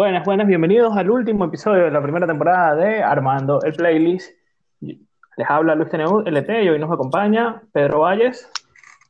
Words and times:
Buenas, 0.00 0.24
buenas, 0.24 0.46
bienvenidos 0.46 0.96
al 0.96 1.10
último 1.10 1.44
episodio 1.44 1.84
de 1.84 1.90
la 1.90 2.00
primera 2.00 2.26
temporada 2.26 2.74
de 2.74 3.02
Armando 3.02 3.60
el 3.62 3.74
Playlist. 3.74 4.34
Les 4.80 5.46
habla 5.46 5.74
Luis 5.74 5.90
Teneu 5.90 6.22
LT 6.24 6.48
y 6.64 6.70
hoy 6.70 6.78
nos 6.78 6.90
acompaña 6.90 7.62
Pedro 7.70 8.00
Valles. 8.00 8.48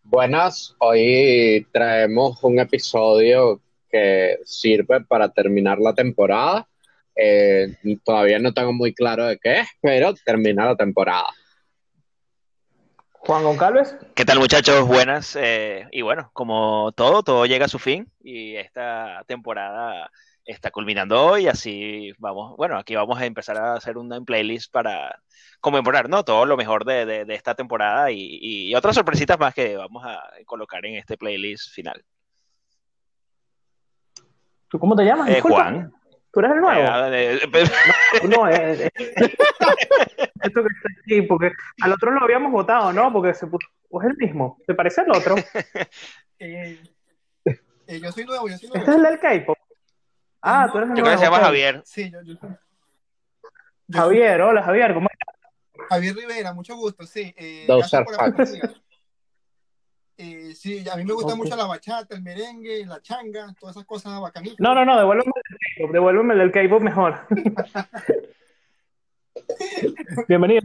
Buenas, 0.02 0.74
hoy 0.80 1.64
traemos 1.70 2.42
un 2.42 2.58
episodio 2.58 3.60
que 3.88 4.40
sirve 4.44 5.00
para 5.02 5.28
terminar 5.28 5.78
la 5.78 5.94
temporada. 5.94 6.66
Eh, 7.14 7.76
todavía 8.02 8.40
no 8.40 8.52
tengo 8.52 8.72
muy 8.72 8.92
claro 8.92 9.26
de 9.26 9.38
qué 9.38 9.60
es, 9.60 9.68
pero 9.80 10.12
termina 10.24 10.66
la 10.66 10.74
temporada. 10.74 11.28
Juan 13.12 13.44
Goncalves. 13.44 13.96
¿Qué 14.16 14.24
tal 14.24 14.40
muchachos? 14.40 14.88
Buenas. 14.88 15.36
Eh, 15.40 15.86
y 15.92 16.02
bueno, 16.02 16.30
como 16.32 16.90
todo, 16.96 17.22
todo 17.22 17.46
llega 17.46 17.66
a 17.66 17.68
su 17.68 17.78
fin 17.78 18.10
y 18.24 18.56
esta 18.56 19.22
temporada 19.28 20.10
está 20.50 20.70
culminando 20.70 21.24
hoy, 21.24 21.48
así 21.48 22.12
vamos, 22.18 22.56
bueno, 22.56 22.78
aquí 22.78 22.94
vamos 22.94 23.20
a 23.20 23.26
empezar 23.26 23.56
a 23.56 23.74
hacer 23.74 23.98
una 23.98 24.20
playlist 24.20 24.72
para 24.72 25.20
conmemorar, 25.60 26.08
¿no? 26.08 26.24
Todo 26.24 26.46
lo 26.46 26.56
mejor 26.56 26.84
de, 26.84 27.24
esta 27.28 27.54
temporada 27.54 28.10
y, 28.10 28.74
otras 28.74 28.94
sorpresitas 28.94 29.38
más 29.38 29.54
que 29.54 29.76
vamos 29.76 30.04
a 30.04 30.22
colocar 30.46 30.84
en 30.86 30.96
este 30.96 31.16
playlist 31.16 31.72
final. 31.72 32.04
¿Tú 34.68 34.78
cómo 34.78 34.94
te 34.94 35.04
llamas? 35.04 35.28
Eh, 35.30 35.40
Juan. 35.40 35.92
¿Tú 36.32 36.40
eres 36.40 36.52
el 36.52 36.60
nuevo? 36.60 36.80
Eh, 37.12 37.40
no, 38.28 38.48
eh, 38.48 38.84
eh, 38.84 38.90
esto 40.42 40.62
que 40.62 40.68
está 40.68 40.88
aquí, 41.02 41.22
porque 41.22 41.50
al 41.82 41.92
otro 41.92 42.12
lo 42.12 42.22
habíamos 42.22 42.52
votado, 42.52 42.92
¿no? 42.92 43.12
Porque 43.12 43.34
se 43.34 43.48
puso, 43.48 43.66
es 44.00 44.06
el 44.06 44.16
mismo, 44.16 44.58
¿te 44.66 44.74
parece 44.74 45.02
el 45.02 45.10
otro? 45.10 45.34
yo 47.88 48.12
soy 48.12 48.24
nuevo, 48.24 48.48
yo 48.48 48.58
soy 48.58 48.68
nuevo. 48.68 48.78
Este 48.78 48.90
es 48.90 48.96
el 48.96 49.02
del 49.02 49.18
K-pop. 49.18 49.58
Ah, 50.42 50.68
tú 50.70 50.78
eres 50.78 50.90
el 50.90 50.94
nuevo. 50.94 50.96
Yo 50.96 51.02
creo 51.02 51.12
que 51.12 51.18
se 51.18 51.24
llama 51.24 51.44
Javier. 51.44 51.82
Sí, 51.84 52.10
yo, 52.10 52.22
yo, 52.22 52.34
Javier, 53.92 54.40
hola 54.40 54.62
Javier, 54.62 54.94
¿cómo 54.94 55.08
estás? 55.10 55.34
Javier 55.88 56.14
Rivera, 56.14 56.52
mucho 56.52 56.76
gusto, 56.76 57.04
sí. 57.06 57.34
Eh, 57.36 57.64
Dos 57.66 57.90
eh, 60.22 60.54
sí, 60.54 60.84
a 60.86 60.96
mí 60.96 61.04
me 61.06 61.14
gusta 61.14 61.34
mucho 61.34 61.56
la 61.56 61.64
bachata, 61.64 62.14
el 62.14 62.20
merengue, 62.20 62.84
la 62.84 63.00
changa, 63.00 63.54
todas 63.58 63.74
esas 63.74 63.86
cosas 63.86 64.20
bacanitas. 64.20 64.60
No, 64.60 64.74
no, 64.74 64.84
no, 64.84 64.98
devuélveme 64.98 65.32
el 65.34 65.56
K-pop, 65.56 65.92
devuélveme 65.92 66.34
el 66.34 66.52
K-pop 66.52 66.82
mejor. 66.82 67.26
Bienvenido. 70.28 70.60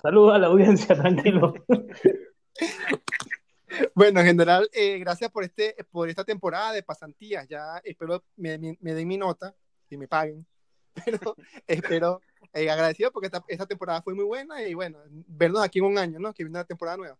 Saludos 0.00 0.36
a 0.36 0.38
la 0.38 0.46
audiencia, 0.46 0.94
tranquilo. 0.94 1.54
Bueno, 3.94 4.20
en 4.20 4.26
general, 4.26 4.68
eh, 4.72 4.98
gracias 4.98 5.30
por, 5.30 5.44
este, 5.44 5.74
por 5.90 6.08
esta 6.08 6.24
temporada 6.24 6.72
de 6.72 6.82
pasantías. 6.82 7.48
Ya 7.48 7.80
espero 7.84 8.22
me, 8.36 8.58
me, 8.58 8.94
den 8.94 9.08
mi 9.08 9.16
nota 9.16 9.54
y 9.90 9.96
me 9.96 10.08
paguen. 10.08 10.46
Pero 11.04 11.36
espero 11.66 12.20
eh, 12.52 12.70
agradecido 12.70 13.10
porque 13.12 13.26
esta, 13.26 13.42
esta, 13.48 13.66
temporada 13.66 14.02
fue 14.02 14.14
muy 14.14 14.24
buena 14.24 14.62
y 14.62 14.74
bueno, 14.74 14.98
vernos 15.26 15.62
aquí 15.62 15.78
en 15.78 15.86
un 15.86 15.98
año, 15.98 16.18
¿no? 16.18 16.34
Que 16.34 16.44
viene 16.44 16.58
una 16.58 16.64
temporada 16.64 16.98
nueva. 16.98 17.18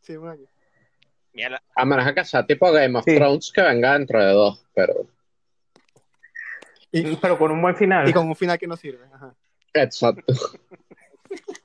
Sí, 0.00 0.16
un 0.16 0.28
año. 0.28 0.46
A 1.76 2.14
que 2.14 2.24
sea 2.24 2.44
tipo 2.44 2.72
Game 2.72 2.98
of 2.98 3.04
Thrones 3.04 3.52
que 3.52 3.62
venga 3.62 3.92
dentro 3.92 4.18
de 4.18 4.32
dos, 4.32 4.66
pero. 4.74 5.06
pero 7.20 7.38
con 7.38 7.52
un 7.52 7.62
buen 7.62 7.76
final. 7.76 8.08
Y 8.08 8.12
con 8.12 8.26
un 8.26 8.34
final 8.34 8.58
que 8.58 8.66
no 8.66 8.76
sirve. 8.76 9.06
Ajá. 9.12 9.32
Exacto. 9.72 10.34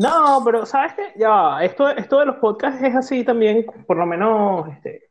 No, 0.00 0.40
pero 0.44 0.64
¿sabes 0.64 0.94
qué? 0.94 1.12
Ya, 1.16 1.62
esto, 1.62 1.90
esto 1.90 2.20
de 2.20 2.26
los 2.26 2.36
podcasts 2.36 2.82
es 2.82 2.96
así 2.96 3.22
también, 3.22 3.66
por 3.86 3.98
lo 3.98 4.06
menos, 4.06 4.66
este, 4.68 5.10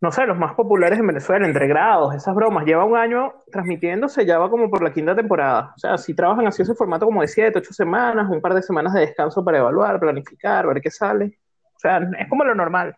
no 0.00 0.12
sé, 0.12 0.24
los 0.24 0.38
más 0.38 0.54
populares 0.54 1.00
en 1.00 1.06
Venezuela, 1.08 1.44
entre 1.44 1.66
grados, 1.66 2.14
esas 2.14 2.32
bromas. 2.36 2.64
Lleva 2.64 2.84
un 2.84 2.96
año 2.96 3.42
transmitiéndose, 3.50 4.24
ya 4.24 4.38
va 4.38 4.48
como 4.48 4.70
por 4.70 4.84
la 4.84 4.92
quinta 4.92 5.16
temporada. 5.16 5.72
O 5.74 5.78
sea, 5.80 5.98
si 5.98 6.14
trabajan 6.14 6.46
así 6.46 6.62
ese 6.62 6.76
formato 6.76 7.06
como 7.06 7.20
de 7.20 7.26
siete, 7.26 7.58
ocho 7.58 7.72
semanas, 7.74 8.30
un 8.30 8.40
par 8.40 8.54
de 8.54 8.62
semanas 8.62 8.94
de 8.94 9.00
descanso 9.00 9.44
para 9.44 9.58
evaluar, 9.58 9.98
planificar, 9.98 10.68
ver 10.68 10.80
qué 10.80 10.90
sale. 10.90 11.40
O 11.74 11.78
sea, 11.80 11.98
es 12.20 12.28
como 12.28 12.44
lo 12.44 12.54
normal. 12.54 12.96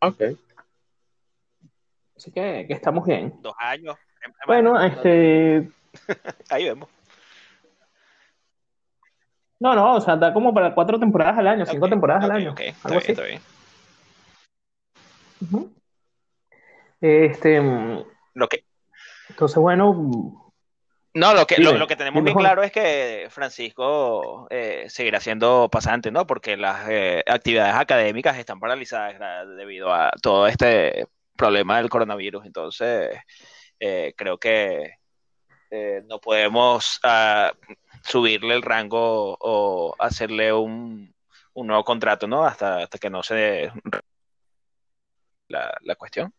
Ok. 0.00 0.22
Así 2.14 2.30
que, 2.30 2.66
que 2.68 2.74
estamos 2.74 3.06
bien. 3.06 3.32
Dos 3.40 3.54
años. 3.58 3.96
Bueno, 4.46 4.78
este... 4.82 5.70
Ahí 6.50 6.64
vemos. 6.64 6.90
No, 9.58 9.74
no, 9.74 9.94
o 9.94 10.00
sea, 10.00 10.16
da 10.16 10.32
como 10.32 10.52
para 10.52 10.74
cuatro 10.74 10.98
temporadas 10.98 11.38
al 11.38 11.46
año, 11.46 11.66
cinco 11.66 11.88
temporadas 11.88 12.24
al 12.24 12.30
año. 12.32 12.52
Ok, 12.52 12.60
está 12.60 12.88
bien, 12.90 13.02
está 13.06 13.22
bien. 13.22 13.40
Este. 17.00 17.60
Mm, 17.60 18.04
lo 18.34 18.48
que. 18.48 18.64
Entonces, 19.30 19.58
bueno. 19.58 20.42
No, 21.14 21.32
lo 21.32 21.46
que, 21.46 21.56
lo, 21.56 21.86
que 21.86 21.96
tenemos 21.96 22.22
bien 22.22 22.36
claro 22.36 22.62
es 22.62 22.70
que 22.70 23.28
Francisco 23.30 24.46
eh, 24.50 24.84
seguirá 24.88 25.18
siendo 25.18 25.70
pasante, 25.70 26.10
¿no? 26.10 26.26
Porque 26.26 26.58
las 26.58 26.86
eh, 26.90 27.22
actividades 27.26 27.74
académicas 27.74 28.36
están 28.36 28.60
paralizadas 28.60 29.16
debido 29.56 29.94
a 29.94 30.10
todo 30.20 30.46
este 30.46 31.06
problema 31.34 31.78
del 31.78 31.88
coronavirus. 31.88 32.44
Entonces, 32.44 33.18
eh, 33.80 34.12
creo 34.14 34.36
que 34.36 34.96
no 36.06 36.18
podemos 36.20 37.00
ah, 37.02 37.52
subirle 38.02 38.54
el 38.54 38.62
rango 38.62 39.36
o 39.40 39.94
hacerle 39.98 40.52
un, 40.52 41.14
nuevo 41.54 41.84
contrato, 41.84 42.26
¿no? 42.26 42.44
Hasta, 42.44 42.78
hasta 42.82 42.98
que 42.98 43.10
no 43.10 43.22
se 43.22 43.72
la, 45.48 45.76
la 45.82 45.94
cuestión. 45.94 46.32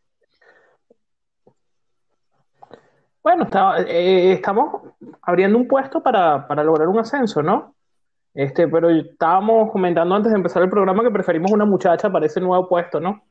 Bueno, 3.27 3.45
eh, 3.85 4.31
estamos 4.31 4.83
abriendo 5.21 5.57
un 5.57 5.67
puesto 5.67 6.01
para, 6.01 6.47
lograr 6.63 6.87
un 6.87 6.99
ascenso, 6.99 7.43
¿no? 7.43 7.75
Este, 8.33 8.69
pero 8.69 8.89
estábamos 8.89 9.69
comentando 9.69 10.15
antes 10.15 10.31
de 10.31 10.37
empezar 10.37 10.63
el 10.63 10.69
programa 10.69 11.03
que 11.03 11.11
preferimos 11.11 11.51
una 11.51 11.65
muchacha 11.65 12.09
para 12.09 12.25
ese 12.25 12.39
nuevo 12.39 12.69
puesto, 12.69 13.01
¿no? 13.01 13.25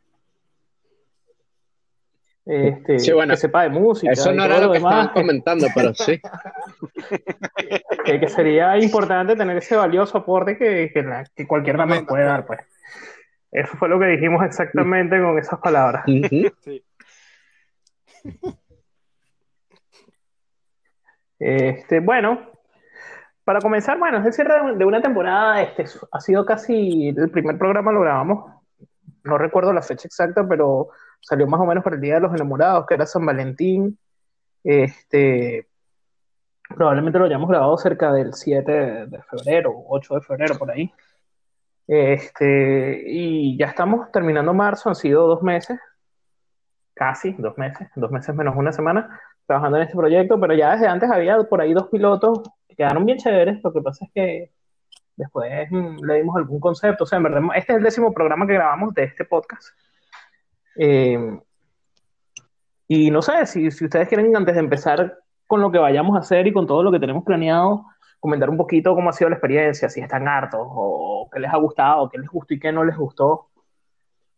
Este, 2.46 2.98
que 2.98 3.36
sepa 3.36 3.64
de 3.64 3.70
música. 3.70 4.12
Eso 4.12 4.32
no 4.32 4.44
era 4.44 4.60
lo, 4.60 4.70
que 4.70 4.78
estaban 4.78 5.08
comentando, 5.08 5.66
pero 5.74 5.92
sí. 5.94 6.20
que, 8.04 8.28
sería 8.28 8.78
importante 8.78 9.34
tener 9.34 9.56
ese 9.56 9.74
valioso 9.74 10.18
aporte 10.18 10.56
que, 10.56 10.92
que, 11.34 11.46
cualquier 11.46 11.76
dama 11.76 12.06
puede 12.06 12.24
dar, 12.24 12.46
pues. 12.46 12.60
Eso 13.50 13.76
fue 13.76 13.88
lo 13.88 13.98
que 13.98 14.06
dijimos 14.06 14.44
exactamente 14.44 15.20
con 15.20 15.38
esas 15.38 15.58
palabras. 15.60 16.04
Este, 21.38 22.00
bueno, 22.00 22.50
para 23.44 23.60
comenzar, 23.60 23.98
bueno, 23.98 24.18
es 24.20 24.24
el 24.24 24.32
cierre 24.32 24.74
de 24.74 24.84
una 24.86 25.02
temporada. 25.02 25.60
Este 25.60 25.84
ha 26.10 26.20
sido 26.20 26.46
casi 26.46 27.08
el 27.08 27.30
primer 27.30 27.58
programa 27.58 27.92
lo 27.92 28.00
grabamos. 28.00 28.52
No 29.22 29.36
recuerdo 29.36 29.74
la 29.74 29.82
fecha 29.82 30.08
exacta, 30.08 30.48
pero 30.48 30.88
salió 31.20 31.46
más 31.46 31.60
o 31.60 31.66
menos 31.66 31.82
para 31.82 31.96
el 31.96 32.02
Día 32.02 32.14
de 32.14 32.20
los 32.20 32.34
Enamorados, 32.34 32.86
que 32.86 32.94
era 32.94 33.06
San 33.06 33.26
Valentín. 33.26 33.98
Este, 34.62 35.68
probablemente 36.68 37.18
lo 37.18 37.26
hayamos 37.26 37.48
grabado 37.48 37.76
cerca 37.78 38.12
del 38.12 38.34
7 38.34 39.06
de 39.06 39.22
febrero, 39.22 39.72
8 39.88 40.14
de 40.14 40.20
febrero, 40.20 40.58
por 40.58 40.70
ahí. 40.70 40.92
Este, 41.86 43.04
y 43.06 43.56
ya 43.56 43.66
estamos 43.66 44.10
terminando 44.10 44.52
marzo, 44.52 44.88
han 44.88 44.96
sido 44.96 45.26
dos 45.28 45.42
meses, 45.42 45.78
casi 46.94 47.32
dos 47.34 47.56
meses, 47.56 47.88
dos 47.94 48.10
meses 48.10 48.34
menos 48.34 48.56
una 48.56 48.72
semana, 48.72 49.20
trabajando 49.46 49.76
en 49.78 49.84
este 49.84 49.96
proyecto, 49.96 50.40
pero 50.40 50.54
ya 50.54 50.72
desde 50.72 50.88
antes 50.88 51.10
había 51.10 51.38
por 51.44 51.60
ahí 51.60 51.72
dos 51.72 51.88
pilotos 51.88 52.40
que 52.68 52.74
quedaron 52.74 53.06
bien 53.06 53.18
chéveres, 53.18 53.62
lo 53.62 53.72
que 53.72 53.80
pasa 53.82 54.04
es 54.04 54.10
que 54.12 54.52
después 55.14 55.70
mm, 55.70 56.04
le 56.04 56.14
dimos 56.14 56.36
algún 56.36 56.58
concepto, 56.58 57.04
o 57.04 57.06
sea, 57.06 57.18
en 57.18 57.24
verdad, 57.24 57.42
este 57.54 57.72
es 57.72 57.78
el 57.78 57.84
décimo 57.84 58.12
programa 58.12 58.46
que 58.46 58.54
grabamos 58.54 58.92
de 58.94 59.04
este 59.04 59.24
podcast. 59.24 59.68
Eh, 60.78 61.40
y 62.88 63.10
no 63.10 63.22
sé, 63.22 63.46
si, 63.46 63.70
si 63.70 63.84
ustedes 63.84 64.08
quieren, 64.08 64.36
antes 64.36 64.54
de 64.54 64.60
empezar 64.60 65.18
con 65.46 65.60
lo 65.60 65.70
que 65.70 65.78
vayamos 65.78 66.16
a 66.16 66.20
hacer 66.20 66.46
y 66.46 66.52
con 66.52 66.66
todo 66.66 66.82
lo 66.82 66.92
que 66.92 67.00
tenemos 67.00 67.24
planeado, 67.24 67.86
comentar 68.20 68.50
un 68.50 68.56
poquito 68.56 68.94
cómo 68.94 69.10
ha 69.10 69.12
sido 69.12 69.30
la 69.30 69.36
experiencia, 69.36 69.88
si 69.88 70.00
están 70.00 70.28
hartos 70.28 70.60
o 70.62 71.28
qué 71.32 71.40
les 71.40 71.52
ha 71.52 71.56
gustado, 71.56 72.08
qué 72.08 72.18
les 72.18 72.28
gustó 72.28 72.54
y 72.54 72.60
qué 72.60 72.72
no 72.72 72.84
les 72.84 72.96
gustó. 72.96 73.50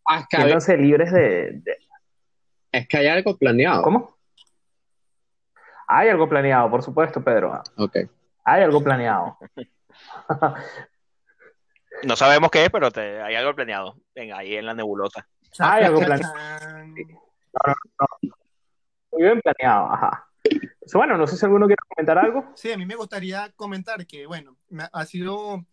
Ah, 0.07 0.27
Siéntanse 0.29 0.77
libres 0.77 1.13
de, 1.13 1.61
de, 1.63 1.77
Es 2.73 2.89
que 2.89 2.97
hay 2.97 3.09
algo 3.09 3.37
planeado. 3.37 3.83
¿Cómo? 3.83 4.17
Hay 5.87 6.09
algo 6.09 6.29
planeado, 6.29 6.71
por 6.71 6.83
supuesto, 6.83 7.23
Pedro. 7.23 7.63
Ok. 7.77 7.97
Hay 8.45 8.63
algo 8.63 8.83
planeado. 8.83 9.39
no 12.05 12.17
sabemos 12.17 12.51
qué 12.51 12.65
es, 12.65 12.71
pero 12.71 12.89
hay 12.97 13.35
algo 13.35 13.55
planeado. 13.55 13.97
Venga, 14.15 14.39
ahí 14.39 14.57
en 14.57 14.67
la 14.67 14.75
nebulosa. 14.75 15.27
Hay 15.59 15.85
algo 15.85 16.01
planeado. 16.01 16.35
No, 16.35 17.61
no, 17.67 17.75
no. 18.01 18.37
Muy 19.13 19.23
bien 19.23 19.41
planeado, 19.41 19.93
ajá. 19.93 20.29
bueno, 20.93 21.17
no 21.17 21.27
sé 21.27 21.37
si 21.37 21.45
alguno 21.45 21.67
quiere 21.67 21.81
comentar 21.89 22.19
algo. 22.19 22.53
Sí, 22.55 22.71
a 22.71 22.77
mí 22.77 22.87
me 22.87 22.95
gustaría 22.95 23.51
comentar 23.57 24.07
que, 24.07 24.27
bueno, 24.27 24.57
ha 24.93 25.05
sido 25.07 25.65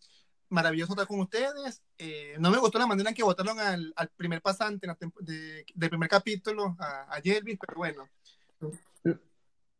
maravilloso 0.49 0.93
estar 0.93 1.07
con 1.07 1.19
ustedes. 1.19 1.83
Eh, 1.97 2.35
no 2.39 2.49
me 2.49 2.57
gustó 2.57 2.79
la 2.79 2.87
manera 2.87 3.09
en 3.09 3.15
que 3.15 3.23
votaron 3.23 3.59
al, 3.59 3.93
primer 4.15 4.41
pasante 4.41 4.87
del 5.19 5.89
primer 5.89 6.09
capítulo, 6.09 6.75
a, 6.79 7.15
a 7.15 7.21
Jelvis, 7.21 7.57
pero 7.59 7.77
bueno, 7.77 8.09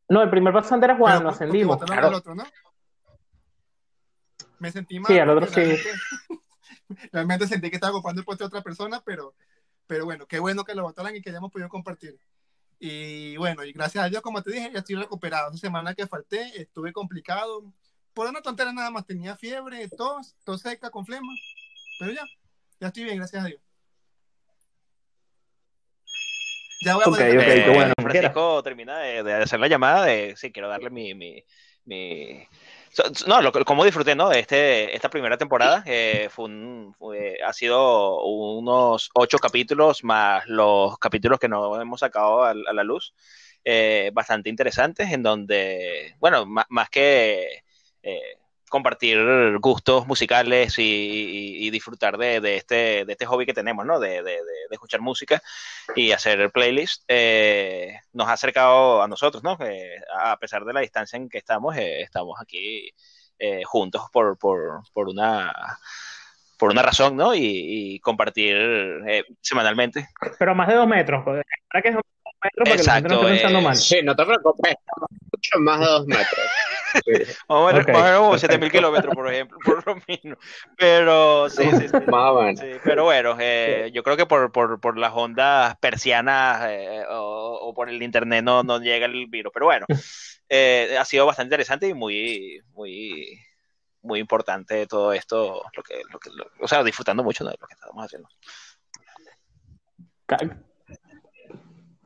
No, 0.09 0.21
el 0.21 0.29
primer 0.29 0.53
pasante 0.53 0.85
era 0.85 0.97
Juan, 0.97 1.23
lo 1.23 1.29
ascendimos. 1.29 1.81
Claro. 1.83 2.07
Al 2.07 2.13
otro, 2.13 2.35
¿no? 2.35 2.43
Me 4.59 4.71
sentí 4.71 4.99
mal. 4.99 5.07
Sí, 5.07 5.19
al 5.19 5.29
otro 5.29 5.47
sí. 5.47 5.53
Realmente, 5.55 5.89
realmente, 7.11 7.47
sentí 7.47 7.69
que 7.69 7.75
estaba 7.75 7.97
ocupando 7.97 8.21
el 8.21 8.25
puesto 8.25 8.43
de 8.43 8.47
otra 8.47 8.61
persona, 8.61 9.01
pero, 9.03 9.33
pero 9.87 10.05
bueno, 10.05 10.25
qué 10.27 10.39
bueno 10.39 10.63
que 10.63 10.75
lo 10.75 10.83
votaran 10.83 11.15
y 11.15 11.21
que 11.21 11.29
hayamos 11.29 11.51
podido 11.51 11.69
compartir. 11.69 12.19
Y 12.79 13.37
bueno, 13.37 13.63
y 13.63 13.71
gracias 13.71 14.03
a 14.03 14.09
Dios, 14.09 14.21
como 14.21 14.41
te 14.43 14.51
dije, 14.51 14.69
ya 14.73 14.79
estoy 14.79 14.95
recuperado. 14.95 15.49
Esa 15.49 15.59
semana 15.59 15.93
que 15.93 16.07
falté, 16.07 16.61
estuve 16.61 16.91
complicado. 16.91 17.63
Por 18.13 18.27
una 18.27 18.41
tontera 18.41 18.73
nada 18.73 18.91
más, 18.91 19.05
tenía 19.05 19.35
fiebre, 19.35 19.87
tos, 19.89 20.35
tos 20.43 20.61
seca 20.61 20.89
con 20.89 21.05
flema. 21.05 21.31
Pero 21.99 22.11
ya, 22.11 22.23
ya 22.79 22.87
estoy 22.87 23.03
bien, 23.03 23.17
gracias 23.17 23.43
a 23.43 23.47
Dios. 23.47 23.61
Ya 26.81 26.95
voy 26.95 27.03
a 27.05 27.09
okay, 27.09 27.37
okay. 27.37 27.93
Francisco 27.99 28.61
termina 28.61 28.99
de, 28.99 29.23
de, 29.23 29.33
hacer 29.33 29.59
la 29.59 29.67
llamada 29.67 30.05
de, 30.05 30.35
sí, 30.35 30.51
quiero 30.51 30.67
darle 30.67 30.89
mi, 30.89 31.15
mi, 31.15 31.43
mi... 31.85 32.47
No, 33.27 33.41
lo, 33.41 33.51
como 33.65 33.83
disfruté, 33.83 34.15
¿no? 34.15 34.31
Este, 34.31 34.95
esta 34.95 35.09
primera 35.09 35.37
temporada 35.37 35.83
eh, 35.85 36.29
fue 36.29 37.37
ha 37.45 37.53
sido 37.53 38.23
unos 38.23 39.09
ocho 39.13 39.37
capítulos 39.37 40.03
más 40.03 40.47
los 40.47 40.97
capítulos 40.97 41.39
que 41.39 41.49
no 41.49 41.79
hemos 41.81 41.99
sacado 41.99 42.43
a, 42.43 42.53
la 42.53 42.83
luz, 42.83 43.13
eh, 43.63 44.11
bastante 44.13 44.49
interesantes, 44.49 45.11
en 45.11 45.23
donde, 45.23 46.15
bueno, 46.19 46.45
más, 46.45 46.65
más 46.69 46.89
que 46.89 47.63
eh, 48.03 48.37
compartir 48.69 49.57
gustos 49.59 50.07
musicales 50.07 50.75
y, 50.77 51.69
disfrutar 51.69 52.17
de, 52.17 52.55
este, 52.55 53.05
de 53.05 53.11
este 53.11 53.25
hobby 53.25 53.45
que 53.45 53.53
tenemos, 53.53 53.85
¿no? 53.85 53.99
De, 53.99 54.23
escuchar 54.71 55.01
música 55.01 55.41
y 55.95 56.11
hacer 56.11 56.51
playlists, 56.51 57.05
eh, 57.07 57.99
nos 58.13 58.27
ha 58.27 58.33
acercado 58.33 59.01
a 59.01 59.07
nosotros, 59.07 59.41
¿no? 59.43 59.57
a 60.21 60.37
pesar 60.37 60.65
de 60.65 60.73
la 60.73 60.81
distancia 60.81 61.17
en 61.17 61.29
que 61.29 61.37
estamos, 61.37 61.75
eh, 61.77 62.01
estamos 62.01 62.37
aquí 62.41 62.91
eh, 63.39 63.63
juntos 63.63 64.03
por, 64.11 64.37
por, 64.37 64.81
por, 64.93 65.07
una 65.07 65.79
por 66.57 66.71
una 66.71 66.81
razón, 66.81 67.15
¿no? 67.15 67.33
Y, 67.35 67.99
compartir 68.01 68.57
semanalmente. 69.41 70.09
Pero 70.37 70.55
más 70.55 70.67
de 70.67 70.75
dos 70.75 70.87
metros, 70.87 71.23
¿para 71.23 71.81
que 71.81 71.89
es 71.89 71.95
Exacto, 72.53 73.15
no 73.15 73.21
pensando 73.21 73.61
mal. 73.61 73.75
Sí, 73.75 74.01
no 74.03 74.15
te 74.15 74.25
preocupes, 74.25 74.75
mucho 75.31 75.59
más 75.59 75.79
de 75.79 75.85
dos 75.85 76.05
metros. 76.07 76.39
Vamos 77.47 77.71
a 77.71 77.75
ver, 77.75 77.81
okay. 77.83 78.15
como 78.17 78.37
7000 78.37 78.71
kilómetros, 78.71 79.15
por 79.15 79.31
ejemplo, 79.31 79.57
por 79.63 79.85
lo 79.85 79.95
mismo. 80.07 80.37
Pero 80.77 81.49
sí, 81.49 81.63
sí, 81.71 81.87
sí. 81.87 81.87
sí 82.57 82.79
pero 82.83 83.03
bueno, 83.03 83.35
eh, 83.39 83.91
yo 83.93 84.03
creo 84.03 84.17
que 84.17 84.25
por, 84.25 84.51
por, 84.51 84.79
por 84.79 84.97
las 84.97 85.11
ondas 85.13 85.75
persianas 85.77 86.65
eh, 86.69 87.03
o, 87.09 87.59
o, 87.61 87.73
por 87.73 87.89
el 87.89 88.01
internet 88.01 88.43
no, 88.43 88.63
no 88.63 88.79
llega 88.79 89.05
el 89.05 89.27
virus. 89.27 89.51
Pero 89.53 89.65
bueno, 89.65 89.85
eh, 90.49 90.97
ha 90.99 91.05
sido 91.05 91.25
bastante 91.25 91.47
interesante 91.47 91.87
y 91.87 91.93
muy, 91.93 92.61
muy, 92.73 93.39
muy 94.01 94.19
importante 94.19 94.87
todo 94.87 95.13
esto, 95.13 95.63
lo 95.75 95.83
que, 95.83 96.01
lo 96.11 96.19
que, 96.19 96.29
lo, 96.31 96.45
o 96.59 96.67
sea, 96.67 96.83
disfrutando 96.83 97.23
mucho 97.23 97.43
de 97.43 97.55
lo 97.59 97.67
que 97.67 97.73
estamos 97.73 98.05
haciendo. 98.05 98.29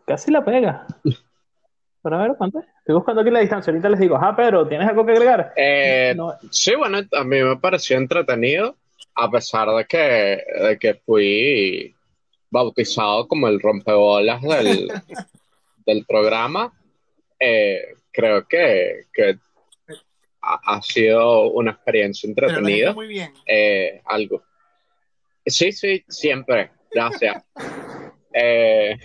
Casi 0.06 0.31
la 0.31 0.44
pega. 0.44 0.88
Pero 2.01 2.15
a 2.15 2.24
ver, 2.24 2.35
¿cuánto 2.38 2.59
es? 2.59 2.65
Estoy 2.89 2.97
buscando 3.01 3.21
aquí 3.21 3.30
la 3.30 3.41
distancia. 3.41 3.69
Ahorita 3.69 3.89
les 3.89 4.00
digo, 4.00 4.18
ah, 4.19 4.36
Pedro, 4.36 4.68
¿tienes 4.68 4.88
algo 4.88 5.06
que 5.06 5.12
agregar? 5.12 5.53
Eh, 5.56 6.18
Sí, 6.50 6.74
bueno, 6.74 6.97
a 7.12 7.24
mí 7.24 7.39
me 7.39 7.56
pareció 7.57 7.97
entretenido, 7.97 8.77
a 9.13 9.30
pesar 9.30 9.69
de 9.69 9.86
que, 9.86 10.44
de 10.59 10.80
que 10.80 10.95
fui 10.95 11.95
bautizado 12.50 13.27
como 13.27 13.47
el 13.47 13.62
rompebolas 13.62 14.41
del, 14.41 14.88
del 15.86 16.03
programa. 16.03 16.74
Eh, 17.39 17.94
creo 18.12 18.47
que, 18.47 19.03
que 19.13 19.38
ha, 20.42 20.59
ha, 20.65 20.81
sido 20.81 21.51
una 21.51 21.74
experiencia 21.74 22.27
entretenida. 22.27 22.92
muy 22.94 23.06
bien. 23.06 23.31
Eh, 23.45 24.01
algo. 24.06 24.42
Sí, 25.45 25.71
sí, 25.74 26.03
siempre. 26.07 26.71
Gracias. 26.89 27.44
eh, 28.33 28.97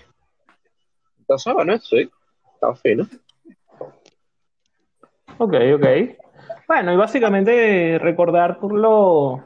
entonces, 1.19 1.53
bueno, 1.53 1.79
sí, 1.81 2.11
está 2.55 2.75
fino. 2.77 3.07
Ok, 5.39 5.55
ok. 5.75 5.87
Bueno, 6.67 6.93
y 6.93 6.97
básicamente 6.97 7.99
recordar 8.01 8.59
por 8.59 8.73
lo, 8.73 9.43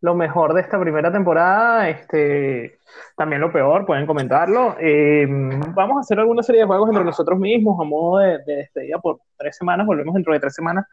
lo 0.00 0.14
mejor 0.14 0.52
de 0.54 0.60
esta 0.60 0.78
primera 0.78 1.10
temporada, 1.10 1.88
este, 1.88 2.78
también 3.16 3.40
lo 3.40 3.52
peor, 3.52 3.86
pueden 3.86 4.06
comentarlo. 4.06 4.76
Eh, 4.78 5.26
vamos 5.28 5.96
a 5.96 6.00
hacer 6.00 6.18
alguna 6.18 6.42
serie 6.42 6.62
de 6.62 6.66
juegos 6.66 6.88
entre 6.88 7.04
nosotros 7.04 7.38
mismos 7.38 7.80
a 7.80 7.84
modo 7.84 8.18
de, 8.18 8.38
de, 8.44 8.56
despedida 8.56 8.98
por 8.98 9.20
tres 9.36 9.56
semanas, 9.56 9.86
volvemos 9.86 10.14
dentro 10.14 10.32
de 10.32 10.40
tres 10.40 10.54
semanas, 10.54 10.86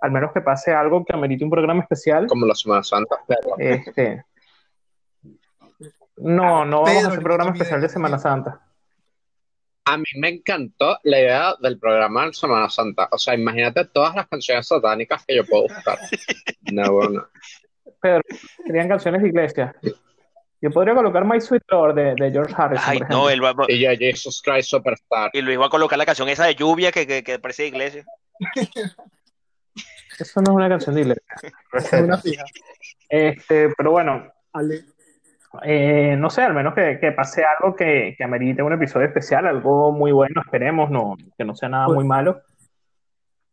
al 0.00 0.10
menos 0.10 0.32
que 0.32 0.40
pase 0.40 0.72
algo 0.72 1.04
que 1.04 1.14
amerite 1.14 1.44
un 1.44 1.50
programa 1.50 1.82
especial. 1.82 2.26
Como 2.26 2.46
la 2.46 2.54
Semana 2.54 2.82
Santa. 2.82 3.16
Este, 3.58 4.24
no, 6.16 6.64
no 6.64 6.82
vamos 6.82 7.04
a 7.04 7.08
hacer 7.08 7.22
programa 7.22 7.52
especial 7.52 7.80
de 7.80 7.88
Semana 7.88 8.18
Santa 8.18 8.60
a 9.92 9.98
mí 9.98 10.04
me 10.16 10.28
encantó 10.28 10.98
la 11.02 11.18
idea 11.18 11.54
del 11.60 11.78
programa 11.78 12.26
de 12.26 12.32
Semana 12.32 12.68
Santa. 12.70 13.08
O 13.10 13.18
sea, 13.18 13.34
imagínate 13.34 13.84
todas 13.86 14.14
las 14.14 14.28
canciones 14.28 14.66
satánicas 14.66 15.24
que 15.26 15.36
yo 15.36 15.44
puedo 15.44 15.64
buscar. 15.64 15.98
No, 16.72 16.92
bueno. 16.92 17.26
Pero 18.00 18.20
serían 18.64 18.88
canciones 18.88 19.22
de 19.22 19.28
iglesia. 19.28 19.74
Yo 20.60 20.70
podría 20.70 20.94
colocar 20.94 21.24
My 21.24 21.40
Sweet 21.40 21.64
Lord 21.68 21.94
de, 21.96 22.14
de 22.14 22.30
George 22.30 22.54
Harrison. 22.56 22.84
Ay, 22.86 23.00
no, 23.10 23.28
él 23.28 23.42
va, 23.42 23.54
y 23.66 23.80
ya 23.80 23.96
Jesus 23.96 24.40
Christ 24.40 24.68
Superstar. 24.70 25.30
Y 25.32 25.40
Luis 25.40 25.58
va 25.58 25.66
a 25.66 25.70
colocar 25.70 25.98
la 25.98 26.06
canción 26.06 26.28
esa 26.28 26.44
de 26.44 26.54
lluvia 26.54 26.92
que, 26.92 27.08
que, 27.08 27.24
que 27.24 27.40
parece 27.40 27.62
de 27.62 27.68
iglesia. 27.68 28.04
Eso 30.18 30.42
no 30.42 30.52
es 30.52 30.56
una 30.56 30.68
canción 30.68 30.94
de 30.94 31.00
iglesia. 31.00 31.24
Es 31.72 31.92
una 32.04 32.18
fija. 32.18 32.44
Este, 33.08 33.70
pero 33.76 33.90
bueno. 33.90 34.30
Ale. 34.52 34.84
Eh, 35.64 36.14
no 36.16 36.30
sé, 36.30 36.42
al 36.42 36.54
menos 36.54 36.74
que, 36.74 36.98
que 37.00 37.12
pase 37.12 37.44
algo 37.44 37.74
que, 37.74 38.14
que, 38.16 38.24
amerite 38.24 38.62
un 38.62 38.72
episodio 38.72 39.06
especial, 39.06 39.46
algo 39.46 39.90
muy 39.90 40.12
bueno, 40.12 40.40
esperemos, 40.40 40.90
no, 40.90 41.16
que 41.36 41.44
no 41.44 41.56
sea 41.56 41.68
nada 41.68 41.88
muy 41.88 42.04
malo. 42.04 42.42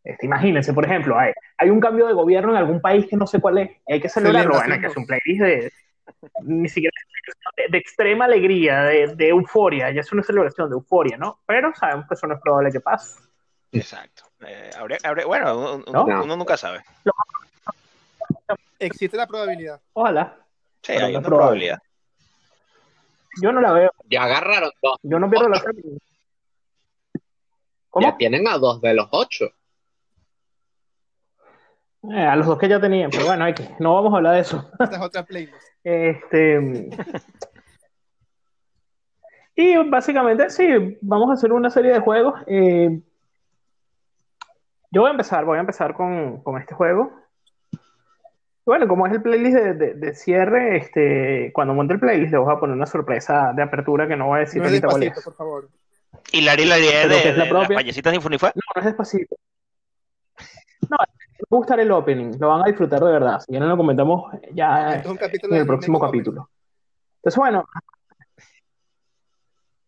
Este, 0.04 0.26
imagínense, 0.26 0.72
por 0.72 0.84
ejemplo, 0.84 1.18
hay, 1.18 1.32
hay, 1.58 1.70
un 1.70 1.80
cambio 1.80 2.06
de 2.06 2.12
gobierno 2.12 2.52
en 2.52 2.58
algún 2.58 2.80
país 2.80 3.06
que 3.06 3.16
no 3.16 3.26
sé 3.26 3.40
cuál 3.40 3.58
es, 3.58 3.70
hay 3.86 4.00
que 4.00 4.08
celebrarlo, 4.08 4.54
bueno, 4.54 4.80
que 4.80 4.86
es 4.86 4.96
un 4.96 5.06
playlist 5.06 5.42
de, 5.42 5.72
ni 6.42 6.68
siquiera 6.68 6.94
de, 7.56 7.64
de 7.68 7.78
extrema 7.78 8.26
alegría, 8.26 8.84
de, 8.84 9.14
de, 9.16 9.28
euforia, 9.28 9.90
ya 9.90 10.00
es 10.00 10.12
una 10.12 10.22
celebración 10.22 10.70
de 10.70 10.74
euforia, 10.74 11.16
¿no? 11.16 11.40
Pero 11.46 11.74
sabemos 11.74 12.06
que 12.06 12.14
eso 12.14 12.28
no 12.28 12.36
es 12.36 12.40
probable 12.40 12.70
que 12.70 12.80
pase. 12.80 13.20
Exacto. 13.72 14.24
Eh, 14.46 14.70
habría, 14.78 14.98
habría, 15.02 15.26
bueno, 15.26 15.82
uno, 15.86 16.06
¿No? 16.06 16.22
uno 16.22 16.36
nunca 16.36 16.56
sabe. 16.56 16.80
Existe 18.78 19.16
la 19.16 19.26
probabilidad. 19.26 19.80
Ojalá. 19.92 20.36
Sí, 20.82 20.92
hay 20.92 21.16
una 21.16 21.26
probabilidad. 21.26 21.78
Yo 23.40 23.52
no 23.52 23.60
la 23.60 23.72
veo. 23.72 23.90
Ya 24.08 24.24
agarraron 24.24 24.70
dos. 24.82 24.98
Yo 25.02 25.18
no 25.18 25.30
pierdo 25.30 25.48
la 25.48 25.60
fe. 25.60 25.70
¿Cómo? 27.90 28.06
Ya 28.06 28.16
tienen 28.16 28.46
a 28.48 28.58
dos 28.58 28.80
de 28.80 28.94
los 28.94 29.08
ocho. 29.10 29.46
Eh, 32.04 32.20
a 32.20 32.36
los 32.36 32.46
dos 32.46 32.58
que 32.58 32.68
ya 32.68 32.80
tenían, 32.80 33.10
pero 33.10 33.26
bueno, 33.26 33.44
hay 33.44 33.54
que, 33.54 33.68
no 33.80 33.94
vamos 33.94 34.12
a 34.14 34.18
hablar 34.18 34.34
de 34.34 34.40
eso. 34.40 34.70
Esta 34.78 34.96
es 34.96 35.02
otra 35.02 35.24
playlist. 35.24 35.54
Este. 35.84 36.90
y 39.56 39.76
básicamente, 39.88 40.50
sí, 40.50 40.98
vamos 41.00 41.30
a 41.30 41.32
hacer 41.34 41.52
una 41.52 41.70
serie 41.70 41.92
de 41.92 42.00
juegos. 42.00 42.34
Eh, 42.46 43.00
yo 44.90 45.00
voy 45.00 45.08
a 45.08 45.12
empezar, 45.12 45.44
voy 45.44 45.56
a 45.56 45.60
empezar 45.60 45.94
con, 45.94 46.42
con 46.42 46.60
este 46.60 46.74
juego. 46.74 47.10
Bueno, 48.68 48.86
como 48.86 49.06
es 49.06 49.14
el 49.14 49.22
playlist 49.22 49.56
de, 49.56 49.72
de, 49.72 49.94
de, 49.94 50.14
cierre, 50.14 50.76
este, 50.76 51.50
cuando 51.54 51.72
monte 51.72 51.94
el 51.94 52.00
playlist 52.00 52.32
le 52.32 52.38
voy 52.38 52.54
a 52.54 52.60
poner 52.60 52.76
una 52.76 52.84
sorpresa 52.84 53.54
de 53.56 53.62
apertura 53.62 54.06
que 54.06 54.14
no 54.14 54.26
voy 54.26 54.36
a 54.36 54.40
decir 54.40 54.60
no 54.60 54.68
ahorita 54.68 54.88
es. 55.06 55.24
por 55.24 55.34
favor. 55.34 55.70
¿Y 56.32 56.42
la 56.42 56.54
la 56.54 56.78
idea 56.78 57.08
de, 57.08 57.32
de, 57.32 57.32
la 57.32 57.48
propia... 57.48 57.76
las 57.76 57.82
payasitas 57.82 58.12
de 58.12 58.16
Infunifue? 58.16 58.50
No, 58.54 58.60
no 58.74 58.80
es 58.82 58.84
despacito. 58.84 59.36
No, 60.90 60.98
me 60.98 61.56
gusta 61.56 61.76
el 61.76 61.90
opening, 61.90 62.32
lo 62.38 62.48
van 62.48 62.60
a 62.60 62.66
disfrutar 62.66 63.00
de 63.00 63.10
verdad. 63.10 63.40
Si 63.40 63.54
ya 63.54 63.58
no 63.58 63.68
lo 63.68 63.76
comentamos 63.78 64.30
ya 64.52 64.96
es 64.96 65.06
en 65.06 65.54
el 65.54 65.66
próximo 65.66 65.98
capítulo. 65.98 66.50
Entonces, 67.20 67.38
bueno. 67.38 67.64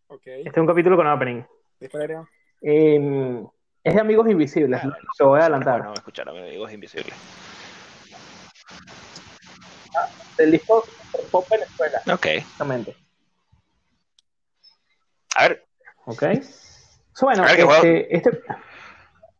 Okay. 0.07 0.39
Este 0.39 0.59
es 0.59 0.63
un 0.63 0.67
capítulo 0.67 0.97
con 0.97 1.07
opening. 1.07 1.43
Eh, 2.63 3.45
es 3.85 3.95
de 3.95 4.01
Amigos 4.01 4.27
Invisibles, 4.31 4.81
ah, 4.83 4.97
lo 5.19 5.29
voy 5.29 5.39
a 5.39 5.43
adelantar. 5.43 5.85
No, 5.85 5.93
escuchar 5.93 6.31
Amigos 6.31 6.73
Invisibles 6.73 7.15
del 10.37 10.51
disco 10.53 10.85
Pop 11.31 11.47
Venezuela. 11.51 12.01
Ok. 12.13 12.27
Exactamente. 12.27 12.97
A 15.37 15.49
ver. 15.49 15.65
Ok. 16.07 16.25
So, 17.13 17.27
bueno, 17.27 17.45
ver, 17.45 17.61
este, 17.61 18.17
este, 18.17 18.43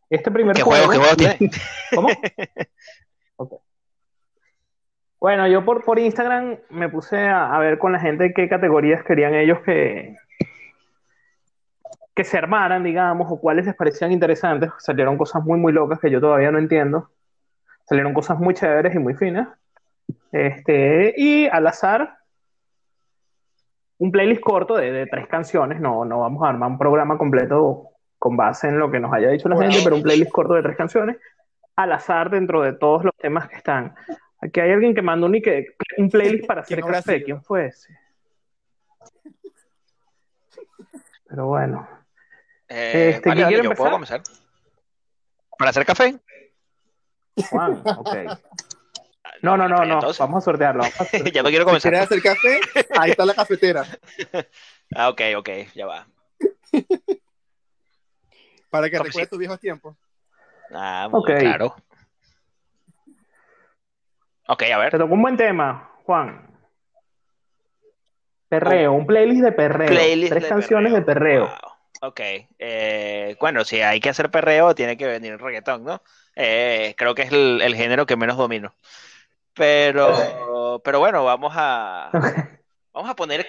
este, 0.09 0.31
primer 0.31 0.55
¿Qué 0.55 0.61
juego, 0.61 0.85
juego, 0.85 1.03
¿qué 1.03 1.25
juego 1.25 1.37
tiene? 1.37 1.51
¿Cómo? 1.95 2.09
Okay. 3.37 3.57
Bueno, 5.19 5.47
yo 5.47 5.65
por, 5.65 5.83
por 5.83 5.99
Instagram 5.99 6.59
me 6.69 6.89
puse 6.89 7.17
a, 7.17 7.53
a, 7.53 7.59
ver 7.59 7.77
con 7.77 7.91
la 7.91 7.99
gente 7.99 8.33
qué 8.33 8.47
categorías 8.49 9.03
querían 9.03 9.35
ellos 9.35 9.59
que, 9.61 10.15
que 12.15 12.23
se 12.23 12.37
armaran, 12.37 12.83
digamos, 12.83 13.27
o 13.31 13.39
cuáles 13.39 13.65
les 13.65 13.75
parecían 13.75 14.11
interesantes. 14.11 14.71
Salieron 14.79 15.17
cosas 15.17 15.43
muy, 15.43 15.59
muy 15.59 15.73
locas 15.73 15.99
que 15.99 16.11
yo 16.11 16.19
todavía 16.19 16.51
no 16.51 16.59
entiendo. 16.59 17.09
Salieron 17.91 18.13
cosas 18.13 18.39
muy 18.39 18.53
chéveres 18.53 18.95
y 18.95 18.99
muy 18.99 19.15
finas. 19.15 19.49
Este, 20.31 21.13
y 21.17 21.45
al 21.47 21.67
azar, 21.67 22.19
un 23.97 24.13
playlist 24.13 24.39
corto 24.39 24.77
de, 24.77 25.07
tres 25.07 25.27
canciones. 25.27 25.81
No, 25.81 26.05
no 26.05 26.21
vamos 26.21 26.41
a 26.41 26.47
armar 26.47 26.71
un 26.71 26.77
programa 26.77 27.17
completo 27.17 27.89
con 28.17 28.37
base 28.37 28.69
en 28.69 28.79
lo 28.79 28.89
que 28.89 29.01
nos 29.01 29.11
haya 29.11 29.27
dicho 29.27 29.49
la 29.49 29.57
gente, 29.57 29.79
pero 29.83 29.97
un 29.97 30.03
playlist 30.03 30.31
corto 30.31 30.53
de 30.53 30.61
tres 30.63 30.77
canciones 30.77 31.17
al 31.75 31.91
azar 31.91 32.29
dentro 32.29 32.61
de 32.61 32.71
todos 32.71 33.03
los 33.03 33.13
temas 33.17 33.49
que 33.49 33.57
están. 33.57 33.93
Aquí 34.39 34.61
hay 34.61 34.71
alguien 34.71 34.95
que 34.95 35.01
mandó 35.01 35.25
un, 35.25 35.37
un 35.97 36.09
playlist 36.09 36.47
para 36.47 36.61
hacer 36.61 36.79
café. 36.79 37.21
¿Quién 37.21 37.43
fue 37.43 37.65
ese? 37.65 37.93
Pero 41.27 41.47
bueno. 41.47 41.89
Eh, 42.69 43.15
este, 43.15 43.27
vale, 43.27 43.61
yo 43.61 43.73
puedo 43.73 43.91
comenzar. 43.91 44.21
¿Para 45.57 45.71
hacer 45.71 45.85
café? 45.85 46.17
Juan, 47.49 47.81
ok. 47.97 48.15
No, 49.41 49.57
no, 49.57 49.67
no, 49.67 49.85
no. 49.85 49.99
Vamos 50.19 50.43
a 50.43 50.45
sortearlo. 50.45 50.83
ya 51.33 51.43
no 51.43 51.49
quiero 51.49 51.65
comenzar. 51.65 51.91
¿Quieres 51.91 52.05
hacer 52.05 52.21
café? 52.21 52.59
Ahí 52.97 53.11
está 53.11 53.25
la 53.25 53.33
cafetera. 53.33 53.85
ah, 54.95 55.09
ok, 55.09 55.21
ok, 55.37 55.49
ya 55.73 55.87
va. 55.87 56.07
Para 58.69 58.89
que 58.89 58.99
recuerdes 58.99 59.29
tus 59.29 59.39
viejos 59.39 59.59
tiempos. 59.59 59.97
Ah, 60.71 61.09
muy 61.11 61.23
claro. 61.23 61.75
Ok, 64.47 64.63
a 64.63 64.77
ver. 64.77 64.91
Te 64.91 64.97
tocó 64.97 65.13
un 65.13 65.21
buen 65.21 65.37
tema, 65.37 65.91
Juan. 66.05 66.47
Perreo, 68.47 68.93
un 68.93 69.07
playlist 69.07 69.43
de 69.43 69.51
perreo. 69.53 70.29
Tres 70.29 70.45
canciones 70.45 70.93
de 70.93 71.01
perreo. 71.01 71.49
Ok. 72.01 72.19
Eh, 72.59 73.35
bueno, 73.39 73.63
si 73.65 73.81
hay 73.81 73.99
que 73.99 74.09
hacer 74.09 74.31
perreo, 74.31 74.73
tiene 74.75 74.97
que 74.97 75.07
venir 75.07 75.33
el 75.33 75.39
reggaetón, 75.39 75.83
¿no? 75.83 76.01
Eh, 76.35 76.95
creo 76.97 77.15
que 77.15 77.23
es 77.23 77.31
el, 77.31 77.75
género 77.75 78.05
que 78.05 78.15
menos 78.15 78.37
domino. 78.37 78.73
Pero, 79.53 80.81
pero 80.83 80.99
bueno, 80.99 81.25
vamos 81.25 81.53
a, 81.55 82.09
vamos 82.93 83.09
a 83.09 83.15
poner 83.15 83.45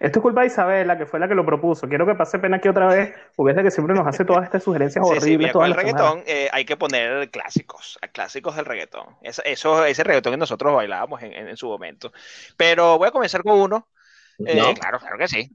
esto 0.00 0.20
es 0.20 0.22
culpa 0.22 0.42
de 0.42 0.46
Isabela, 0.46 0.96
que 0.96 1.06
fue 1.06 1.18
la 1.18 1.26
que 1.26 1.34
lo 1.34 1.44
propuso. 1.44 1.88
Quiero 1.88 2.06
que 2.06 2.14
pase 2.14 2.38
pena 2.38 2.58
aquí 2.58 2.68
otra 2.68 2.86
vez, 2.86 3.14
porque 3.34 3.50
es 3.50 3.56
la 3.56 3.64
que 3.64 3.70
siempre 3.72 3.96
nos 3.96 4.06
hace 4.06 4.24
todas 4.24 4.44
estas 4.44 4.62
sugerencias 4.62 5.04
horribles. 5.04 5.52
con 5.52 5.64
el 5.64 5.74
reggaetón 5.74 6.22
eh, 6.24 6.48
hay 6.52 6.64
que 6.64 6.76
poner 6.76 7.30
clásicos, 7.30 7.98
clásicos 8.12 8.54
del 8.54 8.64
reggaetón. 8.64 9.16
Eso, 9.22 9.84
ese 9.84 10.04
reggaetón 10.04 10.34
que 10.34 10.38
nosotros 10.38 10.72
bailábamos 10.72 11.20
en, 11.22 11.56
su 11.56 11.66
momento. 11.66 12.12
Pero 12.56 12.96
voy 12.98 13.08
a 13.08 13.10
comenzar 13.10 13.42
con 13.42 13.60
uno. 13.60 13.88
Eh, 14.46 14.74
claro, 14.78 15.00
claro 15.00 15.18
que 15.18 15.26
sí. 15.26 15.50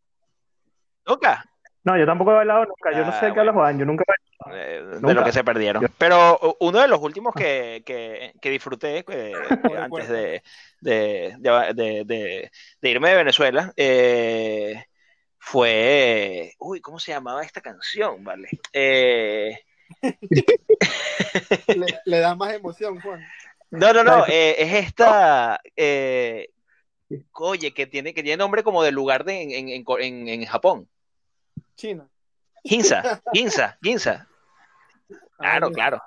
Nunca. 1.06 1.46
No, 1.84 1.98
yo 1.98 2.06
tampoco 2.06 2.32
he 2.32 2.36
bailado 2.36 2.66
nunca. 2.66 2.92
Yo 2.92 3.06
no 3.06 3.12
sé 3.20 3.26
de 3.26 3.34
qué 3.34 3.40
habla 3.40 3.52
Juan. 3.54 3.78
Yo 3.78 3.86
nunca 3.86 4.06
he 4.08 4.14
eh, 4.52 4.84
de 5.02 5.14
lo 5.14 5.24
que 5.24 5.32
se 5.32 5.44
perdieron. 5.44 5.86
Pero 5.98 6.58
uno 6.60 6.80
de 6.80 6.88
los 6.88 7.00
últimos 7.02 7.34
que, 7.34 7.84
que, 7.86 8.50
disfruté 8.50 9.04
eh, 9.08 9.34
antes 9.78 10.10
de, 10.10 10.42
de, 10.80 12.52
irme 12.82 13.10
de 13.10 13.16
Venezuela 13.16 13.74
eh, 13.76 14.86
fue. 15.38 16.54
Uy, 16.60 16.80
¿cómo 16.82 17.00
se 17.00 17.12
llamaba 17.12 17.44
esta 17.44 17.62
canción? 17.62 18.24
Vale. 18.24 18.50
le, 22.06 22.20
da 22.20 22.36
más 22.36 22.54
emoción, 22.54 23.00
Juan. 23.02 23.26
No, 23.72 23.92
no, 23.92 24.04
no. 24.04 24.26
es 24.26 24.74
esta. 24.74 25.60
oye, 27.34 27.74
que 27.74 27.88
tiene, 27.88 28.14
que 28.14 28.24
tiene 28.24 28.38
nombre 28.38 28.64
como 28.64 28.84
de 28.84 28.92
lugar 28.94 29.26
de, 29.26 29.42
en, 29.42 29.68
en, 29.70 30.30
en 30.30 30.46
Japón. 30.46 30.88
China. 31.76 32.08
Ginza, 32.64 33.22
Ginza, 33.34 33.78
Ginza. 33.82 34.28
Claro, 35.38 35.72
claro. 35.72 36.02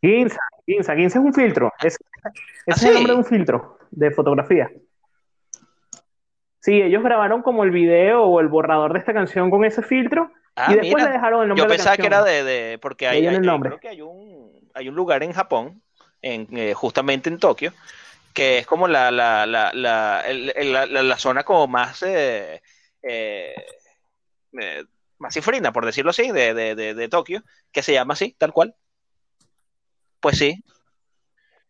Ginza, 0.00 0.40
Ginza, 0.66 0.94
Ginza 0.96 1.18
es 1.18 1.24
un 1.24 1.34
filtro. 1.34 1.72
Es, 1.82 1.98
¿Ah, 2.24 2.30
es 2.66 2.82
el 2.82 2.94
nombre 2.94 3.12
de 3.12 3.18
un 3.18 3.24
filtro 3.24 3.78
de 3.90 4.10
fotografía. 4.10 4.70
Sí, 6.60 6.82
ellos 6.82 7.02
grabaron 7.02 7.42
como 7.42 7.64
el 7.64 7.70
video 7.70 8.24
o 8.24 8.40
el 8.40 8.48
borrador 8.48 8.92
de 8.92 8.98
esta 8.98 9.14
canción 9.14 9.50
con 9.50 9.64
ese 9.64 9.82
filtro 9.82 10.30
y 10.32 10.60
ah, 10.60 10.74
después 10.74 11.04
le 11.04 11.10
dejaron 11.10 11.42
el 11.42 11.48
nombre. 11.48 11.64
Yo 11.64 11.68
pensaba 11.68 11.96
que 11.96 12.06
era 12.06 12.22
de, 12.22 12.78
porque 12.82 13.06
hay, 13.06 13.26
hay, 13.26 13.38
creo 13.40 13.78
que 13.78 13.88
hay 13.88 14.02
un, 14.02 14.68
hay 14.74 14.88
un 14.88 14.94
lugar 14.94 15.22
en 15.22 15.32
Japón, 15.32 15.82
en, 16.20 16.48
eh, 16.56 16.74
justamente 16.74 17.30
en 17.30 17.38
Tokio, 17.38 17.72
que 18.34 18.58
es 18.58 18.66
como 18.66 18.88
la, 18.88 19.10
la, 19.12 19.46
la, 19.46 19.72
la, 19.72 20.22
la 20.86 21.18
zona 21.18 21.44
como 21.44 21.68
más 21.68 22.02
eh, 22.02 22.60
eh, 23.02 23.54
eh 24.60 24.84
más 25.18 25.34
cifrina, 25.34 25.72
por 25.72 25.84
decirlo 25.84 26.10
así, 26.10 26.30
de, 26.30 26.54
de, 26.54 26.94
de, 26.94 27.08
Tokio, 27.08 27.42
que 27.72 27.82
se 27.82 27.92
llama 27.92 28.14
así, 28.14 28.34
tal 28.38 28.52
cual. 28.52 28.74
Pues 30.20 30.38
sí. 30.38 30.64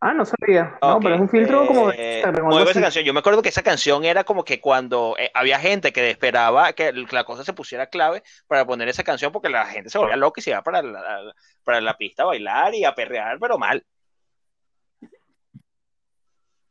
Ah, 0.00 0.14
no 0.14 0.24
sabía. 0.24 0.78
No, 0.80 1.00
pero 1.00 1.16
es 1.16 1.20
un 1.20 1.28
filtro 1.28 1.66
como 1.66 1.90
de 1.90 2.20
eh, 2.20 2.24
esa 2.70 2.80
canción. 2.80 3.04
Yo 3.04 3.12
me 3.12 3.18
acuerdo 3.18 3.42
que 3.42 3.48
esa 3.48 3.62
canción 3.62 4.04
era 4.04 4.22
como 4.22 4.44
que 4.44 4.60
cuando 4.60 5.16
eh, 5.18 5.30
había 5.34 5.58
gente 5.58 5.92
que 5.92 6.08
esperaba 6.08 6.72
que 6.72 6.92
la 6.92 7.24
cosa 7.24 7.42
se 7.42 7.52
pusiera 7.52 7.88
clave 7.88 8.22
para 8.46 8.64
poner 8.64 8.88
esa 8.88 9.02
canción 9.02 9.32
porque 9.32 9.48
la 9.48 9.66
gente 9.66 9.90
se 9.90 9.98
volvía 9.98 10.16
loca 10.16 10.40
y 10.40 10.42
se 10.42 10.50
iba 10.50 10.62
para 10.62 10.82
la, 10.82 11.34
para 11.64 11.80
la 11.80 11.96
pista 11.96 12.22
a 12.22 12.26
bailar 12.26 12.74
y 12.74 12.84
a 12.84 12.94
perrear, 12.94 13.38
pero 13.40 13.58
mal. 13.58 13.84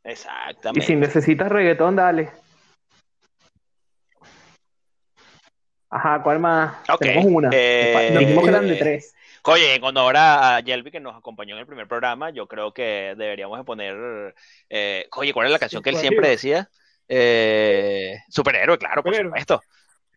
Exactamente. 0.05 0.85
Y 0.85 0.87
si 0.87 0.95
necesitas 0.95 1.51
reggaetón, 1.51 1.97
dale. 1.97 2.31
Ajá, 5.89 6.21
¿cuál 6.21 6.39
más? 6.39 6.75
Tenemos 6.99 7.25
una. 7.25 7.49
Eh, 7.53 8.15
dijimos 8.19 8.43
que 8.43 8.49
eran 8.49 8.67
de 8.67 8.75
tres. 8.75 9.15
Oye, 9.43 9.75
en 9.75 9.83
honor 9.83 10.15
a 10.17 10.59
Yelby 10.59 10.91
que 10.91 10.99
nos 10.99 11.15
acompañó 11.15 11.55
en 11.55 11.61
el 11.61 11.65
primer 11.65 11.87
programa, 11.87 12.31
yo 12.31 12.47
creo 12.47 12.73
que 12.73 13.15
deberíamos 13.17 13.57
de 13.57 13.63
poner. 13.63 14.35
Eh, 14.69 15.07
oye, 15.15 15.31
¿cuál 15.31 15.47
es 15.47 15.53
la 15.53 15.59
canción 15.59 15.81
que 15.81 15.91
él 15.91 15.95
siempre 15.95 16.27
decía? 16.27 16.69
Eh, 17.07 18.17
superhéroe, 18.29 18.77
claro, 18.77 19.01
por 19.01 19.15
supuesto. 19.15 19.61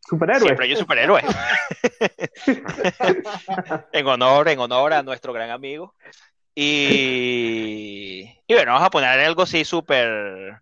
Superhéroe. 0.00 0.40
Siempre 0.40 0.68
yo 0.68 0.76
superhéroe. 0.76 1.22
en 3.92 4.06
honor, 4.06 4.48
en 4.48 4.58
honor 4.58 4.94
a 4.94 5.04
nuestro 5.04 5.32
gran 5.32 5.50
amigo. 5.50 5.94
Y, 6.52 8.24
y 8.48 8.54
bueno, 8.54 8.72
vamos 8.72 8.88
a 8.88 8.90
poner 8.90 9.20
algo 9.20 9.42
así 9.42 9.64
súper. 9.64 10.60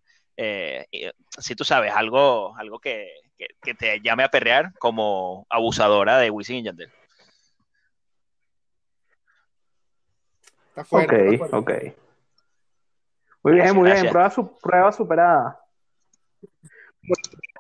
si 1.39 1.55
tú 1.55 1.65
sabes, 1.65 1.95
algo, 1.95 2.55
algo 2.59 2.79
que, 2.79 3.11
que, 3.39 3.75
te 3.75 4.01
llame 4.01 4.25
a 4.25 4.31
perrear 4.31 4.73
como 4.79 5.47
abusadora 5.49 6.19
de 6.19 6.31
Wisin 6.31 6.57
y 6.57 6.63
Yandel. 6.65 6.93
Está 10.69 10.85
fuera, 10.85 11.15
ok, 11.15 11.53
ok. 11.53 11.73
Muy 13.43 13.55
bien, 13.55 13.75
muy 13.75 13.91
bien. 13.91 14.09
Prueba, 14.09 14.31
su, 14.31 14.59
prueba 14.59 14.93
superada. 14.93 15.61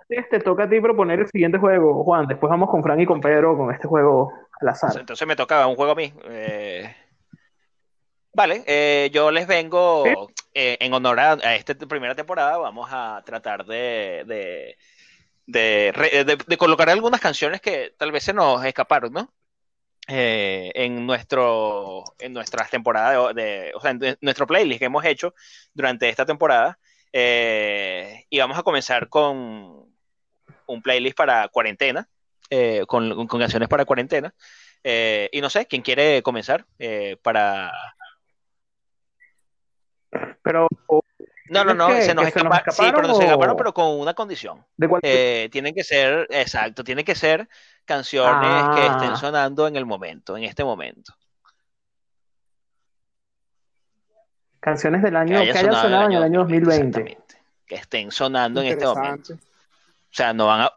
Te 0.08 0.40
toca 0.40 0.64
a 0.64 0.68
ti 0.68 0.80
proponer 0.80 1.20
el 1.20 1.28
siguiente 1.28 1.58
juego, 1.58 2.02
Juan. 2.02 2.26
Después 2.26 2.50
vamos 2.50 2.70
con 2.70 2.82
Frank 2.82 3.00
y 3.00 3.06
con 3.06 3.20
Pedro 3.20 3.56
con 3.56 3.72
este 3.72 3.86
juego 3.86 4.32
al 4.60 4.68
azar. 4.68 4.98
Entonces 4.98 5.26
me 5.26 5.36
toca 5.36 5.66
un 5.66 5.76
juego 5.76 5.92
a 5.92 5.94
mí. 5.94 6.12
Eh, 6.24 6.94
vale, 8.34 8.64
eh, 8.66 9.10
yo 9.12 9.30
les 9.30 9.46
vengo 9.46 10.04
eh, 10.54 10.76
en 10.80 10.92
honor 10.94 11.20
a, 11.20 11.54
esta 11.54 11.74
primera 11.74 12.14
temporada. 12.14 12.56
Vamos 12.56 12.88
a 12.90 13.22
tratar 13.24 13.66
de 13.66 14.24
de, 14.26 14.76
colocar 16.58 16.90
algunas 16.90 17.20
canciones 17.20 17.60
que 17.60 17.94
tal 17.96 18.12
vez 18.12 18.24
se 18.24 18.32
nos 18.32 18.64
escaparon, 18.64 19.12
¿no? 19.12 19.32
Eh, 20.10 20.72
en 20.74 21.04
nuestro 21.04 22.02
en 22.18 22.32
nuestras 22.32 22.70
temporadas 22.70 23.34
de, 23.34 23.72
o 23.74 23.80
sea, 23.80 23.90
en 23.90 24.16
nuestro 24.22 24.46
playlist 24.46 24.78
que 24.78 24.86
hemos 24.86 25.04
hecho 25.04 25.34
durante 25.74 26.08
esta 26.08 26.24
temporada 26.24 26.78
eh, 27.12 28.24
y 28.30 28.38
vamos 28.38 28.56
a 28.56 28.62
comenzar 28.62 29.10
con 29.10 29.94
un 30.66 30.82
playlist 30.82 31.14
para 31.14 31.48
cuarentena 31.48 32.08
eh, 32.48 32.84
con, 32.86 33.26
con, 33.26 33.38
canciones 33.38 33.68
para 33.68 33.84
cuarentena 33.84 34.34
y 34.82 35.40
no 35.42 35.50
sé 35.50 35.66
quién 35.66 35.82
quiere 35.82 36.22
comenzar 36.22 36.64
para 37.20 37.70
pero 40.42 40.68
no, 41.50 41.64
no, 41.64 41.74
no, 41.74 41.88
se 42.00 42.14
nos, 42.14 42.26
escapa, 42.26 42.62
sí, 42.70 42.82
pero 42.94 43.14
se 43.14 43.24
escaparon, 43.24 43.56
pero 43.56 43.74
con 43.74 44.00
una 44.00 44.14
condición. 44.14 44.64
¿De 44.76 45.48
tienen 45.50 45.74
que 45.74 45.84
ser, 45.84 46.26
exacto, 46.30 46.84
tienen 46.84 47.04
que 47.04 47.14
ser 47.14 47.48
canciones 47.84 48.76
que 48.76 48.86
estén 48.86 49.10
ah. 49.10 49.16
sonando 49.16 49.66
en 49.66 49.76
el 49.76 49.86
momento, 49.86 50.36
en 50.36 50.44
este 50.44 50.64
momento. 50.64 51.14
Canciones 54.60 55.02
del 55.02 55.16
año 55.16 55.40
que, 55.40 55.50
hayan 55.50 55.72
sonado, 55.72 56.04
en 56.06 56.12
el 56.12 56.22
año 56.22 56.40
2020. 56.40 57.18
Que 57.66 57.74
estén 57.74 58.10
sonando 58.10 58.60
en 58.60 58.68
este 58.68 58.84
momento. 58.84 59.34
O 59.34 59.38
sea, 60.10 60.32
no 60.32 60.46
van 60.46 60.62
a. 60.62 60.72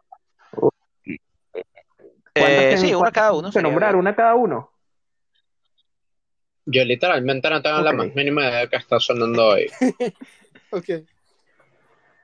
Eh, 2.34 2.76
sí, 2.78 2.94
una 2.94 3.12
cada 3.12 3.32
uno. 3.32 3.52
Se 3.52 3.60
nombrar 3.60 3.96
una 3.96 4.14
cada 4.14 4.34
uno. 4.34 4.70
Yo 6.64 6.84
literalmente 6.84 7.50
no 7.50 7.60
tengo 7.60 7.80
la 7.80 7.92
más 7.92 8.14
mínima 8.14 8.42
idea 8.42 8.60
de 8.60 8.68
qué 8.68 8.76
está 8.76 9.00
sonando 9.00 9.48
hoy. 9.48 9.70
Ok. 10.72 10.88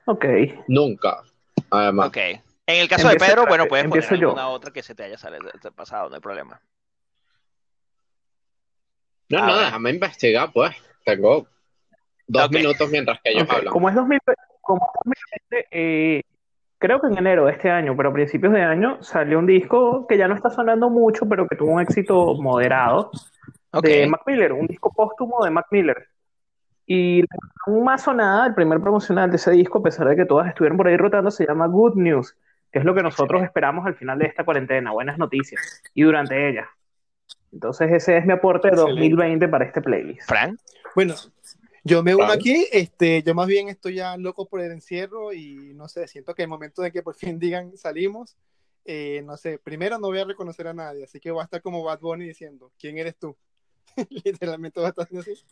Ok. 0.05 0.25
Nunca, 0.67 1.21
además. 1.69 2.07
Ok. 2.07 2.17
En 2.17 2.81
el 2.81 2.87
caso 2.89 3.07
de 3.07 3.15
Pedro, 3.15 3.45
bueno, 3.47 3.65
puedes 3.67 3.85
empiezo 3.85 4.09
poner 4.09 4.21
yo. 4.21 4.27
alguna 4.29 4.49
otra 4.49 4.71
que 4.71 4.83
se 4.83 4.93
te 4.95 5.03
haya 5.03 5.17
salido 5.17 5.49
pasado, 5.75 6.09
no 6.09 6.15
hay 6.15 6.21
problema. 6.21 6.59
No, 9.29 9.39
A 9.43 9.47
no, 9.47 9.55
ver. 9.55 9.65
déjame 9.65 9.89
investigar, 9.91 10.51
pues. 10.51 10.75
Tengo 11.05 11.47
dos 12.27 12.51
minutos 12.51 12.89
mientras 12.89 13.19
que 13.21 13.31
ellos 13.31 13.47
hablan. 13.49 13.71
Como 13.73 13.89
es 13.89 13.95
2020, 13.95 14.33
como 14.61 14.81
es 14.85 15.19
2020, 15.49 15.67
eh, 15.71 16.21
creo 16.77 17.01
que 17.01 17.07
en 17.07 17.17
enero 17.17 17.45
de 17.45 17.53
este 17.53 17.69
año, 17.71 17.95
pero 17.97 18.09
a 18.09 18.13
principios 18.13 18.53
de 18.53 18.61
año, 18.61 19.01
salió 19.01 19.39
un 19.39 19.47
disco 19.47 20.05
que 20.07 20.17
ya 20.17 20.27
no 20.27 20.35
está 20.35 20.49
sonando 20.49 20.89
mucho, 20.89 21.27
pero 21.27 21.47
que 21.47 21.55
tuvo 21.55 21.71
un 21.73 21.81
éxito 21.81 22.35
moderado 22.35 23.11
de 23.81 24.07
Mac 24.07 24.21
Miller, 24.25 24.53
un 24.53 24.67
disco 24.67 24.91
póstumo 24.91 25.43
de 25.43 25.51
Mac 25.51 25.67
Miller. 25.71 26.07
Y 26.91 27.21
la 27.21 27.27
canción 27.27 27.83
más 27.83 28.01
sonada, 28.01 28.47
el 28.47 28.55
primer 28.55 28.81
promocional 28.81 29.29
de 29.29 29.35
ese 29.35 29.51
disco, 29.51 29.77
a 29.77 29.83
pesar 29.83 30.07
de 30.07 30.15
que 30.15 30.25
todas 30.25 30.47
estuvieron 30.47 30.75
por 30.75 30.87
ahí 30.87 30.97
rotando, 30.97 31.29
se 31.29 31.45
llama 31.45 31.67
Good 31.67 31.97
News, 31.97 32.35
que 32.71 32.79
es 32.79 32.85
lo 32.85 32.95
que 32.95 33.03
nosotros 33.03 33.43
esperamos 33.43 33.85
al 33.85 33.93
final 33.93 34.17
de 34.17 34.25
esta 34.25 34.43
cuarentena, 34.43 34.91
buenas 34.91 35.19
noticias, 35.19 35.83
y 35.93 36.01
durante 36.01 36.49
ella. 36.49 36.67
Entonces 37.53 37.91
ese 37.91 38.17
es 38.17 38.25
mi 38.25 38.33
aporte 38.33 38.69
de 38.69 38.73
Excelente. 38.73 39.01
2020 39.01 39.47
para 39.49 39.65
este 39.65 39.83
playlist. 39.83 40.27
Fran, 40.27 40.57
Bueno, 40.95 41.13
yo 41.83 42.01
me 42.01 42.15
uno 42.15 42.31
aquí, 42.31 42.65
este, 42.71 43.21
yo 43.21 43.35
más 43.35 43.45
bien 43.45 43.69
estoy 43.69 43.93
ya 43.93 44.17
loco 44.17 44.47
por 44.47 44.59
el 44.59 44.71
encierro 44.71 45.31
y 45.31 45.75
no 45.75 45.87
sé, 45.87 46.07
siento 46.07 46.33
que 46.33 46.41
el 46.41 46.49
momento 46.49 46.81
de 46.81 46.91
que 46.91 47.03
por 47.03 47.13
fin 47.13 47.37
digan 47.37 47.77
salimos, 47.77 48.35
eh, 48.83 49.21
no 49.27 49.37
sé, 49.37 49.59
primero 49.59 49.99
no 49.99 50.07
voy 50.07 50.21
a 50.21 50.25
reconocer 50.25 50.67
a 50.67 50.73
nadie, 50.73 51.03
así 51.03 51.19
que 51.19 51.29
voy 51.29 51.41
a 51.41 51.43
estar 51.43 51.61
como 51.61 51.83
Bad 51.83 51.99
Bunny 51.99 52.25
diciendo, 52.25 52.71
¿quién 52.79 52.97
eres 52.97 53.15
tú? 53.15 53.37
Literalmente 54.09 54.79
voy 54.79 54.87
a 54.87 54.89
estar 54.89 55.05
haciendo 55.05 55.31
así. 55.31 55.43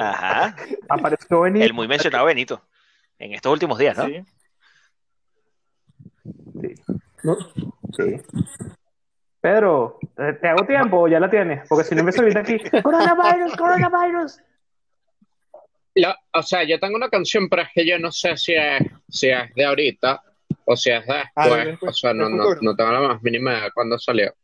ajá, 0.00 0.56
Apareció 0.88 1.40
Benito. 1.42 1.64
el 1.66 1.74
muy 1.74 1.88
mencionado 1.88 2.26
Benito, 2.26 2.62
en 3.18 3.34
estos 3.34 3.52
últimos 3.52 3.78
días, 3.78 3.96
¿no? 3.96 4.06
Sí. 4.06 4.22
Sí. 6.60 6.74
Sí. 7.96 8.20
Pedro, 9.40 9.98
¿te 10.16 10.32
te 10.34 10.48
hago 10.48 10.66
tiempo 10.66 11.00
o 11.02 11.08
ya 11.08 11.20
la 11.20 11.30
tienes? 11.30 11.66
Porque 11.68 11.84
si 11.84 11.94
no 11.94 12.00
empiezo 12.00 12.22
ahorita 12.22 12.40
aquí, 12.40 12.58
coronavirus, 12.82 13.56
coronavirus. 13.56 14.38
Lo- 15.94 16.14
o 16.34 16.42
sea, 16.42 16.64
yo 16.64 16.78
tengo 16.78 16.96
una 16.96 17.08
canción, 17.08 17.48
pero 17.48 17.62
es 17.62 17.68
que 17.74 17.86
yo 17.86 17.98
no 17.98 18.10
sé 18.12 18.36
si 18.36 18.54
es, 18.54 18.82
si 19.08 19.30
es 19.30 19.52
de 19.54 19.64
ahorita 19.64 20.22
o 20.64 20.76
si 20.76 20.90
es 20.90 21.06
de 21.06 21.22
Ah, 21.34 21.48
de 21.48 21.64
después. 21.66 21.90
o 21.90 21.94
sea, 21.94 22.12
no, 22.14 22.28
no, 22.28 22.54
no 22.60 22.76
tengo 22.76 22.92
la 22.92 23.00
más 23.00 23.22
mínima 23.22 23.52
idea 23.52 23.64
de 23.64 23.72
cuándo 23.72 23.98
salió. 23.98 24.34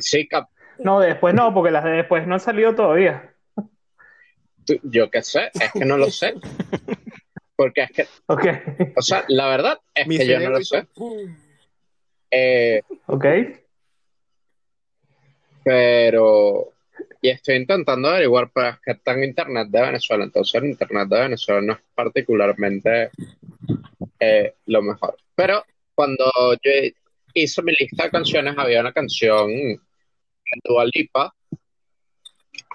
Sí, 0.00 0.26
cap- 0.28 0.48
No, 0.78 1.00
después 1.00 1.34
no, 1.34 1.52
porque 1.54 1.70
las 1.70 1.84
de 1.84 1.90
después 1.90 2.26
no 2.26 2.34
han 2.34 2.40
salido 2.40 2.74
todavía. 2.74 3.34
tú- 4.64 4.80
yo 4.82 5.10
qué 5.10 5.22
sé, 5.22 5.50
es 5.54 5.72
que 5.72 5.84
no 5.84 5.96
lo 5.96 6.10
sé. 6.10 6.34
Porque 7.56 7.82
es 7.82 7.90
que, 7.90 8.06
Ok, 8.26 8.44
o 8.96 9.02
sea, 9.02 9.24
la 9.28 9.48
verdad 9.48 9.80
es 9.94 10.06
Mi 10.06 10.18
que 10.18 10.26
yo 10.26 10.38
no 10.40 10.50
lo 10.50 10.60
sé. 10.62 10.86
Eh, 12.30 12.82
ok. 13.06 13.24
pero, 15.64 16.72
y 17.20 17.28
estoy 17.30 17.56
intentando 17.56 18.08
averiguar, 18.08 18.50
pero 18.54 18.68
es 18.68 18.76
que 18.80 18.92
está 18.92 19.12
en 19.12 19.24
Internet 19.24 19.68
de 19.68 19.80
Venezuela, 19.80 20.24
entonces 20.24 20.54
el 20.62 20.68
Internet 20.68 21.08
de 21.08 21.20
Venezuela 21.20 21.60
no 21.60 21.72
es 21.74 21.78
particularmente 21.94 23.10
eh, 24.20 24.54
lo 24.66 24.82
mejor. 24.82 25.16
Pero 25.34 25.64
cuando 25.94 26.24
yo 26.62 26.70
hice 27.34 27.62
mi 27.62 27.72
lista 27.78 28.04
de 28.04 28.10
canciones, 28.10 28.54
había 28.56 28.80
una 28.80 28.92
canción 28.92 29.50
Dua 30.64 30.84
Lipa 30.92 31.34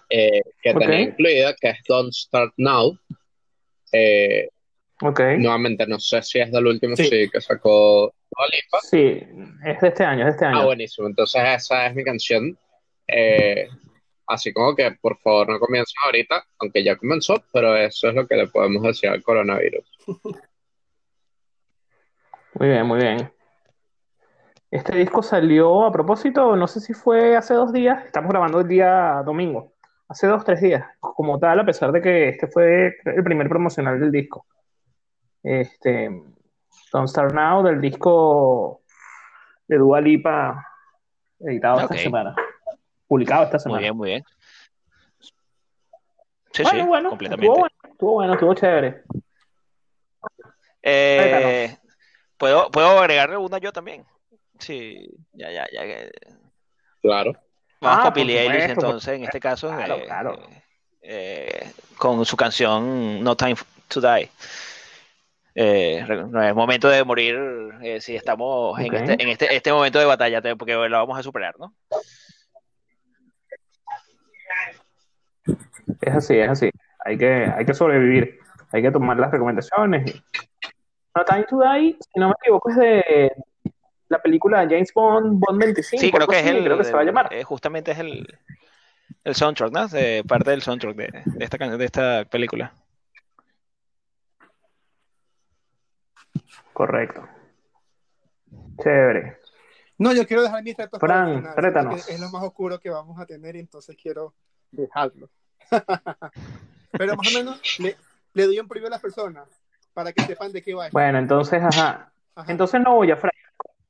eh, 0.10 0.42
que 0.62 0.74
tenía 0.74 1.01
incluida, 1.01 1.56
que 1.60 1.70
es 1.70 1.77
Don't 1.88 2.13
Start 2.13 2.53
Now. 2.58 2.98
Eh, 3.92 4.48
Ok. 5.01 5.20
nuevamente, 5.38 5.86
no 5.88 6.00
sé 6.00 6.22
si 6.22 6.39
es 6.39 6.51
del 6.51 6.68
último 6.68 6.96
Sí. 6.96 7.06
sí, 7.06 7.30
que 7.30 7.42
sacó 7.42 8.13
Dua 8.32 8.48
Lipa. 8.51 8.80
Sí, 8.82 9.22
es 9.65 9.82
de 9.82 9.88
este 9.88 10.03
año, 10.03 10.22
es 10.22 10.25
de 10.25 10.31
este 10.31 10.46
año. 10.46 10.59
Ah, 10.62 10.66
buenísimo. 10.66 11.07
Entonces 11.07 11.42
esa 11.55 11.88
es 11.88 11.96
mi 11.96 12.03
canción. 12.03 12.57
Eh, 13.07 13.68
así 14.27 14.53
como 14.53 14.75
que 14.75 14.92
por 15.01 15.18
favor 15.20 15.50
no 15.50 15.59
comiencen 15.59 15.96
ahorita, 16.05 16.46
aunque 16.59 16.83
ya 16.83 16.96
comenzó, 16.96 17.44
pero 17.51 17.75
eso 17.75 18.07
es 18.09 18.16
lo 18.16 18.25
que 18.27 18.36
le 18.36 18.48
podemos 18.48 18.81
decir 18.83 19.09
al 19.09 19.22
coronavirus. 19.24 19.86
Muy 22.53 22.70
bien, 22.70 22.86
muy 22.86 23.00
bien. 23.00 23.31
Este 24.74 24.98
disco 24.98 25.22
salió 25.22 25.86
a 25.86 25.92
propósito, 25.92 26.55
no 26.55 26.68
sé 26.68 26.79
si 26.79 26.96
fue 26.96 27.38
hace 27.38 27.53
dos 27.53 27.72
días, 27.72 28.03
estamos 28.07 28.31
grabando 28.31 28.59
el 28.62 28.68
día 28.68 29.22
domingo, 29.24 29.74
hace 30.07 30.25
dos, 30.25 30.44
tres 30.44 30.62
días, 30.62 30.83
como 31.00 31.38
tal, 31.38 31.59
a 31.59 31.64
pesar 31.64 31.92
de 31.92 32.01
que 32.01 32.29
este 32.29 32.48
fue 32.48 32.96
el 33.05 33.24
primer 33.24 33.48
promocional 33.50 34.00
del 34.00 34.12
disco. 34.12 34.48
Este, 35.44 36.09
Don't 36.92 37.07
Start 37.07 37.36
Now, 37.36 37.62
del 37.62 37.79
disco 37.81 38.81
de 39.68 39.77
Dua 39.77 40.01
Lipa, 40.01 40.68
editado 41.40 41.81
esta 41.81 41.96
semana, 41.96 42.36
publicado 43.07 43.44
esta 43.44 43.57
Muy 43.57 43.62
semana. 43.62 43.79
bien, 43.79 43.96
muy 43.96 44.09
bien. 44.09 44.24
Sí, 46.51 46.64
Bueno, 46.64 46.81
sí, 46.81 46.88
bueno, 46.88 47.09
completamente. 47.09 47.46
estuvo 47.46 47.59
bueno, 47.59 47.75
estuvo 47.92 48.14
bueno, 48.14 48.33
estuvo 48.33 48.53
chévere. 48.55 49.03
Eh, 50.81 51.77
¿puedo, 52.40 52.72
¿puedo 52.72 52.88
agregarle 53.00 53.38
una 53.38 53.59
yo 53.59 53.72
también? 53.72 54.03
Sí, 54.64 55.10
ya, 55.34 55.52
ya, 55.52 55.66
ya. 55.72 55.82
que- 55.84 56.12
Claro. 57.02 57.34
Vamos 57.82 58.00
Ah, 58.00 58.04
con 58.06 58.14
Billie 58.14 58.40
Eilish 58.40 58.54
supuesto, 58.62 58.76
por 58.76 58.86
entonces, 58.86 59.14
en 59.16 59.24
este 59.26 59.40
caso, 59.42 59.68
Claro, 59.68 59.96
eh, 59.98 60.04
claro. 60.06 60.40
eh, 61.02 61.72
con 61.98 62.24
su 62.26 62.38
canción 62.38 63.22
No 63.22 63.36
Time 63.36 63.56
to 63.90 64.00
Die. 64.00 64.30
Eh, 65.56 66.04
no 66.30 66.42
es 66.42 66.56
momento 66.56 66.88
de 66.90 67.04
morir 67.04 67.38
eh, 67.84 68.00
si 68.02 68.16
estamos 68.16 68.80
en, 68.80 68.94
este, 68.96 69.22
en 69.22 69.30
este, 69.30 69.54
este 69.56 69.72
momento 69.74 70.00
de 70.00 70.06
batalla, 70.06 70.42
porque 70.58 70.74
lo 70.74 70.98
vamos 70.98 71.20
a 71.20 71.24
superar, 71.24 71.56
¿no? 71.60 71.76
Es 76.02 76.14
así, 76.16 76.38
es 76.40 76.50
así. 76.50 76.70
Hay 77.06 77.18
que, 77.18 77.46
hay 77.54 77.66
que 77.66 77.74
sobrevivir. 77.74 78.40
Hay 78.72 78.82
que 78.82 78.92
tomar 78.92 79.18
las 79.18 79.30
recomendaciones. 79.32 80.24
No 81.16 81.26
Time 81.26 81.44
to 81.50 81.60
Die, 81.60 81.98
si 82.00 82.20
no 82.20 82.30
me 82.30 82.34
equivoco, 82.42 82.70
es 82.70 82.76
de 82.78 83.32
la 84.14 84.22
película 84.22 84.66
James 84.70 84.94
Bond, 84.94 85.40
Bond 85.40 85.60
25. 85.60 86.00
Sí, 86.02 86.12
creo 86.12 86.28
que 86.28 86.40
es 86.40 86.46
el, 86.46 86.64
creo 86.64 86.78
que 86.78 86.84
se 86.84 86.94
va 86.94 87.02
a 87.02 87.04
llamar. 87.04 87.34
eh, 87.34 87.44
justamente 87.44 87.92
es 87.92 88.00
el, 88.00 88.26
el 89.24 89.36
soundtrack, 89.36 89.72
¿no? 89.72 89.88
De, 89.88 90.24
parte 90.28 90.52
del 90.52 90.62
soundtrack 90.62 90.96
de, 90.96 91.24
de 91.26 91.46
esta, 91.46 91.58
de 91.78 91.86
esta 91.86 92.26
película. 92.26 92.72
Correcto. 96.74 97.28
Chévere. 98.82 99.38
No, 99.98 100.14
yo 100.14 100.26
quiero 100.26 100.42
dejar 100.44 100.64
mis 100.64 100.76
retos 100.76 101.00
Fran, 101.00 101.44
porque 101.56 101.96
es 101.96 102.20
lo 102.20 102.30
más 102.30 102.44
oscuro 102.44 102.80
que 102.80 102.90
vamos 102.90 103.20
a 103.20 103.26
tener 103.26 103.56
y 103.56 103.60
entonces 103.60 103.96
quiero 104.02 104.34
dejarlo. 104.72 105.30
Pero 106.92 107.16
más 107.16 107.28
o 107.34 107.38
menos 107.38 107.80
le, 107.80 107.96
le 108.34 108.46
doy 108.46 108.60
un 108.60 108.68
preview 108.68 108.88
a 108.88 108.92
las 108.92 109.02
personas 109.02 109.48
para 109.94 110.12
que 110.12 110.24
sepan 110.24 110.52
de 110.52 110.62
qué 110.62 110.74
va. 110.74 110.90
Bueno, 110.92 111.20
entonces, 111.20 111.62
ajá. 111.64 112.12
Ajá. 112.36 112.52
Entonces 112.52 112.82
no 112.82 112.96
voy 112.96 113.12
a 113.12 113.16
Fran. 113.16 113.32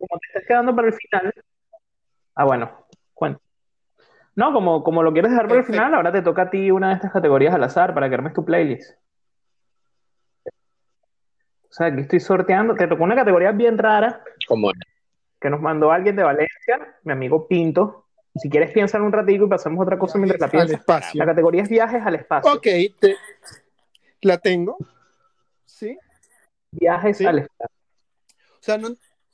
Como 0.06 0.20
te 0.20 0.28
estás 0.28 0.44
quedando 0.46 0.76
para 0.76 0.88
el 0.90 0.94
final. 0.94 1.34
Ah, 2.36 2.44
bueno, 2.44 2.86
cuenta. 3.14 3.40
No, 4.36 4.52
como, 4.52 4.84
como 4.84 5.02
lo 5.04 5.14
quieres 5.14 5.32
dejar 5.32 5.48
para 5.48 5.60
el 5.62 5.66
final, 5.66 5.94
ahora 5.94 6.12
te 6.12 6.22
toca 6.22 6.42
a 6.44 6.50
ti 6.50 6.72
una 6.72 6.90
de 6.90 6.96
estas 6.96 7.14
categorías 7.14 7.54
al 7.54 7.64
azar 7.64 7.94
para 7.94 8.10
que 8.10 8.16
armes 8.16 8.34
tu 8.34 8.44
playlist. 8.44 8.98
O 10.46 11.74
sea, 11.74 11.88
aquí 11.88 12.02
estoy 12.02 12.20
sorteando. 12.20 12.76
Te 12.76 12.88
tocó 12.88 13.04
una 13.04 13.16
categoría 13.16 13.52
bien 13.52 13.78
rara 13.78 14.24
Como 14.48 14.72
que 15.40 15.50
nos 15.50 15.62
mandó 15.62 15.92
alguien 15.92 16.16
de 16.16 16.24
Valencia, 16.24 16.98
mi 17.04 17.12
amigo 17.14 17.48
Pinto. 17.48 18.06
Si 18.36 18.50
quieres, 18.50 18.72
piensa 18.72 18.98
en 18.98 19.04
un 19.04 19.12
ratico 19.12 19.46
y 19.46 19.50
pasamos 19.50 19.82
otra 19.84 19.98
cosa 20.00 20.18
mientras 20.18 20.40
la 20.40 20.46
Al 20.46 20.52
piensas. 20.52 20.80
espacio. 20.80 21.20
La 21.20 21.26
categoría 21.26 21.64
es 21.64 21.70
viajes 21.70 22.02
al 22.06 22.16
espacio. 22.16 22.52
Ok, 22.54 22.64
te- 23.00 23.16
la 24.22 24.38
tengo. 24.38 24.78
Sí. 25.66 25.98
Viajes 26.72 27.18
Sí. 27.18 27.26
al 27.26 27.40
espacio. 27.40 27.76
O 28.52 28.62
sea, 28.64 28.78
no, 28.78 28.90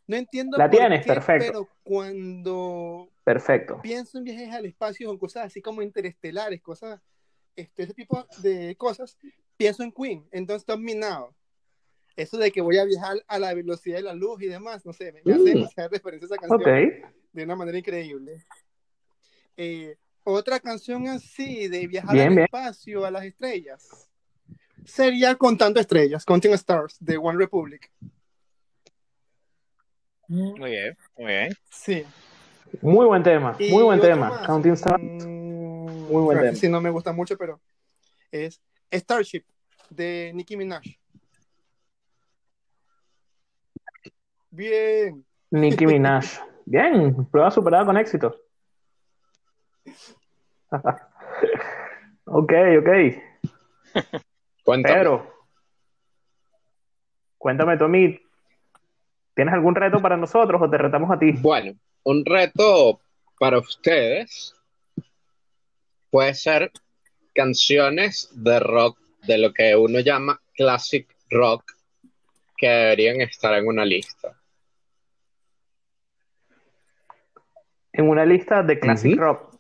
no 0.10 0.16
entiendo 0.18 0.58
La 0.58 0.70
tienes, 0.70 1.06
qué, 1.06 1.14
perfecto. 1.14 1.46
pero 1.46 1.70
cuando 1.84 3.12
Perfecto. 3.24 3.80
pienso 3.84 4.18
en 4.18 4.24
viajes 4.24 4.50
al 4.52 4.66
espacio 4.66 5.12
o 5.12 5.20
cosas 5.20 5.46
así 5.46 5.62
como 5.62 5.84
interestelares, 5.84 6.62
cosas, 6.62 7.00
este, 7.56 7.84
ese 7.84 7.94
tipo 7.94 8.26
de 8.42 8.76
cosas, 8.76 9.16
pienso 9.56 9.84
en 9.84 9.92
Queen, 9.92 10.28
entonces 10.32 10.64
Stop 10.64 10.80
Me 10.80 10.96
Now. 10.96 11.34
Eso 12.16 12.38
de 12.38 12.52
que 12.52 12.60
voy 12.60 12.78
a 12.80 12.86
viajar 12.86 13.24
a 13.28 13.38
la 13.38 13.54
velocidad 13.54 13.98
de 13.98 14.02
la 14.04 14.16
luz 14.16 14.42
y 14.42 14.48
demás, 14.48 14.84
no 14.84 14.94
sé, 14.94 15.12
me, 15.14 15.22
me 15.24 15.34
hace 15.34 15.52
Mm. 15.52 15.60
demasiada 15.60 15.90
referencia 15.90 16.26
a 16.26 16.28
esa 16.28 16.38
canción 16.48 16.92
de 17.32 17.44
una 17.44 17.56
manera 17.56 17.78
increíble. 17.78 18.44
Eh, 19.58 19.96
otra 20.24 20.60
canción 20.60 21.08
así 21.08 21.68
de 21.68 21.86
viajar 21.88 22.14
Bien, 22.16 22.28
al 22.30 22.34
bien. 22.34 22.44
espacio, 22.46 23.06
a 23.06 23.12
las 23.12 23.26
estrellas, 23.26 24.10
sería 24.86 25.36
Contando 25.36 25.80
Estrellas, 25.80 26.26
Counting 26.26 26.54
Stars, 26.54 26.98
de 27.00 27.16
One 27.18 27.38
Republic. 27.38 27.92
Muy 30.30 30.70
bien, 30.70 30.96
muy 31.18 31.26
bien. 31.26 31.54
Sí. 31.72 32.06
Muy 32.84 33.08
buen 33.08 33.24
tema. 33.24 33.58
Muy 33.60 33.82
buen 33.82 34.00
tema. 34.00 34.30
más, 34.30 34.46
Counting 34.46 34.74
Stars. 34.74 35.02
mm, 35.02 36.08
Muy 36.08 36.22
buen 36.22 36.40
tema. 36.40 36.54
si 36.54 36.70
no 36.70 36.80
me 36.80 36.92
gusta 36.92 37.12
mucho, 37.12 37.36
pero 37.36 37.60
es 38.32 38.62
Starship 38.92 39.44
de 39.90 40.32
Nicki 40.36 40.56
Minaj. 40.56 40.84
Bien. 44.52 45.26
Nicki 45.50 45.88
Minaj. 45.88 46.26
Bien, 46.66 47.26
prueba 47.32 47.50
superada 47.50 47.84
con 47.84 47.98
éxito. 47.98 48.36
ok, 52.26 52.54
ok. 52.78 52.90
Cuéntame. 54.64 54.96
Pero, 54.96 55.34
cuéntame, 57.40 57.78
Tommy, 57.78 58.20
¿tienes 59.40 59.54
algún 59.54 59.74
reto 59.74 60.02
para 60.02 60.18
nosotros 60.18 60.62
o 60.62 60.70
te 60.70 60.78
retamos 60.78 61.10
a 61.12 61.18
ti? 61.18 61.32
Bueno, 61.40 61.72
un 62.04 62.26
reto 62.26 63.00
para 63.40 63.58
ustedes 63.58 64.54
puede 66.10 66.34
ser 66.34 66.74
canciones 67.34 68.30
de 68.34 68.60
rock, 68.60 69.00
de 69.26 69.38
lo 69.38 69.54
que 69.54 69.78
uno 69.78 70.02
llama 70.02 70.42
classic 70.54 71.08
rock, 71.30 71.72
que 72.58 72.68
deberían 72.68 73.22
estar 73.22 73.54
en 73.54 73.66
una 73.66 73.86
lista. 73.86 74.38
En 77.94 78.10
una 78.10 78.26
lista 78.26 78.62
de 78.62 78.78
classic 78.78 79.18
rock. 79.18 79.58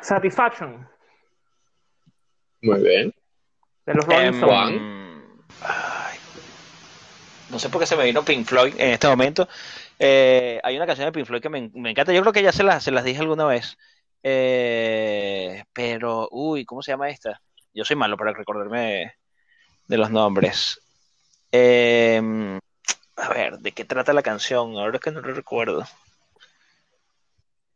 Satisfaction, 0.00 0.88
Muy 2.62 2.82
bien. 2.82 3.17
De 3.88 3.94
los 3.94 4.04
Rolling 4.04 4.26
Em, 4.26 4.34
Stones. 4.34 4.82
No 7.50 7.58
sé 7.58 7.70
por 7.70 7.80
qué 7.80 7.86
se 7.86 7.96
me 7.96 8.04
vino 8.04 8.22
Pink 8.22 8.46
Floyd 8.46 8.74
en 8.76 8.90
este 8.90 9.08
momento. 9.08 9.48
Eh, 9.98 10.60
hay 10.62 10.76
una 10.76 10.86
canción 10.86 11.06
de 11.06 11.12
Pink 11.12 11.26
Floyd 11.26 11.40
que 11.40 11.48
me, 11.48 11.70
me 11.72 11.90
encanta. 11.90 12.12
Yo 12.12 12.20
creo 12.20 12.32
que 12.34 12.42
ya 12.42 12.52
se 12.52 12.62
las, 12.62 12.84
se 12.84 12.90
las 12.90 13.04
dije 13.04 13.20
alguna 13.20 13.46
vez. 13.46 13.78
Eh, 14.22 15.64
pero, 15.72 16.28
uy, 16.30 16.66
¿cómo 16.66 16.82
se 16.82 16.92
llama 16.92 17.08
esta? 17.08 17.40
Yo 17.72 17.84
soy 17.86 17.96
malo 17.96 18.18
para 18.18 18.32
recordarme 18.32 19.14
de 19.86 19.96
los 19.96 20.10
nombres. 20.10 20.82
Em, 21.50 22.58
a 23.16 23.28
ver, 23.30 23.58
¿de 23.58 23.72
qué 23.72 23.86
trata 23.86 24.12
la 24.12 24.22
canción? 24.22 24.76
Ahora 24.76 24.96
es 24.96 25.00
que 25.00 25.10
no 25.10 25.22
lo 25.22 25.32
recuerdo. 25.32 25.86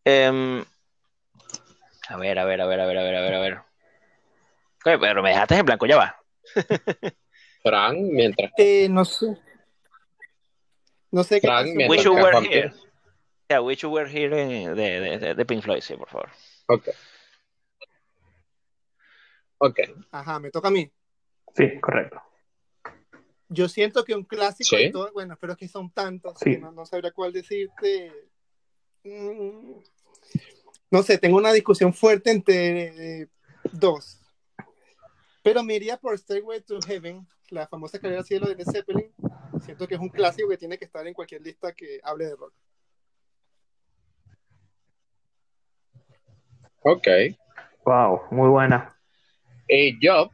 Em, 0.05 0.62
a 2.09 2.16
ver, 2.18 2.38
a 2.38 2.44
ver, 2.44 2.61
a 2.61 2.66
ver, 2.66 2.81
a 2.81 2.87
ver, 2.87 2.98
a 2.98 3.03
ver, 3.03 3.16
a 3.16 3.20
ver, 3.22 3.35
a 3.35 3.40
ver. 3.40 3.71
Oye, 4.84 4.98
pero 4.98 5.22
me 5.22 5.30
dejaste 5.30 5.56
en 5.56 5.66
blanco, 5.66 5.86
ya 5.86 5.96
va. 5.96 6.16
Fran, 7.62 8.02
mientras. 8.10 8.50
Eh, 8.58 8.88
no 8.90 9.04
sé. 9.04 9.38
No 11.10 11.22
sé 11.24 11.40
qué 11.40 11.46
Fran, 11.46 11.58
canción- 11.58 11.76
mientras 11.76 11.98
Wish 11.98 12.04
You 12.06 12.14
Were 12.14 12.38
Here. 12.48 12.72
Yeah, 13.48 13.60
Wish 13.60 13.78
You 13.82 13.90
Were 13.90 14.10
Here 14.10 14.34
de, 14.34 14.74
de, 14.74 15.18
de- 15.18 15.34
de 15.34 15.44
Pink 15.46 15.62
Floyd, 15.62 15.80
sí, 15.82 15.94
por 15.94 16.08
favor. 16.08 16.30
Ok. 16.66 16.88
Ok. 19.58 19.78
Ajá, 20.10 20.38
me 20.40 20.50
toca 20.50 20.68
a 20.68 20.70
mí. 20.70 20.90
Sí, 21.54 21.78
correcto. 21.80 22.20
Yo 23.48 23.68
siento 23.68 24.04
que 24.04 24.14
un 24.14 24.24
clásico 24.24 24.76
Sí. 24.76 24.84
de 24.84 24.90
todo, 24.90 25.12
bueno, 25.12 25.36
pero 25.40 25.52
es 25.52 25.58
que 25.58 25.68
son 25.68 25.90
tantos 25.92 26.38
Sí. 26.38 26.52
que 26.52 26.58
no, 26.58 26.72
no 26.72 26.86
sabría 26.86 27.12
cuál 27.12 27.32
decirte. 27.32 28.10
Mm, 29.04 29.74
No 30.90 31.02
sé, 31.02 31.18
tengo 31.18 31.36
una 31.38 31.52
discusión 31.52 31.92
fuerte 31.94 32.30
entre 32.30 33.20
eh, 33.22 33.28
dos. 33.72 34.18
Pero 35.42 35.62
me 35.64 35.74
iría 35.74 35.96
por 35.96 36.16
Stairway 36.16 36.61
to 36.62 36.78
Heaven, 36.87 37.26
la 37.50 37.66
famosa 37.66 37.96
escalera 37.96 38.20
al 38.20 38.26
cielo 38.26 38.48
de 38.48 38.57
Led 38.57 38.66
Zeppelin. 38.70 39.12
Siento 39.61 39.87
que 39.88 39.94
es 39.96 40.00
un 40.00 40.09
clásico 40.09 40.48
que 40.48 40.57
tiene 40.57 40.78
que 40.78 40.85
estar 40.85 41.07
en 41.07 41.14
cualquier 41.14 41.42
lista 41.42 41.72
que 41.72 42.00
hable 42.02 42.26
de 42.26 42.37
rock. 42.37 42.55
Ok. 46.83 47.07
Wow, 47.85 48.22
muy 48.31 48.48
buena. 48.48 48.96
Y 49.68 50.05
yo, 50.05 50.31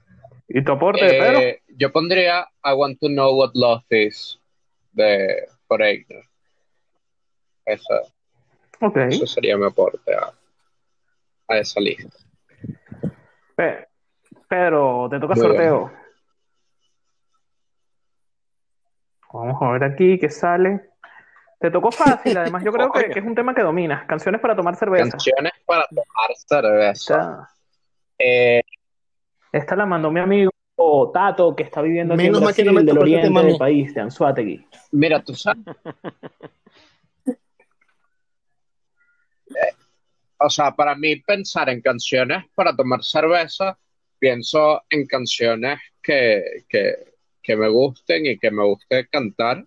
¿Y 0.48 0.62
tu 0.64 0.72
aporte, 0.72 1.06
Pedro? 1.06 1.40
eh, 1.40 1.62
yo 1.68 1.92
pondría 1.92 2.48
I 2.64 2.72
Want 2.72 2.98
to 3.00 3.08
Know 3.08 3.34
What 3.36 3.52
Love 3.54 3.84
Is 3.90 4.38
de 4.92 5.46
Foreigner. 5.66 6.24
Esa, 7.66 8.00
Ok. 8.80 8.96
eso 8.96 9.26
sería 9.26 9.56
mi 9.58 9.66
aporte 9.66 10.14
a, 10.14 10.32
a 11.48 11.58
esa 11.58 11.80
lista. 11.80 12.16
Pe- 13.56 13.87
Pedro, 14.48 15.08
te 15.10 15.20
toca 15.20 15.34
Muy 15.34 15.42
sorteo. 15.42 15.92
Vamos 19.32 19.60
a 19.60 19.70
ver 19.72 19.84
aquí 19.84 20.18
qué 20.18 20.30
sale. 20.30 20.90
Te 21.60 21.70
tocó 21.70 21.90
fácil, 21.90 22.36
además 22.36 22.64
yo 22.64 22.72
creo 22.72 22.90
que, 22.90 23.18
es 23.18 23.24
un 23.24 23.34
tema 23.34 23.54
que 23.54 23.62
dominas. 23.62 24.06
Canciones 24.06 24.40
para 24.40 24.56
tomar 24.56 24.76
cerveza. 24.76 25.10
Canciones 25.10 25.52
para 25.66 25.84
tomar 25.88 26.30
cerveza. 26.34 27.14
Esta, 27.14 27.48
Eh, 28.18 28.62
esta 29.52 29.76
la 29.76 29.86
mandó 29.86 30.10
mi 30.10 30.20
amigo 30.20 30.50
Tato, 31.12 31.54
que 31.56 31.64
está 31.64 31.82
viviendo 31.82 32.14
aquí 32.14 32.22
Menos 32.22 32.38
en 32.38 32.44
Brasil, 32.44 32.66
no 32.66 32.72
me 32.72 32.84
del 32.84 32.98
oriente 32.98 33.26
tema 33.26 33.42
del 33.42 33.58
país, 33.58 33.94
de 33.94 34.00
Anzuategui. 34.00 34.66
mira, 34.92 35.22
tú 35.22 35.34
sabes. 35.34 35.64
Eh, 39.50 39.74
o 40.40 40.50
sea, 40.50 40.72
para 40.72 40.94
mí 40.94 41.16
pensar 41.16 41.70
en 41.70 41.80
canciones 41.80 42.44
para 42.54 42.76
tomar 42.76 43.02
cerveza, 43.02 43.78
pienso 44.18 44.82
en 44.90 45.06
canciones 45.06 45.78
que, 46.02 46.64
que, 46.68 47.14
que 47.42 47.56
me 47.56 47.68
gusten 47.68 48.26
y 48.26 48.38
que 48.38 48.50
me 48.50 48.64
guste 48.64 49.06
cantar. 49.08 49.64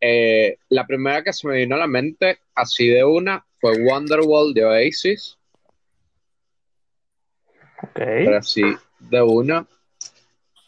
Eh, 0.00 0.58
la 0.68 0.86
primera 0.86 1.22
que 1.22 1.32
se 1.32 1.46
me 1.46 1.58
vino 1.58 1.76
a 1.76 1.78
la 1.78 1.86
mente, 1.86 2.40
así 2.54 2.88
de 2.88 3.04
una, 3.04 3.44
fue 3.60 3.78
Wonderwall 3.84 4.52
de 4.52 4.64
Oasis, 4.64 5.38
Ok. 7.82 7.94
pero 7.94 8.36
así 8.38 8.62
de 8.98 9.22
una. 9.22 9.66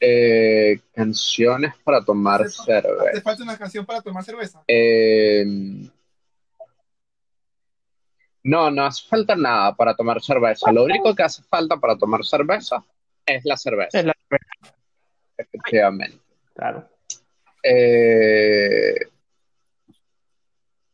Eh, 0.06 0.80
canciones 0.92 1.72
para 1.82 2.04
tomar 2.04 2.42
¿Te 2.42 2.50
cerveza. 2.50 3.22
falta 3.22 3.42
una 3.42 3.56
canción 3.56 3.86
para 3.86 4.02
tomar 4.02 4.22
cerveza? 4.22 4.62
Eh, 4.68 5.44
no, 8.44 8.70
no 8.70 8.84
hace 8.84 9.06
falta 9.08 9.34
nada 9.34 9.74
para 9.74 9.94
tomar 9.94 10.22
cerveza. 10.22 10.70
Lo 10.72 10.84
único 10.84 11.14
que 11.14 11.22
hace 11.22 11.42
falta 11.42 11.76
para 11.78 11.96
tomar 11.96 12.24
cerveza 12.24 12.84
es 13.26 13.44
la 13.44 13.56
cerveza, 13.56 13.98
Es 13.98 14.04
la- 14.04 14.14
efectivamente. 15.36 16.18
Claro. 16.54 16.88
Eh, 17.62 18.94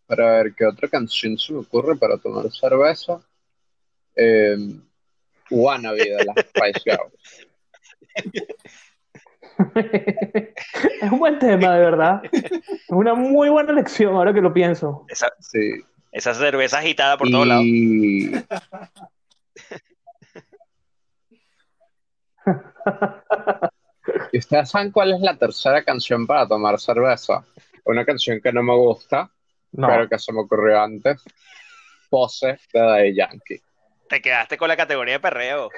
para 0.06 0.36
ver 0.42 0.54
qué 0.54 0.64
otra 0.66 0.88
canción 0.88 1.36
se 1.38 1.52
me 1.52 1.58
ocurre 1.60 1.96
para 1.96 2.16
tomar 2.18 2.50
cerveza. 2.50 3.20
Eh, 4.16 4.56
Wannabe 5.50 5.98
de 5.98 6.24
las 6.24 6.36
Spice 6.46 6.80
Girls. 6.84 7.46
Es 11.02 11.12
un 11.12 11.18
buen 11.18 11.38
tema, 11.38 11.74
de 11.74 11.80
verdad. 11.84 12.22
Es 12.32 12.50
una 12.88 13.14
muy 13.14 13.48
buena 13.50 13.72
elección, 13.72 14.14
ahora 14.14 14.32
que 14.32 14.40
lo 14.40 14.52
pienso. 14.54 15.04
Esa, 15.08 15.30
Sí. 15.40 15.82
Esa 16.12 16.34
cerveza 16.34 16.78
agitada 16.78 17.16
por 17.16 17.30
todos 17.30 17.46
lados. 17.46 17.64
Y 17.64 18.34
¿Y 24.32 24.38
ustedes 24.38 24.70
saben 24.70 24.90
cuál 24.90 25.12
es 25.12 25.20
la 25.20 25.36
tercera 25.36 25.82
canción 25.84 26.26
para 26.26 26.46
tomar 26.46 26.80
cerveza? 26.80 27.44
Una 27.84 28.04
canción 28.04 28.40
que 28.40 28.52
no 28.52 28.62
me 28.62 28.74
gusta, 28.74 29.30
No, 29.72 29.88
pero 29.88 30.08
que 30.08 30.18
se 30.18 30.32
me 30.32 30.40
ocurrió 30.40 30.80
antes. 30.80 31.22
Pose 32.08 32.58
de 32.72 32.80
Daddy 32.80 33.14
Yankee. 33.14 33.60
Te 34.08 34.20
quedaste 34.20 34.56
con 34.56 34.68
la 34.68 34.76
categoría 34.76 35.14
de 35.14 35.20
perreo. 35.20 35.70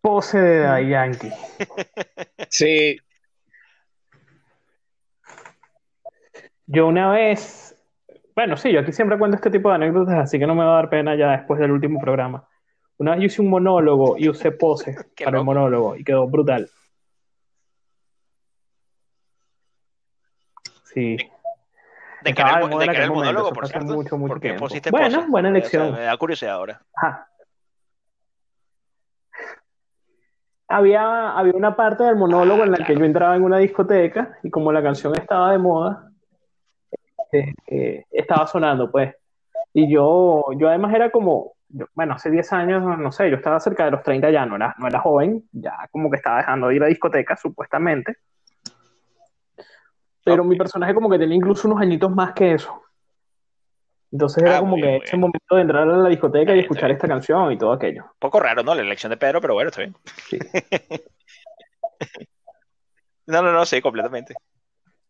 pose 0.00 0.38
de 0.38 0.58
Daddy 0.60 0.88
Yankee. 0.88 1.30
Sí, 2.52 2.98
Yo 6.66 6.86
una 6.86 7.10
vez, 7.10 7.74
bueno, 8.34 8.56
sí, 8.56 8.72
yo 8.72 8.80
aquí 8.80 8.92
siempre 8.92 9.18
cuento 9.18 9.36
este 9.36 9.50
tipo 9.50 9.68
de 9.68 9.74
anécdotas, 9.76 10.18
así 10.18 10.38
que 10.38 10.46
no 10.46 10.54
me 10.54 10.64
va 10.64 10.72
a 10.72 10.76
dar 10.76 10.88
pena 10.90 11.14
ya 11.16 11.30
después 11.32 11.60
del 11.60 11.72
último 11.72 12.00
programa. 12.00 12.46
Una 12.98 13.12
vez 13.12 13.20
yo 13.20 13.26
hice 13.26 13.42
un 13.42 13.50
monólogo 13.50 14.16
y 14.18 14.28
usé 14.28 14.50
pose 14.52 14.96
Qué 15.16 15.24
para 15.24 15.38
el 15.38 15.44
loco. 15.44 15.54
monólogo 15.54 15.96
y 15.96 16.04
quedó 16.04 16.26
brutal. 16.28 16.68
Sí. 20.84 21.16
¿De 22.22 22.34
qué 22.34 22.42
era 22.42 22.60
el, 22.60 22.96
el 22.96 23.10
monólogo, 23.10 23.52
por 23.52 23.66
cierto? 23.66 23.94
mucho, 23.94 24.18
mucho 24.18 24.34
¿Por 24.34 24.40
qué 24.40 24.54
pusiste 24.54 24.90
Bueno, 24.90 25.26
buena 25.28 25.48
O 25.48 25.52
sea, 25.52 25.58
elección. 25.58 25.92
me 25.92 26.00
da 26.02 26.16
curiosidad 26.16 26.54
ahora. 26.54 26.82
Ajá. 26.94 27.26
Había, 30.68 31.30
había 31.30 31.54
una 31.54 31.74
parte 31.74 32.04
del 32.04 32.16
monólogo 32.16 32.62
en 32.62 32.70
la 32.72 32.76
que 32.78 32.84
claro. 32.84 33.00
yo 33.00 33.06
entraba 33.06 33.36
en 33.36 33.42
una 33.42 33.58
discoteca 33.58 34.38
y 34.42 34.50
como 34.50 34.70
la 34.72 34.82
canción 34.82 35.16
estaba 35.16 35.50
de 35.52 35.58
moda, 35.58 36.09
eh, 37.32 37.52
eh, 37.66 38.04
estaba 38.10 38.46
sonando, 38.46 38.90
pues. 38.90 39.14
Y 39.72 39.92
yo, 39.92 40.44
yo 40.56 40.68
además 40.68 40.94
era 40.94 41.10
como, 41.10 41.52
yo- 41.68 41.86
bueno, 41.94 42.14
hace 42.14 42.30
10 42.30 42.52
años, 42.52 42.82
no 42.98 43.12
sé, 43.12 43.30
yo 43.30 43.36
estaba 43.36 43.60
cerca 43.60 43.84
de 43.84 43.92
los 43.92 44.02
30 44.02 44.30
ya, 44.30 44.44
no 44.46 44.56
era, 44.56 44.74
no 44.78 44.86
era 44.88 45.00
joven, 45.00 45.44
ya 45.52 45.72
como 45.92 46.10
que 46.10 46.16
estaba 46.16 46.38
dejando 46.38 46.68
de 46.68 46.76
ir 46.76 46.82
a 46.82 46.86
discotecas, 46.86 47.40
supuestamente. 47.40 48.16
Pero 50.24 50.44
mi 50.44 50.56
personaje 50.56 50.94
como 50.94 51.08
que 51.08 51.18
tenía 51.18 51.36
incluso 51.36 51.66
unos 51.66 51.80
añitos 51.80 52.10
más 52.10 52.32
que 52.34 52.52
eso. 52.54 52.82
Entonces 54.12 54.42
era 54.42 54.56
Ah, 54.56 54.60
como 54.60 54.74
que 54.76 54.96
ese 54.96 55.16
momento 55.16 55.54
de 55.54 55.62
entrar 55.62 55.88
a 55.88 55.96
la 55.96 56.08
discoteca 56.08 56.54
y 56.54 56.60
escuchar 56.60 56.90
esta 56.90 57.06
canción 57.08 57.52
y 57.52 57.58
todo 57.58 57.72
aquello. 57.72 58.04
Un 58.04 58.18
poco 58.18 58.40
raro, 58.40 58.62
¿no? 58.62 58.74
La 58.74 58.82
elección 58.82 59.10
de 59.10 59.16
Pedro, 59.16 59.40
pero 59.40 59.54
bueno, 59.54 59.70
está 59.70 59.82
bien. 59.82 59.94
Sí. 60.28 60.38
No, 63.26 63.42
no, 63.42 63.52
no, 63.52 63.64
sí, 63.64 63.80
completamente. 63.80 64.34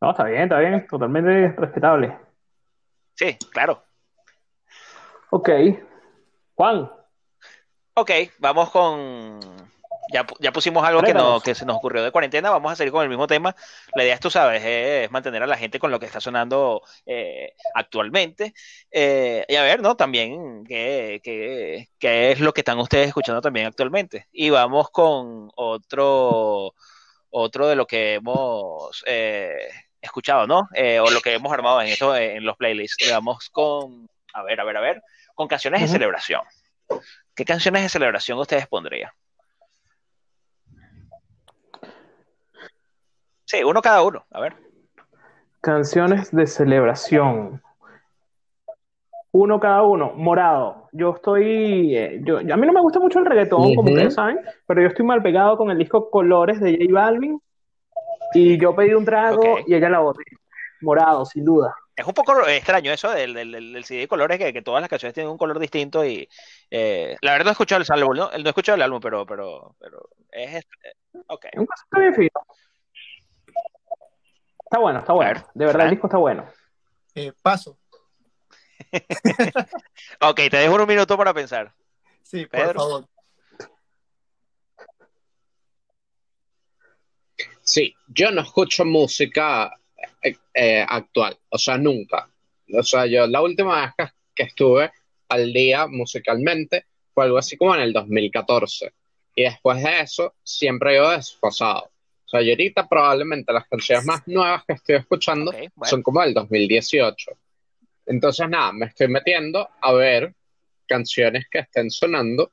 No, 0.01 0.11
está 0.11 0.25
bien, 0.25 0.43
está 0.43 0.59
bien, 0.59 0.87
totalmente 0.87 1.53
respetable. 1.53 2.19
Sí, 3.15 3.37
claro. 3.51 3.83
Ok. 5.31 5.51
Juan. 6.55 6.91
Ok, 7.95 8.11
vamos 8.39 8.71
con 8.71 9.41
ya, 10.13 10.27
ya 10.41 10.53
pusimos 10.53 10.85
algo 10.85 11.03
que, 11.03 11.15
no, 11.15 11.41
que 11.41 11.55
se 11.55 11.65
nos 11.65 11.77
ocurrió 11.77 12.03
de 12.03 12.11
cuarentena, 12.11 12.51
vamos 12.51 12.73
a 12.73 12.77
seguir 12.77 12.93
con 12.93 13.03
el 13.03 13.09
mismo 13.09 13.27
tema. 13.27 13.55
La 13.95 14.03
idea 14.03 14.15
es, 14.15 14.21
tú 14.21 14.31
sabes, 14.31 14.63
es 14.65 15.11
mantener 15.11 15.43
a 15.43 15.47
la 15.47 15.57
gente 15.57 15.79
con 15.79 15.91
lo 15.91 16.01
que 16.01 16.07
está 16.07 16.21
sonando 16.21 16.83
eh, 17.07 17.55
actualmente. 17.75 18.55
Eh, 18.91 19.45
y 19.49 19.55
a 19.55 19.63
ver, 19.63 19.81
¿no? 19.81 19.97
También 19.97 20.65
qué, 20.65 21.21
qué, 21.23 21.89
qué, 21.99 22.33
es 22.33 22.41
lo 22.41 22.53
que 22.53 22.63
están 22.63 22.79
ustedes 22.79 23.09
escuchando 23.09 23.41
también 23.41 23.67
actualmente. 23.67 24.27
Y 24.33 24.51
vamos 24.51 24.91
con 24.91 25.51
otro, 25.57 26.75
otro 27.31 27.69
de 27.69 27.77
lo 27.77 27.87
que 27.87 28.15
hemos 28.15 29.03
eh, 29.07 29.69
escuchado, 30.01 30.47
¿no? 30.47 30.69
o 31.03 31.11
lo 31.11 31.21
que 31.21 31.35
hemos 31.35 31.53
armado 31.53 31.81
en, 31.83 31.89
esto, 31.89 32.17
en 32.17 32.45
los 32.45 32.57
playlists. 32.57 33.11
Vamos 33.11 33.49
con, 33.51 34.09
a 34.33 34.43
ver, 34.43 34.61
a 34.61 34.65
ver, 34.65 34.77
a 34.77 34.81
ver, 34.81 35.03
con 35.35 35.49
canciones 35.49 35.81
de 35.83 35.89
celebración. 35.89 36.43
¿Qué 37.35 37.45
canciones 37.45 37.83
de 37.83 37.89
celebración 37.89 38.39
ustedes 38.39 38.67
pondrían? 38.67 39.11
Sí, 43.51 43.65
uno 43.65 43.83
cada 43.83 44.03
uno. 44.03 44.25
A 44.31 44.41
ver. 44.41 44.55
Canciones 45.61 46.31
de 46.31 46.47
celebración. 46.47 47.61
Uno 49.33 49.59
cada 49.59 49.83
uno. 49.83 50.13
Morado. 50.15 50.89
Yo 50.93 51.15
estoy. 51.17 51.97
Eh, 51.97 52.21
yo, 52.23 52.39
a 52.39 52.57
mí 52.57 52.67
no 52.67 52.73
me 52.73 52.81
gusta 52.81 53.01
mucho 53.01 53.19
el 53.19 53.27
reggaetón, 53.27 53.75
como 53.75 53.91
ustedes 53.91 54.15
saben, 54.15 54.39
pero 54.67 54.83
yo 54.83 54.89
estoy 54.89 55.05
mal 55.05 55.21
pegado 55.21 55.57
con 55.57 55.71
el 55.71 55.79
disco 55.79 56.11
Colores 56.11 56.61
de 56.61 56.79
J 56.79 56.93
Balvin. 56.93 57.41
Y 58.33 58.61
yo 58.61 58.75
pedí 58.75 58.95
un 58.95 59.05
trago 59.05 59.59
y 59.67 59.75
ella 59.75 59.89
la 59.89 60.01
boté. 60.01 60.23
Morado, 60.81 61.25
sin 61.27 61.45
duda. 61.45 61.75
Es 61.95 62.07
un 62.07 62.15
poco 62.15 62.47
extraño 62.49 62.91
eso 62.93 63.11
del, 63.11 63.35
del, 63.35 63.85
CD 63.85 64.01
de 64.01 64.09
colores, 64.09 64.39
que, 64.39 64.63
todas 64.63 64.81
las 64.81 64.89
canciones 64.89 65.13
tienen 65.13 65.31
un 65.31 65.37
color 65.37 65.59
distinto 65.59 66.03
y 66.05 66.27
eh, 66.71 67.17
la 67.21 67.33
verdad 67.33 67.45
no 67.45 67.51
he 67.51 67.53
escuchado 67.53 67.83
el 67.83 67.93
álbum, 67.93 68.17
¿no? 68.17 68.31
No 68.31 68.37
he 68.37 68.49
escuchado 68.49 68.77
el 68.77 68.83
álbum, 68.83 69.01
pero, 69.01 69.27
pero, 69.27 69.77
pero 69.79 70.09
es... 70.31 70.55
Este. 70.55 70.97
Un 71.59 71.67
bien 71.99 72.15
fino. 72.15 72.31
Está 74.65 74.79
bueno, 74.79 75.01
está 75.01 75.13
bueno. 75.13 75.45
De 75.53 75.67
verdad, 75.67 75.85
el 75.87 75.91
disco 75.91 76.07
está 76.07 76.17
bueno. 76.17 76.47
Eh, 77.15 77.33
paso. 77.43 77.77
ok, 80.21 80.37
te 80.51 80.57
dejo 80.57 80.77
un 80.77 80.87
minuto 80.87 81.19
para 81.19 81.35
pensar. 81.35 81.75
Sí, 82.23 82.47
por 82.47 82.75
favor. 82.75 83.09
Sí, 87.71 87.95
yo 88.09 88.33
no 88.33 88.41
escucho 88.41 88.85
música 88.85 89.73
eh, 90.21 90.35
eh, 90.53 90.85
actual, 90.89 91.39
o 91.51 91.57
sea, 91.57 91.79
nunca. 91.79 92.29
O 92.75 92.83
sea, 92.83 93.07
yo 93.07 93.29
la 93.29 93.41
última 93.43 93.83
vez 93.83 93.93
que, 93.97 94.13
que, 94.35 94.43
estuve 94.43 94.91
al 95.29 95.53
día 95.53 95.87
musicalmente 95.87 96.87
fue 97.15 97.27
algo 97.27 97.39
así 97.39 97.57
como 97.57 97.77
en 97.77 97.83
el 97.83 97.93
2014. 97.93 98.93
Y 99.37 99.45
después 99.45 99.81
de 99.85 100.01
eso, 100.01 100.35
siempre 100.43 100.91
he 100.91 100.95
ido 100.97 101.11
desfasado. 101.11 101.85
O 101.85 102.29
sea, 102.29 102.43
yo 102.43 102.51
ahorita 102.51 102.89
probablemente 102.89 103.53
las 103.53 103.69
canciones 103.69 104.05
más 104.05 104.27
nuevas 104.27 104.65
que 104.67 104.73
estoy 104.73 104.97
escuchando 104.97 105.53
son 105.85 106.03
como 106.03 106.23
del 106.23 106.35
2018. 106.35 107.31
Entonces, 108.07 108.49
nada, 108.49 108.73
me 108.73 108.87
estoy 108.87 109.07
metiendo 109.07 109.69
a 109.81 109.93
ver 109.93 110.35
canciones 110.89 111.47
que 111.49 111.61
estén 111.61 111.89
sonando. 111.89 112.51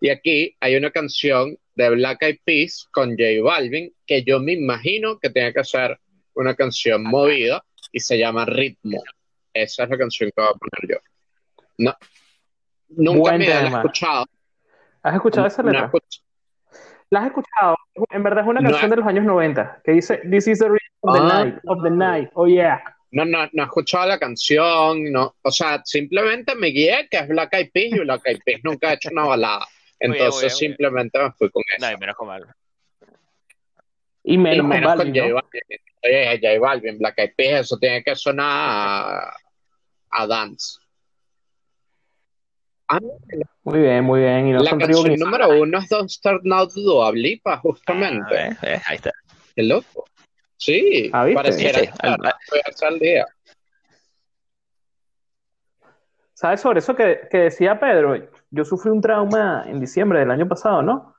Y 0.00 0.08
aquí 0.08 0.56
hay 0.60 0.76
una 0.76 0.90
canción 0.90 1.56
de 1.74 1.90
Black 1.90 2.22
Eyed 2.22 2.38
Peas 2.44 2.88
con 2.90 3.10
J 3.10 3.42
Balvin 3.42 3.92
que 4.06 4.22
yo 4.24 4.40
me 4.40 4.52
imagino 4.52 5.18
que 5.18 5.30
tiene 5.30 5.52
que 5.52 5.62
ser 5.62 5.98
una 6.34 6.54
canción 6.54 7.02
movida 7.02 7.62
y 7.92 8.00
se 8.00 8.18
llama 8.18 8.46
Ritmo. 8.46 9.02
Esa 9.52 9.84
es 9.84 9.90
la 9.90 9.98
canción 9.98 10.30
que 10.34 10.40
voy 10.40 10.50
a 10.50 10.58
poner 10.58 10.96
yo. 10.96 11.10
No, 11.78 11.94
nunca 12.88 13.36
me 13.36 13.46
he 13.46 13.66
escuchado. 13.66 14.24
¿Has 15.02 15.14
escuchado 15.14 15.46
esa 15.46 15.62
letra? 15.62 15.90
¿La 17.10 17.20
has 17.20 17.26
escuchado? 17.26 17.76
En 18.10 18.22
verdad 18.22 18.44
es 18.44 18.48
una 18.48 18.62
canción 18.62 18.90
de 18.90 18.96
los 18.96 19.06
años 19.06 19.24
90 19.24 19.82
que 19.84 19.92
dice 19.92 20.20
This 20.30 20.46
is 20.46 20.58
the 20.60 20.68
rhythm 20.68 20.78
of 21.00 21.14
the 21.14 21.20
ah. 21.20 21.44
night, 21.44 21.58
of 21.66 21.82
the 21.82 21.90
night. 21.90 22.30
Oh 22.34 22.46
yeah. 22.46 22.82
No, 23.10 23.24
no, 23.24 23.48
no 23.52 23.62
he 23.62 23.66
escuchado 23.66 24.06
la 24.06 24.18
canción, 24.20 25.10
no, 25.10 25.34
o 25.42 25.50
sea, 25.50 25.82
simplemente 25.84 26.54
me 26.54 26.68
guié 26.68 27.08
que 27.10 27.18
es 27.18 27.26
Black 27.26 27.52
Eyed 27.54 27.70
Peas 27.72 27.92
y 27.92 27.98
Black 27.98 28.22
Eyed 28.24 28.38
Peas 28.44 28.60
nunca 28.62 28.90
ha 28.90 28.92
hecho 28.92 29.08
una 29.10 29.24
balada. 29.24 29.66
Entonces 30.00 30.56
simplemente 30.56 31.18
me 31.18 31.30
fui 31.32 31.50
con 31.50 31.62
eso. 31.76 31.86
No, 31.86 31.92
y 31.92 31.96
menos 31.98 32.16
con 32.16 32.28
Balvin. 32.28 32.52
Y 34.24 34.38
menos, 34.38 34.66
con, 34.66 34.82
Balvin, 34.82 35.14
J 35.14 35.32
Balvin. 35.32 35.80
Oye, 36.02 36.40
J 36.40 36.58
Balvin, 36.58 36.98
Black 36.98 37.18
Eyed 37.18 37.34
Peas, 37.36 37.60
eso 37.66 37.78
tiene 37.78 38.02
que 38.02 38.16
sonar 38.16 38.46
a, 38.48 39.36
a 40.10 40.26
dance. 40.26 40.78
Muy 43.62 43.78
bien, 43.78 44.04
muy 44.04 44.20
bien. 44.20 44.48
Y 44.48 44.52
la 44.54 44.76
canción 44.76 45.14
número 45.14 45.48
uno 45.60 45.78
es 45.78 45.88
Don't 45.88 46.10
Start 46.10 46.42
Now 46.42 46.66
de 46.66 46.82
Dua 46.82 47.12
Lipa, 47.12 47.58
justamente. 47.58 48.36
Ah, 48.62 48.82
ahí 48.86 48.96
está. 48.96 49.12
Qué 49.54 49.62
loco. 49.62 50.06
Sí, 50.56 51.08
¿Ah, 51.12 51.26
pareciera 51.32 51.80
al 52.02 52.98
día. 52.98 53.26
¿Sabes 56.40 56.62
sobre 56.62 56.78
eso 56.78 56.96
que, 56.96 57.28
que, 57.30 57.36
decía 57.36 57.78
Pedro? 57.78 58.14
Yo 58.50 58.64
sufrí 58.64 58.90
un 58.90 59.02
trauma 59.02 59.62
en 59.66 59.78
diciembre 59.78 60.20
del 60.20 60.30
año 60.30 60.48
pasado, 60.48 60.80
¿no? 60.80 61.14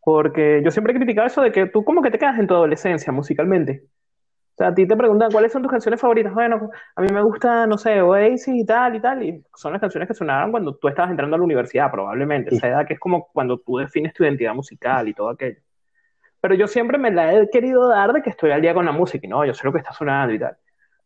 Porque 0.00 0.62
yo 0.64 0.70
siempre 0.70 0.94
he 0.94 0.96
criticado 0.96 1.26
eso 1.26 1.42
de 1.42 1.52
que 1.52 1.66
tú 1.66 1.84
como 1.84 2.00
que 2.00 2.10
te 2.10 2.18
quedas 2.18 2.38
en 2.38 2.46
tu 2.46 2.54
adolescencia 2.54 3.12
musicalmente. 3.12 3.84
O 3.84 4.56
sea, 4.56 4.68
a 4.68 4.74
ti 4.74 4.86
te 4.86 4.96
preguntan 4.96 5.30
cuáles 5.30 5.52
son 5.52 5.60
tus 5.60 5.70
canciones 5.70 6.00
favoritas. 6.00 6.32
Bueno, 6.32 6.70
a 6.96 7.02
mí 7.02 7.08
me 7.12 7.20
gusta, 7.20 7.66
no 7.66 7.76
sé, 7.76 8.00
Oasis 8.00 8.48
y 8.48 8.64
tal 8.64 8.96
y 8.96 9.00
tal. 9.00 9.22
Y 9.22 9.44
son 9.54 9.72
las 9.72 9.82
canciones 9.82 10.08
que 10.08 10.14
sonaban 10.14 10.50
cuando 10.50 10.74
tú 10.76 10.88
estabas 10.88 11.10
entrando 11.10 11.36
a 11.36 11.38
la 11.40 11.44
universidad, 11.44 11.90
probablemente. 11.90 12.54
Esa 12.54 12.68
edad 12.68 12.86
que 12.86 12.94
es 12.94 13.00
como 13.00 13.26
cuando 13.34 13.58
tú 13.58 13.76
defines 13.76 14.14
tu 14.14 14.24
identidad 14.24 14.54
musical 14.54 15.06
y 15.06 15.12
todo 15.12 15.28
aquello. 15.28 15.60
Pero 16.40 16.54
yo 16.54 16.68
siempre 16.68 16.96
me 16.96 17.10
la 17.10 17.34
he 17.34 17.50
querido 17.50 17.86
dar 17.88 18.14
de 18.14 18.22
que 18.22 18.30
estoy 18.30 18.50
al 18.52 18.62
día 18.62 18.72
con 18.72 18.86
la 18.86 18.92
música 18.92 19.26
y 19.26 19.28
no, 19.28 19.44
yo 19.44 19.52
sé 19.52 19.66
lo 19.66 19.74
que 19.74 19.80
está 19.80 19.92
sonando 19.92 20.32
y 20.32 20.38
tal. 20.38 20.56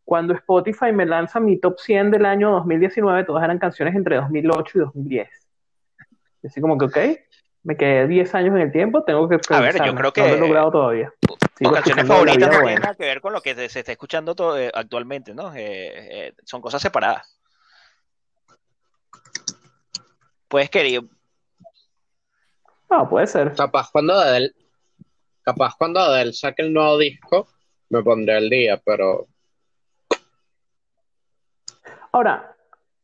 Cuando 0.09 0.33
Spotify 0.33 0.91
me 0.91 1.05
lanza 1.05 1.39
mi 1.39 1.61
top 1.61 1.79
100 1.79 2.13
del 2.13 2.25
año 2.25 2.51
2019, 2.53 3.25
todas 3.25 3.45
eran 3.45 3.59
canciones 3.59 3.95
entre 3.95 4.17
2008 4.17 4.73
y 4.75 4.81
2010. 4.81 5.29
Y 6.43 6.47
así 6.47 6.63
como 6.63 6.79
que, 6.79 6.87
ok, 6.87 6.97
me 7.65 7.77
quedé 7.77 8.09
10 8.09 8.35
años 8.35 8.55
en 8.55 8.63
el 8.63 8.73
tiempo, 8.73 9.05
tengo 9.05 9.29
que... 9.29 9.39
A 9.51 9.61
ver, 9.61 9.77
yo 9.85 9.95
creo 9.95 10.11
que... 10.15 10.23
No 10.23 10.29
lo 10.29 10.35
he 10.35 10.41
logrado 10.41 10.71
todavía. 10.71 11.13
Tus 11.61 11.73
canciones 11.73 12.07
favoritas 12.07 12.39
no 12.39 12.59
tienen 12.59 12.81
nada 12.81 12.95
que 12.95 13.05
ver 13.05 13.21
con 13.21 13.35
lo 13.35 13.43
que 13.43 13.55
se 13.69 13.81
está 13.81 13.93
escuchando 13.93 14.35
todo, 14.35 14.59
eh, 14.59 14.71
actualmente, 14.73 15.35
¿no? 15.35 15.55
Eh, 15.55 15.59
eh, 16.29 16.35
son 16.43 16.63
cosas 16.63 16.81
separadas. 16.81 17.39
Puedes 20.49 20.71
querer. 20.71 21.03
No, 22.91 23.11
puede 23.11 23.27
ser. 23.27 23.55
Capaz 23.55 23.91
cuando 23.93 24.15
Adele, 24.15 24.55
capaz 25.43 25.75
cuando 25.77 26.01
Adele 26.01 26.33
saque 26.33 26.63
el 26.63 26.73
nuevo 26.73 26.97
disco, 26.97 27.47
me 27.91 28.03
pondré 28.03 28.39
al 28.39 28.49
día, 28.49 28.81
pero. 28.83 29.29
Ahora, 32.19 32.57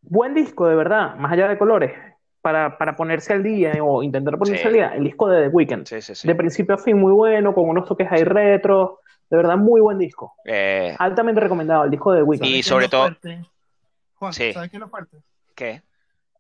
buen 0.03 0.35
disco, 0.35 0.67
de 0.67 0.75
verdad, 0.75 1.15
más 1.15 1.31
allá 1.31 1.47
de 1.47 1.57
colores 1.57 1.93
para, 2.41 2.77
para, 2.77 2.97
ponerse 2.97 3.33
al 3.33 3.45
día 3.45 3.73
o 3.81 4.03
intentar 4.03 4.37
ponerse 4.37 4.67
al 4.67 4.73
día, 4.73 4.89
el 4.89 5.05
disco 5.05 5.29
de 5.29 5.43
The 5.45 5.49
Weeknd. 5.51 5.89
de 6.25 6.35
principio 6.35 6.75
a 6.75 6.79
fin, 6.79 6.99
muy 6.99 7.13
bueno, 7.13 7.55
con 7.55 7.69
unos 7.69 7.87
toques 7.87 8.11
ahí 8.11 8.25
retro. 8.25 8.99
De 9.31 9.37
verdad, 9.37 9.57
muy 9.57 9.81
buen 9.81 9.99
disco. 9.99 10.35
Eh, 10.45 10.97
Altamente 10.99 11.41
recomendado, 11.41 11.85
el 11.85 11.93
disco 11.93 12.11
de 12.11 12.19
The 12.19 12.23
Weeknd. 12.25 12.45
Y 12.45 12.63
sobre 12.65 12.89
todo. 12.89 13.17
Juan, 14.15 14.33
¿sabes 14.33 14.53
qué 14.53 14.77
es 14.79 14.81
lo 14.81 14.89
fuerte? 14.89 15.19
¿Qué? 15.55 15.83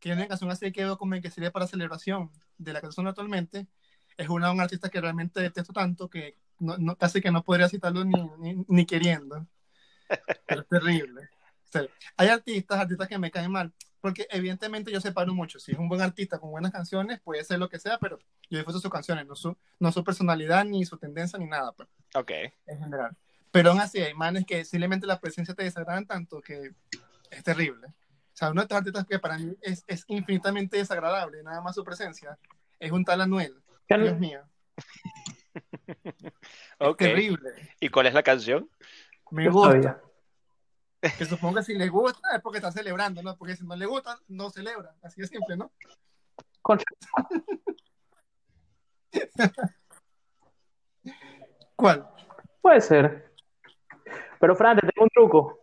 Que 0.00 0.12
una 0.12 0.26
canción 0.26 0.50
así 0.50 0.72
que 0.72 0.82
veo 0.82 0.98
como 0.98 1.20
que 1.20 1.30
sería 1.30 1.52
para 1.52 1.68
celebración 1.68 2.32
de 2.58 2.72
la 2.72 2.80
canción 2.80 3.06
actualmente. 3.06 3.68
Es 4.16 4.28
una 4.28 4.50
un 4.50 4.60
artista 4.60 4.88
que 4.88 5.00
realmente 5.00 5.40
detesto 5.40 5.72
tanto 5.72 6.10
que 6.10 6.34
no, 6.58 6.96
casi 6.96 7.20
que 7.20 7.30
no 7.30 7.44
podría 7.44 7.68
citarlo 7.68 8.04
ni, 8.04 8.20
ni, 8.40 8.64
ni 8.66 8.84
queriendo. 8.84 9.46
Pero 10.48 10.62
es 10.62 10.68
terrible. 10.68 11.30
Hay 12.16 12.28
artistas, 12.28 12.78
artistas 12.78 13.08
que 13.08 13.18
me 13.18 13.30
caen 13.30 13.50
mal 13.50 13.72
porque 14.04 14.26
evidentemente 14.28 14.92
yo 14.92 15.00
separo 15.00 15.32
mucho. 15.32 15.58
Si 15.58 15.72
es 15.72 15.78
un 15.78 15.88
buen 15.88 16.02
artista 16.02 16.38
con 16.38 16.50
buenas 16.50 16.72
canciones, 16.72 17.22
puede 17.22 17.42
ser 17.42 17.58
lo 17.58 17.70
que 17.70 17.78
sea, 17.78 17.96
pero 17.96 18.18
yo 18.50 18.58
disfruto 18.58 18.78
sus 18.78 18.90
canciones, 18.90 19.26
no 19.26 19.34
su, 19.34 19.56
no 19.80 19.92
su 19.92 20.04
personalidad, 20.04 20.62
ni 20.66 20.84
su 20.84 20.98
tendencia, 20.98 21.38
ni 21.38 21.46
nada. 21.46 21.72
Pues, 21.72 21.88
ok. 22.14 22.30
En 22.66 22.80
general. 22.80 23.16
Pero 23.50 23.70
aún 23.70 23.80
así, 23.80 24.00
hay 24.00 24.12
manes 24.12 24.44
que 24.44 24.62
simplemente 24.66 25.06
la 25.06 25.18
presencia 25.18 25.54
te 25.54 25.62
desagradan 25.62 26.04
tanto 26.04 26.42
que 26.42 26.72
es 27.30 27.42
terrible. 27.42 27.86
O 27.86 28.36
sea, 28.36 28.50
uno 28.50 28.60
de 28.60 28.64
estos 28.64 28.76
artistas 28.76 29.06
que 29.06 29.18
para 29.18 29.38
mí 29.38 29.56
es, 29.62 29.82
es 29.86 30.04
infinitamente 30.08 30.76
desagradable, 30.76 31.42
nada 31.42 31.62
más 31.62 31.74
su 31.74 31.82
presencia, 31.82 32.36
es 32.78 32.92
un 32.92 33.06
tal 33.06 33.22
Anuel. 33.22 33.56
Dios 33.88 34.18
mío. 34.18 34.42
Es 36.78 36.96
terrible. 36.98 37.70
¿Y 37.80 37.88
cuál 37.88 38.06
es 38.06 38.12
la 38.12 38.22
canción? 38.22 38.68
Me 39.30 39.48
gusta. 39.48 40.02
Que 41.18 41.26
supongo 41.26 41.56
que 41.56 41.64
si 41.64 41.74
le 41.74 41.88
gusta 41.88 42.34
es 42.34 42.42
porque 42.42 42.58
está 42.58 42.70
celebrando, 42.72 43.22
¿no? 43.22 43.36
Porque 43.36 43.56
si 43.56 43.64
no 43.64 43.76
le 43.76 43.86
gusta, 43.86 44.18
no 44.28 44.50
celebra. 44.50 44.94
Así 45.02 45.20
de 45.20 45.26
simple, 45.26 45.56
¿no? 45.56 45.70
¿Cuál? 51.76 52.08
Puede 52.60 52.80
ser. 52.80 53.32
Pero 54.40 54.56
Fran, 54.56 54.78
te 54.78 54.86
tengo 54.86 55.04
un 55.04 55.10
truco. 55.10 55.60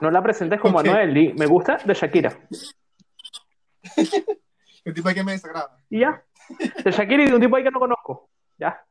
No 0.00 0.10
la 0.10 0.20
presentes 0.22 0.60
como 0.60 0.78
Ok. 0.80 0.86
Anuel, 0.86 1.34
me 1.34 1.46
gusta 1.46 1.78
de 1.84 1.94
Shakira. 1.94 2.36
El 4.84 4.94
tipo 4.94 5.08
ahí 5.08 5.14
que 5.14 5.22
me 5.22 5.30
desagrada. 5.32 5.78
Y 5.88 6.00
ya. 6.00 6.24
De 6.84 6.90
Shakira 6.90 7.22
y 7.22 7.26
de 7.26 7.34
un 7.34 7.40
tipo 7.40 7.54
ahí 7.56 7.62
que 7.62 7.70
no 7.70 7.78
conozco. 7.78 8.28
Ya. 8.58 8.84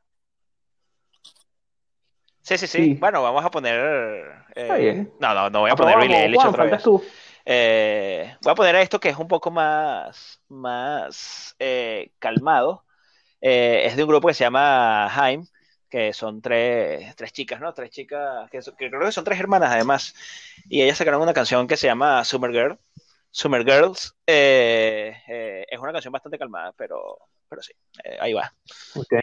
Sí, 2.58 2.58
sí, 2.58 2.68
sí. 2.68 2.84
Sí. 2.84 2.94
Bueno, 2.96 3.24
vamos 3.24 3.46
a 3.46 3.50
poner. 3.52 4.46
eh. 4.56 5.08
No, 5.20 5.34
no, 5.34 5.50
no 5.50 5.60
voy 5.62 5.72
a 5.72 5.76
poner 5.76 5.96
Eilish 6.24 6.36
Juan, 6.36 6.48
otra 6.50 6.64
vez. 6.66 6.84
tú. 6.84 7.04
Eh, 7.46 8.36
voy 8.42 8.52
a 8.52 8.56
poner 8.56 8.76
esto 8.76 9.00
que 9.00 9.10
es 9.10 9.18
un 9.18 9.28
poco 9.28 9.50
más, 9.52 10.42
más 10.50 11.56
eh, 11.60 12.12
calmado. 12.20 12.84
Eh, 13.40 13.84
es 13.86 13.96
de 13.96 14.04
un 14.04 14.10
grupo 14.10 14.28
que 14.28 14.34
se 14.34 14.44
llama 14.44 15.08
Haim, 15.08 15.48
que 15.90 16.14
son 16.14 16.42
tres, 16.42 17.16
tres 17.16 17.32
chicas, 17.34 17.60
¿no? 17.60 17.74
Tres 17.74 17.90
chicas, 17.90 18.50
que, 18.52 18.62
son- 18.62 18.76
que 18.76 18.90
creo 18.90 19.02
que 19.06 19.12
son 19.12 19.24
tres 19.24 19.40
hermanas 19.40 19.72
además. 19.72 20.14
Y 20.70 20.82
ellas 20.82 20.98
sacaron 20.98 21.22
una 21.22 21.34
canción 21.34 21.68
que 21.68 21.78
se 21.78 21.88
llama 21.88 22.24
Summer 22.26 22.52
Girl. 22.52 22.78
Summer 23.32 23.64
Girls. 23.64 24.14
Eh, 24.28 25.16
es 25.70 25.80
una 25.80 25.94
canción 25.94 26.12
bastante 26.12 26.38
calmada, 26.38 26.74
pero, 26.78 27.18
pero 27.50 27.62
sí, 27.62 27.72
ahí 28.20 28.34
va. 28.34 28.54
Ok. 28.96 29.14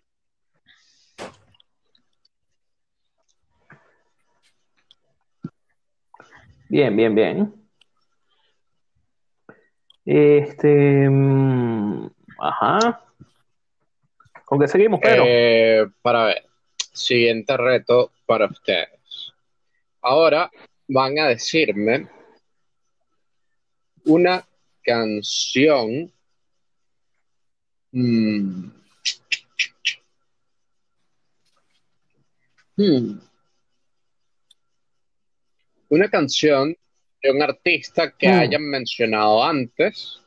Bien, 6.69 6.95
bien, 6.95 7.15
bien. 7.15 7.55
Este. 10.05 11.09
mm, 11.09 12.11
ajá. 12.39 13.05
¿Con 14.45 14.59
qué 14.59 14.69
seguimos, 14.69 15.01
Pedro? 15.01 15.25
Eh, 15.27 15.87
para 16.03 16.25
ver, 16.25 16.45
siguiente 16.93 17.57
reto 17.57 18.13
para 18.27 18.47
ustedes. 18.47 19.33
Ahora 20.01 20.51
van 20.89 21.19
a 21.19 21.29
decirme 21.29 22.09
una 24.05 24.47
canción. 24.83 26.13
mm, 27.93 28.71
hmm, 32.77 33.28
una 35.88 36.09
canción 36.09 36.77
de 37.22 37.31
un 37.31 37.42
artista 37.42 38.12
que 38.16 38.29
Mm. 38.29 38.38
hayan 38.40 38.62
mencionado 38.62 39.42
antes 39.44 40.20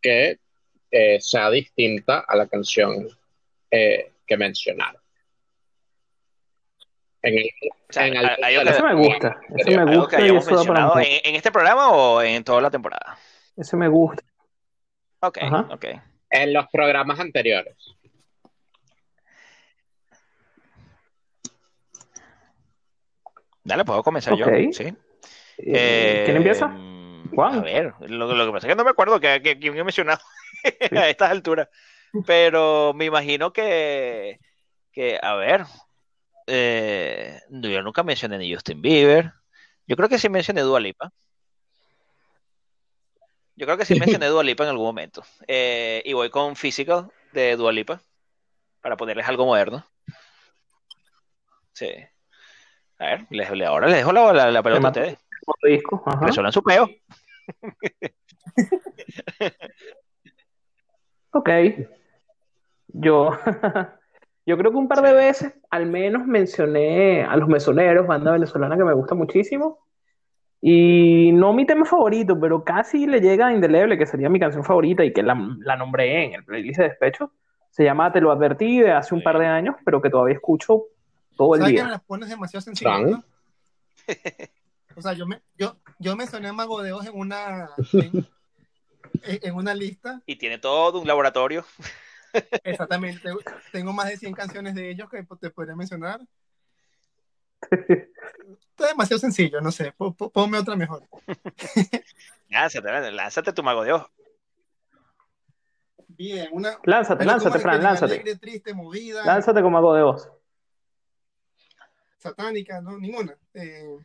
que 0.00 0.38
eh, 0.90 1.18
sea 1.20 1.50
distinta 1.50 2.20
a 2.28 2.36
la 2.36 2.46
canción 2.46 3.08
eh, 3.70 4.12
que 4.26 4.36
mencionaron. 4.36 5.00
En 7.22 7.38
el, 7.38 7.50
en 7.96 8.16
el- 8.16 8.24
hay- 8.26 8.42
hay 8.42 8.56
me 8.82 8.94
gusta. 8.94 9.40
Ese 9.56 9.70
me 9.70 9.76
¿Algo 9.82 9.90
que 9.92 9.96
gusta 9.96 10.20
y 10.20 10.24
eso 10.26 10.50
un 10.50 10.56
mencionado 10.56 10.92
en 11.24 11.34
este 11.34 11.50
programa 11.50 11.88
o 11.90 12.22
en 12.22 12.44
toda 12.44 12.60
la 12.60 12.70
temporada? 12.70 13.18
Ese 13.56 13.76
me 13.76 13.88
gusta. 13.88 14.22
Ok, 15.20 15.38
Ajá. 15.40 15.68
ok. 15.70 15.84
en 16.30 16.52
los 16.52 16.66
programas 16.72 17.18
anteriores. 17.20 17.76
Dale, 23.64 23.84
puedo 23.84 24.02
comenzar 24.02 24.36
yo. 24.36 24.46
Sí. 24.72 24.94
Eh, 25.58 26.22
¿Quién 26.24 26.36
empieza? 26.36 26.66
Juan. 27.34 27.58
A 27.58 27.62
ver, 27.62 27.94
lo, 28.00 28.34
lo 28.34 28.46
que 28.46 28.52
pasa 28.52 28.66
es 28.66 28.72
que 28.72 28.76
no 28.76 28.84
me 28.84 28.90
acuerdo 28.90 29.18
que, 29.18 29.40
que- 29.42 29.58
quién 29.58 29.76
he 29.76 29.82
mencionado 29.84 30.20
a 30.92 31.08
estas 31.08 31.30
alturas. 31.30 31.68
Pero 32.26 32.92
me 32.94 33.06
imagino 33.06 33.52
que, 33.52 34.38
que 34.92 35.18
a 35.20 35.34
ver, 35.34 35.64
eh, 36.46 37.40
yo 37.48 37.82
nunca 37.82 38.02
mencioné 38.02 38.38
ni 38.38 38.52
Justin 38.54 38.80
Bieber. 38.82 39.32
Yo 39.86 39.96
creo 39.96 40.08
que 40.08 40.18
sí 40.18 40.28
mencioné 40.28 40.60
Dua 40.60 40.78
Lipa. 40.80 41.10
Yo 43.56 43.66
creo 43.66 43.78
que 43.78 43.84
sí 43.84 43.98
mencioné 43.98 44.26
Dua 44.28 44.44
Lipa 44.44 44.64
en 44.64 44.70
algún 44.70 44.86
momento. 44.86 45.24
Eh, 45.48 46.02
y 46.04 46.12
voy 46.12 46.30
con 46.30 46.54
Physical 46.56 47.10
de 47.32 47.56
Dua 47.56 47.72
Lipa 47.72 48.00
para 48.80 48.96
ponerles 48.96 49.26
algo 49.26 49.46
moderno. 49.46 49.84
Sí. 51.72 51.88
A 52.98 53.06
ver, 53.06 53.26
les- 53.30 53.50
le- 53.50 53.66
ahora 53.66 53.86
les 53.88 53.96
dejo 53.96 54.12
la, 54.12 54.32
la- 54.32 54.50
la 54.50 54.62
pelota 54.62 54.86
a 54.88 54.90
ustedes. 54.90 55.18
Disco. 55.62 56.02
Ajá. 56.06 56.26
Resuelvan 56.26 56.52
su 56.52 56.62
peo. 56.62 56.88
Ok. 61.32 61.50
Yo, 62.88 63.30
yo 64.46 64.56
creo 64.58 64.70
que 64.70 64.76
un 64.76 64.88
par 64.88 65.02
de 65.02 65.12
veces 65.12 65.54
al 65.70 65.86
menos 65.86 66.26
mencioné 66.26 67.24
a 67.24 67.36
Los 67.36 67.48
Mesoneros, 67.48 68.06
banda 68.06 68.32
venezolana 68.32 68.76
que 68.76 68.84
me 68.84 68.94
gusta 68.94 69.14
muchísimo. 69.14 69.80
Y 70.60 71.30
no 71.34 71.52
mi 71.52 71.66
tema 71.66 71.84
favorito, 71.84 72.38
pero 72.40 72.64
casi 72.64 73.06
le 73.06 73.20
llega 73.20 73.48
a 73.48 73.52
Indeleble, 73.52 73.98
que 73.98 74.06
sería 74.06 74.30
mi 74.30 74.40
canción 74.40 74.64
favorita 74.64 75.04
y 75.04 75.12
que 75.12 75.22
la, 75.22 75.36
la 75.58 75.76
nombré 75.76 76.24
en 76.24 76.34
el 76.34 76.44
playlist 76.44 76.78
de 76.78 76.88
despecho. 76.88 77.32
Se 77.70 77.84
llama 77.84 78.12
Te 78.12 78.20
lo 78.20 78.30
advertí 78.30 78.78
de 78.80 78.92
hace 78.92 79.14
un 79.14 79.22
par 79.22 79.38
de 79.38 79.46
años, 79.46 79.74
pero 79.84 80.00
que 80.00 80.08
todavía 80.08 80.36
escucho 80.36 80.84
todo 81.36 81.54
el 81.54 81.60
¿Sabes 81.60 81.72
que 81.74 81.82
me 81.82 81.84
día. 81.88 81.92
las 81.92 82.02
pones 82.04 82.28
demasiado 82.28 82.60
sencillas, 82.62 83.00
no? 83.02 83.24
O 84.96 85.02
sea, 85.02 85.12
yo 85.12 85.26
me, 85.26 85.42
yo, 85.58 85.76
yo 85.98 86.14
mencioné 86.14 86.46
a 86.48 86.52
Mago 86.52 86.80
de 86.80 86.92
Oz 86.92 87.06
en 87.06 87.16
una, 87.18 87.68
en, 87.92 88.28
en 89.22 89.54
una 89.56 89.74
lista. 89.74 90.22
Y 90.24 90.36
tiene 90.36 90.58
todo 90.58 91.00
un 91.00 91.06
laboratorio. 91.08 91.64
Exactamente. 92.64 93.28
Tengo 93.72 93.92
más 93.92 94.06
de 94.08 94.16
100 94.16 94.34
canciones 94.34 94.74
de 94.76 94.90
ellos 94.90 95.08
que 95.10 95.26
te 95.40 95.50
podría 95.50 95.74
mencionar. 95.74 96.20
Está 97.70 98.86
demasiado 98.88 99.18
sencillo, 99.18 99.60
no 99.60 99.72
sé. 99.72 99.92
po- 99.96 100.14
po- 100.14 100.30
Ponme 100.30 100.58
otra 100.58 100.76
mejor. 100.76 101.02
Lánzate, 102.48 103.10
lánzate 103.10 103.52
tu 103.52 103.62
mago 103.64 103.82
de 103.82 103.92
ojo. 103.94 104.08
Bien, 106.08 106.48
una. 106.52 106.78
Lánzate, 106.84 107.24
lánzate, 107.24 107.58
Fran, 107.58 107.82
lánzate. 107.82 108.14
alegre, 108.14 108.36
triste, 108.36 108.74
movida, 108.74 109.24
Lánzate 109.24 109.60
como 109.62 109.78
hago 109.78 109.94
de 109.94 110.02
voz. 110.02 110.28
Satánica, 112.28 112.80
¿no? 112.80 112.98
Ninguna. 112.98 113.36
Eh, 113.52 113.96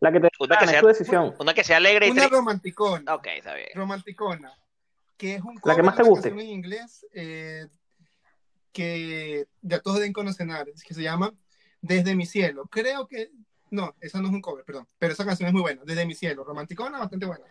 La 0.00 0.10
que 0.10 0.20
te 0.20 0.28
Una 0.40 0.56
que 0.58 0.64
es 0.64 0.70
sea- 0.70 0.80
tu 0.80 0.86
decisión. 0.88 1.34
Una 1.38 1.54
que 1.54 1.64
sea 1.64 1.76
alegre 1.76 2.06
y 2.08 2.10
una 2.10 2.22
triste. 2.22 2.36
romanticona. 2.36 3.14
Ok, 3.14 3.26
está 3.36 3.54
bien. 3.54 3.68
romanticona, 3.74 4.52
que 5.18 5.34
es 5.36 5.42
un 5.42 5.54
La 5.56 5.60
que 5.60 5.60
cover 5.60 5.82
más 5.84 5.96
te 5.96 6.02
una 6.02 6.10
guste. 6.10 6.28
canción 6.30 6.46
en 6.48 6.52
inglés 6.52 7.06
eh, 7.12 7.66
que 8.72 9.46
ya 9.62 9.80
todos 9.80 9.98
deben 9.98 10.12
conocer, 10.12 10.46
que 10.86 10.94
se 10.94 11.02
llama 11.02 11.32
Desde 11.82 12.14
mi 12.14 12.26
cielo. 12.26 12.66
Creo 12.70 13.06
que 13.06 13.30
no, 13.70 13.94
esa 14.00 14.20
no 14.20 14.28
es 14.28 14.34
un 14.34 14.40
cover, 14.40 14.64
perdón, 14.64 14.86
pero 14.98 15.12
esa 15.12 15.24
canción 15.26 15.46
es 15.48 15.52
muy 15.52 15.62
buena, 15.62 15.82
Desde 15.84 16.06
mi 16.06 16.14
cielo, 16.14 16.42
romanticona, 16.44 16.98
bastante 16.98 17.26
buena. 17.26 17.44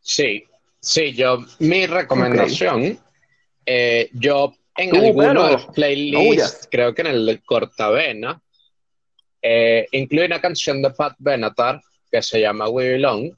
Sí, 0.00 0.44
sí, 0.80 1.12
yo, 1.12 1.38
mi 1.58 1.86
recomendación, 1.86 2.98
eh, 3.66 4.08
yo 4.14 4.54
en 4.76 4.96
alguno 4.96 5.46
de 5.46 5.52
los 5.52 5.66
playlists, 5.66 6.68
creo 6.70 6.94
que 6.94 7.02
en 7.02 7.08
el 7.08 7.26
de 7.26 7.40
Cortavena, 7.40 8.40
eh, 9.42 9.86
incluye 9.92 10.26
una 10.26 10.40
canción 10.40 10.82
de 10.82 10.90
Pat 10.90 11.14
Benatar 11.18 11.80
que 12.10 12.22
se 12.22 12.40
llama 12.40 12.68
We 12.68 12.90
Belong. 12.90 13.32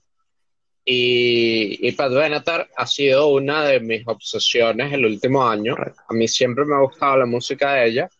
Y, 0.84 1.86
y 1.86 1.92
Pat 1.92 2.12
Benatar 2.12 2.68
ha 2.76 2.86
sido 2.86 3.28
una 3.28 3.64
de 3.64 3.78
mis 3.78 4.02
obsesiones 4.06 4.92
el 4.92 5.04
último 5.04 5.46
año. 5.46 5.76
A 6.08 6.12
mí 6.12 6.26
siempre 6.26 6.64
me 6.64 6.74
ha 6.74 6.80
gustado 6.80 7.18
la 7.18 7.26
música 7.26 7.74
de 7.74 7.86
ella, 7.86 8.10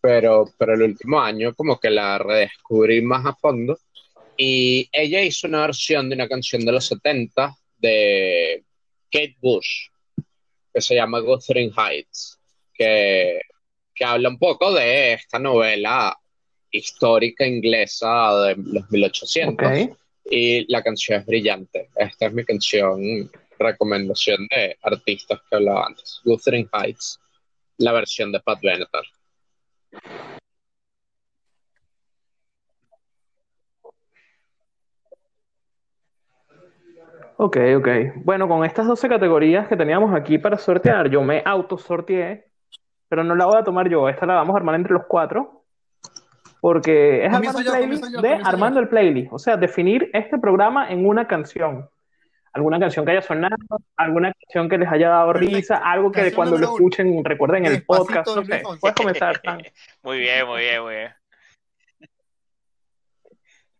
pero, 0.00 0.52
pero 0.58 0.74
el 0.74 0.82
último 0.82 1.20
año 1.20 1.54
como 1.54 1.78
que 1.78 1.90
la 1.90 2.18
redescubrí 2.18 3.00
más 3.00 3.24
a 3.24 3.34
fondo. 3.34 3.78
Y 4.36 4.88
ella 4.92 5.22
hizo 5.22 5.46
una 5.46 5.62
versión 5.62 6.08
de 6.08 6.14
una 6.14 6.28
canción 6.28 6.64
de 6.64 6.72
los 6.72 6.86
70 6.86 7.54
de 7.78 8.64
Kate 9.10 9.36
Bush, 9.40 9.88
que 10.72 10.80
se 10.80 10.94
llama 10.94 11.20
Wuthering 11.20 11.72
Heights, 11.76 12.39
que, 12.80 13.42
que 13.94 14.04
habla 14.06 14.30
un 14.30 14.38
poco 14.38 14.72
de 14.72 15.12
esta 15.12 15.38
novela 15.38 16.16
histórica 16.70 17.46
inglesa 17.46 18.34
de 18.40 18.56
los 18.56 18.90
1800. 18.90 19.68
Ok. 19.68 19.98
Y 20.30 20.72
la 20.72 20.82
canción 20.82 21.20
es 21.20 21.26
brillante. 21.26 21.90
Esta 21.94 22.26
es 22.26 22.32
mi 22.32 22.42
canción, 22.42 23.30
recomendación 23.58 24.46
de 24.50 24.78
artistas 24.80 25.40
que 25.50 25.56
hablaba 25.56 25.88
antes. 25.88 26.22
Wuthering 26.24 26.70
Heights, 26.72 27.20
la 27.76 27.92
versión 27.92 28.32
de 28.32 28.40
Pat 28.40 28.60
Benatar. 28.62 29.04
Ok, 37.36 37.56
ok. 37.76 37.88
Bueno, 38.24 38.48
con 38.48 38.64
estas 38.64 38.86
12 38.86 39.08
categorías 39.08 39.68
que 39.68 39.76
teníamos 39.76 40.14
aquí 40.14 40.38
para 40.38 40.56
sortear, 40.56 41.10
yo 41.10 41.22
me 41.22 41.42
autosorteé, 41.44 42.49
pero 43.10 43.24
no 43.24 43.34
la 43.34 43.44
voy 43.44 43.58
a 43.58 43.64
tomar 43.64 43.88
yo, 43.88 44.08
esta 44.08 44.24
la 44.24 44.34
vamos 44.34 44.54
a 44.54 44.58
armar 44.58 44.76
entre 44.76 44.92
los 44.92 45.04
cuatro, 45.06 45.64
porque 46.60 47.26
es 47.26 47.34
armar 47.34 47.64
yo, 47.64 47.72
playlist 47.72 48.04
yo, 48.08 48.22
de 48.22 48.38
yo. 48.38 48.46
armando 48.46 48.78
el 48.78 48.88
playlist, 48.88 49.32
o 49.32 49.38
sea, 49.38 49.56
definir 49.56 50.08
este 50.12 50.38
programa 50.38 50.88
en 50.90 51.04
una 51.04 51.26
canción. 51.26 51.90
alguna 52.52 52.78
canción 52.78 53.04
que 53.04 53.10
haya 53.10 53.22
sonado, 53.22 53.56
alguna 53.96 54.32
canción 54.32 54.68
que 54.68 54.78
les 54.78 54.88
haya 54.88 55.08
dado 55.08 55.32
risa, 55.32 55.78
algo 55.78 56.12
que 56.12 56.32
cuando 56.32 56.56
lo 56.56 56.66
escuchen 56.66 57.24
recuerden 57.24 57.66
el 57.66 57.84
podcast. 57.84 58.28
No 58.28 58.44
sé, 58.44 58.62
puedes 58.80 58.96
comenzar. 58.96 59.40
muy 60.04 60.18
bien, 60.20 60.46
muy 60.46 60.60
bien, 60.60 60.82
muy 60.82 60.94
bien. 60.94 61.10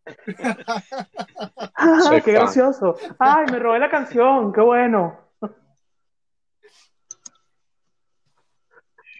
ah, 1.77 2.21
¡Qué 2.25 2.33
gracioso! 2.33 2.97
¡Ay, 3.21 3.47
me 3.53 3.61
robé 3.61 3.79
la 3.79 3.89
canción! 3.89 4.53
¡Qué 4.53 4.61
bueno! 4.61 5.30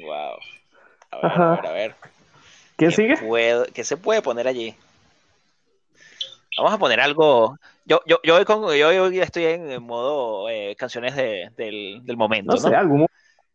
Wow. 0.03 0.39
A 1.11 1.17
ver, 1.17 1.33
a 1.33 1.51
ver, 1.57 1.67
a 1.67 1.73
ver. 1.73 1.95
¿Quién 2.77 2.93
sigue? 2.93 3.15
¿Qué 3.75 3.85
se 3.85 3.97
puede 3.97 4.23
poner 4.23 4.49
allí? 4.49 4.75
Vamos 6.57 6.73
a 6.73 6.79
poner 6.79 7.01
algo. 7.01 7.59
Yo, 7.85 8.01
yo, 8.07 8.21
yo, 8.23 8.37
hoy, 8.37 8.45
con, 8.45 8.75
yo 8.75 8.89
hoy 8.89 9.21
estoy 9.21 9.45
en 9.45 9.83
modo 9.83 10.49
eh, 10.49 10.75
canciones 10.77 11.15
de, 11.15 11.51
del, 11.57 12.01
del, 12.05 12.17
momento. 12.17 12.53
No, 12.53 12.59
sé, 12.59 12.75
algo. 12.75 13.07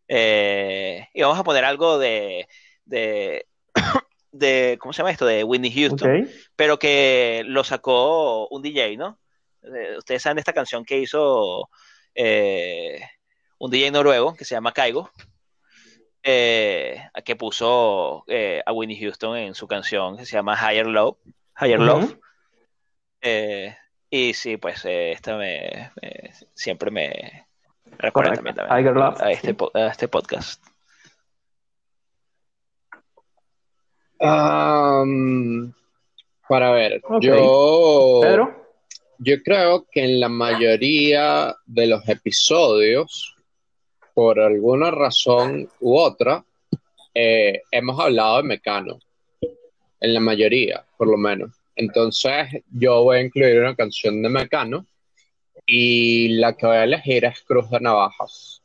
Eh, 0.07 1.07
y 1.13 1.21
vamos 1.21 1.39
a 1.39 1.43
poner 1.43 1.65
algo 1.65 1.97
de, 1.97 2.47
de, 2.85 3.47
de. 4.31 4.77
¿Cómo 4.79 4.93
se 4.93 4.99
llama 4.99 5.11
esto? 5.11 5.25
De 5.25 5.43
Whitney 5.43 5.71
Houston. 5.71 6.29
Pero 6.55 6.77
que 6.77 7.43
lo 7.45 7.63
sacó 7.63 8.47
un 8.49 8.61
DJ, 8.61 8.97
¿no? 8.97 9.19
Eh, 9.63 9.97
ustedes 9.97 10.21
saben 10.21 10.35
de 10.35 10.41
esta 10.41 10.53
canción 10.53 10.85
que 10.85 10.99
hizo 10.99 11.69
un 13.57 13.71
DJ 13.71 13.91
noruego 13.91 14.35
que 14.35 14.45
se 14.45 14.55
llama 14.55 14.71
Kaigo. 16.26 17.23
que 17.23 17.36
puso 17.36 18.26
a 18.65 18.71
Whitney 18.71 18.99
Houston 18.99 19.38
en 19.38 19.55
su 19.55 19.67
canción 19.67 20.17
que 20.17 20.26
se 20.26 20.34
llama 20.34 20.57
Higher 20.57 20.88
Love. 20.88 21.17
Higher 21.59 21.80
Love. 21.80 22.17
Eh, 23.28 23.76
y 24.09 24.34
sí, 24.34 24.57
pues 24.57 24.86
eh, 24.86 25.11
esta 25.11 25.36
me, 25.36 25.91
siempre 26.53 26.91
me 26.91 27.47
recuerda 27.97 28.36
también, 28.36 28.55
a, 28.59 29.32
este, 29.32 29.55
a 29.73 29.88
este 29.88 30.07
podcast. 30.07 30.63
para 36.47 36.71
ver, 36.71 37.01
yo, 37.19 38.21
yo 39.17 39.43
creo 39.43 39.88
que 39.91 40.03
en 40.03 40.19
la 40.19 40.30
mayoría 40.30 41.55
de 41.65 41.88
los 41.88 42.07
episodios, 42.07 43.34
por 44.16 44.39
alguna 44.39 44.89
razón 44.91 45.70
u 45.82 45.97
otra, 45.97 46.43
eh, 47.13 47.61
hemos 47.70 47.99
hablado 47.99 48.38
de 48.38 48.43
Mecano. 48.43 48.97
En 49.99 50.13
la 50.13 50.20
mayoría, 50.20 50.86
por 50.97 51.07
lo 51.07 51.18
menos. 51.18 51.51
Entonces, 51.76 52.47
yo 52.72 53.03
voy 53.03 53.18
a 53.18 53.22
incluir 53.22 53.59
una 53.59 53.76
canción 53.76 54.24
de 54.24 54.30
Mecano 54.30 54.86
y 55.66 56.30
la 56.30 56.53
que 56.53 56.66
voy 56.66 56.78
a 56.78 56.84
elegir 56.86 57.26
es 57.26 57.41
Cruz 57.41 57.70
de 57.70 57.80
Navajas. 57.82 58.61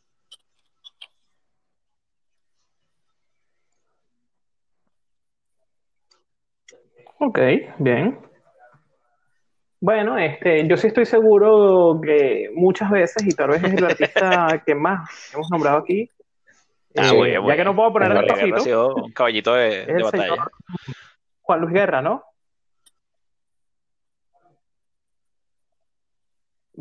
Ok, 7.18 7.38
bien. 7.78 8.29
Bueno, 9.80 10.18
este, 10.18 10.66
yo 10.68 10.76
sí 10.76 10.88
estoy 10.88 11.06
seguro 11.06 11.98
que 12.02 12.50
muchas 12.54 12.90
veces, 12.90 13.26
y 13.26 13.34
tal 13.34 13.50
vez 13.50 13.64
es 13.64 13.72
el 13.72 13.84
artista 13.84 14.62
que 14.66 14.74
más 14.74 15.32
hemos 15.34 15.50
nombrado 15.50 15.78
aquí, 15.78 16.10
ah, 16.96 17.10
eh, 17.14 17.38
ya 17.46 17.56
que 17.56 17.64
no 17.64 17.74
puedo 17.74 17.92
poner 17.92 18.12
el 18.12 18.18
un 18.18 19.12
caballito 19.12 19.54
de, 19.54 19.86
de 19.86 20.02
batalla. 20.02 20.46
Juan 21.40 21.60
Luis 21.60 21.72
Guerra, 21.72 22.02
¿no? 22.02 22.24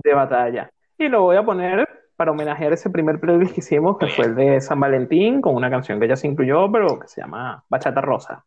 de 0.03 0.13
batalla. 0.13 0.71
Y 0.97 1.07
lo 1.07 1.23
voy 1.23 1.37
a 1.37 1.43
poner 1.43 1.87
para 2.15 2.31
homenajear 2.31 2.73
ese 2.73 2.89
primer 2.89 3.19
playlist 3.19 3.53
que 3.53 3.61
hicimos, 3.61 3.97
que 3.97 4.07
fue 4.07 4.25
el 4.25 4.35
de 4.35 4.61
San 4.61 4.79
Valentín, 4.79 5.41
con 5.41 5.55
una 5.55 5.69
canción 5.69 5.99
que 5.99 6.07
ya 6.07 6.15
se 6.15 6.27
incluyó, 6.27 6.69
pero 6.71 6.99
que 6.99 7.07
se 7.07 7.21
llama 7.21 7.63
Bachata 7.69 8.01
Rosa. 8.01 8.43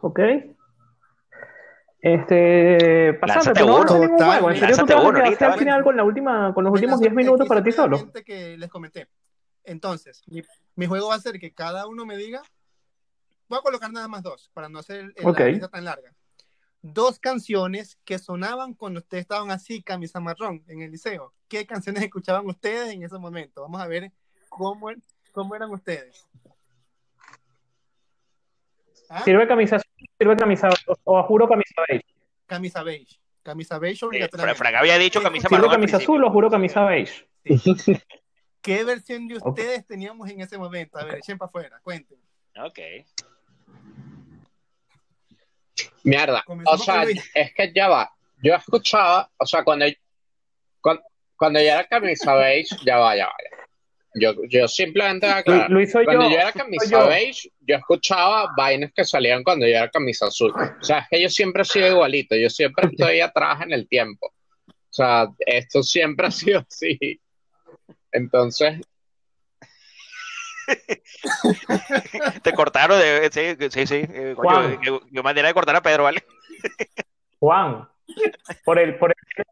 ¿Ok? 0.00 0.20
Este, 2.06 3.14
pasando, 3.14 3.66
no 3.66 3.76
uno, 3.78 3.98
ningún 3.98 4.16
juego. 4.16 4.50
¿En 4.52 4.60
serio 4.60 4.76
tú 4.76 4.86
te 4.86 4.94
vas 4.94 5.06
a 5.06 5.12
quedar 5.12 5.52
al 5.52 5.58
final 5.58 5.82
con, 5.82 5.96
la 5.96 6.04
última, 6.04 6.54
con 6.54 6.62
los 6.62 6.72
últimos 6.72 7.00
10 7.00 7.12
minutos 7.12 7.48
para 7.48 7.64
ti 7.64 7.72
solo? 7.72 8.12
que 8.24 8.56
les 8.56 8.70
comenté. 8.70 9.08
Entonces, 9.64 10.22
mi, 10.76 10.86
juego 10.86 11.08
va 11.08 11.16
a 11.16 11.20
ser 11.20 11.40
que 11.40 11.52
cada 11.52 11.88
uno 11.88 12.06
me 12.06 12.16
diga, 12.16 12.42
voy 13.48 13.58
a 13.58 13.62
colocar 13.62 13.92
nada 13.92 14.06
más 14.06 14.22
dos, 14.22 14.52
para 14.54 14.68
no 14.68 14.78
hacer 14.78 15.12
el, 15.16 15.24
la 15.24 15.46
lista 15.46 15.68
tan 15.68 15.84
larga 15.84 16.14
dos 16.82 17.18
canciones 17.18 17.98
que 18.04 18.20
sonaban 18.20 18.74
cuando 18.74 19.00
ustedes 19.00 19.22
estaban 19.22 19.50
así, 19.50 19.82
camisa 19.82 20.20
marrón, 20.20 20.62
en 20.68 20.82
el 20.82 20.92
liceo. 20.92 21.34
¿Qué 21.48 21.66
canciones 21.66 22.04
escuchaban 22.04 22.46
ustedes 22.46 22.92
en 22.92 23.02
ese 23.02 23.18
momento? 23.18 23.62
Vamos 23.62 23.80
a 23.80 23.88
ver 23.88 24.12
cómo, 24.48 24.90
cómo 25.32 25.56
eran 25.56 25.72
ustedes. 25.72 26.24
¿Ah? 29.08 29.22
Sirve 29.24 29.46
camisa 29.46 29.80
sirve 30.18 30.36
camisa 30.36 30.68
o 31.04 31.22
juro 31.22 31.48
camisa 31.48 31.82
beige. 31.88 32.04
Camisa 32.46 32.82
beige. 32.82 33.20
Camisa 33.42 33.78
beige 33.78 34.04
obligatoriamente. 34.04 34.58
Frank 34.58 34.74
había 34.76 34.98
dicho 34.98 35.22
camisa. 35.22 35.48
¿Sirve 35.48 35.68
camisa 35.68 35.96
azul 35.98 36.24
o 36.24 36.30
juro 36.30 36.50
camisa 36.50 36.84
beige? 36.84 37.26
¿Qué 38.60 38.82
versión 38.82 39.28
de 39.28 39.36
ustedes 39.36 39.86
teníamos 39.86 40.28
en 40.28 40.40
ese 40.40 40.58
momento? 40.58 40.98
A 40.98 41.04
ver, 41.04 41.18
echen 41.18 41.38
para 41.38 41.48
afuera, 41.48 41.80
cuenten. 41.82 42.18
Ok. 42.58 42.78
Mierda. 46.02 46.42
O 46.64 46.78
sea, 46.78 47.04
es 47.04 47.54
que 47.54 47.72
ya 47.72 47.88
va. 47.88 48.12
Yo 48.42 48.54
escuchaba, 48.54 49.30
o 49.36 49.46
sea, 49.46 49.62
cuando, 49.62 49.86
cuando, 50.80 51.02
cuando 51.36 51.60
yo 51.60 51.66
era 51.66 51.84
camisa 51.84 52.34
beige, 52.34 52.76
ya 52.84 52.96
va, 52.98 53.16
ya 53.16 53.26
va. 53.26 53.34
Yo, 54.18 54.32
yo 54.48 54.66
simplemente 54.66 55.26
cuando 55.44 56.30
yo, 56.30 56.38
era 56.38 56.50
camisa 56.50 56.90
yo. 56.90 57.08
beige, 57.08 57.50
yo 57.60 57.76
escuchaba 57.76 58.50
vainas 58.56 58.90
que 58.94 59.04
salían 59.04 59.44
cuando 59.44 59.66
yo 59.66 59.76
era 59.76 59.90
camisa 59.90 60.26
azul. 60.26 60.52
O 60.52 60.84
sea, 60.84 61.00
es 61.00 61.06
que 61.10 61.22
yo 61.22 61.28
siempre 61.28 61.62
he 61.62 61.64
sido 61.66 61.88
igualito, 61.88 62.34
yo 62.34 62.48
siempre 62.48 62.88
estoy 62.92 63.20
atrás 63.20 63.60
en 63.62 63.72
el 63.72 63.86
tiempo. 63.86 64.32
O 64.68 64.92
sea, 64.96 65.28
esto 65.40 65.82
siempre 65.82 66.28
ha 66.28 66.30
sido 66.30 66.64
así. 66.66 67.20
Entonces, 68.10 68.80
Te 72.42 72.52
cortaron 72.52 72.98
de. 72.98 73.30
Sí, 73.30 73.56
sí, 73.70 73.86
sí. 73.86 74.04
Eh, 74.08 74.34
coño, 74.36 74.80
qué, 74.80 75.22
manera 75.22 75.48
de 75.48 75.54
cortar 75.54 75.76
a 75.76 75.82
Pedro, 75.82 76.04
¿vale? 76.04 76.24
Juan, 77.38 77.88
por 78.64 78.78
el, 78.78 78.96
por 78.98 79.10
el. 79.10 79.44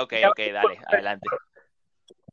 Ok, 0.00 0.14
ok, 0.30 0.38
dale, 0.52 0.78
adelante. 0.86 1.28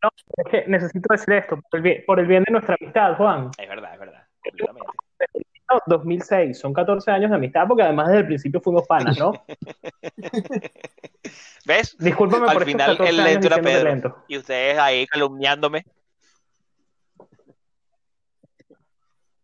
No, 0.04 0.10
es 0.38 0.52
que 0.52 0.66
necesito 0.68 1.08
decir 1.10 1.34
esto, 1.34 1.60
por 1.70 1.78
el, 1.78 1.82
bien, 1.82 2.04
por 2.06 2.20
el 2.20 2.28
bien 2.28 2.44
de 2.44 2.52
nuestra 2.52 2.76
amistad, 2.80 3.16
Juan. 3.16 3.50
Es 3.58 3.70
verdad, 3.70 3.94
es 3.94 4.00
verdad, 4.00 4.28
2006, 5.88 6.60
son 6.60 6.74
14 6.74 7.12
años 7.12 7.30
de 7.30 7.36
amistad 7.36 7.66
porque 7.68 7.84
además 7.84 8.08
desde 8.08 8.20
el 8.20 8.28
principio 8.28 8.62
fuimos 8.62 8.86
panas, 8.88 9.18
¿no? 9.18 9.34
¿Ves? 11.66 11.96
Discúlpame 11.98 12.48
Al 12.48 12.54
por 12.54 12.66
final 12.66 12.98
el 13.02 13.18
lento 13.18 13.48
era 13.48 13.58
Pedro. 13.58 14.24
Y 14.28 14.38
ustedes 14.38 14.78
ahí 14.78 15.08
calumniándome. 15.08 15.86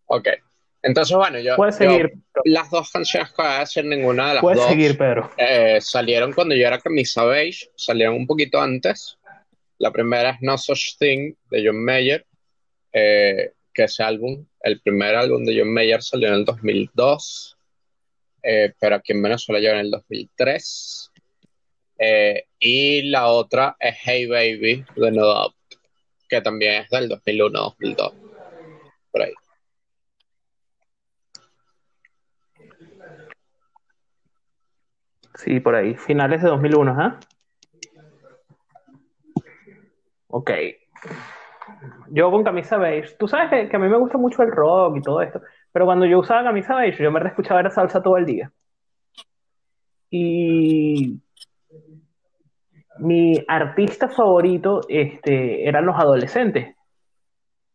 Ok. 0.06 0.28
Entonces, 0.82 1.16
bueno, 1.16 1.40
yo, 1.40 1.56
seguir, 1.72 2.14
las 2.46 2.70
dos 2.70 2.90
canciones 2.90 3.30
que 3.32 3.42
voy 3.42 3.52
a 3.52 3.60
decir, 3.60 3.84
ninguna 3.84 4.30
de 4.30 4.34
las 4.36 4.42
Puedes 4.42 4.60
dos 4.60 4.70
seguir, 4.70 4.98
Pedro. 4.98 5.30
Eh, 5.38 5.80
salieron 5.82 6.32
cuando 6.32 6.56
yo 6.56 6.66
era 6.66 6.80
camisa 6.80 7.26
beige, 7.26 7.70
salieron 7.76 8.16
un 8.16 8.26
poquito 8.26 8.62
antes. 8.62 9.19
La 9.80 9.92
primera 9.92 10.32
es 10.32 10.42
No 10.42 10.58
Such 10.58 10.98
Thing 11.00 11.34
de 11.50 11.64
John 11.66 11.84
Mayer, 11.84 12.26
eh, 12.92 13.54
que 13.74 13.84
ese 13.84 14.04
álbum, 14.04 14.46
el 14.62 14.82
primer 14.82 15.16
álbum 15.16 15.46
de 15.46 15.58
John 15.58 15.74
Mayer 15.74 16.04
salió 16.04 16.28
en 16.28 16.34
el 16.36 16.46
2002, 16.46 17.58
eh, 18.44 18.74
pero 18.80 18.96
aquí 18.96 19.14
en 19.14 19.22
Venezuela 19.22 19.62
llegó 19.62 19.74
en 19.74 19.80
el 19.80 19.92
2003. 19.92 21.12
y 22.60 23.02
la 23.04 23.28
otra 23.28 23.76
es 23.80 23.96
Hey 24.04 24.26
Baby 24.28 24.86
de 24.96 25.12
No 25.12 25.26
Doubt, 25.26 25.56
que 26.28 26.42
también 26.42 26.84
es 26.84 26.90
del 26.90 27.10
2001-2002, 27.10 28.14
por 29.12 29.22
ahí. 29.22 29.34
Sí, 35.36 35.60
por 35.62 35.76
ahí. 35.76 35.96
Finales 35.96 36.42
de 36.42 36.50
2001, 36.50 36.96
¿ah? 37.00 37.20
Ok. 40.30 40.52
Yo 42.10 42.32
con 42.32 42.44
camisa 42.44 42.78
beige. 42.78 43.16
Tú 43.18 43.28
sabes 43.28 43.70
que, 43.70 43.76
a 43.76 43.80
mí 43.80 43.90
me 43.90 43.98
gusta 43.98 44.18
mucho 44.18 44.44
el 44.44 44.52
rock 44.52 44.98
y 44.98 45.02
todo 45.02 45.22
esto. 45.22 45.42
Pero 45.72 45.86
cuando 45.86 46.06
yo 46.06 46.20
usaba 46.20 46.44
camisa 46.44 46.76
beige, 46.76 47.04
yo 47.04 47.12
me 47.12 47.20
escuchaba 47.28 47.64
la 47.64 47.70
salsa 47.70 48.02
todo 48.02 48.18
el 48.18 48.26
día. 48.26 48.52
Y 50.10 51.20
mi 53.00 53.44
artista 53.48 54.10
favorito 54.10 54.82
este, 54.88 55.68
eran 55.68 55.86
los 55.86 55.96
adolescentes. 55.96 56.76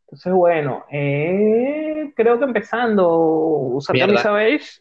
Entonces, 0.07 0.32
bueno, 0.32 0.84
eh, 0.90 2.12
creo 2.14 2.38
que 2.38 2.44
empezando 2.44 3.09
usar 3.09 3.98
camisa 3.98 4.30
beige, 4.32 4.80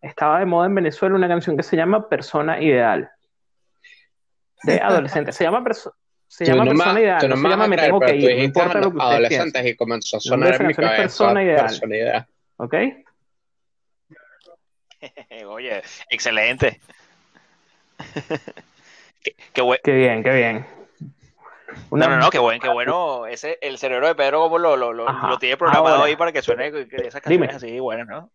estaba 0.00 0.40
de 0.40 0.46
moda 0.46 0.66
en 0.66 0.74
Venezuela 0.74 1.14
una 1.14 1.28
canción 1.28 1.56
que 1.56 1.62
se 1.62 1.76
llama 1.76 2.08
Persona 2.08 2.60
Ideal. 2.60 3.10
de 4.64 4.80
adolescentes. 4.82 5.36
Se 5.36 5.44
llama, 5.44 5.62
se 6.28 6.44
llama 6.46 6.64
persona 6.64 7.00
ideal. 7.00 7.28
No 7.28 7.36
se 7.36 7.48
llama 7.48 7.68
me 7.68 7.76
tengo 7.76 8.00
que 8.00 8.16
ir. 8.16 8.36
No 8.36 8.42
importa 8.42 8.80
lo 8.80 8.92
que 8.92 9.00
adolescentes 9.00 9.66
y 9.66 9.76
comenzó 9.76 10.16
a 10.16 10.20
sonar 10.20 10.60
en 10.60 10.66
mi 10.66 10.74
cabeza. 10.74 10.96
Persona 10.96 11.42
ideal. 11.42 11.66
Persona 11.66 11.96
ideal. 11.96 12.26
¿Ok? 12.56 12.74
Oye, 15.46 15.82
excelente. 16.10 16.80
qué, 19.22 19.34
qué, 19.82 19.92
bien, 19.92 20.22
qué 20.22 20.30
bien. 20.30 20.66
No, 21.90 22.08
no, 22.08 22.16
no, 22.16 22.30
qué 22.30 22.38
bueno, 22.38 22.60
qué 22.60 22.68
bueno. 22.68 23.26
Ese, 23.26 23.58
el 23.60 23.78
cerebro 23.78 24.06
de 24.06 24.14
Pedro 24.14 24.40
como 24.40 24.58
lo, 24.58 24.76
lo, 24.76 24.92
lo, 24.92 25.38
tiene 25.38 25.56
programado 25.56 26.04
ahí 26.04 26.16
para 26.16 26.32
que 26.32 26.42
suene 26.42 26.68
esas 26.68 27.20
canciones 27.20 27.56
así 27.56 27.78
buenas, 27.80 28.06
¿no? 28.06 28.30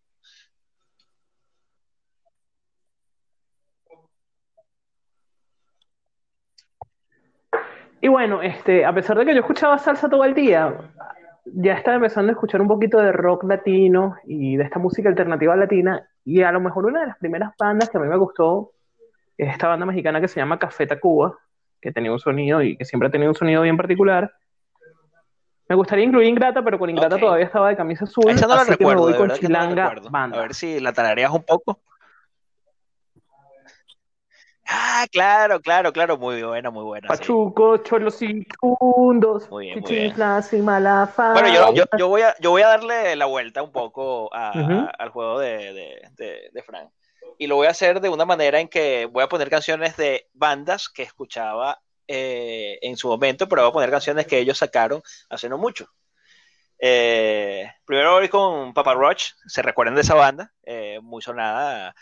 Y 8.00 8.08
bueno, 8.08 8.42
este, 8.42 8.84
a 8.84 8.94
pesar 8.94 9.18
de 9.18 9.26
que 9.26 9.34
yo 9.34 9.40
escuchaba 9.40 9.78
salsa 9.78 10.08
todo 10.08 10.24
el 10.24 10.34
día, 10.34 10.74
ya 11.44 11.74
estaba 11.74 11.96
empezando 11.96 12.30
a 12.30 12.34
escuchar 12.34 12.62
un 12.62 12.68
poquito 12.68 12.98
de 12.98 13.12
rock 13.12 13.44
latino 13.44 14.16
y 14.24 14.56
de 14.56 14.64
esta 14.64 14.78
música 14.78 15.08
alternativa 15.08 15.54
latina. 15.56 16.08
Y 16.24 16.42
a 16.42 16.52
lo 16.52 16.60
mejor 16.60 16.86
una 16.86 17.00
de 17.00 17.06
las 17.08 17.18
primeras 17.18 17.52
bandas 17.58 17.90
que 17.90 17.98
a 17.98 18.00
mí 18.00 18.08
me 18.08 18.16
gustó 18.16 18.72
es 19.36 19.50
esta 19.50 19.68
banda 19.68 19.86
mexicana 19.86 20.20
que 20.20 20.28
se 20.28 20.40
llama 20.40 20.58
Café 20.58 20.86
Tacuba, 20.86 21.38
que 21.80 21.92
tenía 21.92 22.12
un 22.12 22.18
sonido 22.18 22.62
y 22.62 22.76
que 22.76 22.84
siempre 22.84 23.08
ha 23.08 23.10
tenido 23.10 23.30
un 23.30 23.36
sonido 23.36 23.62
bien 23.62 23.76
particular. 23.76 24.32
Me 25.68 25.76
gustaría 25.76 26.04
incluir 26.04 26.28
Ingrata, 26.28 26.62
pero 26.62 26.78
con 26.78 26.90
Ingrata 26.90 27.18
todavía 27.18 27.46
estaba 27.46 27.68
de 27.68 27.76
camisa 27.76 28.04
azul. 28.04 28.28
Esa 28.28 28.46
no 28.46 28.56
recuerdo, 28.64 29.06
que 29.06 29.12
me 29.12 29.18
voy 29.18 29.28
con 29.28 29.38
Chilanga 29.38 29.94
Banda. 30.10 30.38
A 30.38 30.42
ver 30.42 30.54
si 30.54 30.80
la 30.80 30.92
tarareas 30.92 31.30
un 31.30 31.44
poco. 31.44 31.78
Ah, 34.72 35.04
claro, 35.10 35.60
claro, 35.60 35.92
claro, 35.92 36.16
muy 36.16 36.42
buena, 36.42 36.70
muy 36.70 36.84
buena. 36.84 37.08
Pachuco, 37.08 37.78
sí. 37.78 37.82
cholos 37.84 38.22
y 38.22 38.46
muy 39.50 39.66
bien, 39.66 39.80
muy 39.80 39.92
bien. 39.92 40.14
y 40.52 40.56
mala 40.58 41.12
Bueno, 41.16 41.48
yo, 41.52 41.74
yo, 41.74 41.84
yo, 41.98 42.08
voy 42.08 42.22
a, 42.22 42.36
yo 42.38 42.50
voy 42.50 42.62
a 42.62 42.68
darle 42.68 43.16
la 43.16 43.26
vuelta 43.26 43.64
un 43.64 43.72
poco 43.72 44.32
a, 44.32 44.50
al 44.96 45.08
juego 45.08 45.40
de, 45.40 45.72
de, 45.72 46.08
de, 46.16 46.50
de 46.52 46.62
Frank 46.62 46.88
y 47.36 47.46
lo 47.46 47.56
voy 47.56 47.66
a 47.66 47.70
hacer 47.70 48.00
de 48.00 48.10
una 48.10 48.24
manera 48.24 48.60
en 48.60 48.68
que 48.68 49.06
voy 49.06 49.24
a 49.24 49.28
poner 49.28 49.48
canciones 49.50 49.96
de 49.96 50.28
bandas 50.34 50.88
que 50.88 51.02
escuchaba 51.02 51.80
eh, 52.06 52.78
en 52.82 52.96
su 52.96 53.08
momento, 53.08 53.48
pero 53.48 53.62
voy 53.62 53.70
a 53.70 53.72
poner 53.72 53.90
canciones 53.90 54.26
que 54.26 54.38
ellos 54.38 54.58
sacaron 54.58 55.02
hace 55.30 55.48
no 55.48 55.58
mucho. 55.58 55.86
Eh, 56.78 57.66
primero 57.84 58.12
voy 58.12 58.28
con 58.28 58.74
Papa 58.74 58.94
Roach, 58.94 59.32
se 59.46 59.62
recuerdan 59.62 59.94
de 59.94 60.02
esa 60.02 60.14
banda, 60.14 60.52
eh, 60.64 61.00
muy 61.02 61.22
sonada 61.22 61.94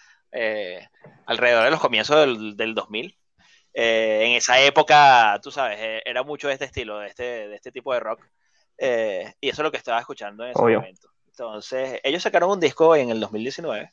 alrededor 1.26 1.64
de 1.64 1.70
los 1.70 1.80
comienzos 1.80 2.16
del, 2.20 2.56
del 2.56 2.74
2000. 2.74 3.16
en 3.74 4.32
esa 4.32 4.60
época, 4.60 5.38
tú 5.42 5.50
sabes, 5.50 5.78
era 6.04 6.22
mucho 6.22 6.48
de 6.48 6.54
este 6.54 6.66
estilo, 6.66 6.98
de 6.98 7.08
este, 7.08 7.48
de 7.48 7.54
este 7.54 7.72
tipo 7.72 7.92
de 7.94 8.00
rock. 8.00 8.24
y 8.78 9.48
eso 9.48 9.62
es 9.62 9.64
lo 9.64 9.70
que 9.70 9.78
estaba 9.78 10.00
escuchando 10.00 10.44
en 10.44 10.50
ese 10.50 10.60
momento. 10.60 11.10
Entonces, 11.26 12.00
ellos 12.02 12.22
sacaron 12.22 12.50
un 12.50 12.60
disco 12.60 12.96
en 12.96 13.10
el 13.10 13.20
2019 13.20 13.92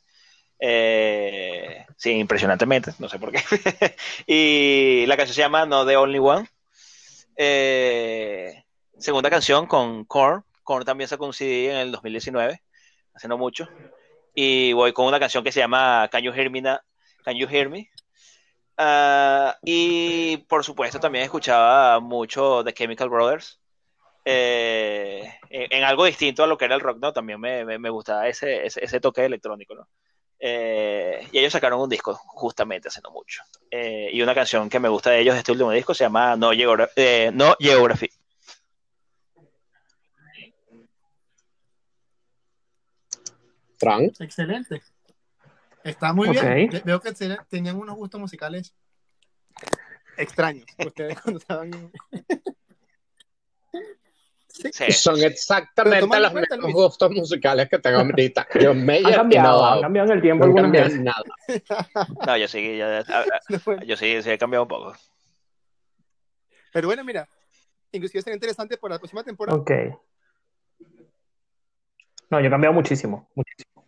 eh, 0.58 1.84
sí, 1.96 2.12
impresionantemente, 2.12 2.92
no 2.98 3.08
sé 3.08 3.18
por 3.18 3.32
qué. 3.32 3.40
y 4.26 5.06
la 5.06 5.16
canción 5.16 5.34
se 5.34 5.42
llama 5.42 5.66
No 5.66 5.86
The 5.86 5.96
Only 5.96 6.18
One. 6.18 6.48
Eh, 7.36 8.64
segunda 8.98 9.30
canción 9.30 9.66
con 9.66 10.04
Korn. 10.04 10.44
Korn 10.62 10.84
también 10.84 11.08
sacó 11.08 11.26
un 11.26 11.32
CD 11.32 11.70
en 11.70 11.76
el 11.76 11.92
2019, 11.92 12.62
hace 13.14 13.28
no 13.28 13.38
mucho. 13.38 13.68
Y 14.38 14.74
voy 14.74 14.92
con 14.92 15.06
una 15.06 15.18
canción 15.18 15.42
que 15.42 15.50
se 15.50 15.60
llama 15.60 16.08
Can 16.12 16.22
You 16.22 16.30
Hear 16.30 16.50
Me? 16.50 16.62
Can 17.24 17.36
you 17.36 17.48
hear 17.50 17.70
me? 17.70 17.90
Ah, 18.76 19.56
y 19.64 20.36
por 20.48 20.62
supuesto 20.62 21.00
también 21.00 21.24
escuchaba 21.24 21.98
mucho 22.00 22.62
The 22.62 22.74
Chemical 22.74 23.08
Brothers. 23.08 23.58
Eh, 24.26 25.38
en, 25.48 25.84
algo 25.84 26.04
distinto 26.04 26.44
a 26.44 26.46
lo 26.46 26.58
que 26.58 26.66
era 26.66 26.74
el 26.74 26.82
rock, 26.82 26.98
¿no? 27.00 27.14
También 27.14 27.40
me, 27.40 27.64
me, 27.64 27.90
gustaba 27.90 28.28
ese, 28.28 28.66
ese, 28.66 28.84
ese, 28.84 29.00
toque 29.00 29.24
electrónico, 29.24 29.74
¿no? 29.74 29.88
Eh, 30.38 31.26
y 31.32 31.38
ellos 31.38 31.54
sacaron 31.54 31.80
un 31.80 31.88
disco 31.88 32.14
justamente 32.14 32.88
hace 32.88 33.00
no 33.00 33.10
mucho. 33.10 33.42
Eh, 33.70 34.10
y 34.12 34.20
una 34.20 34.34
canción 34.34 34.68
que 34.68 34.80
me 34.80 34.90
gusta 34.90 35.10
de 35.10 35.20
ellos 35.20 35.34
de 35.34 35.38
este 35.38 35.52
último 35.52 35.70
disco 35.70 35.94
se 35.94 36.04
llama 36.04 36.36
No, 36.36 36.50
eh, 36.52 37.30
no 37.32 37.56
Geography. 37.58 38.10
Excelente. 44.20 44.82
Está 45.84 46.12
muy 46.12 46.30
bien. 46.30 46.82
Veo 46.84 47.00
que 47.00 47.12
tenían 47.48 47.76
unos 47.76 47.96
gustos 47.96 48.20
musicales 48.20 48.74
extraños. 50.16 50.66
Ustedes 50.86 51.20
cuando 51.20 51.40
estaban. 51.40 51.92
Son 54.90 55.22
exactamente 55.22 56.18
los 56.18 56.32
mismos 56.32 56.72
gustos 56.72 57.10
musicales 57.10 57.68
que 57.68 57.78
tengo 57.78 57.98
ahorita. 57.98 58.48
Yo 58.60 58.74
me 58.74 58.98
ha 58.98 59.14
cambiado, 59.16 59.80
cambiado 59.82 60.08
en 60.10 60.16
el 60.16 60.22
tiempo 60.22 60.46
no 60.46 60.68
nada. 60.68 61.22
No, 62.26 62.36
yo 62.38 62.48
sí, 62.48 62.78
yo, 62.78 62.86
yo 63.84 63.96
sí, 63.96 64.22
sí 64.22 64.30
he 64.30 64.38
cambiado 64.38 64.62
un 64.62 64.68
poco. 64.68 64.96
Pero 66.72 66.88
bueno, 66.88 67.04
mira, 67.04 67.28
inclusive 67.92 68.22
sería 68.22 68.36
interesante 68.36 68.78
por 68.78 68.90
la 68.90 68.98
próxima 68.98 69.22
temporada. 69.22 69.58
Ok. 69.58 69.70
No, 72.30 72.40
yo 72.40 72.46
he 72.46 72.50
cambiado 72.50 72.74
muchísimo, 72.74 73.28
muchísimo. 73.34 73.84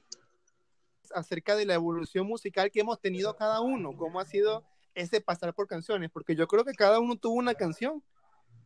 Acerca 1.14 1.56
de 1.56 1.66
la 1.66 1.74
evolución 1.74 2.26
musical 2.26 2.70
que 2.70 2.80
hemos 2.80 3.00
tenido 3.00 3.34
cada 3.36 3.60
uno, 3.60 3.96
cómo 3.96 4.20
ha 4.20 4.24
sido 4.24 4.64
ese 4.94 5.20
pasar 5.20 5.54
por 5.54 5.66
canciones, 5.66 6.10
porque 6.10 6.34
yo 6.34 6.46
creo 6.46 6.64
que 6.64 6.74
cada 6.74 7.00
uno 7.00 7.16
tuvo 7.16 7.34
una 7.34 7.54
canción 7.54 8.02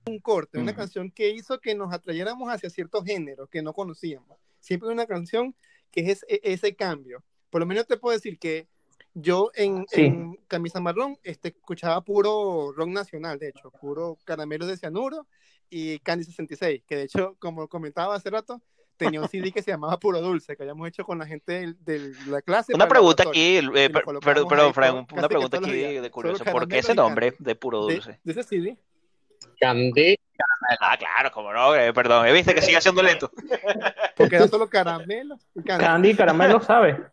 un 0.06 0.18
corte, 0.18 0.58
una 0.58 0.74
canción 0.74 1.10
que 1.10 1.30
hizo 1.30 1.60
que 1.60 1.74
nos 1.74 1.92
atrayéramos 1.92 2.48
hacia 2.52 2.70
ciertos 2.70 3.04
géneros 3.04 3.48
que 3.48 3.62
no 3.62 3.72
conocíamos. 3.72 4.38
Siempre 4.58 4.88
una 4.88 5.06
canción 5.06 5.54
que 5.90 6.10
es 6.10 6.24
e, 6.28 6.40
ese 6.42 6.74
cambio. 6.74 7.22
Por 7.50 7.60
lo 7.60 7.66
menos 7.66 7.86
te 7.86 7.96
puedo 7.96 8.16
decir 8.16 8.38
que 8.38 8.66
yo 9.14 9.50
en, 9.54 9.84
Camisa 10.48 10.80
Marrón 10.80 11.18
este, 11.22 11.48
escuchaba 11.48 12.00
puro 12.00 12.72
rock 12.72 12.88
nacional, 12.88 13.38
de 13.38 13.48
hecho, 13.48 13.70
puro 13.70 14.18
Caramelo 14.24 14.66
de 14.66 14.76
Cianuro 14.76 15.26
y 15.68 15.98
Candy 16.00 16.24
66, 16.24 16.82
que 16.86 16.96
de 16.96 17.02
hecho, 17.04 17.36
como 17.38 17.68
comentaba 17.68 18.14
hace 18.14 18.30
rato, 18.30 18.62
tenía 19.04 19.20
un 19.20 19.28
CD 19.28 19.52
que 19.52 19.62
se 19.62 19.70
llamaba 19.70 19.98
Puro 19.98 20.20
Dulce, 20.20 20.56
que 20.56 20.62
habíamos 20.62 20.88
hecho 20.88 21.04
con 21.04 21.18
la 21.18 21.26
gente 21.26 21.74
de, 21.80 22.12
la 22.26 22.42
clase. 22.42 22.74
Una 22.74 22.88
pregunta 22.88 23.24
aquí, 23.26 23.58
eh, 23.58 23.90
pero, 23.92 24.10
una 24.10 24.20
pregunta 25.28 25.58
aquí 25.58 25.72
de 25.72 26.10
curioso, 26.10 26.44
¿por 26.44 26.68
qué 26.68 26.78
ese 26.78 26.94
nombre 26.94 27.34
de 27.38 27.54
Puro 27.54 27.80
Dulce? 27.80 28.18
de 28.22 28.32
ese 28.32 28.42
CD. 28.42 28.78
Candy 29.58 30.16
caramelo. 30.36 30.78
Ah, 30.80 30.96
claro, 30.96 31.32
como 31.32 31.52
no, 31.52 31.74
eh, 31.74 31.92
perdón, 31.92 32.26
¿eh? 32.26 32.32
viste 32.32 32.54
que 32.54 32.62
sigue 32.62 32.80
siendo 32.80 33.02
lento. 33.02 33.30
Porque 34.16 34.36
era 34.36 34.48
solo 34.48 34.68
caramelo. 34.68 35.38
Candy, 35.64 36.14
caramelo, 36.14 36.60
¿sabe? 36.60 37.04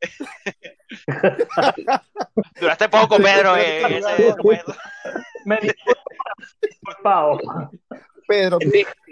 Duraste 2.60 2.88
poco, 2.88 3.16
Pedro, 3.18 3.56
eh, 3.56 3.98
ese 3.98 4.28
documento. 4.28 4.74
Me 5.44 5.58
Pau. 7.02 7.40
Pedro. 8.26 8.58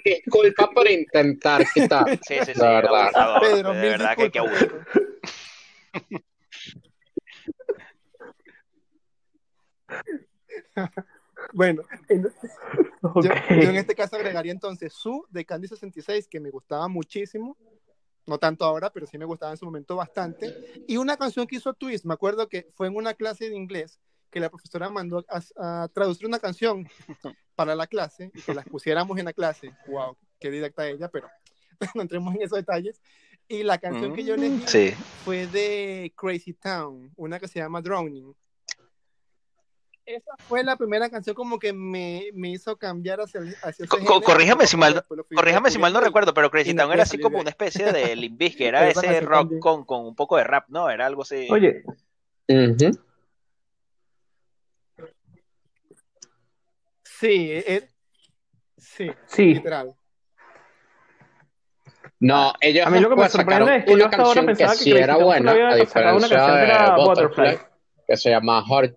Disculpa 0.05 0.71
por 0.71 0.91
intentar 0.91 1.65
quitar. 1.73 2.05
Sí, 2.27 2.37
sí, 2.45 2.53
sí. 2.55 2.61
La 2.61 2.69
verdad. 2.71 3.11
Pedro, 3.41 3.73
de 3.73 3.89
verdad 3.89 4.17
que, 4.17 4.31
que 4.31 4.39
aburrido. 4.39 4.81
Bueno, 11.53 11.83
yo, 12.09 13.31
en 13.51 13.77
este 13.77 13.95
caso 13.95 14.17
agregaría 14.17 14.51
entonces 14.51 14.93
su 14.93 15.25
de 15.31 15.45
Candy 15.45 15.69
66, 15.69 16.27
que 16.27 16.41
me 16.41 16.51
gustaba 16.51 16.89
muchísimo. 16.89 17.57
No 18.27 18.39
tanto 18.39 18.65
ahora, 18.65 18.91
pero 18.91 19.07
sí 19.07 19.19
me 19.19 19.25
gustaba 19.25 19.53
en 19.53 19.59
su 19.59 19.65
momento 19.65 19.95
bastante. 19.95 20.83
Y 20.89 20.97
una 20.97 21.17
canción 21.17 21.47
que 21.47 21.57
hizo 21.57 21.75
Twist, 21.75 22.07
me 22.07 22.15
acuerdo 22.15 22.49
que 22.49 22.71
fue 22.75 22.87
en 22.89 22.97
una 22.97 23.15
clase 23.15 23.51
de 23.51 23.57
inglés 23.57 24.01
que 24.35 24.41
la 24.41 24.51
profesora 24.51 24.91
mandó 24.91 25.24
a, 25.28 25.89
traducir 25.95 26.26
una 26.26 26.41
canción 26.41 26.89
para 27.55 27.76
la 27.76 27.87
clase 27.87 28.32
y 28.35 28.43
que 28.43 28.53
la 28.53 28.62
pusiéramos 28.62 29.16
en 29.16 29.26
la 29.26 29.32
clase. 29.32 29.72
¡Wow! 29.87 30.16
Qué 30.41 30.51
directa 30.51 30.89
ella, 30.89 31.09
pero 31.09 31.28
no 31.95 32.03
entremos 32.03 32.35
en 32.35 32.43
esos 32.43 32.59
detalles. 32.59 33.01
Y 33.47 33.62
la 33.62 33.78
canción 33.78 34.12
que 34.12 34.24
yo 34.24 34.35
elegí 34.35 34.64
sí. 34.66 34.91
fue 35.24 35.47
de 35.47 36.12
Crazy 36.16 36.53
Town, 36.55 37.12
una 37.14 37.39
que 37.39 37.47
se 37.47 37.61
llama 37.61 37.80
Drowning 37.80 38.35
esa 40.07 40.32
fue 40.37 40.62
la 40.62 40.76
primera 40.76 41.09
canción 41.09 41.35
como 41.35 41.59
que 41.59 41.72
me, 41.72 42.24
me 42.35 42.51
hizo 42.51 42.76
cambiar 42.76 43.22
hacia, 43.22 43.41
hacia 43.62 43.87
ese 43.87 44.05
corríjame 44.05 44.66
si 44.66 44.76
mal 44.76 45.03
corríjame 45.35 45.70
si 45.70 45.78
mal 45.78 45.95
no 45.95 46.01
recuerdo 46.03 46.35
pero 46.35 46.51
Crazy 46.51 46.74
Town 46.74 46.93
era 46.93 47.05
así 47.05 47.18
como 47.18 47.41
una 47.41 47.49
especie 47.49 47.91
de 47.91 48.14
Limbisk 48.14 48.59
que 48.59 48.66
era 48.66 48.87
ese 48.87 49.22
rock 49.22 49.59
con, 49.61 49.87
con, 49.87 50.05
un 50.05 50.14
poco 50.14 50.37
de 50.37 50.45
rap 50.45 50.66
no 50.68 50.91
era 50.91 51.07
algo 51.07 51.22
así 51.22 51.49
oye 51.51 51.85
sí 57.19 57.51
er, 57.67 57.89
sí 58.77 59.11
sí 59.27 59.55
literal 59.55 59.95
no, 62.21 62.53
ellos 62.61 62.87
a 62.87 62.91
mí 62.91 63.01
lo 63.01 63.11
que 63.11 63.17
me 63.17 63.29
sorprende 63.29 63.77
es 63.77 63.85
que 63.85 63.99
yo 63.99 64.07
hasta 64.07 64.23
ahora 64.23 64.43
pensaba 64.47 64.73
que, 64.73 64.79
sí 64.79 64.93
era 64.93 65.17
buena, 65.17 65.53
a 65.53 65.75
diferencia 65.75 66.47
de 66.47 67.03
Butterfly, 67.03 67.59
que 68.07 68.17
se 68.17 68.31
llama 68.31 68.65
Hard 68.67 68.95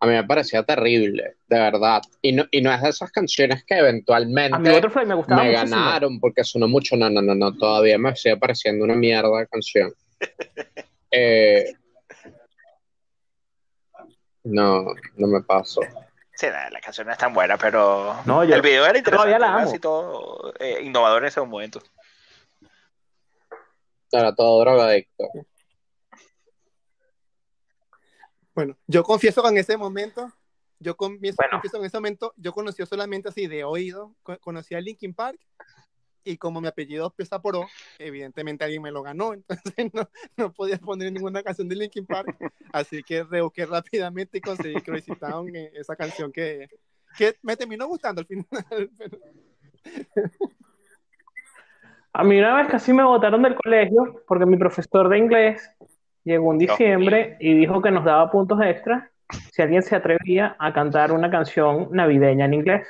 a 0.00 0.06
mí 0.06 0.12
me 0.12 0.24
parecía 0.24 0.62
terrible, 0.62 1.36
de 1.48 1.58
verdad. 1.58 2.02
Y 2.22 2.32
no, 2.32 2.44
y 2.50 2.60
no 2.60 2.72
es 2.72 2.82
de 2.82 2.88
esas 2.88 3.10
canciones 3.10 3.64
que 3.64 3.78
eventualmente 3.78 4.58
me, 4.58 5.52
ganaron 5.52 6.20
porque 6.20 6.44
sonó 6.44 6.68
mucho. 6.68 6.96
No, 6.96 7.10
no, 7.10 7.20
no, 7.20 7.34
no, 7.34 7.56
todavía 7.56 7.98
me 7.98 8.14
sigue 8.14 8.36
pareciendo 8.36 8.84
una 8.84 8.94
mierda 8.94 9.38
de 9.38 9.46
canción. 9.46 9.92
Eh, 11.10 11.72
no, 14.44 14.92
no 15.16 15.26
me 15.26 15.40
paso. 15.40 15.80
Sí, 16.38 16.46
la, 16.46 16.80
canción 16.80 17.04
no 17.04 17.12
es 17.12 17.18
tan 17.18 17.34
buena, 17.34 17.56
pero 17.58 18.14
el 18.42 18.62
video 18.62 18.86
era 18.86 18.96
interesante. 18.96 19.36
La 19.40 19.56
amo. 19.56 19.80
todo 19.80 20.54
eh, 20.60 20.78
innovador 20.84 21.22
en 21.22 21.28
ese 21.28 21.40
momento. 21.40 21.82
Era 24.12 24.32
todo 24.32 24.60
drogadicto. 24.60 25.24
Bueno, 28.54 28.78
yo 28.86 29.02
confieso 29.02 29.42
que 29.42 29.48
en 29.48 29.58
ese 29.58 29.76
momento, 29.76 30.32
yo 30.78 30.96
confieso, 30.96 31.42
en 31.42 31.84
ese 31.84 31.96
momento, 31.96 32.32
yo 32.36 32.52
conocí 32.52 32.86
solamente 32.86 33.30
así 33.30 33.48
de 33.48 33.64
oído, 33.64 34.14
conocí 34.40 34.76
a 34.76 34.80
Linkin 34.80 35.14
Park 35.14 35.40
y 36.28 36.36
como 36.36 36.60
mi 36.60 36.68
apellido 36.68 37.06
empieza 37.06 37.40
por 37.40 37.56
O, 37.56 37.66
evidentemente 37.98 38.64
alguien 38.64 38.82
me 38.82 38.90
lo 38.90 39.02
ganó, 39.02 39.32
entonces 39.48 39.92
no, 39.92 40.08
no 40.36 40.52
podía 40.52 40.78
poner 40.78 41.12
ninguna 41.12 41.42
canción 41.42 41.68
de 41.68 41.76
Linkin 41.76 42.06
Park, 42.06 42.36
así 42.72 43.02
que 43.02 43.24
rebusqué 43.24 43.66
rápidamente 43.66 44.38
y 44.38 44.40
conseguí 44.40 44.80
que 44.80 44.92
recitaron 44.92 45.54
eh, 45.54 45.70
esa 45.74 45.96
canción 45.96 46.30
que, 46.30 46.68
que 47.16 47.36
me 47.42 47.56
terminó 47.56 47.86
gustando 47.86 48.20
al 48.20 48.26
final. 48.26 48.46
A 52.12 52.24
mí 52.24 52.38
una 52.38 52.56
vez 52.56 52.68
casi 52.68 52.92
me 52.92 53.04
botaron 53.04 53.42
del 53.42 53.54
colegio 53.54 54.24
porque 54.26 54.44
mi 54.44 54.56
profesor 54.56 55.08
de 55.08 55.18
inglés 55.18 55.70
llegó 56.24 56.52
en 56.52 56.58
diciembre 56.58 57.36
y 57.38 57.54
dijo 57.54 57.80
que 57.80 57.92
nos 57.92 58.04
daba 58.04 58.30
puntos 58.30 58.58
extra 58.60 59.10
si 59.52 59.62
alguien 59.62 59.82
se 59.82 59.94
atrevía 59.94 60.56
a 60.58 60.72
cantar 60.72 61.12
una 61.12 61.30
canción 61.30 61.88
navideña 61.92 62.46
en 62.46 62.54
inglés. 62.54 62.88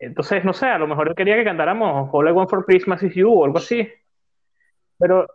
Entonces, 0.00 0.44
no 0.44 0.52
sé, 0.52 0.66
a 0.66 0.78
lo 0.78 0.86
mejor 0.86 1.08
él 1.08 1.14
quería 1.14 1.36
que 1.36 1.44
cantáramos 1.44 2.08
All 2.12 2.28
I 2.28 2.32
Want 2.32 2.50
for 2.50 2.64
Christmas 2.64 3.02
is 3.02 3.14
You 3.14 3.32
o 3.32 3.44
algo 3.44 3.58
así. 3.58 3.88
Pero 4.98 5.26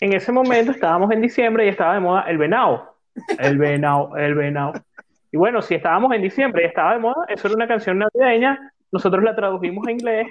en 0.00 0.12
ese 0.12 0.30
momento 0.32 0.70
estábamos 0.70 1.10
en 1.10 1.20
diciembre 1.20 1.66
y 1.66 1.70
estaba 1.70 1.94
de 1.94 2.00
moda 2.00 2.22
el 2.22 2.38
venado. 2.38 2.96
El 3.38 3.58
venado, 3.58 4.16
el 4.16 4.34
venado. 4.34 4.72
Y 5.32 5.36
bueno, 5.36 5.62
si 5.62 5.74
estábamos 5.74 6.12
en 6.12 6.22
diciembre 6.22 6.62
y 6.62 6.66
estaba 6.66 6.94
de 6.94 7.00
moda, 7.00 7.24
eso 7.28 7.48
era 7.48 7.56
una 7.56 7.68
canción 7.68 7.98
navideña, 7.98 8.72
nosotros 8.92 9.24
la 9.24 9.34
tradujimos 9.34 9.86
a 9.86 9.92
inglés 9.92 10.28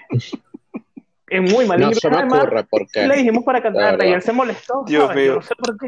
es 1.30 1.54
muy 1.54 1.66
mal 1.68 1.80
no 1.80 1.94
se 1.94 2.10
me 2.10 2.24
ocurre 2.24 2.64
por 2.66 2.88
qué. 2.88 3.08
Le 3.08 3.18
dijimos 3.18 3.44
para 3.44 3.62
cantarla 3.62 4.06
y 4.06 4.14
él 4.14 4.22
se 4.22 4.34
molestó. 4.34 4.84
Dios 4.86 5.14
mío. 5.14 5.26
Yo 5.26 5.36
no 5.36 5.42
sé 5.42 5.56
por 5.56 5.78
qué. 5.78 5.88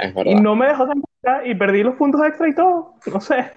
Es 0.00 0.14
verdad. 0.14 0.32
Y 0.32 0.34
no 0.36 0.56
me 0.56 0.66
dejó 0.66 0.86
cantar 0.86 1.46
y 1.46 1.54
perdí 1.54 1.82
los 1.82 1.96
puntos 1.96 2.20
extra 2.26 2.48
y 2.48 2.54
todo. 2.54 2.94
No 3.12 3.20
sé. 3.20 3.50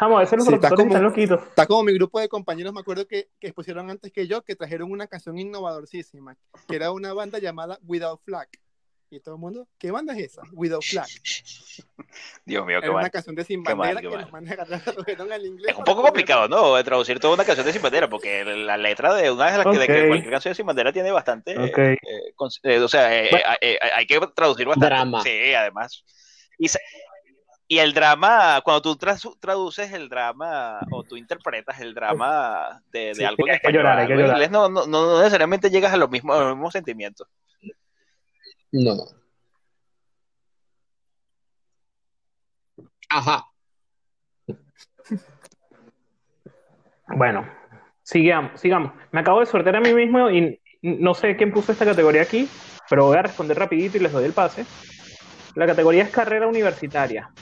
Vamos, 0.00 0.18
a 0.18 0.20
veces 0.20 0.38
los 0.38 0.46
sí, 0.46 0.52
profesores 0.52 0.86
están 0.86 1.02
loquitos. 1.02 1.42
Está 1.42 1.66
como 1.66 1.82
mi 1.82 1.94
grupo 1.94 2.20
de 2.20 2.28
compañeros, 2.28 2.72
me 2.72 2.80
acuerdo 2.80 3.06
que, 3.06 3.28
que 3.40 3.48
expusieron 3.48 3.90
antes 3.90 4.12
que 4.12 4.28
yo, 4.28 4.42
que 4.42 4.54
trajeron 4.54 4.92
una 4.92 5.08
canción 5.08 5.38
innovadorcísima, 5.38 6.36
que 6.68 6.76
era 6.76 6.92
una 6.92 7.12
banda 7.12 7.38
llamada 7.38 7.78
Without 7.84 8.20
Flag. 8.24 8.48
Y 9.10 9.20
todo 9.20 9.36
el 9.36 9.40
mundo, 9.40 9.66
¿qué 9.78 9.90
banda 9.90 10.12
es 10.14 10.32
esa? 10.32 10.42
Without 10.52 10.84
Flag. 10.84 11.06
Dios 12.44 12.66
mío, 12.66 12.80
qué 12.80 12.86
Era 12.86 12.96
una 12.96 13.08
canción 13.08 13.34
de 13.34 13.44
Sin 13.44 13.62
Bandera 13.62 14.00
que 14.02 14.08
los 14.08 14.30
manes 14.30 14.58
al 14.58 15.46
inglés. 15.46 15.72
Es 15.72 15.78
un 15.78 15.84
poco 15.84 16.02
complicado, 16.02 16.46
¿no? 16.46 16.76
De 16.76 16.84
traducir 16.84 17.18
toda 17.18 17.34
una 17.34 17.44
canción 17.44 17.64
de 17.66 17.72
Sin 17.72 17.80
Bandera, 17.80 18.08
porque 18.10 18.44
la 18.44 18.76
letra 18.76 19.14
de 19.14 19.30
una 19.30 19.50
de 19.50 19.58
las 19.58 19.66
que, 19.66 19.78
de 19.78 19.86
que 19.86 20.08
cualquier 20.08 20.30
canción 20.30 20.50
de 20.50 20.56
Sin 20.56 20.66
Bandera 20.66 20.92
tiene 20.92 21.10
bastante. 21.10 21.52
Eh, 21.52 21.96
eh, 22.64 22.78
o 22.80 22.88
sea, 22.88 23.24
eh, 23.24 23.78
hay 23.94 24.06
que 24.06 24.20
traducir 24.34 24.66
bastante. 24.66 24.94
Drama. 24.94 25.22
Sí, 25.22 25.54
además. 25.54 26.04
Y, 26.58 26.68
y 27.66 27.78
el 27.78 27.94
drama, 27.94 28.60
cuando 28.62 28.82
tú 28.82 28.96
traduces 28.96 29.92
el 29.92 30.10
drama 30.10 30.80
o 30.90 31.02
tú 31.02 31.16
interpretas 31.16 31.80
el 31.80 31.94
drama 31.94 32.82
de, 32.90 33.14
de 33.14 33.26
algo 33.26 33.46
en 33.46 33.54
español, 33.54 33.82
llorar, 33.82 34.10
en 34.10 34.20
inglés 34.20 34.50
no, 34.50 34.68
no, 34.68 34.86
no, 34.86 35.18
necesariamente 35.18 35.70
llegas 35.70 35.92
a 35.92 35.96
los 35.96 36.10
mismos, 36.10 36.36
a 36.36 36.40
los 36.40 36.56
mismos 36.56 36.72
sentimientos. 36.72 37.28
No. 38.72 38.94
Ajá. 43.08 43.44
Bueno, 47.08 47.48
sigamos, 48.02 48.60
sigamos. 48.60 48.92
Me 49.12 49.20
acabo 49.20 49.40
de 49.40 49.46
sortear 49.46 49.76
a 49.76 49.80
mí 49.80 49.94
mismo 49.94 50.30
y 50.30 50.60
no 50.82 51.14
sé 51.14 51.36
quién 51.36 51.52
puso 51.52 51.72
esta 51.72 51.86
categoría 51.86 52.22
aquí, 52.22 52.48
pero 52.88 53.06
voy 53.06 53.16
a 53.16 53.22
responder 53.22 53.58
rapidito 53.58 53.96
y 53.96 54.00
les 54.00 54.12
doy 54.12 54.24
el 54.24 54.32
pase. 54.32 54.66
La 55.54 55.66
categoría 55.66 56.04
es 56.04 56.10
carrera 56.10 56.46
universitaria. 56.46 57.32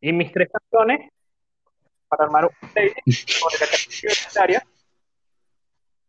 Y 0.00 0.12
mis 0.12 0.32
tres 0.32 0.48
canciones 0.50 1.10
para 2.08 2.24
armar 2.24 2.46
un 2.46 2.68
playlist 2.70 3.28
sobre 3.28 3.54
la 3.54 3.66
carrera 3.66 3.84
universitaria 3.86 4.66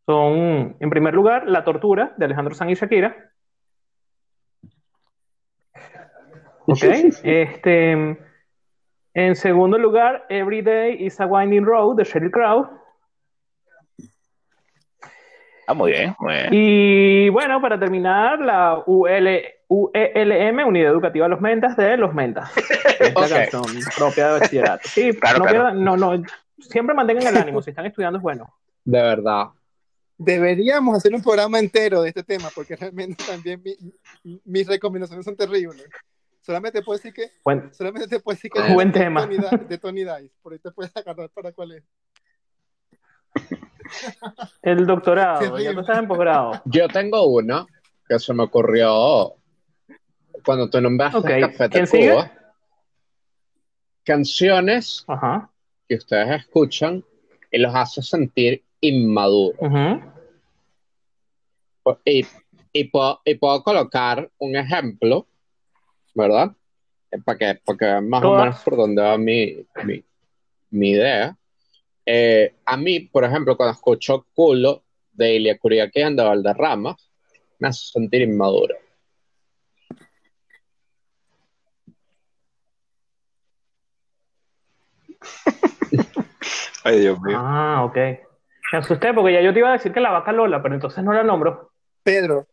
son, 0.07 0.77
en 0.79 0.89
primer 0.89 1.13
lugar, 1.13 1.47
La 1.47 1.65
Tortura 1.65 2.13
de 2.17 2.25
Alejandro 2.25 2.55
San 2.55 2.69
y 2.69 2.75
Shakira. 2.75 3.29
Ok. 6.65 6.83
Este, 7.23 8.17
en 9.13 9.35
segundo 9.35 9.77
lugar, 9.77 10.25
Every 10.29 10.61
Day 10.61 10.95
is 11.05 11.19
a 11.19 11.25
Winding 11.25 11.65
Road 11.65 11.97
de 11.97 12.05
Sheryl 12.05 12.31
Crow. 12.31 12.69
Ah, 15.67 15.73
muy 15.73 15.91
bien, 15.91 16.15
muy 16.19 16.33
bien. 16.33 16.47
Y 16.51 17.29
bueno, 17.29 17.59
para 17.61 17.77
terminar, 17.77 18.39
la 18.39 18.81
UL, 18.85 19.41
UELM, 19.67 20.67
Unidad 20.67 20.91
Educativa 20.91 21.25
de 21.25 21.29
Los 21.29 21.41
Mentas, 21.41 21.75
de 21.75 21.97
Los 21.97 22.13
Mentas. 22.13 22.49
Esta 22.99 23.27
canción 23.27 23.63
propia 23.97 24.27
de 24.27 24.39
bachillerato. 24.39 24.87
Sí, 24.87 25.11
no, 25.37 25.73
no, 25.73 25.97
no, 25.97 26.23
siempre 26.59 26.95
mantengan 26.95 27.27
el 27.27 27.37
ánimo, 27.41 27.61
si 27.61 27.71
están 27.71 27.85
estudiando 27.85 28.19
es 28.19 28.23
bueno. 28.23 28.53
De 28.85 29.01
verdad. 29.01 29.47
Deberíamos 30.17 30.97
hacer 30.97 31.13
un 31.13 31.21
programa 31.21 31.59
entero 31.59 32.01
de 32.01 32.09
este 32.09 32.23
tema, 32.23 32.49
porque 32.53 32.75
realmente 32.75 33.23
también 33.23 33.61
mis 34.23 34.67
recomendaciones 34.67 35.23
son 35.23 35.35
terribles. 35.35 35.87
Solamente 36.41 36.81
puedo 36.81 36.97
decir 36.97 37.13
que. 37.13 37.29
solamente 37.73 38.07
te 38.07 38.19
puedo 38.19 38.35
decir 38.35 38.49
que. 38.49 38.61
Buen 38.73 38.91
tema. 38.91 39.27
de 39.27 39.77
Tony 39.77 40.05
Dice. 40.05 40.31
Por 40.41 40.53
ahí 40.53 40.59
te 40.59 40.71
puedes 40.71 40.95
agarrar 40.95 41.29
para 41.29 41.51
cuál 41.51 41.73
es. 41.73 41.83
El 44.61 44.85
doctorado. 44.85 45.57
Ya 45.59 45.73
tú 45.73 45.81
estás 45.81 45.99
en 45.99 46.07
posgrado. 46.07 46.61
Yo 46.65 46.87
tengo 46.87 47.27
una 47.27 47.65
que 48.07 48.17
se 48.17 48.33
me 48.33 48.43
ocurrió 48.43 49.35
cuando 50.45 50.69
tú 50.69 50.79
nombraste 50.79 51.17
okay. 51.17 51.41
Café 51.41 51.67
de 51.67 52.09
Cuba. 52.09 52.31
Canciones 54.05 55.05
que 55.87 55.95
ustedes 55.95 56.41
escuchan 56.41 57.03
y 57.51 57.57
los 57.57 57.75
hace 57.75 58.01
sentir 58.01 58.63
inmaduro. 58.81 59.57
y, 62.05 62.25
y, 62.73 62.83
puedo, 62.85 63.21
y, 63.25 63.35
puedo, 63.35 63.63
colocar 63.63 64.29
un 64.37 64.55
ejemplo, 64.55 65.27
¿verdad? 66.13 66.55
Para 67.23 67.37
que, 67.37 67.61
para 67.63 67.77
que 67.77 68.01
más 68.01 68.23
o 68.23 68.35
menos 68.35 68.61
por 68.63 68.77
donde 68.77 69.01
va 69.01 69.17
mi, 69.17 69.65
mi, 69.83 70.03
mi 70.71 70.89
idea. 70.91 71.37
Eh, 72.05 72.55
a 72.65 72.77
mí, 72.77 73.01
por 73.01 73.23
ejemplo, 73.23 73.57
cuando 73.57 73.73
escucho 73.73 74.25
culo 74.33 74.83
de 75.11 75.35
Ilia 75.35 75.57
Curiaquian 75.57 76.15
de 76.15 76.23
Valderrama, 76.23 76.95
me 77.59 77.67
hace 77.67 77.91
sentir 77.91 78.21
inmaduro. 78.21 78.75
Ay, 86.83 86.99
Dios 86.99 87.19
mío. 87.21 87.37
Ah, 87.39 87.83
ok. 87.83 88.26
Me 88.71 88.79
asusté 88.79 89.13
porque 89.13 89.33
ya 89.33 89.41
yo 89.41 89.53
te 89.53 89.59
iba 89.59 89.69
a 89.69 89.73
decir 89.73 89.93
que 89.93 89.99
la 89.99 90.11
vaca 90.11 90.31
Lola, 90.31 90.61
pero 90.61 90.75
entonces 90.75 91.03
no 91.03 91.13
la 91.13 91.23
nombro. 91.23 91.71
Pedro, 92.03 92.47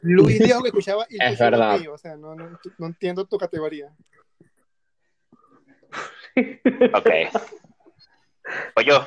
Luis 0.00 0.38
dijo 0.38 0.62
que 0.62 0.68
escuchaba 0.68 1.06
y 1.08 1.22
es 1.22 1.38
verdad. 1.38 1.80
o 1.88 1.98
sea, 1.98 2.16
no, 2.16 2.34
no, 2.34 2.58
no, 2.78 2.86
entiendo 2.86 3.24
tu 3.26 3.38
categoría. 3.38 3.90
ok. 6.94 7.10
O 8.76 8.80
yo. 8.80 9.04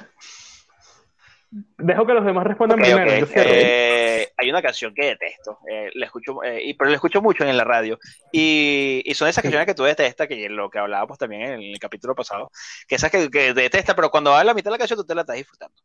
Dejo 1.77 2.05
que 2.05 2.13
los 2.13 2.25
demás 2.25 2.45
respondan 2.47 2.79
primero. 2.79 3.11
Eh, 3.35 4.31
hay 4.37 4.49
una 4.49 4.61
canción 4.61 4.93
que 4.93 5.07
detesto, 5.07 5.59
eh, 5.69 5.89
la 5.95 6.05
escucho, 6.05 6.41
eh, 6.43 6.73
pero 6.77 6.89
la 6.89 6.95
escucho 6.95 7.21
mucho 7.21 7.43
en 7.43 7.57
la 7.57 7.65
radio. 7.65 7.99
Y, 8.31 9.01
y 9.03 9.13
son 9.15 9.27
esas 9.27 9.41
canciones 9.41 9.67
que 9.67 9.73
tú 9.73 9.83
detestas, 9.83 10.29
que 10.29 10.47
lo 10.47 10.69
que 10.69 10.79
hablábamos 10.79 11.17
también 11.17 11.41
en 11.41 11.61
el 11.61 11.79
capítulo 11.79 12.15
pasado, 12.15 12.51
que 12.87 12.95
esas 12.95 13.11
que, 13.11 13.29
que 13.29 13.53
detestas, 13.53 13.95
pero 13.95 14.09
cuando 14.09 14.31
va 14.31 14.39
a 14.39 14.43
la 14.45 14.53
mitad 14.53 14.71
de 14.71 14.75
la 14.75 14.77
canción 14.77 14.97
tú 14.97 15.05
te 15.05 15.15
la 15.15 15.21
estás 15.21 15.35
disfrutando. 15.35 15.75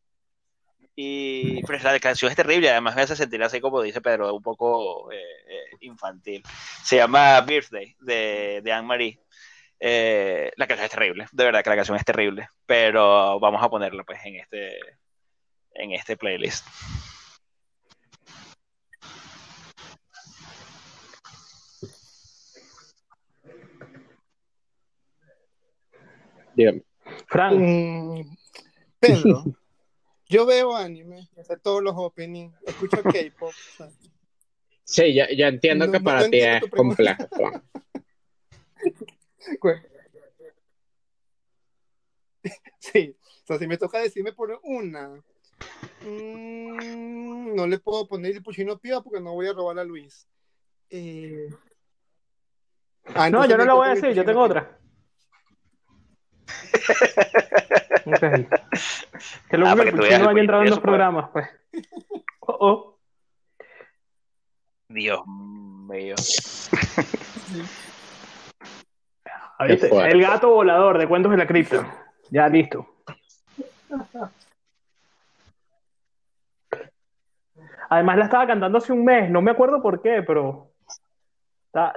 Y 0.99 1.61
pues, 1.67 1.85
la 1.85 2.01
canción 2.01 2.31
es 2.31 2.37
terrible, 2.37 2.71
además 2.71 2.97
me 2.97 3.03
hace 3.03 3.15
sentir 3.15 3.43
así 3.43 3.61
como 3.61 3.83
dice 3.83 4.01
Pedro, 4.01 4.35
un 4.35 4.43
poco 4.43 5.13
eh, 5.13 5.19
eh, 5.47 5.77
infantil. 5.81 6.43
Se 6.83 6.97
llama 6.97 7.39
Birthday 7.43 7.95
de, 8.01 8.63
de 8.65 8.73
Anne-Marie. 8.73 9.21
Eh, 9.79 10.51
la 10.57 10.67
canción 10.67 10.87
es 10.87 10.91
terrible, 10.91 11.27
de 11.31 11.45
verdad 11.45 11.63
que 11.63 11.69
la 11.69 11.77
canción 11.77 11.99
es 11.99 12.05
terrible, 12.05 12.49
pero 12.65 13.39
vamos 13.39 13.63
a 13.63 13.69
ponerla 13.69 14.05
pues 14.05 14.21
en 14.25 14.37
este, 14.37 14.79
en 15.75 15.93
este 15.93 16.17
playlist. 16.17 16.67
Bien. 26.55 26.83
Fran. 27.29 27.59
Mm, 27.59 28.37
Pedro. 28.99 29.45
yo 30.37 30.45
veo 30.47 30.77
anime, 30.77 31.27
sé 31.43 31.57
todos 31.57 31.83
los 31.83 31.95
openings, 31.97 32.55
escucho 32.67 32.97
K-pop. 33.03 33.55
Sí, 34.85 35.15
ya, 35.15 35.27
ya 35.35 35.49
entiendo 35.49 35.87
No- 35.87 35.93
que 35.93 35.99
no 35.99 36.05
para 36.05 36.29
ti 36.31 36.41
es 36.41 36.61
complejo. 36.71 37.25
Sí, 42.79 43.17
o 43.43 43.47
sea, 43.47 43.59
si 43.59 43.67
me 43.67 43.77
toca 43.79 43.99
decirme 43.99 44.33
por 44.33 44.61
una, 44.63 45.09
mm, 46.05 47.55
no 47.57 47.67
le 47.67 47.79
puedo 47.79 48.07
poner 48.07 48.33
el 48.37 48.43
puchino 48.43 48.79
pío 48.79 49.03
porque 49.03 49.21
no 49.21 49.33
voy 49.33 49.49
a 49.49 49.53
robar 49.53 49.79
a 49.81 49.85
Luis. 49.85 50.29
Eh, 50.91 51.49
ah, 53.15 53.29
No, 53.31 53.45
yo 53.47 53.57
no 53.57 53.65
la 53.65 53.75
voy 53.75 53.89
a 53.89 53.95
decir, 53.95 54.13
yo 54.13 54.25
tengo 54.25 54.41
Pío. 54.41 54.47
otra. 54.47 54.79
Que 59.51 59.57
lo 59.57 59.67
Ah, 59.67 59.75
que 59.75 59.85
que 59.87 59.93
no 59.93 60.05
haya 60.05 60.41
entrado 60.41 60.63
en 60.63 60.71
los 60.71 60.79
programas, 60.79 61.31
pues. 61.33 61.49
Oh, 62.41 62.57
oh. 62.61 62.99
Dios 64.89 65.21
mío. 65.27 66.15
El 69.59 70.21
gato 70.21 70.51
volador 70.51 70.99
de 70.99 71.09
Cuentos 71.09 71.33
de 71.33 71.39
la 71.39 71.47
Cripta. 71.47 72.05
Ya 72.31 72.47
listo. 72.49 72.87
Además 77.89 78.19
la 78.19 78.25
estaba 78.25 78.47
cantando 78.47 78.79
hace 78.79 78.93
un 78.93 79.05
mes, 79.05 79.31
no 79.31 79.41
me 79.41 79.53
acuerdo 79.53 79.81
por 79.81 80.03
qué, 80.03 80.23
pero 80.27 80.66
está- 81.77 81.95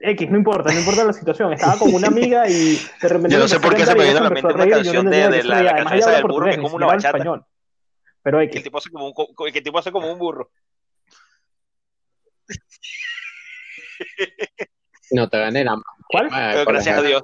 X, 0.00 0.30
no 0.30 0.36
importa, 0.36 0.72
no 0.72 0.78
importa 0.78 1.04
la 1.04 1.12
situación. 1.12 1.52
Estaba 1.52 1.78
con 1.78 1.94
una 1.94 2.08
amiga 2.08 2.48
y 2.48 2.76
de 3.00 3.08
repente 3.08 3.30
Yo 3.30 3.38
no 3.38 3.44
me 3.44 3.48
sé 3.48 3.60
por 3.60 3.74
qué 3.74 3.86
se 3.86 3.94
me 3.94 4.08
ella 4.08 4.20
a 4.20 4.22
la 4.24 4.30
mente 4.30 4.52
una 4.52 4.68
canción 4.68 5.10
de, 5.10 5.28
de 5.28 5.44
la, 5.44 5.62
la 5.62 5.70
habla 5.70 6.10
del 6.10 6.22
burro, 6.24 6.50
que 6.50 6.58
como 6.58 6.76
una 6.76 6.86
bachata. 6.86 7.08
español. 7.18 7.44
Pero 8.22 8.40
X. 8.40 8.56
el 8.56 8.62
tipo 8.62 8.78
hace 8.78 8.90
como 8.90 9.08
un, 9.08 9.14
el 9.46 9.62
tipo 9.62 9.78
hace 9.78 9.92
como 9.92 10.10
un 10.12 10.18
burro. 10.18 10.50
No 15.10 15.28
te 15.28 15.38
gané 15.38 15.64
la 15.64 15.80
¿Cuál? 16.08 16.28
Pero 16.30 16.64
por 16.64 16.74
gracias 16.74 16.98
a. 16.98 17.02
Dios. 17.02 17.22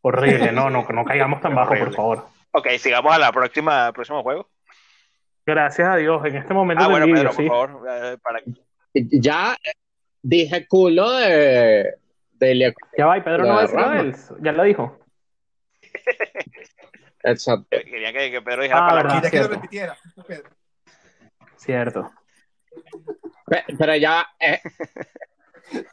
Horrible, 0.00 0.52
no, 0.52 0.70
no, 0.70 0.86
no 0.88 1.04
caigamos 1.04 1.40
tan 1.40 1.54
bajo, 1.54 1.74
por 1.74 1.94
favor. 1.94 2.26
Ok, 2.52 2.68
sigamos 2.78 3.12
a 3.12 3.18
la 3.18 3.32
próxima, 3.32 3.92
próximo 3.92 4.22
juego. 4.22 4.48
Gracias 5.44 5.88
a 5.88 5.96
Dios, 5.96 6.24
en 6.26 6.36
este 6.36 6.54
momento 6.54 6.84
Ah, 6.84 6.88
bueno, 6.88 7.06
envidio, 7.06 7.30
Pedro, 7.30 7.34
por 7.34 7.42
sí. 7.42 7.48
favor, 7.48 7.86
eh, 7.90 8.16
para 8.22 8.40
Ya 8.94 9.56
dije 10.28 10.66
culo 10.68 11.10
de, 11.12 11.94
de 12.32 12.74
Ya 12.98 13.06
va, 13.06 13.16
y 13.18 13.22
Pedro 13.22 13.44
no 13.44 13.48
va 13.54 13.58
a 13.60 13.62
decir 13.62 13.76
Rama. 13.78 14.00
él, 14.00 14.14
ya 14.40 14.52
lo 14.52 14.62
dijo. 14.64 14.98
Exacto. 17.24 17.66
quería 17.70 18.12
que, 18.12 18.30
que 18.30 18.42
Pedro 18.42 18.62
dijera 18.62 18.84
Ah, 18.84 18.88
palabras. 18.88 19.14
verdad. 19.14 19.30
Quería 19.30 19.30
que 19.30 19.36
lo 19.38 19.44
cierto. 19.44 19.54
repitiera. 19.54 19.98
Pedro. 20.26 20.50
Cierto. 21.56 22.10
Pe- 23.46 23.64
Pero 23.78 23.96
ya 23.96 24.26
eh, 24.38 24.60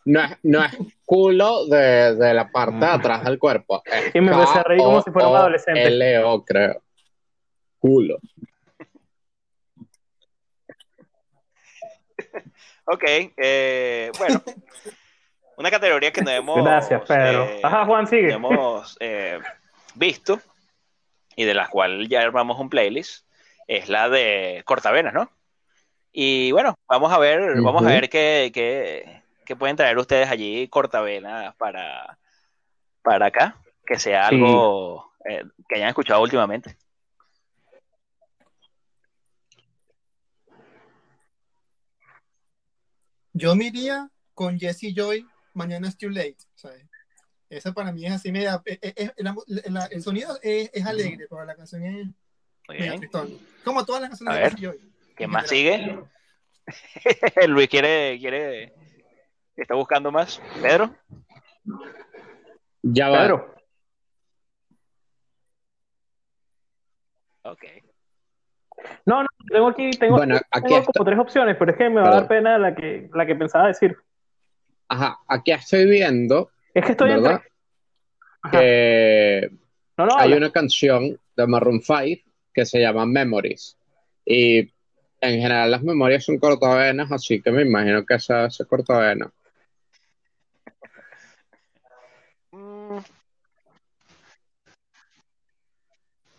no, 0.06 0.22
es, 0.24 0.38
no 0.44 0.64
es 0.66 0.78
culo 1.06 1.66
de, 1.68 2.16
de 2.16 2.34
la 2.34 2.50
parte 2.52 2.78
de 2.78 2.86
atrás 2.92 3.24
del 3.24 3.40
cuerpo. 3.40 3.82
Es 3.86 4.14
Y 4.14 4.22
me 4.22 4.32
empecé 4.34 4.60
a 4.60 4.64
reír 4.64 4.82
como 4.82 5.02
si 5.02 5.12
fuera 5.12 5.28
un 5.30 5.36
adolescente. 5.38 5.84
L-O, 5.88 6.44
creo. 6.44 6.84
Culo. 7.80 8.20
Ok, 12.86 13.04
eh, 13.38 14.12
bueno. 14.18 14.42
Una 15.58 15.72
categoría 15.72 16.12
que 16.12 16.22
no 16.22 16.30
hemos, 16.32 16.64
Gracias, 16.66 17.02
Pedro. 17.08 17.46
eh, 17.46 17.62
Ajá, 17.64 17.86
Juan, 17.86 18.08
sigue. 18.08 18.28
no 18.28 18.36
hemos 18.36 18.98
eh, 19.00 19.40
visto 19.94 20.42
y 21.38 21.46
de 21.46 21.54
la 21.54 21.70
cual 21.70 22.10
ya 22.10 22.22
armamos 22.22 22.60
un 22.60 22.70
playlist 22.70 23.26
es 23.68 23.88
la 23.88 24.10
de 24.10 24.64
cortavenas, 24.66 25.14
¿no? 25.14 25.30
Y 26.12 26.52
bueno, 26.52 26.76
vamos 26.90 27.12
a 27.14 27.18
ver, 27.20 27.62
vamos 27.62 27.84
a 27.86 27.88
ver 27.90 28.10
qué, 28.10 28.52
qué- 28.54 29.22
qué 29.46 29.56
pueden 29.56 29.76
traer 29.78 29.98
ustedes 29.98 30.30
allí 30.30 30.68
cortavenas 30.68 31.56
para, 31.56 32.18
para 33.02 33.28
acá, 33.28 33.56
que 33.86 33.98
sea 33.98 34.28
Sí. 34.30 34.36
algo 34.36 35.12
eh, 35.30 35.44
que 35.70 35.76
hayan 35.76 35.90
escuchado 35.90 36.22
últimamente. 36.22 36.76
Yo 43.38 43.54
me 43.54 43.66
iría 43.66 44.10
con 44.34 44.58
Jesse 44.58 44.94
Joy, 44.96 45.28
Mañana 45.54 45.90
es 45.90 45.98
Too 45.98 46.10
Late. 46.10 46.38
¿sabes? 46.56 46.86
Esa 47.50 47.74
para 47.74 47.92
mí 47.92 48.06
es 48.06 48.14
así, 48.14 48.32
media, 48.32 48.62
eh, 48.66 48.80
eh, 48.82 48.94
eh, 48.96 49.12
la- 49.18 49.36
la- 49.66 49.86
el 49.88 50.02
sonido 50.02 50.40
es, 50.42 50.70
es 50.74 50.86
alegre, 50.86 51.28
pero 51.30 51.44
la 51.44 51.56
canción 51.56 51.84
es 51.84 52.08
media. 52.70 52.96
Como 53.66 53.86
todas 53.86 54.02
las 54.02 54.10
canciones 54.12 54.34
A 54.34 54.38
de 54.38 54.44
ver. 54.44 54.52
Jesse 54.56 54.62
Joy. 54.64 54.92
¿Quién 55.16 55.28
en 55.28 55.32
más 55.32 55.50
sigue? 55.50 56.00
Luis 57.48 57.68
quiere, 57.68 58.18
quiere, 58.20 58.74
está 59.58 59.76
buscando 59.76 60.12
más. 60.14 60.42
Pedro. 60.62 60.96
Ya 62.84 63.10
va. 63.10 63.22
Pedro. 63.22 63.56
Ok. 67.44 67.64
No, 69.06 69.24
no, 69.24 69.28
tengo 69.48 69.68
aquí, 69.68 69.92
tengo, 69.92 70.18
Bueno, 70.18 70.40
aquí 70.52 70.68
tengo 70.68 70.86
como 70.86 71.06
tres 71.06 71.20
opciones, 71.20 71.56
pero 71.58 71.72
es 71.72 71.78
que 71.78 71.90
me 71.90 72.02
va 72.02 72.10
a 72.10 72.16
dar 72.16 72.28
pena 72.28 72.58
la 72.58 72.76
que, 72.76 73.10
la 73.14 73.26
que 73.26 73.36
pensaba 73.36 73.68
decir. 73.68 73.96
Ajá, 74.88 75.20
aquí 75.28 75.52
estoy 75.52 75.86
viendo 75.86 76.52
Es 76.74 76.86
que 76.86 76.92
estoy 76.92 77.10
¿verdad? 77.10 77.42
entre. 78.44 79.50
No, 79.98 80.06
no, 80.06 80.18
hay 80.18 80.26
habla. 80.26 80.38
una 80.38 80.52
canción 80.52 81.20
de 81.36 81.48
Maroon 81.48 81.82
5 81.82 82.22
que 82.54 82.66
se 82.66 82.80
llama 82.80 83.06
Memories. 83.06 83.78
Y 84.26 84.60
en 85.22 85.42
general 85.42 85.72
las 85.72 85.84
memorias 85.84 86.26
son 86.26 86.38
cortavenas, 86.38 87.12
así 87.12 87.42
que 87.42 87.52
me 87.52 87.64
imagino 87.64 88.06
que 88.06 88.16
esa 88.16 88.46
es 88.46 88.64
cortavena. 88.68 89.32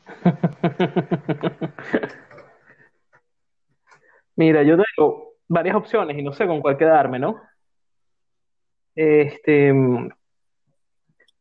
Mira, 4.37 4.63
yo 4.63 4.77
tengo 4.77 5.33
varias 5.49 5.77
opciones 5.77 6.17
y 6.19 6.23
no 6.23 6.33
sé 6.33 6.47
con 6.47 6.61
cuál 6.61 6.77
quedarme, 6.77 7.19
¿no? 7.19 7.41
Este, 8.95 9.73
mm, 9.73 10.11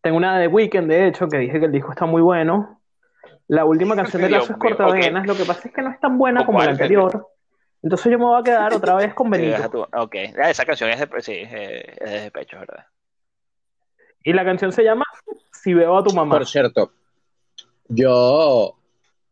tengo 0.01 0.17
una 0.17 0.37
de 0.39 0.47
Weekend, 0.47 0.89
de 0.89 1.07
hecho, 1.07 1.27
que 1.27 1.37
dije 1.37 1.59
que 1.59 1.65
el 1.65 1.71
disco 1.71 1.91
está 1.91 2.05
muy 2.05 2.21
bueno. 2.21 2.81
La 3.47 3.65
última 3.65 3.95
canción 3.95 4.21
de 4.21 4.29
Lazo 4.29 4.53
es 4.53 4.59
cortavenas, 4.59 5.27
lo 5.27 5.35
que 5.35 5.45
pasa 5.45 5.67
es 5.67 5.73
que 5.73 5.81
no 5.81 5.91
es 5.91 5.99
tan 5.99 6.17
buena 6.17 6.39
¿Con 6.39 6.47
como 6.47 6.63
la 6.63 6.71
anterior. 6.71 7.27
Entonces 7.81 8.11
yo 8.11 8.17
me 8.17 8.25
voy 8.25 8.39
a 8.39 8.43
quedar 8.43 8.73
otra 8.73 8.95
vez 8.95 9.13
con 9.13 9.29
Benito. 9.29 9.87
Ok, 9.93 10.15
Ah, 10.41 10.49
esa 10.49 10.65
canción 10.65 10.89
es 10.89 10.99
de, 10.99 11.21
sí, 11.21 11.33
es 11.33 11.51
de 11.51 12.19
despecho, 12.21 12.59
¿verdad? 12.59 12.85
Y 14.23 14.33
la 14.33 14.43
canción 14.43 14.71
se 14.71 14.83
llama 14.83 15.05
Si 15.51 15.73
veo 15.73 15.95
a 15.95 16.03
tu 16.03 16.11
mamá. 16.11 16.37
Por 16.37 16.47
cierto, 16.47 16.91
yo 17.87 18.75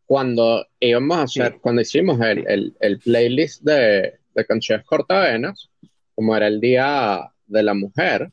cuando 0.06 0.66
íbamos 0.80 1.18
a 1.18 1.22
hacer, 1.24 1.54
Sí. 1.54 1.60
cuando 1.62 1.82
hicimos 1.82 2.20
el, 2.22 2.46
el- 2.48 2.76
el 2.80 3.00
playlist 3.00 3.64
de, 3.64 4.20
de 4.34 4.46
canciones 4.46 4.86
cortavenas, 4.86 5.70
como 6.16 6.36
era 6.36 6.48
el 6.48 6.60
Día 6.60 7.32
de 7.46 7.64
la 7.64 7.74
Mujer, 7.74 8.30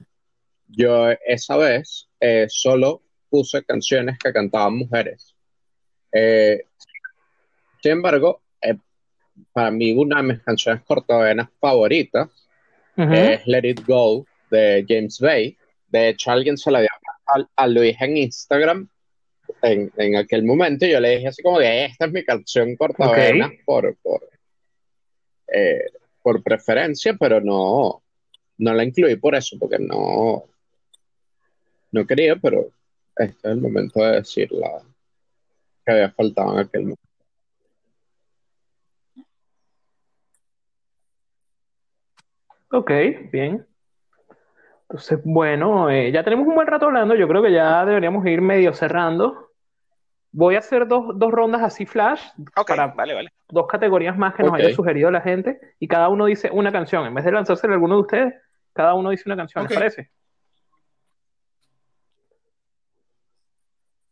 yo 0.67 1.09
esa 1.27 1.57
vez 1.57 2.09
eh, 2.21 2.47
solo 2.49 3.03
puse 3.29 3.63
canciones 3.65 4.19
que 4.19 4.33
cantaban 4.33 4.77
mujeres. 4.77 5.35
Eh, 6.13 6.63
sin 7.83 7.93
embargo, 7.93 8.43
eh, 8.61 8.77
para 9.53 9.71
mí 9.71 9.93
una 9.93 10.17
de 10.19 10.23
mis 10.35 10.41
canciones 10.43 10.83
cortavenas 10.85 11.49
favoritas 11.61 12.29
Ujú. 12.97 13.13
es 13.15 13.47
Let 13.47 13.69
It 13.69 13.87
Go 13.87 14.27
de 14.51 14.85
James 14.89 15.19
Bay. 15.21 15.57
De 15.89 16.09
hecho, 16.11 16.31
alguien 16.31 16.57
se 16.59 16.71
la 16.71 16.81
dio 16.81 16.89
a, 17.27 17.47
a 17.57 17.67
Luis 17.67 17.97
en 18.01 18.17
Instagram 18.17 18.89
en, 19.63 19.93
en 19.97 20.17
aquel 20.17 20.45
momento 20.45 20.87
yo 20.87 21.01
le 21.01 21.17
dije 21.17 21.29
así 21.29 21.43
como 21.43 21.59
que 21.59 21.85
esta 21.87 22.07
es 22.07 22.13
mi 22.13 22.25
canción 22.25 22.77
cortavena 22.77 23.47
Ok. 23.47 23.53
por, 23.65 23.97
por, 24.03 24.29
eh, 25.53 25.85
por 26.23 26.43
preferencia, 26.43 27.15
pero 27.19 27.41
no, 27.41 28.03
no 28.59 28.75
la 28.75 28.85
incluí 28.85 29.17
por 29.17 29.35
eso, 29.35 29.57
porque 29.59 29.79
no, 29.79 30.45
no 31.93 32.07
quería, 32.07 32.37
pero 32.37 32.71
este 33.17 33.39
es 33.39 33.45
el 33.45 33.61
momento 33.61 34.01
de 34.01 34.17
decirla 34.17 34.83
que 35.85 35.93
había 35.93 36.11
faltado 36.11 36.55
en 36.55 36.59
aquel 36.61 36.83
momento. 36.83 37.01
Ok, 42.73 42.91
bien. 43.33 43.67
Entonces, 44.83 45.21
bueno, 45.25 45.91
eh, 45.91 46.13
ya 46.13 46.23
tenemos 46.23 46.47
un 46.47 46.55
buen 46.55 46.67
rato 46.67 46.87
hablando. 46.87 47.15
Yo 47.15 47.27
creo 47.29 47.43
que 47.43 47.53
ya 47.53 47.85
deberíamos 47.85 48.25
ir 48.27 48.41
medio 48.41 48.73
cerrando. 48.73 49.50
Voy 50.33 50.55
a 50.55 50.61
hacer 50.61 50.87
dos, 50.87 51.07
dos 51.15 51.33
rondas 51.33 51.63
así 51.63 51.87
flash 51.87 52.23
Ok, 52.57 52.69
para 52.69 52.89
vale, 52.89 53.15
vale. 53.15 53.31
dos 53.49 53.67
categorías 53.67 54.17
más 54.17 54.35
que 54.35 54.45
nos 54.45 54.55
haya 54.55 54.73
sugerido 54.73 55.11
la 55.11 55.21
gente 55.21 55.59
y 55.79 55.89
cada 55.89 56.09
uno 56.09 56.27
dice 56.27 56.51
una 56.53 56.71
canción. 56.71 57.07
En 57.07 57.15
vez 57.15 57.25
de 57.25 57.33
lanzársela 57.33 57.73
a 57.73 57.77
alguno 57.77 57.97
de 57.97 58.01
ustedes, 58.03 58.35
cada 58.73 58.95
uno 58.95 59.11
dice 59.11 59.25
una 59.27 59.37
canción, 59.37 59.65
¿les 59.65 59.73
Ok. 59.73 59.79
parece? 59.79 60.11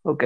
Ok. 0.03 0.25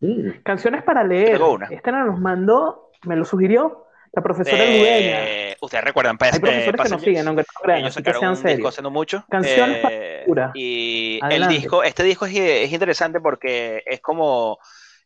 Mm. 0.00 0.42
Canciones 0.42 0.82
para 0.84 1.02
leer. 1.02 1.40
Esta 1.70 1.90
nos 1.90 2.20
mandó, 2.20 2.90
me 3.04 3.16
lo 3.16 3.24
sugirió 3.24 3.86
la 4.12 4.22
profesora 4.22 4.64
eh, 4.66 5.56
Ustedes 5.60 5.84
recuerdan, 5.84 6.16
Hay 6.20 6.40
profesores 6.40 6.80
que 6.82 6.88
nos 6.88 7.02
siguen, 7.02 7.28
aunque 7.28 7.42
no 7.42 7.60
crean, 7.62 7.80
ellos 7.80 7.96
que 7.96 8.12
sean 8.12 8.34
haciendo 8.34 8.90
mucho. 8.90 9.24
Canciones 9.28 9.78
eh, 9.82 10.24
para 10.28 10.50
Y 10.54 11.20
el 11.30 11.46
disco, 11.48 11.84
este 11.84 12.02
disco 12.02 12.26
es, 12.26 12.72
interesante 12.72 13.20
porque 13.20 13.82
es 13.86 14.00
como 14.00 14.58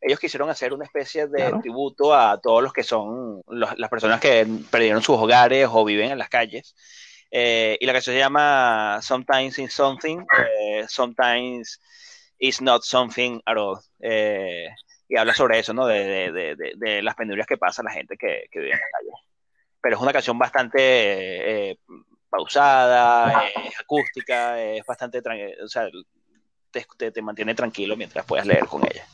ellos 0.05 0.21
quisieron 0.21 0.51
hacer 0.51 0.75
una 0.75 0.85
especie 0.85 1.27
de 1.27 1.51
tributo 1.63 2.15
a 2.15 2.39
todos 2.39 2.63
los 2.63 2.75
que 2.75 2.83
son 2.83 3.43
las 3.49 3.89
personas 3.89 4.21
que 4.21 4.47
perdieron 4.71 5.03
sus 5.03 5.17
hogares 5.17 5.67
o 5.71 5.83
viven 5.83 6.11
en 6.11 6.19
las 6.19 6.29
calles. 6.29 6.75
Eh, 7.31 7.79
y 7.81 7.87
la 7.87 7.95
canción 7.95 8.15
se 8.15 8.21
llama 8.21 9.01
Sometimes 9.01 9.59
in 9.59 9.71
Something, 9.71 10.19
eh, 10.59 10.85
Sometimes 10.89 11.81
It's 12.39 12.61
Not 12.61 12.83
Something 12.83 13.41
at 13.47 13.57
All. 13.57 13.81
Eh, 13.99 14.69
y 15.09 15.17
habla 15.17 15.35
sobre 15.35 15.59
eso, 15.59 15.73
¿no? 15.73 15.87
De, 15.87 16.05
de, 16.05 16.55
de, 16.55 16.73
de, 16.77 17.03
las 17.03 17.15
penurias 17.15 17.47
que 17.47 17.57
pasa 17.57 17.83
la 17.83 17.91
gente 17.91 18.17
que, 18.19 18.45
que, 18.51 18.59
vive 18.61 18.73
en 18.73 18.79
la 18.79 18.87
calle. 18.93 19.13
Pero 19.81 19.97
es 19.97 20.03
una 20.03 20.13
canción 20.13 20.39
bastante 20.39 21.79
pausada, 22.29 23.49
es 23.49 23.81
acústica, 23.81 24.63
es 24.63 24.85
bastante, 24.85 25.23
o 25.63 25.69
sea, 25.69 25.89
te, 26.71 27.11
te, 27.11 27.23
mantiene 27.23 27.55
tranquilo 27.55 27.97
mientras 27.97 28.27
puedas 28.27 28.47
leer 28.47 28.67
con 28.67 28.85
ella. 28.85 29.07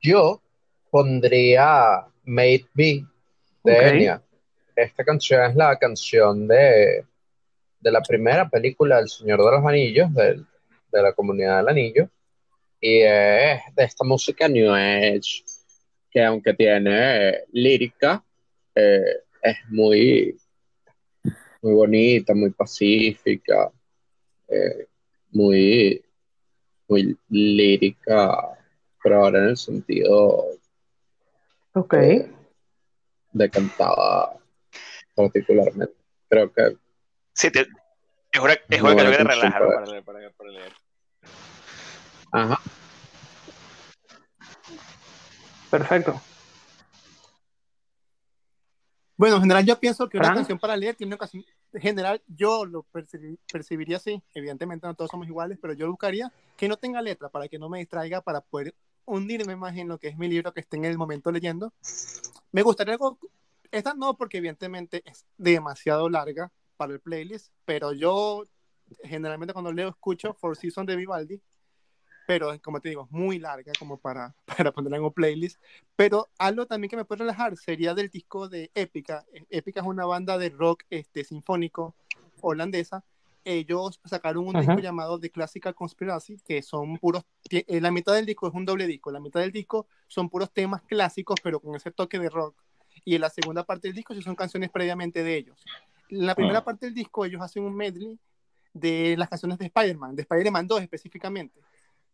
Yo 0.00 0.42
pondría 0.90 2.06
Made 2.24 2.66
Be 2.74 3.04
de 3.64 3.88
Enya. 3.88 4.22
Esta 4.74 5.04
canción 5.04 5.50
es 5.50 5.56
la 5.56 5.78
canción 5.78 6.48
de, 6.48 7.04
de 7.80 7.90
la 7.90 8.00
primera 8.00 8.48
película 8.48 8.98
El 8.98 9.08
Señor 9.08 9.44
de 9.44 9.50
los 9.50 9.64
Anillos, 9.66 10.12
de, 10.14 10.42
de 10.92 11.02
la 11.02 11.12
comunidad 11.12 11.58
del 11.58 11.68
anillo, 11.68 12.08
y 12.80 13.00
es 13.00 13.60
de 13.74 13.84
esta 13.84 14.04
música 14.04 14.48
New 14.48 14.72
Age, 14.72 15.44
que 16.10 16.24
aunque 16.24 16.54
tiene 16.54 17.40
lírica, 17.52 18.24
eh, 18.74 19.22
es 19.42 19.56
muy, 19.68 20.36
muy 21.62 21.72
bonita, 21.72 22.34
muy 22.34 22.50
pacífica, 22.50 23.70
eh, 24.48 24.86
muy, 25.30 26.02
muy 26.88 27.16
lírica, 27.28 28.55
pero 29.06 29.22
ahora 29.22 29.38
en 29.38 29.50
el 29.50 29.56
sentido 29.56 30.46
Ok. 31.74 31.94
de 33.32 33.50
cantada 33.52 34.36
particularmente. 35.14 35.94
Creo 36.28 36.52
que. 36.52 36.76
Sí, 37.32 37.48
te, 37.52 37.60
es 37.60 38.40
una, 38.40 38.54
es 38.54 38.82
una 38.82 38.96
canción 38.96 39.12
que 39.12 39.16
te 39.18 39.24
relaja 39.24 39.58
para, 39.60 39.86
leer, 39.86 40.02
para, 40.02 40.30
para 40.30 40.50
leer. 40.50 40.72
Ajá. 42.32 42.60
Perfecto. 45.70 46.20
Bueno, 49.16 49.36
en 49.36 49.42
general 49.42 49.64
yo 49.64 49.78
pienso 49.78 50.08
que 50.08 50.18
una 50.18 50.34
canción 50.34 50.58
para 50.58 50.76
leer 50.76 50.96
tiene 50.96 51.10
una 51.10 51.16
ocasión, 51.16 51.44
en 51.72 51.80
general 51.80 52.20
yo 52.26 52.66
lo 52.66 52.84
percibiría 53.52 53.98
así, 53.98 54.20
evidentemente 54.34 54.84
no 54.84 54.94
todos 54.94 55.10
somos 55.12 55.28
iguales, 55.28 55.58
pero 55.62 55.74
yo 55.74 55.88
buscaría 55.88 56.32
que 56.56 56.68
no 56.68 56.76
tenga 56.76 57.00
letra 57.00 57.28
para 57.28 57.46
que 57.46 57.58
no 57.58 57.68
me 57.68 57.78
distraiga 57.78 58.20
para 58.20 58.40
poder 58.40 58.74
hundirme 59.06 59.56
más 59.56 59.76
en 59.76 59.88
lo 59.88 59.98
que 59.98 60.08
es 60.08 60.18
mi 60.18 60.28
libro 60.28 60.52
que 60.52 60.60
esté 60.60 60.76
en 60.76 60.84
el 60.84 60.98
momento 60.98 61.32
leyendo. 61.32 61.72
Me 62.52 62.62
gustaría 62.62 62.94
algo, 62.94 63.18
esta 63.70 63.94
no 63.94 64.16
porque 64.16 64.38
evidentemente 64.38 65.02
es 65.04 65.24
demasiado 65.38 66.08
larga 66.08 66.52
para 66.76 66.92
el 66.92 67.00
playlist, 67.00 67.52
pero 67.64 67.92
yo 67.92 68.44
generalmente 69.02 69.52
cuando 69.52 69.72
leo 69.72 69.88
escucho 69.88 70.34
Four 70.34 70.56
Seasons 70.56 70.86
de 70.86 70.96
Vivaldi, 70.96 71.40
pero 72.26 72.60
como 72.60 72.80
te 72.80 72.88
digo, 72.88 73.04
es 73.04 73.10
muy 73.10 73.38
larga 73.38 73.72
como 73.78 73.98
para, 73.98 74.34
para 74.56 74.72
ponerla 74.72 74.98
en 74.98 75.04
un 75.04 75.12
playlist. 75.12 75.60
Pero 75.94 76.28
algo 76.38 76.66
también 76.66 76.90
que 76.90 76.96
me 76.96 77.04
puede 77.04 77.20
relajar 77.20 77.56
sería 77.56 77.94
del 77.94 78.10
disco 78.10 78.48
de 78.48 78.70
Épica. 78.74 79.24
Épica 79.48 79.80
es 79.80 79.86
una 79.86 80.04
banda 80.04 80.36
de 80.36 80.50
rock 80.50 80.82
este, 80.90 81.24
sinfónico 81.24 81.94
holandesa 82.40 83.04
ellos 83.46 84.00
sacaron 84.04 84.48
un 84.48 84.54
disco 84.58 84.78
llamado 84.80 85.20
The 85.20 85.30
Classical 85.30 85.72
Conspiracy, 85.72 86.36
que 86.44 86.62
son 86.62 86.98
puros, 86.98 87.22
eh, 87.48 87.80
la 87.80 87.92
mitad 87.92 88.12
del 88.12 88.26
disco 88.26 88.48
es 88.48 88.54
un 88.54 88.64
doble 88.64 88.88
disco, 88.88 89.12
la 89.12 89.20
mitad 89.20 89.38
del 89.38 89.52
disco 89.52 89.86
son 90.08 90.28
puros 90.28 90.52
temas 90.52 90.82
clásicos, 90.82 91.38
pero 91.40 91.60
con 91.60 91.76
ese 91.76 91.92
toque 91.92 92.18
de 92.18 92.28
rock, 92.28 92.60
y 93.04 93.14
en 93.14 93.20
la 93.20 93.30
segunda 93.30 93.62
parte 93.62 93.86
del 93.86 93.94
disco 93.94 94.14
sí 94.14 94.22
son 94.22 94.34
canciones 94.34 94.68
previamente 94.70 95.22
de 95.22 95.36
ellos. 95.36 95.64
En 96.08 96.26
la 96.26 96.34
primera 96.34 96.58
ah. 96.58 96.64
parte 96.64 96.86
del 96.86 96.94
disco 96.94 97.24
ellos 97.24 97.40
hacen 97.40 97.62
un 97.62 97.76
medley 97.76 98.18
de 98.72 99.14
las 99.16 99.28
canciones 99.28 99.58
de 99.58 99.66
Spider-Man, 99.66 100.16
de 100.16 100.22
Spider-Man 100.22 100.66
2 100.66 100.82
específicamente, 100.82 101.60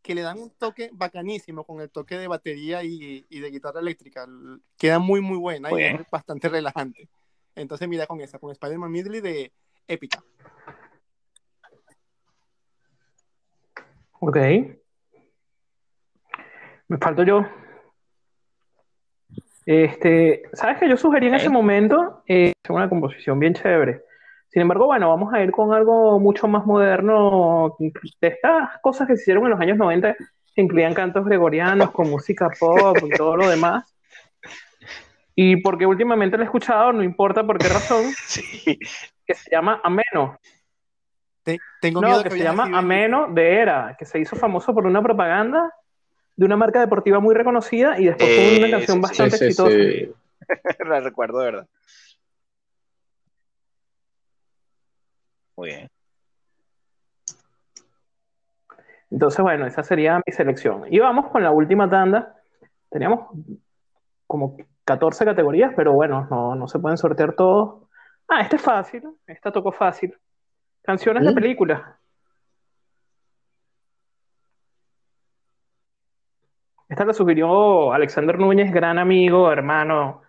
que 0.02 0.14
le 0.14 0.20
dan 0.20 0.38
un 0.38 0.50
toque 0.50 0.90
bacanísimo 0.92 1.64
con 1.64 1.80
el 1.80 1.88
toque 1.88 2.18
de 2.18 2.28
batería 2.28 2.84
y, 2.84 3.24
y 3.30 3.40
de 3.40 3.50
guitarra 3.50 3.80
eléctrica. 3.80 4.28
Queda 4.76 4.98
muy, 4.98 5.22
muy 5.22 5.38
buena 5.38 5.70
y 5.72 5.82
es 5.82 6.10
bastante 6.10 6.50
relajante. 6.50 7.08
Entonces 7.54 7.88
mira 7.88 8.06
con 8.06 8.20
esa, 8.20 8.38
con 8.38 8.50
Spider-Man 8.50 8.90
Medley 8.92 9.22
de 9.22 9.52
Épica. 9.88 10.22
Ok. 14.24 14.36
Me 16.86 16.96
falto 16.98 17.24
yo. 17.24 17.44
Este, 19.66 20.44
¿sabes 20.52 20.78
que 20.78 20.88
yo 20.88 20.96
sugerí 20.96 21.26
en 21.26 21.34
ese 21.34 21.48
momento 21.48 22.22
eh, 22.28 22.52
una 22.68 22.88
composición 22.88 23.40
bien 23.40 23.54
chévere? 23.54 24.02
Sin 24.48 24.62
embargo, 24.62 24.86
bueno, 24.86 25.08
vamos 25.08 25.34
a 25.34 25.42
ir 25.42 25.50
con 25.50 25.72
algo 25.72 26.20
mucho 26.20 26.46
más 26.46 26.64
moderno, 26.66 27.74
de 27.80 28.28
estas 28.28 28.78
cosas 28.80 29.08
que 29.08 29.16
se 29.16 29.22
hicieron 29.22 29.42
en 29.44 29.50
los 29.50 29.60
años 29.60 29.76
90, 29.76 30.14
que 30.14 30.62
incluían 30.62 30.94
cantos 30.94 31.24
gregorianos 31.24 31.90
con 31.90 32.08
música 32.08 32.48
pop 32.60 32.96
y 33.04 33.10
todo 33.10 33.36
lo 33.36 33.48
demás. 33.48 33.92
Y 35.34 35.56
porque 35.56 35.84
últimamente 35.84 36.36
lo 36.36 36.44
he 36.44 36.46
escuchado, 36.46 36.92
no 36.92 37.02
importa 37.02 37.44
por 37.44 37.58
qué 37.58 37.68
razón, 37.68 38.04
que 39.26 39.34
se 39.34 39.50
llama 39.50 39.80
Ameno 39.82 40.38
tengo 41.80 42.00
no, 42.00 42.08
miedo 42.08 42.22
que, 42.22 42.30
se 42.30 42.38
llama 42.38 42.64
Ameno 42.72 43.28
de 43.28 43.56
Era, 43.56 43.96
que 43.98 44.04
se 44.04 44.18
hizo 44.18 44.36
famoso 44.36 44.74
por 44.74 44.86
una 44.86 45.02
propaganda 45.02 45.72
de 46.36 46.46
una 46.46 46.56
marca 46.56 46.80
deportiva 46.80 47.20
muy 47.20 47.34
reconocida 47.34 47.98
y 47.98 48.06
después 48.06 48.30
fue 48.34 48.58
una 48.58 48.70
canción 48.70 49.00
bastante 49.00 49.36
exitosa. 49.36 49.76
La 50.88 51.00
recuerdo, 51.00 51.38
de 51.40 51.44
verdad. 51.44 51.68
Muy 55.56 55.68
bien. 55.68 55.88
Entonces, 59.10 59.42
bueno, 59.42 59.66
esa 59.66 59.82
sería 59.82 60.20
mi 60.26 60.32
selección. 60.32 60.84
Y 60.90 60.98
vamos 60.98 61.30
con 61.30 61.42
la 61.42 61.50
última 61.50 61.88
tanda. 61.88 62.34
Teníamos 62.90 63.28
como 64.26 64.56
14 64.84 65.24
categorías, 65.26 65.72
pero 65.76 65.92
bueno, 65.92 66.26
no, 66.30 66.54
no 66.54 66.66
se 66.66 66.78
pueden 66.78 66.96
sortear 66.96 67.34
todos. 67.34 67.88
Ah, 68.26 68.40
este 68.40 68.56
es 68.56 68.62
fácil. 68.62 69.02
Esta 69.26 69.52
tocó 69.52 69.70
fácil. 69.70 70.16
Canciones 70.82 71.24
de 71.24 71.30
¿Mm? 71.30 71.34
películas. 71.34 71.82
Esta 76.88 77.04
la 77.04 77.14
sugirió 77.14 77.92
Alexander 77.92 78.38
Núñez, 78.38 78.70
gran 78.72 78.98
amigo, 78.98 79.50
hermano 79.50 80.22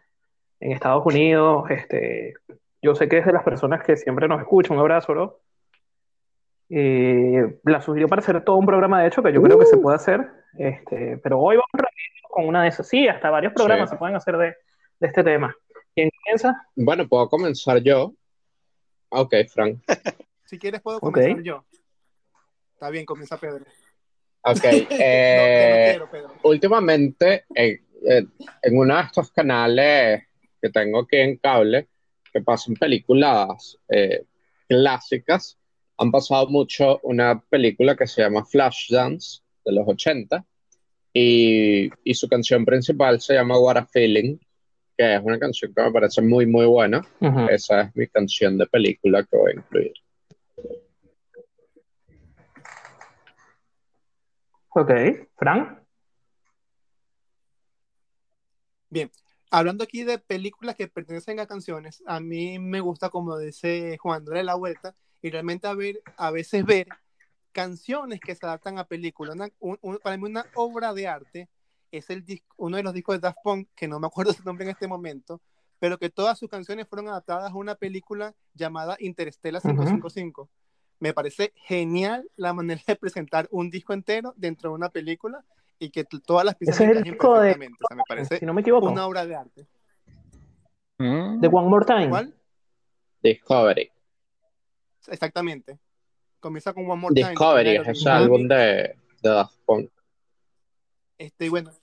en 0.64 0.72
Estados 0.72 1.06
Unidos. 1.06 1.70
Este, 1.70 2.36
yo 2.82 2.96
sé 2.96 3.10
que 3.10 3.18
es 3.18 3.26
de 3.26 3.34
las 3.34 3.44
personas 3.44 3.84
que 3.84 3.98
siempre 3.98 4.28
nos 4.28 4.40
escuchan. 4.40 4.78
Un 4.78 4.82
abrazo, 4.82 5.14
¿no? 5.14 5.36
Eh, 6.70 7.60
la 7.66 7.82
sugirió 7.82 8.08
para 8.08 8.22
hacer 8.22 8.44
todo 8.46 8.56
un 8.56 8.66
programa, 8.66 9.02
de 9.02 9.10
hecho, 9.10 9.22
que 9.22 9.34
yo 9.34 9.42
creo 9.42 9.60
que 9.60 9.66
se 9.66 9.76
uh. 9.76 9.82
puede 9.82 9.98
hacer. 9.98 10.26
Este, 10.58 11.18
pero 11.18 11.40
hoy 11.40 11.58
vamos 11.58 11.92
con 12.30 12.48
una 12.48 12.64
de 12.64 12.70
esas. 12.70 12.88
Sí, 12.88 13.08
hasta 13.08 13.30
varios 13.30 13.54
programas 13.54 13.90
se 13.90 13.98
pueden 13.98 14.16
hacer 14.16 14.38
de, 14.38 14.56
de, 15.00 15.08
este 15.08 15.24
tema. 15.24 15.54
¿Quién 15.94 16.10
comienza? 16.24 16.66
Bueno, 16.76 17.08
puedo 17.08 17.28
comenzar 17.28 17.80
yo. 17.80 18.14
Ok, 19.10 19.34
Frank. 19.54 19.80
Si 20.54 20.60
quieres 20.60 20.82
puedo 20.82 21.00
comenzar 21.00 21.42
yo. 21.42 21.66
Está 22.76 22.92
bien, 22.92 23.08
comienza 23.08 23.40
Pedro. 23.40 23.66
Ok. 24.44 24.64
Eh, 24.92 26.00
últimamente, 26.44 27.46
en, 27.56 27.82
uno 28.72 28.96
de 28.96 29.02
estos 29.02 29.32
canales 29.32 30.28
que 30.62 30.70
tengo 30.70 31.00
aquí 31.00 31.18
en 31.18 31.38
cable, 31.38 31.88
que 32.32 32.42
pasan 32.42 32.76
películas 32.76 33.80
eh, 33.90 34.26
clásicas, 34.68 35.58
han 35.98 36.12
pasado 36.12 36.46
mucho 36.50 37.00
una 37.02 37.42
película 37.42 37.96
que 37.96 38.06
se 38.06 38.22
llama 38.22 38.46
Flashdance 38.46 39.42
de 39.66 39.72
los 39.72 39.88
80 39.88 40.46
y, 41.14 41.90
y, 42.04 42.14
su 42.14 42.30
canción 42.30 42.64
principal 42.64 43.20
se 43.22 43.34
llama 43.34 43.58
What 43.58 43.78
a 43.78 43.88
Feeling, 43.88 44.38
que 44.96 45.16
es 45.16 45.22
una 45.24 45.40
canción 45.40 45.74
que 45.74 45.82
me 45.82 45.92
parece 45.92 46.22
muy, 46.22 46.46
muy 46.46 46.68
buena. 46.68 47.02
Esa 47.50 47.82
es 47.82 47.96
mi 47.96 48.06
canción 48.06 48.60
de 48.60 48.68
película 48.68 49.24
que 49.24 49.36
voy 49.36 49.54
a 49.54 49.56
incluir. 49.56 49.94
Ok, 54.76 54.92
Frank. 55.38 55.80
Bien, 58.90 59.12
hablando 59.52 59.84
aquí 59.84 60.04
de 60.04 60.18
películas 60.18 60.76
que 60.76 60.88
pertenecen 60.88 61.40
a 61.40 61.46
canciones, 61.46 62.04
a 62.08 62.20
mí 62.20 62.58
me 62.58 62.80
gusta, 62.80 63.10
como 63.10 63.38
dice 63.38 63.98
Juan, 64.00 64.26
darle 64.26 64.44
la 64.44 64.56
vuelta 64.56 64.96
y 65.22 65.30
realmente 65.30 65.68
a, 65.68 65.74
ver, 65.74 66.02
a 66.18 66.32
veces 66.32 66.66
ver 66.66 66.88
canciones 67.52 68.20
que 68.20 68.36
se 68.36 68.46
adaptan 68.46 68.80
a 68.80 68.86
películas. 68.86 69.38
para 70.04 70.18
mí 70.18 70.24
una 70.24 70.46
obra 70.56 70.94
de 70.94 71.08
arte 71.08 71.50
es 71.92 72.10
el 72.10 72.26
uno 72.58 72.78
de 72.78 72.84
los 72.84 72.94
discos 72.94 73.16
de 73.16 73.20
Daft 73.20 73.38
Punk, 73.44 73.70
que 73.76 73.88
no 73.88 74.00
me 74.00 74.08
acuerdo 74.08 74.34
su 74.34 74.44
nombre 74.44 74.66
en 74.66 74.72
este 74.72 74.88
momento, 74.88 75.40
pero 75.78 76.00
que 76.00 76.10
todas 76.10 76.40
sus 76.40 76.50
canciones 76.50 76.88
fueron 76.88 77.10
adaptadas 77.10 77.52
a 77.52 77.56
una 77.56 77.76
película 77.76 78.34
llamada 78.56 78.98
Interstellar 79.00 79.62
555. 79.62 80.50
Me 81.04 81.14
parece 81.14 81.52
genial 81.58 82.26
la 82.38 82.54
manera 82.54 82.82
de 82.88 82.96
presentar 82.96 83.50
un 83.52 83.70
disco 83.70 83.92
entero 83.92 84.34
dentro 84.38 84.70
de 84.70 84.76
una 84.76 84.88
película 84.88 85.44
y 85.78 85.90
que 85.90 86.06
todas 86.06 86.46
las 86.46 86.56
piezas 86.56 86.80
Ese 86.80 86.92
es 86.92 86.98
el 86.98 87.04
disco 87.04 87.42
de... 87.42 87.58
me 87.58 87.68
parece 88.08 88.38
si 88.38 88.46
no 88.46 88.54
me 88.54 88.62
equivoco. 88.62 88.90
una 88.90 89.06
obra 89.06 89.26
de 89.26 89.36
arte. 89.36 89.68
Mm. 91.00 91.42
De 91.42 91.48
One 91.50 91.68
More 91.68 91.86
Time. 91.86 92.08
¿Cuál? 92.08 92.34
Discovery. 93.22 93.92
Exactamente. 95.08 95.78
Comienza 96.40 96.72
con 96.72 96.90
One 96.90 97.02
More 97.02 97.14
Time. 97.14 97.32
Discovery 97.32 97.76
es 97.76 97.88
ese 97.90 98.10
álbum 98.10 98.48
de, 98.48 98.96
de 99.22 99.30
Daft 99.30 99.58
Punk. 99.66 99.92
Este, 101.18 101.50
bueno. 101.50 101.74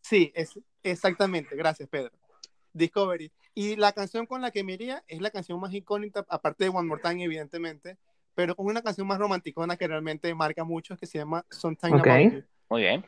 Sí, 0.00 0.32
es, 0.34 0.58
exactamente. 0.82 1.54
Gracias, 1.54 1.86
Pedro. 1.90 2.12
Discovery. 2.72 3.30
Y 3.54 3.76
la 3.76 3.92
canción 3.92 4.26
con 4.26 4.42
la 4.42 4.50
que 4.50 4.64
me 4.64 4.72
iría 4.72 5.04
es 5.06 5.20
la 5.20 5.30
canción 5.30 5.60
más 5.60 5.72
icónica, 5.72 6.24
aparte 6.28 6.64
de 6.64 6.70
One 6.70 6.88
More 6.88 7.02
Time, 7.02 7.22
evidentemente, 7.22 7.98
pero 8.34 8.56
con 8.56 8.66
una 8.66 8.82
canción 8.82 9.06
más 9.06 9.18
romanticona 9.18 9.76
que 9.76 9.86
realmente 9.86 10.34
marca 10.34 10.64
mucho, 10.64 10.96
que 10.96 11.06
se 11.06 11.18
llama 11.18 11.44
Sometime 11.50 11.98
okay. 11.98 12.26
About 12.26 12.34
You. 12.34 12.44
Muy 12.68 12.82
bien. 12.82 13.06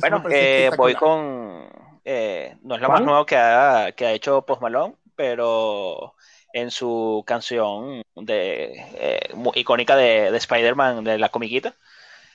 Bueno, 0.00 0.22
eh, 0.30 0.70
voy 0.76 0.94
con. 0.94 1.68
Eh, 2.04 2.56
no 2.62 2.76
es 2.76 2.80
la 2.80 2.88
más 2.88 3.02
nueva 3.02 3.26
que 3.26 3.36
ha, 3.36 3.92
que 3.96 4.06
ha 4.06 4.12
hecho 4.12 4.46
Post 4.46 4.62
Malone, 4.62 4.94
pero 5.16 6.14
en 6.52 6.70
su 6.70 7.22
canción 7.26 8.02
de, 8.16 8.72
eh, 8.94 9.34
icónica 9.54 9.96
de, 9.96 10.30
de 10.30 10.36
Spider-Man, 10.36 11.04
de 11.04 11.18
la 11.18 11.28
comiquita, 11.28 11.74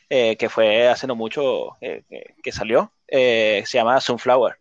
eh, 0.10 0.38
que 0.38 0.50
fue 0.50 0.88
hace 0.88 1.08
no 1.08 1.16
mucho 1.16 1.78
eh, 1.82 2.04
que, 2.42 2.52
salió, 2.52 2.92
se 3.08 3.66
llama 3.66 4.00
Sunflower. 4.00 4.60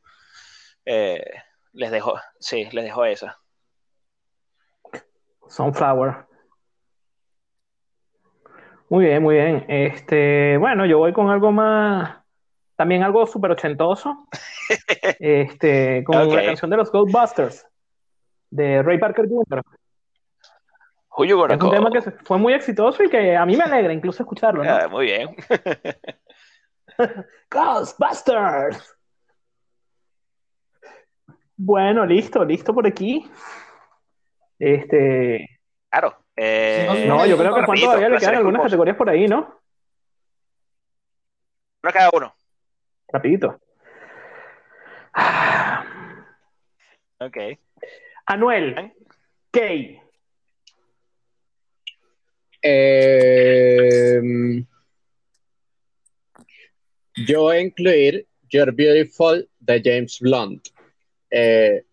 Les 1.74 1.90
dejo, 1.90 2.14
sí, 2.38 2.68
les 2.72 2.84
dejo 2.84 3.04
esa. 3.04 3.38
Sunflower. 5.48 6.26
Muy 8.88 9.06
bien, 9.06 9.22
muy 9.22 9.34
bien. 9.34 9.64
Este, 9.68 10.56
bueno, 10.58 10.86
yo 10.86 10.98
voy 10.98 11.12
con 11.12 11.28
algo 11.30 11.52
más, 11.52 12.18
también 12.76 13.02
algo 13.02 13.26
súper 13.26 13.50
ochentoso. 13.50 14.26
este, 15.18 16.04
con 16.04 16.34
la 16.34 16.44
canción 16.44 16.70
de 16.70 16.76
los 16.76 16.90
Ghostbusters 16.90 17.66
de 18.50 18.82
Ray 18.82 18.98
Parker 18.98 19.28
Jr. 19.28 19.62
es 21.50 21.60
un 21.60 21.70
tema 21.70 21.90
que 21.90 22.02
fue 22.24 22.38
muy 22.38 22.52
exitoso 22.52 23.02
y 23.02 23.08
que 23.08 23.36
a 23.36 23.46
mí 23.46 23.56
me 23.56 23.64
alegra 23.64 23.92
incluso 23.92 24.22
escucharlo. 24.22 24.64
¿no? 24.64 24.70
Ah, 24.70 24.88
muy 24.88 25.06
bien. 25.06 25.36
Ghostbusters. 27.50 28.93
Bueno, 31.56 32.04
listo, 32.04 32.44
listo 32.44 32.74
por 32.74 32.86
aquí. 32.86 33.24
Este. 34.58 35.60
Claro. 35.90 36.18
Eh, 36.36 37.04
no, 37.06 37.24
yo 37.26 37.38
creo 37.38 37.54
que 37.54 37.62
Juan 37.62 37.80
todavía 37.80 38.08
le 38.08 38.18
quedan 38.18 38.34
algunas 38.36 38.62
categorías 38.62 38.96
por 38.96 39.08
ahí, 39.08 39.28
¿no? 39.28 39.60
Uno 41.82 41.92
cada 41.92 42.10
uno. 42.12 42.34
Rapidito. 43.08 43.60
ok. 47.20 47.36
Anuel, 48.26 48.92
¿qué? 49.52 50.00
Em, 52.62 54.66
yo 57.26 57.42
voy 57.42 57.56
a 57.56 57.60
incluir 57.60 58.26
You're 58.48 58.72
Beautiful 58.72 59.48
de 59.60 59.82
James 59.84 60.18
Blunt. 60.20 60.73
Eh, 61.36 61.84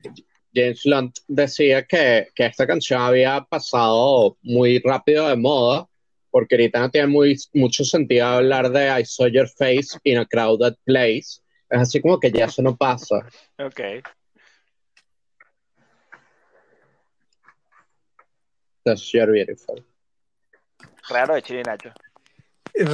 James 0.54 0.84
Blunt 0.84 1.18
decía 1.28 1.84
que, 1.84 2.28
esta 2.36 2.68
canción 2.68 3.02
había 3.02 3.42
pasado 3.42 4.38
muy 4.44 4.80
rápido 4.80 5.28
de 5.28 5.36
moda, 5.36 5.88
porque 6.30 6.56
ahorita 6.56 6.80
no 6.80 6.92
tiene 6.92 7.08
muy, 7.08 7.36
mucho 7.54 7.84
sentido 7.84 8.28
hablar 8.28 8.70
de 8.70 8.88
I 8.88 9.04
saw 9.04 9.28
your 9.28 9.48
face 9.48 9.98
in 10.04 10.20
a 10.20 10.26
crowded 10.26 10.76
place. 10.86 11.42
Es 11.70 11.80
así 11.80 12.02
como 12.02 12.20
que 12.20 12.32
ya 12.32 12.46
eso 12.46 12.62
no 12.62 12.76
pasa. 12.76 13.26
Ok. 13.58 13.82
That's 18.84 19.12
You're 19.12 19.32
Beautiful. 19.32 19.84
Raro 21.10 21.36
de 21.36 21.42
Chino 21.42 21.60
y 21.62 21.64
Nacho. 21.64 21.92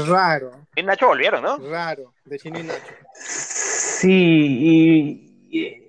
Raro. 0.07 0.67
Y 0.75 0.83
Nacho 0.83 1.07
volvieron, 1.07 1.43
¿no? 1.43 1.57
Raro, 1.57 2.13
de 2.25 2.39
Chino 2.39 2.59
y 2.59 2.63
Nacho. 2.63 2.93
Sí, 3.13 4.07
y, 5.49 5.86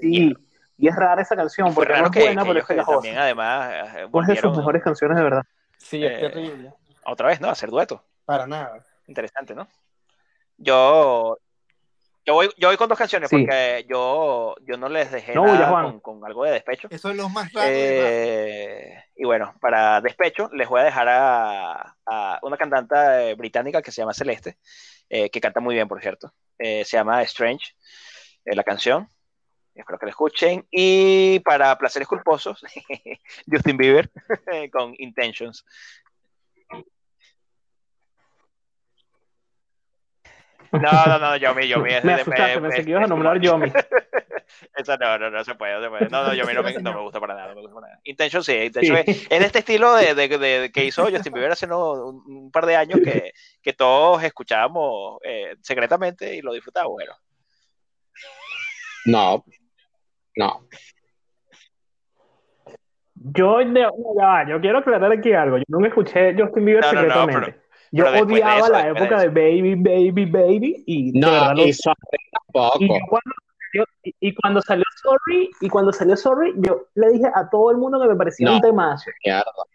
sí, 0.00 0.34
y 0.76 0.88
es 0.88 0.96
rara 0.96 1.22
esa 1.22 1.36
canción, 1.36 1.74
porque 1.74 1.92
no 1.98 2.06
es 2.06 2.10
que, 2.10 2.20
buena, 2.20 2.44
pero 2.44 2.58
es 2.60 2.66
que 2.66 2.74
también, 2.74 3.18
además, 3.18 3.96
eh, 3.96 4.08
Una 4.10 4.26
de 4.28 4.36
sus 4.36 4.56
mejores 4.56 4.82
canciones, 4.82 5.16
de 5.16 5.24
verdad. 5.24 5.42
Sí, 5.76 6.04
es 6.04 6.12
eh, 6.12 6.20
terrible. 6.20 6.72
Otra 7.04 7.28
vez, 7.28 7.40
¿no? 7.40 7.48
Hacer 7.48 7.70
dueto. 7.70 8.04
Para 8.24 8.46
nada. 8.46 8.84
Interesante, 9.06 9.54
¿no? 9.54 9.66
Yo 10.56 11.38
yo 12.28 12.34
voy, 12.34 12.50
yo 12.58 12.68
voy 12.68 12.76
con 12.76 12.90
dos 12.90 12.98
canciones 12.98 13.30
porque 13.30 13.86
yo, 13.88 14.54
yo 14.66 14.76
no 14.76 14.90
les 14.90 15.10
dejé 15.10 15.34
nada 15.34 15.98
con, 16.02 16.22
algo 16.26 16.44
de 16.44 16.50
despecho. 16.50 16.86
Eso 16.90 17.08
es 17.08 17.16
lo 17.16 17.30
más 17.30 17.50
raro. 17.54 17.70
Eh, 17.72 19.02
y 19.16 19.24
bueno, 19.24 19.54
para 19.62 20.02
despecho 20.02 20.50
les 20.52 20.68
voy 20.68 20.82
a 20.82 20.84
dejar 20.84 21.08
a, 21.08 22.38
una 22.42 22.58
cantante 22.58 23.32
británica 23.32 23.80
que 23.80 23.90
se 23.90 24.02
llama 24.02 24.12
Celeste, 24.12 24.58
eh, 25.08 25.30
que 25.30 25.40
canta 25.40 25.60
muy 25.60 25.74
bien, 25.74 25.88
por 25.88 26.02
cierto. 26.02 26.34
Eh, 26.58 26.84
se 26.84 26.98
llama 26.98 27.22
Strange, 27.22 27.72
la 28.44 28.62
canción. 28.62 29.08
Espero 29.78 29.98
que 29.98 30.06
la 30.06 30.10
escuchen. 30.10 30.66
Y 30.70 31.38
para 31.40 31.76
placeres 31.78 32.08
culposos, 32.08 32.64
Justin 33.50 33.76
Bieber 33.76 34.10
con 34.72 34.94
Intentions. 34.98 35.64
No, 40.72 41.06
no, 41.06 41.18
no, 41.18 41.36
Yomi, 41.36 41.66
Yomi. 41.66 41.90
me 42.02 42.12
asustaste, 42.12 42.60
me, 42.60 42.68
pensé 42.68 42.84
que 42.84 42.90
ibas 42.90 43.04
a 43.04 43.06
nombrar 43.06 43.40
Yomi. 43.40 43.72
Esa 44.76 44.96
no, 44.96 45.18
no, 45.18 45.30
no 45.30 45.44
se 45.44 45.54
puede, 45.54 45.74
no 45.74 45.82
se 45.82 45.88
puede. 45.88 46.08
No, 46.10 46.24
no, 46.24 46.34
Yomi 46.34 46.52
no 46.52 46.62
me, 46.62 46.74
no 46.74 46.92
me 46.92 47.00
gusta 47.00 47.20
para 47.20 47.34
nada. 47.34 47.48
No 47.48 47.54
me 47.54 47.60
gusta 47.62 47.74
para 47.74 47.86
nada. 47.88 48.00
Intention 48.04 48.44
sí, 48.44 48.52
Intention 48.52 48.96
sí. 49.06 49.26
Es, 49.30 49.40
de 49.40 49.46
este 49.46 49.60
estilo 49.60 49.94
de, 49.94 50.14
de, 50.14 50.28
de, 50.28 50.72
que 50.72 50.84
hizo 50.84 51.04
Justin 51.10 51.32
Bieber 51.32 51.52
hace 51.52 51.66
no, 51.66 51.92
un, 51.92 52.22
un, 52.26 52.50
par 52.50 52.66
de 52.66 52.76
años 52.76 53.00
que, 53.02 53.32
que 53.62 53.72
todos 53.72 54.22
escuchábamos 54.22 55.20
eh, 55.24 55.56
secretamente 55.62 56.34
y 56.34 56.42
lo 56.42 56.52
disfrutábamos. 56.52 56.94
Bueno. 56.94 57.14
No, 59.06 59.44
no. 60.38 60.62
Yo, 63.14 63.60
ya, 63.60 64.46
yo 64.48 64.60
quiero 64.60 64.78
aclarar 64.78 65.10
aquí 65.12 65.32
algo. 65.32 65.58
Yo 65.58 65.64
no 65.68 65.80
me 65.80 65.88
escuché 65.88 66.34
Justin 66.38 66.64
Bieber 66.64 66.84
no, 66.84 66.90
secretamente. 66.90 67.40
No, 67.90 68.04
no, 68.04 68.10
pero, 68.12 68.16
yo 68.16 68.22
odiaba 68.22 68.68
la 68.68 68.88
época 68.88 69.20
de, 69.20 69.28
Baby, 69.28 69.74
Baby, 69.74 70.26
Baby. 70.26 70.84
Y 70.86 71.12
no, 71.12 71.28
y, 71.56 71.72
cuando, 73.08 73.34
y, 74.20 74.34
cuando 74.34 74.62
salió 74.62 74.84
Sorry, 75.02 75.50
y 75.60 75.68
cuando 75.68 75.92
salió 75.92 76.16
Sorry, 76.16 76.54
yo 76.58 76.86
le 76.94 77.08
dije 77.10 77.26
a 77.34 77.50
todo 77.50 77.72
el 77.72 77.78
mundo 77.78 78.00
que 78.00 78.08
me 78.08 78.14
parecía 78.14 78.52
un 78.52 78.60
temazo. 78.60 79.10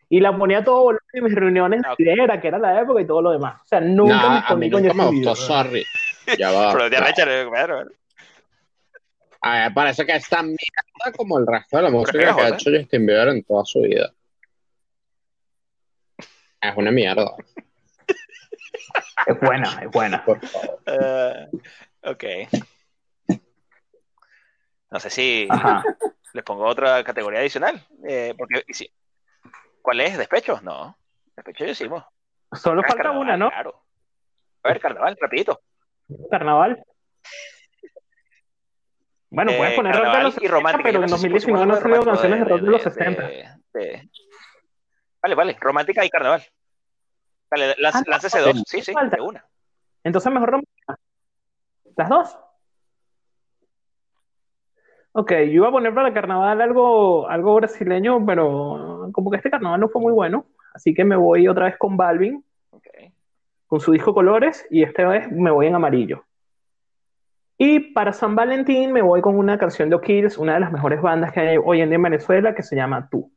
Y 0.09 0.21
la 0.21 0.37
ponía 0.37 0.63
todo 0.63 0.91
en 0.91 1.23
mis 1.23 1.35
reuniones 1.35 1.81
de 1.97 2.13
era 2.13 2.39
que 2.39 2.47
era 2.47 2.59
la 2.59 2.79
época 2.79 3.01
y 3.01 3.07
todo 3.07 3.21
lo 3.21 3.31
demás. 3.31 3.61
O 3.61 3.65
sea, 3.65 3.81
nunca 3.81 4.29
me 4.29 4.37
escondí 4.37 4.71
con 4.71 4.97
me 4.97 5.05
gustó 5.07 5.35
Sorry. 5.35 5.83
Ya 6.37 6.51
va. 6.51 6.71
Pero 6.77 6.89
te 6.89 7.49
claro. 7.49 7.83
A 9.45 9.69
parece 9.73 10.05
que 10.05 10.15
es 10.15 10.29
tan 10.29 10.45
mierda 10.45 11.17
como 11.17 11.37
el 11.37 11.45
resto 11.45 11.75
de 11.75 11.83
la 11.83 11.89
música 11.89 12.33
que 12.33 12.41
ha 12.41 12.49
hecho 12.49 12.71
Justin 12.71 13.05
Bieber 13.05 13.27
en 13.27 13.43
toda 13.43 13.65
su 13.65 13.81
vida. 13.81 14.13
Es 16.61 16.77
una 16.77 16.91
mierda. 16.91 17.35
Es 19.27 19.39
buena, 19.41 19.81
es 19.81 19.91
buena. 19.91 20.23
Por 20.23 20.39
favor. 20.45 20.79
Uh, 20.87 21.59
ok. 22.09 22.23
No 24.91 24.99
sé 24.99 25.09
si 25.09 25.47
les 26.33 26.43
pongo 26.43 26.65
otra 26.65 27.03
categoría 27.03 27.39
adicional. 27.39 27.85
Eh, 28.07 28.33
porque, 28.37 28.63
sí. 28.69 28.89
¿Cuál 29.81 30.01
es? 30.01 30.17
¿Despecho? 30.17 30.61
No. 30.61 30.97
Despecho 31.35 31.65
ya 31.65 31.71
hicimos. 31.71 32.05
Solo 32.53 32.81
ah, 32.85 32.87
falta 32.87 33.11
una, 33.11 33.35
¿no? 33.35 33.49
Claro. 33.49 33.83
A 34.63 34.69
ver, 34.69 34.79
carnaval, 34.79 35.17
rapidito. 35.19 35.61
Carnaval. 36.29 36.81
Bueno, 39.33 39.51
puedes 39.57 39.73
eh, 39.73 39.75
poner 39.75 39.95
rock 39.95 40.15
de 40.15 40.23
los 40.23 40.33
60, 40.35 40.79
pero 40.83 41.01
en 41.01 41.07
2019 41.07 41.65
no 41.65 41.73
han 41.73 41.81
salido 41.81 42.05
canciones 42.05 42.39
de 42.39 42.45
rock 42.45 42.61
de, 42.61 42.69
los 42.69 42.81
60. 42.83 43.29
Vale, 45.23 45.35
vale, 45.35 45.57
romántica 45.59 46.05
y 46.05 46.09
carnaval. 46.09 46.43
Dale, 47.49 47.75
las, 47.79 47.95
ah, 47.95 48.19
ese 48.23 48.39
dos. 48.39 48.63
Sí, 48.67 48.81
sí, 48.81 48.93
de 48.93 49.21
una. 49.21 49.43
Entonces 50.03 50.31
mejor 50.31 50.49
romántica. 50.51 50.99
¿Las 51.95 52.09
dos? 52.09 52.37
Ok, 55.13 55.31
yo 55.31 55.51
iba 55.51 55.69
a 55.69 55.71
poner 55.71 55.95
para 55.95 56.13
carnaval 56.13 56.61
algo, 56.61 57.27
algo 57.27 57.55
brasileño, 57.55 58.23
pero 58.25 59.09
como 59.13 59.31
que 59.31 59.37
este 59.37 59.49
carnaval 59.49 59.79
no 59.79 59.89
fue 59.89 60.01
muy 60.01 60.13
bueno, 60.13 60.45
así 60.75 60.93
que 60.93 61.05
me 61.05 61.15
voy 61.15 61.47
otra 61.47 61.65
vez 61.65 61.77
con 61.77 61.97
Balvin, 61.97 62.43
con 63.65 63.79
su 63.79 63.91
disco 63.93 64.13
Colores, 64.13 64.67
y 64.69 64.83
esta 64.83 65.07
vez 65.07 65.31
me 65.31 65.49
voy 65.49 65.67
en 65.67 65.75
amarillo. 65.75 66.23
Y 67.57 67.79
para 67.93 68.13
San 68.13 68.35
Valentín 68.35 68.91
me 68.91 69.01
voy 69.01 69.21
con 69.21 69.37
una 69.37 69.57
canción 69.57 69.89
de 69.89 69.95
O'Kills, 69.95 70.37
una 70.37 70.55
de 70.55 70.59
las 70.61 70.71
mejores 70.71 71.01
bandas 71.01 71.31
que 71.31 71.39
hay 71.39 71.57
hoy 71.63 71.81
en 71.81 71.89
día 71.89 71.95
en 71.97 72.03
Venezuela, 72.03 72.55
que 72.55 72.63
se 72.63 72.75
llama 72.75 73.07
Tú. 73.09 73.31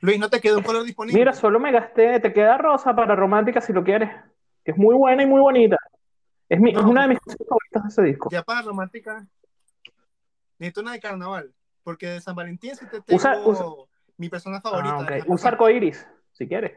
Luis, 0.00 0.18
¿no 0.18 0.28
te 0.28 0.40
quedó 0.40 0.58
un 0.58 0.64
color 0.64 0.84
disponible? 0.84 1.18
Mira, 1.18 1.32
solo 1.32 1.58
me 1.58 1.72
gasté, 1.72 2.20
te 2.20 2.32
queda 2.32 2.58
rosa 2.58 2.94
para 2.94 3.16
romántica 3.16 3.60
si 3.62 3.72
lo 3.72 3.82
quieres, 3.82 4.10
que 4.62 4.72
es 4.72 4.76
muy 4.76 4.94
buena 4.94 5.22
y 5.22 5.26
muy 5.26 5.40
bonita. 5.40 5.78
Es, 6.48 6.60
mi, 6.60 6.72
es 6.72 6.76
una 6.76 7.02
de 7.02 7.08
mis 7.08 7.18
canciones 7.20 7.48
favoritas 7.48 7.82
de 7.84 7.88
ese 7.88 8.02
disco. 8.02 8.28
Ya 8.30 8.42
para 8.42 8.60
romántica, 8.60 9.26
necesito 10.58 10.82
una 10.82 10.92
de 10.92 11.00
carnaval, 11.00 11.54
porque 11.82 12.06
de 12.08 12.20
San 12.20 12.34
Valentín 12.36 12.76
sí 12.76 12.84
te 12.84 13.00
tengo 13.00 13.16
Usa- 13.16 13.40
usa- 13.46 13.64
mi 14.18 14.28
persona 14.28 14.60
favorita. 14.60 14.94
Ah, 14.98 15.00
ok. 15.00 15.08
de 15.08 15.18
la 15.20 15.24
Usa 15.28 15.50
arcoiris, 15.50 16.06
si 16.32 16.46
quieres. 16.46 16.72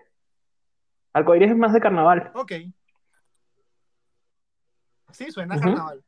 Arcoiris 1.18 1.51
es 1.51 1.57
más 1.57 1.74
de 1.74 1.80
carnaval. 1.80 2.32
Ok. 2.34 2.53
Sí, 5.11 5.32
suena 5.32 5.55
a 5.55 5.59
carnaval. 5.59 6.03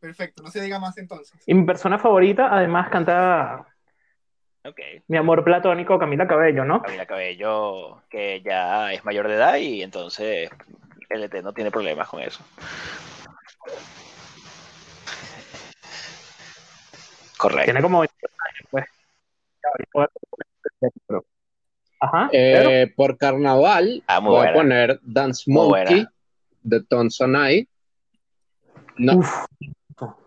Perfecto, 0.00 0.42
no 0.42 0.50
se 0.50 0.60
diga 0.60 0.78
más 0.78 0.96
entonces. 0.98 1.42
Y 1.46 1.54
mi 1.54 1.64
persona 1.66 1.98
favorita, 1.98 2.54
además, 2.54 2.88
canta 2.88 3.66
Ok. 4.64 4.80
Mi 5.06 5.16
amor 5.16 5.44
platónico, 5.44 5.98
Camila 5.98 6.26
Cabello, 6.26 6.64
¿no? 6.64 6.82
Camila 6.82 7.06
Cabello, 7.06 8.02
que 8.10 8.42
ya 8.42 8.92
es 8.92 9.04
mayor 9.04 9.28
de 9.28 9.34
edad 9.34 9.56
y 9.56 9.82
entonces 9.82 10.50
LT 11.08 11.42
no 11.42 11.52
tiene 11.52 11.70
problemas 11.70 12.08
con 12.08 12.20
eso. 12.20 12.44
Correcto. 17.38 17.64
Tiene 17.64 17.82
como 17.82 18.00
20 18.00 18.14
años, 18.26 18.68
pues. 18.70 18.84
Pero- 21.06 21.24
Ajá. 22.18 22.28
pero- 22.32 22.70
Eh, 22.70 22.92
por 22.96 23.16
carnaval, 23.18 24.02
Ah, 24.06 24.20
voy 24.20 24.30
buena. 24.36 24.50
a 24.50 24.54
poner 24.54 25.00
Dance 25.02 25.44
Monkey 25.50 26.06
de 26.62 26.82
Tonsanai. 26.84 27.68
No, 28.96 29.18
Uf, 29.18 29.32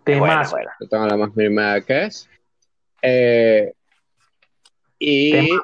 buena, 0.06 0.48
buena. 0.50 0.76
no 0.80 0.88
tengo 0.88 1.06
la 1.08 1.18
más 1.18 1.36
mínima 1.36 1.62
idea 1.78 1.82
qué 1.82 2.04
es. 2.06 2.30
Eh, 3.02 3.74
y 5.00 5.32
Tema. 5.32 5.62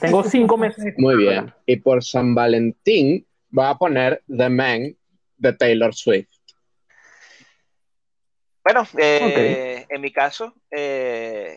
Tengo 0.00 0.22
cinco 0.22 0.56
meses. 0.56 0.94
muy 0.96 1.16
bien. 1.16 1.52
Y 1.66 1.76
por 1.76 2.04
San 2.04 2.34
Valentín, 2.34 3.26
voy 3.50 3.64
a 3.66 3.74
poner 3.74 4.22
The 4.28 4.48
Man 4.48 4.96
de 5.38 5.52
Taylor 5.54 5.92
Swift. 5.94 6.28
Bueno, 8.62 8.86
eh, 8.98 9.86
en 9.88 10.00
mi 10.00 10.12
caso, 10.12 10.54
eh, 10.70 11.56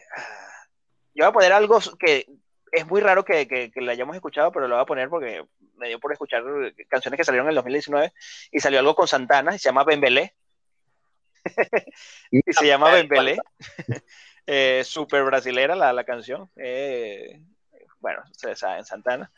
yo 1.14 1.26
voy 1.26 1.30
a 1.30 1.32
poner 1.34 1.52
algo 1.52 1.80
que 2.00 2.26
es 2.72 2.88
muy 2.88 3.02
raro 3.02 3.26
que, 3.26 3.48
que, 3.48 3.72
que 3.72 3.82
lo 3.82 3.92
hayamos 3.92 4.16
escuchado, 4.16 4.52
pero 4.52 4.68
lo 4.68 4.76
voy 4.76 4.84
a 4.84 4.86
poner 4.88 5.10
porque 5.10 5.44
me 5.76 5.88
dio 5.88 6.00
por 6.00 6.12
escuchar 6.14 6.44
canciones 6.88 7.18
que 7.18 7.24
salieron 7.26 7.48
en 7.48 7.50
el 7.50 7.56
2019 7.56 8.14
y 8.52 8.60
salió 8.60 8.80
algo 8.80 8.96
con 8.96 9.08
Santana, 9.08 9.54
y 9.56 9.60
se 9.60 9.70
llama 9.70 9.84
Bembelé. 9.84 10.34
y 12.32 12.42
se 12.54 12.68
llama 12.68 12.92
Bembelé. 12.92 13.38
eh, 14.46 14.84
super 14.86 15.24
brasilera 15.24 15.76
la, 15.76 15.92
la 15.92 16.04
canción. 16.04 16.50
Eh, 16.56 17.42
bueno, 18.00 18.22
ustedes 18.32 18.60
saben, 18.60 18.86
Santana. 18.86 19.32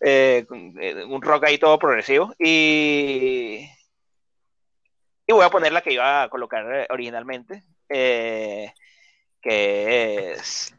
Eh, 0.00 0.46
eh, 0.80 1.04
un 1.04 1.22
rock 1.22 1.44
ahí 1.44 1.58
todo 1.58 1.78
progresivo. 1.78 2.34
Y, 2.38 3.68
y 5.26 5.32
voy 5.32 5.44
a 5.44 5.50
poner 5.50 5.72
la 5.72 5.80
que 5.80 5.92
iba 5.92 6.22
a 6.22 6.28
colocar 6.28 6.86
originalmente, 6.90 7.62
eh, 7.88 8.72
que 9.40 10.32
es... 10.32 10.74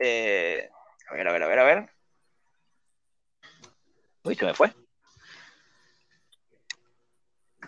a 1.09 1.13
ver, 1.13 1.27
a 1.27 1.31
ver, 1.31 1.43
a 1.43 1.47
ver, 1.47 1.59
a 1.59 1.63
ver. 1.63 1.89
Uy, 4.23 4.35
se 4.35 4.45
me 4.45 4.53
fue. 4.53 4.73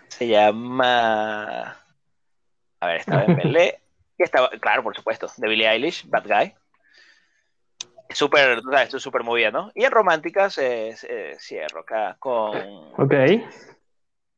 Se 0.08 0.26
llama... 0.26 1.80
A 2.80 2.86
ver, 2.86 2.96
estaba 2.96 3.24
en 3.24 3.36
Belé. 3.36 3.80
Y 4.16 4.24
estaba, 4.24 4.50
claro, 4.50 4.82
por 4.82 4.96
supuesto, 4.96 5.28
de 5.36 5.48
Billie 5.48 5.68
Eilish, 5.68 6.08
Bad 6.08 6.26
Guy. 6.26 6.54
Súper, 8.10 8.62
esto 8.80 8.96
es 8.96 9.02
súper 9.02 9.22
movida, 9.22 9.50
¿no? 9.50 9.70
Y 9.74 9.84
en 9.84 9.92
románticas 9.92 10.58
eh, 10.58 10.96
eh, 11.08 11.36
cierro 11.38 11.80
acá 11.80 12.16
con 12.18 12.56
Ok. 12.96 13.14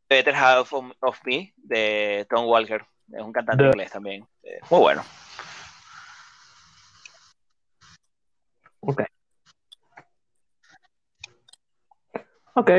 Better 0.09 0.34
Half 0.34 0.72
of, 0.72 1.20
Me 1.24 1.55
de 1.57 2.26
Tom 2.28 2.46
Walker. 2.46 2.84
Es 3.12 3.22
un 3.22 3.32
cantante 3.32 3.64
inglés 3.64 3.90
también. 3.92 4.26
Eh, 4.42 4.59
muy 4.70 4.80
bueno. 4.80 5.03
Ok. 8.81 9.03
Ok. 12.55 12.70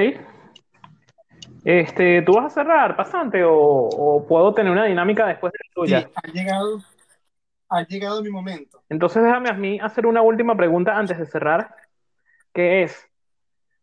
Este, 1.63 2.21
¿tú 2.23 2.33
vas 2.33 2.45
a 2.45 2.49
cerrar, 2.49 2.95
pasante, 2.95 3.43
o, 3.43 3.53
o 3.53 4.27
puedo 4.27 4.53
tener 4.53 4.71
una 4.71 4.85
dinámica 4.85 5.27
después 5.27 5.53
de 5.53 5.59
la 5.59 5.65
Sí, 5.69 5.73
tuya? 5.73 6.09
ha 6.15 6.27
llegado, 6.31 6.79
ha 7.69 7.83
llegado 7.83 8.23
mi 8.23 8.29
momento. 8.29 8.81
Entonces 8.89 9.23
déjame 9.23 9.49
a 9.49 9.53
mí 9.53 9.79
hacer 9.79 10.05
una 10.07 10.21
última 10.21 10.55
pregunta 10.57 10.97
antes 10.97 11.17
de 11.19 11.25
cerrar, 11.25 11.75
que 12.53 12.83
es 12.83 13.07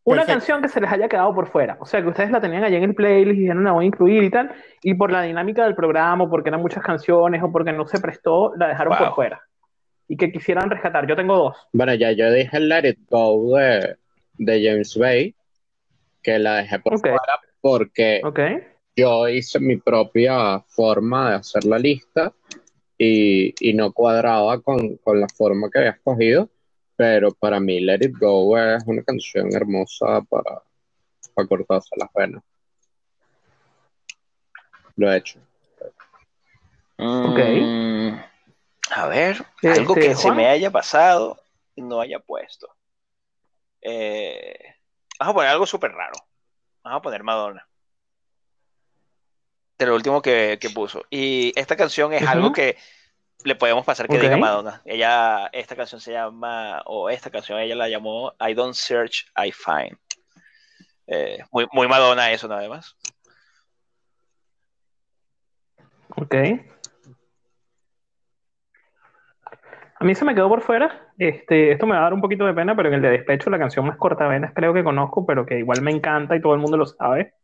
una 0.05 0.23
Perfecto. 0.23 0.33
canción 0.41 0.63
que 0.63 0.69
se 0.69 0.81
les 0.81 0.91
haya 0.91 1.09
quedado 1.09 1.35
por 1.35 1.47
fuera. 1.49 1.77
O 1.81 1.87
sea, 1.87 2.03
que 2.03 2.09
ustedes 2.09 2.31
la 2.31 2.41
tenían 2.41 2.65
allá 2.65 2.79
en 2.79 2.85
el 2.85 2.95
playlist 2.95 3.39
y 3.39 3.43
dijeron 3.43 3.65
la 3.65 3.73
voy 3.73 3.85
a 3.85 3.89
incluir 3.89 4.25
y 4.25 4.31
tal, 4.31 4.53
y 4.83 4.95
por 4.95 5.13
la 5.13 5.23
dinámica 5.23 5.65
del 5.65 5.75
programa, 5.75 6.25
o 6.25 6.31
porque 6.31 6.49
eran 6.49 6.61
muchas 6.63 6.83
canciones, 6.83 7.43
o 7.43 7.53
porque 7.53 7.73
no 7.73 7.87
se 7.87 8.01
prestó, 8.01 8.55
la 8.57 8.69
dejaron 8.69 8.95
Wow. 8.95 9.07
por 9.07 9.15
fuera. 9.15 9.43
Y 10.09 10.17
que 10.17 10.33
quisieran 10.33 10.71
rescatar. 10.71 11.07
Yo 11.07 11.15
tengo 11.15 11.37
dos. 11.37 11.57
Bueno, 11.73 11.95
ya 11.95 12.13
yo 12.13 12.33
dije 12.33 12.59
Let 12.59 12.89
It 12.89 12.99
Go 13.11 13.57
de, 13.57 13.97
de 14.35 14.65
James 14.65 14.97
Bay, 14.97 15.35
que 16.23 16.39
la 16.39 16.57
dejé 16.57 16.79
por 16.79 16.95
Ok. 16.95 17.03
fuera 17.03 17.41
porque 17.61 18.21
¿Ok? 18.25 18.41
yo 18.97 19.29
hice 19.29 19.61
mi 19.61 19.77
propia 19.77 20.61
forma 20.61 21.31
de 21.31 21.37
hacer 21.37 21.65
la 21.65 21.79
lista 21.79 22.33
y, 22.97 23.55
y 23.61 23.75
no 23.75 23.93
cuadraba 23.93 24.61
con, 24.61 24.97
con 24.97 25.21
la 25.21 25.29
forma 25.29 25.71
que 25.71 25.79
había 25.79 25.91
escogido, 25.91 26.49
pero 26.97 27.33
para 27.33 27.61
mí 27.61 27.81
Let 27.81 27.99
It 28.03 28.19
Go 28.19 28.59
es 28.59 28.83
una 28.87 29.03
canción 29.03 29.55
hermosa 29.55 30.23
para, 30.23 30.63
para 31.35 31.49
cortarse 31.49 31.91
las 31.97 32.09
venas. 32.13 32.43
Lo 34.97 35.13
he 35.13 35.17
hecho. 35.17 35.39
Ok. 36.99 37.39
Mm, 37.39 38.09
a 38.91 39.07
ver, 39.07 39.45
algo 39.63 39.95
que 39.95 40.15
se 40.15 40.33
me 40.33 40.47
haya 40.47 40.71
pasado 40.71 41.41
y 41.75 41.83
no 41.83 42.01
haya 42.01 42.19
puesto. 42.19 42.69
Eh, 43.81 44.75
vamos 45.19 45.33
a 45.33 45.35
poner 45.35 45.51
algo 45.51 45.67
súper 45.67 45.93
raro. 45.93 46.15
Vamos 46.83 46.99
a 46.99 47.03
poner 47.03 47.23
Madonna. 47.23 47.69
De 49.79 49.87
lo 49.87 49.95
último 49.95 50.21
que, 50.21 50.59
que 50.61 50.71
puso. 50.71 51.05
Y 51.11 51.53
esta 51.59 51.77
canción 51.77 52.13
es 52.13 52.27
algo 52.27 52.53
que 52.53 52.77
le 53.45 53.55
podemos 53.55 53.85
pasar 53.85 54.09
que 54.09 54.19
diga 54.19 54.37
Madonna. 54.37 54.83
Ella, 54.85 55.49
esta 55.53 55.77
canción 55.77 56.01
se 56.01 56.13
llama, 56.13 56.83
o 56.87 57.09
esta 57.11 57.31
canción 57.31 57.59
ella 57.59 57.77
la 57.77 57.89
llamó 57.89 58.35
I 58.41 58.55
Don't 58.55 58.75
Search, 58.75 59.27
I 59.37 59.53
Find. 59.53 59.97
Eh, 61.07 61.39
muy, 61.51 61.67
muy 61.73 61.87
Madonna 61.87 62.33
eso 62.33 62.49
nada 62.49 62.69
más. 62.69 62.97
Ok. 66.17 66.35
A 70.01 70.05
mí 70.05 70.15
se 70.15 70.25
me 70.25 70.35
quedó 70.35 70.49
por 70.49 70.61
fuera. 70.61 71.13
Este, 71.19 71.73
esto 71.73 71.87
me 71.87 71.95
va 71.95 72.01
a 72.01 72.03
dar 72.05 72.15
un 72.15 72.21
poquito 72.21 72.47
de 72.47 72.55
pena, 72.55 72.77
pero 72.77 72.89
en 72.89 72.95
el 72.97 73.03
de 73.03 73.11
despecho, 73.11 73.51
la 73.51 73.59
canción 73.59 73.85
más 73.85 73.97
cortavenas 73.97 74.53
creo 74.55 74.73
que 74.73 74.85
conozco, 74.85 75.27
pero 75.27 75.45
que 75.45 75.59
igual 75.59 75.83
me 75.83 75.91
encanta 75.91 76.37
y 76.37 76.41
todo 76.41 76.55
el 76.55 76.61
mundo 76.61 76.77
lo 76.77 76.87
sabe, 76.87 77.35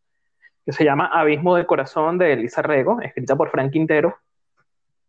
que 0.64 0.72
se 0.72 0.84
llama 0.84 1.06
Abismo 1.12 1.56
de 1.56 1.66
Corazón 1.66 2.16
de 2.16 2.32
Elisa 2.32 2.62
Rego, 2.62 3.00
escrita 3.00 3.34
por 3.34 3.50
Frank 3.50 3.72
Quintero. 3.72 4.18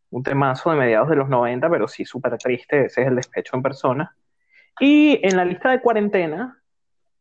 Un 0.10 0.24
temazo 0.24 0.72
de 0.72 0.78
mediados 0.78 1.10
de 1.10 1.18
los 1.18 1.30
90, 1.30 1.70
pero 1.70 1.88
sí 1.88 2.06
súper 2.06 2.38
triste. 2.38 2.86
Ese 2.86 3.02
es 3.02 3.08
el 3.08 3.16
despecho 3.16 3.56
en 3.56 3.62
persona. 3.64 4.16
Y 4.80 5.20
en 5.24 5.38
la 5.38 5.46
lista 5.46 5.70
de 5.70 5.82
cuarentena, 5.82 6.62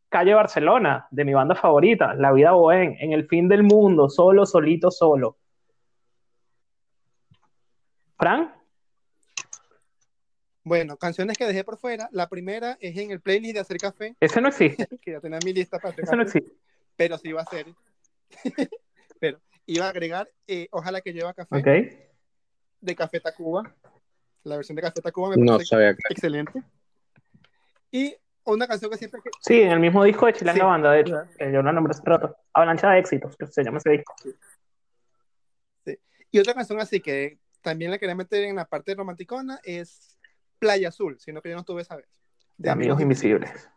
Calle 0.09 0.33
Barcelona, 0.33 1.07
de 1.11 1.25
mi 1.25 1.33
banda 1.33 1.55
favorita, 1.55 2.13
La 2.15 2.31
Vida 2.31 2.51
Bohem, 2.51 2.95
en 2.99 3.11
el 3.11 3.27
fin 3.27 3.47
del 3.47 3.63
mundo, 3.63 4.09
solo, 4.09 4.45
solito, 4.45 4.89
solo. 4.89 5.37
Fran, 8.17 8.53
Bueno, 10.65 10.97
canciones 10.97 11.37
que 11.37 11.45
dejé 11.45 11.63
por 11.63 11.77
fuera. 11.77 12.09
La 12.11 12.27
primera 12.27 12.75
es 12.81 12.97
en 12.97 13.11
el 13.11 13.21
playlist 13.21 13.53
de 13.53 13.59
Hacer 13.61 13.77
Café, 13.77 14.15
ese 14.19 14.41
no 14.41 14.47
existe, 14.49 14.87
que 15.01 15.11
ya 15.11 15.19
tenía 15.21 15.37
mi 15.45 15.53
lista 15.53 15.77
para 15.77 15.91
hacer 15.91 16.03
ese 16.05 16.15
no 16.15 16.23
existe. 16.23 16.51
pero 16.95 17.17
sí 17.19 17.29
iba 17.29 17.41
a 17.41 17.45
ser. 17.45 17.67
pero 19.19 19.39
iba 19.67 19.85
a 19.85 19.89
agregar 19.89 20.27
eh, 20.47 20.67
Ojalá 20.71 21.01
que 21.01 21.13
lleva 21.13 21.33
café 21.35 21.55
Ok. 21.59 21.67
de 22.81 22.95
Café 22.95 23.19
Tacuba. 23.19 23.75
La 24.43 24.57
versión 24.57 24.75
de 24.75 24.81
Café 24.81 25.01
Tacuba 25.01 25.29
me 25.29 25.37
No 25.37 25.53
parece 25.53 25.69
sabía 25.69 25.95
excelente. 26.09 26.63
Y 27.91 28.15
una 28.45 28.67
canción 28.67 28.89
que 28.89 28.97
siempre 28.97 29.21
Sí, 29.41 29.61
en 29.61 29.71
el 29.71 29.79
mismo 29.79 30.03
disco 30.03 30.25
de 30.25 30.33
Chilanga 30.33 30.59
Sí. 30.61 30.65
Banda, 30.65 30.91
de 30.91 31.01
hecho, 31.01 31.23
que 31.37 31.51
yo 31.51 31.61
lo 31.61 31.71
nombré 31.71 31.91
hace 31.91 32.01
rato. 32.05 32.35
Avalancha 32.53 32.89
de 32.89 32.99
éxitos, 32.99 33.37
que 33.37 33.45
se 33.47 33.63
llama 33.63 33.77
ese 33.77 33.91
disco. 33.91 34.15
Y 36.31 36.39
otra 36.39 36.53
canción 36.55 36.79
así 36.79 36.99
que 36.99 37.37
también 37.61 37.91
la 37.91 37.97
quería 37.97 38.15
meter 38.15 38.43
en 38.43 38.55
la 38.55 38.65
parte 38.65 38.93
romanticona 38.95 39.59
es 39.63 40.14
Playa 40.59 40.89
Azul, 40.89 41.19
sino 41.19 41.41
que 41.41 41.49
yo 41.49 41.55
no 41.55 41.61
estuve 41.61 41.81
esa 41.81 41.95
vez. 41.95 42.07
De 42.57 42.69
Amigos 42.69 43.01
Invisibles. 43.01 43.69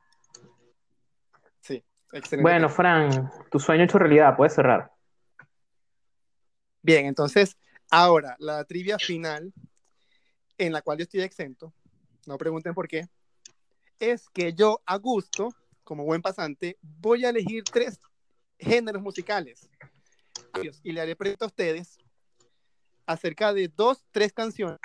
Sí, 1.60 1.84
excelente. 2.12 2.42
Bueno, 2.42 2.68
Fran, 2.68 3.30
tu 3.50 3.58
sueño 3.58 3.84
hecho 3.84 3.98
realidad, 3.98 4.36
puedes 4.36 4.54
cerrar. 4.54 4.92
Bien, 6.82 7.06
entonces, 7.06 7.56
ahora, 7.90 8.36
la 8.38 8.64
trivia 8.64 8.98
final, 8.98 9.52
en 10.56 10.72
la 10.72 10.82
cual 10.82 10.98
yo 10.98 11.02
estoy 11.02 11.22
exento, 11.22 11.74
no 12.26 12.38
pregunten 12.38 12.74
por 12.74 12.86
qué, 12.86 13.08
es 13.98 14.28
que 14.30 14.52
yo, 14.54 14.80
a 14.86 14.96
gusto, 14.96 15.48
como 15.82 16.04
buen 16.04 16.22
pasante, 16.22 16.78
voy 16.80 17.24
a 17.24 17.30
elegir 17.30 17.64
tres 17.64 18.00
géneros 18.58 19.02
musicales. 19.02 19.68
Y 20.82 20.92
le 20.92 21.00
haré 21.00 21.16
preguntas 21.16 21.46
a 21.46 21.50
ustedes 21.50 21.98
acerca 23.06 23.52
de 23.52 23.68
dos, 23.68 24.04
tres 24.12 24.32
canciones 24.32 24.78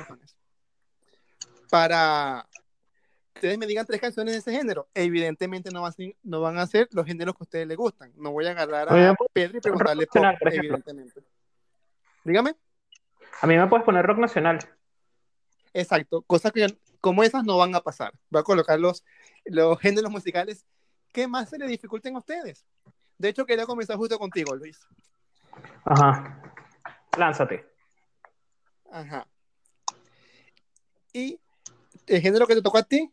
para 1.74 2.48
ustedes 3.34 3.58
me 3.58 3.66
digan 3.66 3.84
tres 3.84 4.00
canciones 4.00 4.34
de 4.36 4.40
ese 4.42 4.52
género. 4.52 4.88
Evidentemente 4.94 5.72
no, 5.72 5.84
no 6.22 6.40
van 6.40 6.60
a 6.60 6.68
ser 6.68 6.88
los 6.92 7.04
géneros 7.04 7.34
que 7.34 7.42
a 7.42 7.46
ustedes 7.46 7.68
les 7.68 7.76
gustan. 7.76 8.14
No 8.16 8.32
voy 8.32 8.46
a 8.46 8.52
agarrar 8.52 8.90
a 8.90 9.16
Pedro 9.34 9.58
y 9.58 9.60
preguntarle 9.60 10.06
pop, 10.06 10.24
evidentemente. 10.42 11.24
Dígame. 12.24 12.56
A 13.42 13.48
mí 13.48 13.58
me 13.58 13.66
puedes 13.66 13.84
poner 13.84 14.06
rock 14.06 14.20
nacional. 14.20 14.60
Exacto, 15.74 16.22
cosas 16.22 16.52
que 16.52 16.78
como 17.02 17.24
esas 17.24 17.44
no 17.44 17.58
van 17.58 17.74
a 17.74 17.82
pasar. 17.82 18.14
Voy 18.30 18.42
a 18.42 18.44
colocar 18.44 18.80
los, 18.80 19.04
los 19.46 19.80
géneros 19.80 20.12
musicales 20.12 20.68
que 21.12 21.28
más 21.28 21.50
se 21.50 21.58
les 21.58 21.70
dificulten 21.70 22.16
a 22.16 22.20
ustedes. 22.20 22.68
De 23.18 23.30
hecho, 23.30 23.48
quería 23.48 23.66
comenzar 23.66 23.98
justo 23.98 24.20
contigo, 24.20 24.56
Luis. 24.56 24.80
Ajá. 25.86 26.40
Lánzate. 27.18 27.66
Ajá. 28.92 29.26
Y 31.12 31.40
el 32.08 32.22
género 32.22 32.48
que 32.48 32.56
te 32.56 32.62
tocó 32.62 32.78
a 32.78 32.84
ti, 32.84 33.12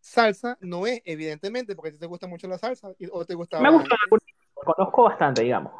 salsa, 0.00 0.56
no 0.60 0.86
es, 0.86 1.00
evidentemente, 1.04 1.74
porque 1.74 1.90
a 1.90 1.92
ti 1.92 1.98
te 1.98 2.06
gusta 2.06 2.26
mucho 2.26 2.48
la 2.48 2.58
salsa 2.58 2.88
o 3.12 3.24
te 3.24 3.34
gusta. 3.34 3.60
Me 3.60 3.70
gusta, 3.70 3.96
conozco 4.54 5.04
bastante, 5.04 5.42
digamos. 5.42 5.72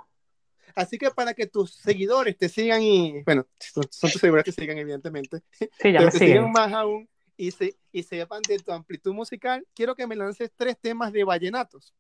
Así 0.75 0.99
que 0.99 1.11
para 1.11 1.33
que 1.33 1.47
tus 1.47 1.75
seguidores 1.75 2.37
te 2.37 2.49
sigan 2.49 2.83
y, 2.83 3.23
bueno, 3.23 3.47
son, 3.59 3.85
tus 3.85 4.21
seguidores 4.21 4.45
que 4.45 4.53
sigan, 4.53 4.77
evidentemente. 4.77 5.43
Sí, 5.51 5.93
ya 5.93 6.01
me 6.01 6.11
te 6.11 6.19
siguen. 6.19 6.53
más 6.53 6.73
aún 6.73 7.09
y, 7.37 7.51
se, 7.51 7.77
y 7.93 8.03
sepan 8.03 8.43
de 8.47 8.59
tu 8.59 8.73
amplitud 8.73 9.15
musical, 9.15 9.67
quiero 9.75 9.95
que 9.95 10.07
me 10.07 10.17
lances 10.17 10.53
tres 10.55 10.79
temas 10.79 11.13
de 11.13 11.25
vallenatos. 11.25 11.95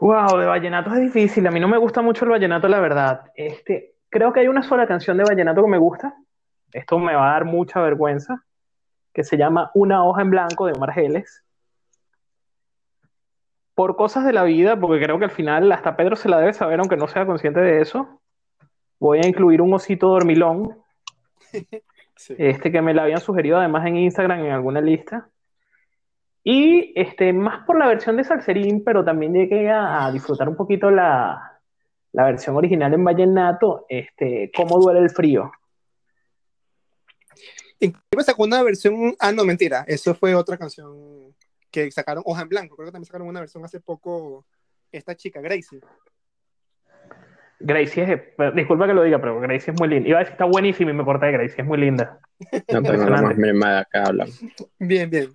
Wow, 0.00 0.36
de 0.36 0.46
vallenatos 0.46 0.94
es 0.94 1.00
difícil. 1.00 1.46
A 1.46 1.52
mí 1.52 1.60
no 1.60 1.68
me 1.68 1.78
gusta 1.78 2.02
mucho 2.02 2.24
el 2.24 2.32
vallenato, 2.32 2.66
la 2.66 2.80
verdad. 2.80 3.30
Este, 3.36 3.94
creo 4.08 4.32
que 4.32 4.40
hay 4.40 4.48
una 4.48 4.64
sola 4.64 4.88
canción 4.88 5.16
de 5.16 5.22
vallenato 5.22 5.62
que 5.62 5.70
me 5.70 5.78
gusta. 5.78 6.16
Esto 6.72 6.98
me 6.98 7.14
va 7.14 7.30
a 7.30 7.32
dar 7.34 7.44
mucha 7.44 7.80
vergüenza. 7.80 8.44
Que 9.12 9.24
se 9.24 9.36
llama 9.36 9.70
Una 9.74 10.04
hoja 10.04 10.22
en 10.22 10.30
blanco 10.30 10.66
de 10.66 10.72
Omar 10.72 10.92
Geles 10.92 11.44
por 13.74 13.96
cosas 13.96 14.24
de 14.24 14.32
la 14.32 14.44
vida, 14.44 14.78
porque 14.78 15.02
creo 15.02 15.18
que 15.18 15.24
al 15.24 15.30
final 15.30 15.70
hasta 15.72 15.96
Pedro 15.96 16.16
se 16.16 16.28
la 16.28 16.38
debe 16.38 16.52
saber, 16.52 16.80
aunque 16.80 16.96
no 16.96 17.08
sea 17.08 17.26
consciente 17.26 17.60
de 17.60 17.80
eso, 17.80 18.20
voy 18.98 19.18
a 19.18 19.26
incluir 19.26 19.60
un 19.62 19.72
osito 19.74 20.08
dormilón, 20.08 20.76
este 22.38 22.70
que 22.70 22.82
me 22.82 22.94
la 22.94 23.04
habían 23.04 23.20
sugerido 23.20 23.58
además 23.58 23.86
en 23.86 23.96
Instagram 23.96 24.44
en 24.44 24.52
alguna 24.52 24.80
lista. 24.80 25.28
Y 26.44 26.92
este, 27.00 27.32
más 27.32 27.64
por 27.64 27.78
la 27.78 27.86
versión 27.86 28.16
de 28.16 28.24
Salserín, 28.24 28.82
pero 28.84 29.04
también 29.04 29.32
llegué 29.32 29.70
a, 29.70 30.10
disfrutar 30.12 30.48
un 30.48 30.56
poquito 30.56 30.90
la, 30.90 31.60
la, 32.12 32.24
versión 32.24 32.56
original 32.56 32.92
en 32.92 33.04
Vallenato, 33.04 33.86
este, 33.88 34.50
Cómo 34.54 34.80
duele 34.80 35.00
el 35.00 35.10
frío. 35.10 35.52
Inclusive 37.82 38.22
sacó 38.24 38.44
una 38.44 38.62
versión, 38.62 39.16
ah, 39.18 39.32
no, 39.32 39.44
mentira, 39.44 39.84
eso 39.88 40.14
fue 40.14 40.36
otra 40.36 40.56
canción 40.56 41.34
que 41.68 41.90
sacaron 41.90 42.22
Hoja 42.24 42.42
en 42.42 42.48
Blanco, 42.48 42.76
creo 42.76 42.86
que 42.86 42.92
también 42.92 43.06
sacaron 43.06 43.26
una 43.26 43.40
versión 43.40 43.64
hace 43.64 43.80
poco, 43.80 44.46
esta 44.92 45.16
chica, 45.16 45.40
Gracie. 45.40 45.80
Gracie 47.58 48.04
es, 48.04 48.54
disculpa 48.54 48.86
que 48.86 48.94
lo 48.94 49.02
diga, 49.02 49.20
pero 49.20 49.40
Gracie 49.40 49.72
es 49.72 49.80
muy 49.80 49.88
linda. 49.88 50.08
Iba 50.08 50.18
a 50.18 50.20
decir 50.20 50.32
está 50.32 50.44
buenísima 50.44 50.92
y 50.92 50.94
me 50.94 51.04
corté 51.04 51.26
de 51.26 51.32
Gracie, 51.32 51.56
es 51.58 51.66
muy 51.66 51.78
linda. 51.78 52.20
No 52.68 52.82
tengo 52.82 53.04
la 53.04 53.22
más 53.54 53.80
acá 53.82 54.04
hablan. 54.04 54.28
Bien, 54.78 55.10
bien. 55.10 55.32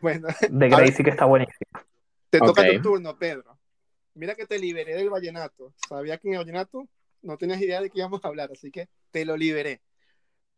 Bueno. 0.00 0.28
De 0.48 0.68
Gracie 0.68 1.04
que 1.04 1.10
está 1.10 1.24
buenísima. 1.24 1.84
Te 2.30 2.38
toca 2.38 2.64
tu 2.70 2.82
turno, 2.82 3.18
Pedro. 3.18 3.58
Mira 4.14 4.36
que 4.36 4.46
te 4.46 4.60
liberé 4.60 4.94
del 4.94 5.10
vallenato. 5.10 5.72
Sabía 5.88 6.18
que 6.18 6.28
en 6.28 6.34
el 6.34 6.40
vallenato 6.40 6.88
no 7.22 7.36
tenías 7.36 7.60
idea 7.60 7.80
de 7.80 7.90
qué 7.90 7.98
íbamos 7.98 8.24
a 8.24 8.28
hablar, 8.28 8.50
así 8.52 8.70
que 8.70 8.88
te 9.10 9.24
lo 9.24 9.36
liberé. 9.36 9.80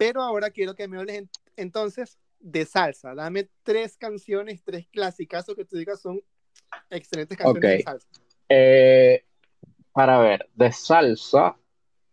Pero 0.02 0.20
ahora 0.20 0.50
quiero 0.50 0.74
que 0.74 0.88
me 0.88 0.98
hables 0.98 1.28
entonces 1.54 2.18
de 2.40 2.66
salsa. 2.66 3.14
Dame 3.14 3.48
tres 3.62 3.96
canciones, 3.96 4.60
tres 4.64 4.88
clásicas 4.88 5.46
que 5.46 5.64
tú 5.64 5.76
digas 5.76 6.00
son 6.00 6.20
excelentes 6.90 7.38
canciones 7.38 7.70
de 7.70 7.82
salsa. 7.84 8.08
Eh, 8.48 9.24
para 9.92 10.18
ver, 10.18 10.48
de 10.54 10.72
salsa, 10.72 11.56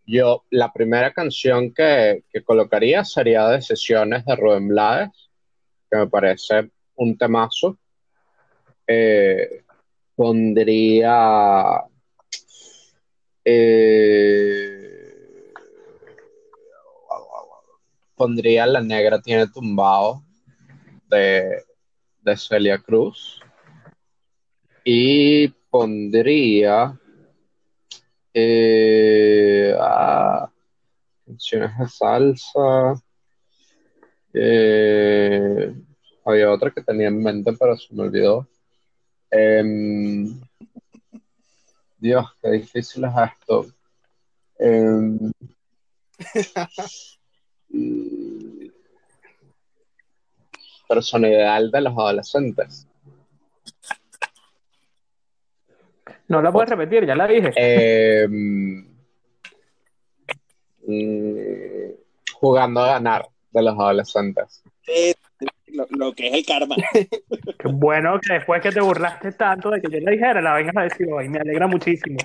yo 0.06 0.46
la 0.52 0.72
primera 0.72 1.12
canción 1.14 1.74
que, 1.74 2.26
colocaría 2.46 3.04
sería 3.04 3.48
de 3.48 3.60
Sesiones 3.60 4.24
de 4.24 4.36
Rubén 4.36 4.68
Blades, 4.68 5.32
que 5.90 5.98
me 5.98 6.06
parece 6.06 6.70
un 6.94 7.18
temazo. 7.18 7.80
Eh, 8.86 9.64
pondría 10.16 11.86
eh, 13.44 14.79
pondría 18.20 18.68
La 18.68 18.82
Negra 18.82 19.22
tiene 19.22 19.48
tumbado 19.48 20.22
de, 21.10 21.64
Celia 22.36 22.78
Cruz. 22.78 23.40
Y 24.84 25.48
pondría 25.70 27.00
eh, 28.34 29.74
ah, 29.80 30.52
canciones 31.26 31.72
de 31.78 31.88
salsa. 31.88 33.02
Eh, 34.34 35.74
había 36.26 36.52
otra 36.52 36.72
que 36.72 36.84
tenía 36.84 37.08
en 37.08 37.24
mente, 37.24 37.54
pero 37.58 37.78
se 37.78 37.96
me 37.96 38.04
olvidó. 38.04 38.50
Em, 39.32 40.42
Dios, 41.98 42.26
qué 42.42 42.52
difícil 42.52 43.06
es 43.06 43.14
esto. 43.32 43.66
Em, 47.74 48.72
persona 50.88 51.28
ideal 51.28 51.70
de 51.70 51.82
los 51.82 51.94
adolescentes. 51.94 52.88
No 56.28 56.42
la 56.42 56.52
puedes 56.52 56.70
repetir, 56.70 57.06
ya 57.06 57.16
la 57.16 57.28
dije. 57.28 57.52
Em, 57.56 58.86
mm, 60.86 61.92
jugando 62.34 62.82
a 62.82 62.88
ganar 62.94 63.28
de 63.52 63.64
los 63.64 63.74
adolescentes. 63.74 64.64
lo, 65.68 66.14
que 66.14 66.28
es 66.28 66.34
el 66.34 66.46
karma. 66.46 66.76
Qué 67.60 67.68
bueno 67.68 68.20
que 68.20 68.34
después 68.34 68.62
que 68.62 68.72
te 68.72 68.82
burlaste 68.82 69.32
tanto 69.34 69.70
de 69.70 69.82
que 69.82 69.92
yo 69.92 70.00
le 70.00 70.12
dijera, 70.12 70.42
la 70.42 70.54
vengas 70.54 70.78
a 70.78 70.84
decir 70.84 71.08
hoy. 71.12 71.30
Me 71.30 71.40
alegra 71.40 71.68
muchísimo. 71.68 72.18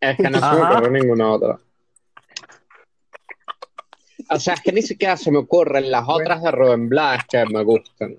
Es 0.00 0.16
que 0.16 0.30
no 0.30 0.38
se 0.38 0.56
me 0.56 0.62
ocurre 0.62 0.90
ninguna 0.90 1.30
otra. 1.32 1.58
O 4.28 4.38
sea, 4.38 4.54
es 4.54 4.60
que 4.60 4.72
ni 4.72 4.82
siquiera 4.82 5.16
se 5.16 5.30
me 5.30 5.38
ocurren 5.38 5.90
las 5.90 6.04
otras 6.06 6.42
de 6.42 6.50
Rubén 6.50 6.88
Blas 6.88 7.24
que 7.26 7.44
me 7.46 7.62
gustan. 7.62 8.16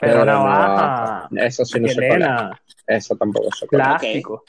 Pero, 0.00 0.24
no, 0.24 1.28
Eso 1.36 1.64
sí 1.64 1.80
no 1.80 1.88
se 1.88 1.94
puede. 1.94 2.26
Eso 2.86 3.16
tampoco 3.16 3.48
se 3.52 3.66
puede. 3.66 3.82
Clásico. 3.82 4.44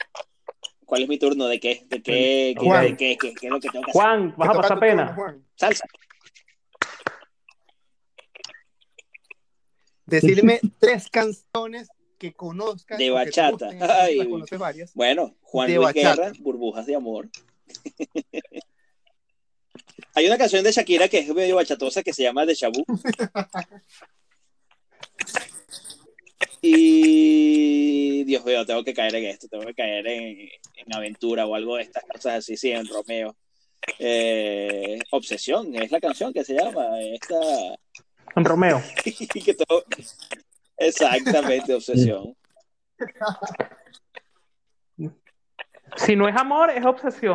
¿Cuál 0.84 1.02
es 1.02 1.08
mi 1.08 1.18
turno? 1.18 1.46
¿De 1.46 1.58
qué? 1.58 1.84
¿De 1.88 2.02
qué? 2.02 2.54
¿Qué, 2.58 2.96
qué, 2.96 3.16
qué, 3.18 3.34
qué 3.34 3.46
es 3.46 3.52
lo 3.52 3.58
que 3.58 3.68
tengo 3.68 3.84
que 3.84 3.90
hacer? 3.90 4.02
Juan, 4.02 4.34
vas 4.36 4.48
a 4.50 4.52
pasar 4.52 4.78
pena. 4.78 5.16
Salsa. 5.56 5.86
Decirme 10.06 10.60
tres 10.78 11.10
canciones 11.10 11.88
que 12.18 12.32
conozcas. 12.32 12.98
De 12.98 13.10
bachata. 13.10 13.70
Ay, 13.80 14.20
varias. 14.58 14.94
Bueno, 14.94 15.34
Juan 15.42 15.68
de 15.68 15.76
Luis 15.76 15.92
Guerra, 15.92 16.32
Burbujas 16.38 16.86
de 16.86 16.94
Amor. 16.94 17.28
Hay 20.14 20.26
una 20.26 20.38
canción 20.38 20.64
de 20.64 20.72
Shakira 20.72 21.08
que 21.08 21.18
es 21.18 21.28
medio 21.34 21.56
bachatosa 21.56 22.02
que 22.02 22.14
se 22.14 22.22
llama 22.22 22.46
De 22.46 22.54
Shabu. 22.54 22.84
y 26.62 28.24
Dios 28.24 28.44
mío, 28.44 28.64
tengo 28.64 28.82
que 28.82 28.94
caer 28.94 29.14
en 29.16 29.26
esto, 29.26 29.46
tengo 29.48 29.66
que 29.66 29.74
caer 29.74 30.06
en, 30.06 30.48
aventura 30.92 31.46
o 31.46 31.54
algo 31.54 31.76
de 31.76 31.82
estas 31.82 32.04
cosas 32.04 32.34
así, 32.36 32.56
sí, 32.56 32.70
en 32.70 32.86
Romeo. 32.86 33.36
Eh, 33.98 34.98
Obsesión, 35.10 35.74
es 35.76 35.90
la 35.90 36.00
canción 36.00 36.32
que 36.32 36.44
se 36.44 36.54
llama 36.54 36.98
esta. 37.00 37.36
En 38.36 38.44
Romeo. 38.44 38.82
Exactamente, 40.78 41.74
Obsesión. 41.74 42.34
si 45.94 46.16
no 46.16 46.28
es 46.28 46.36
amor, 46.36 46.70
es 46.70 46.84
obsesión. 46.84 47.34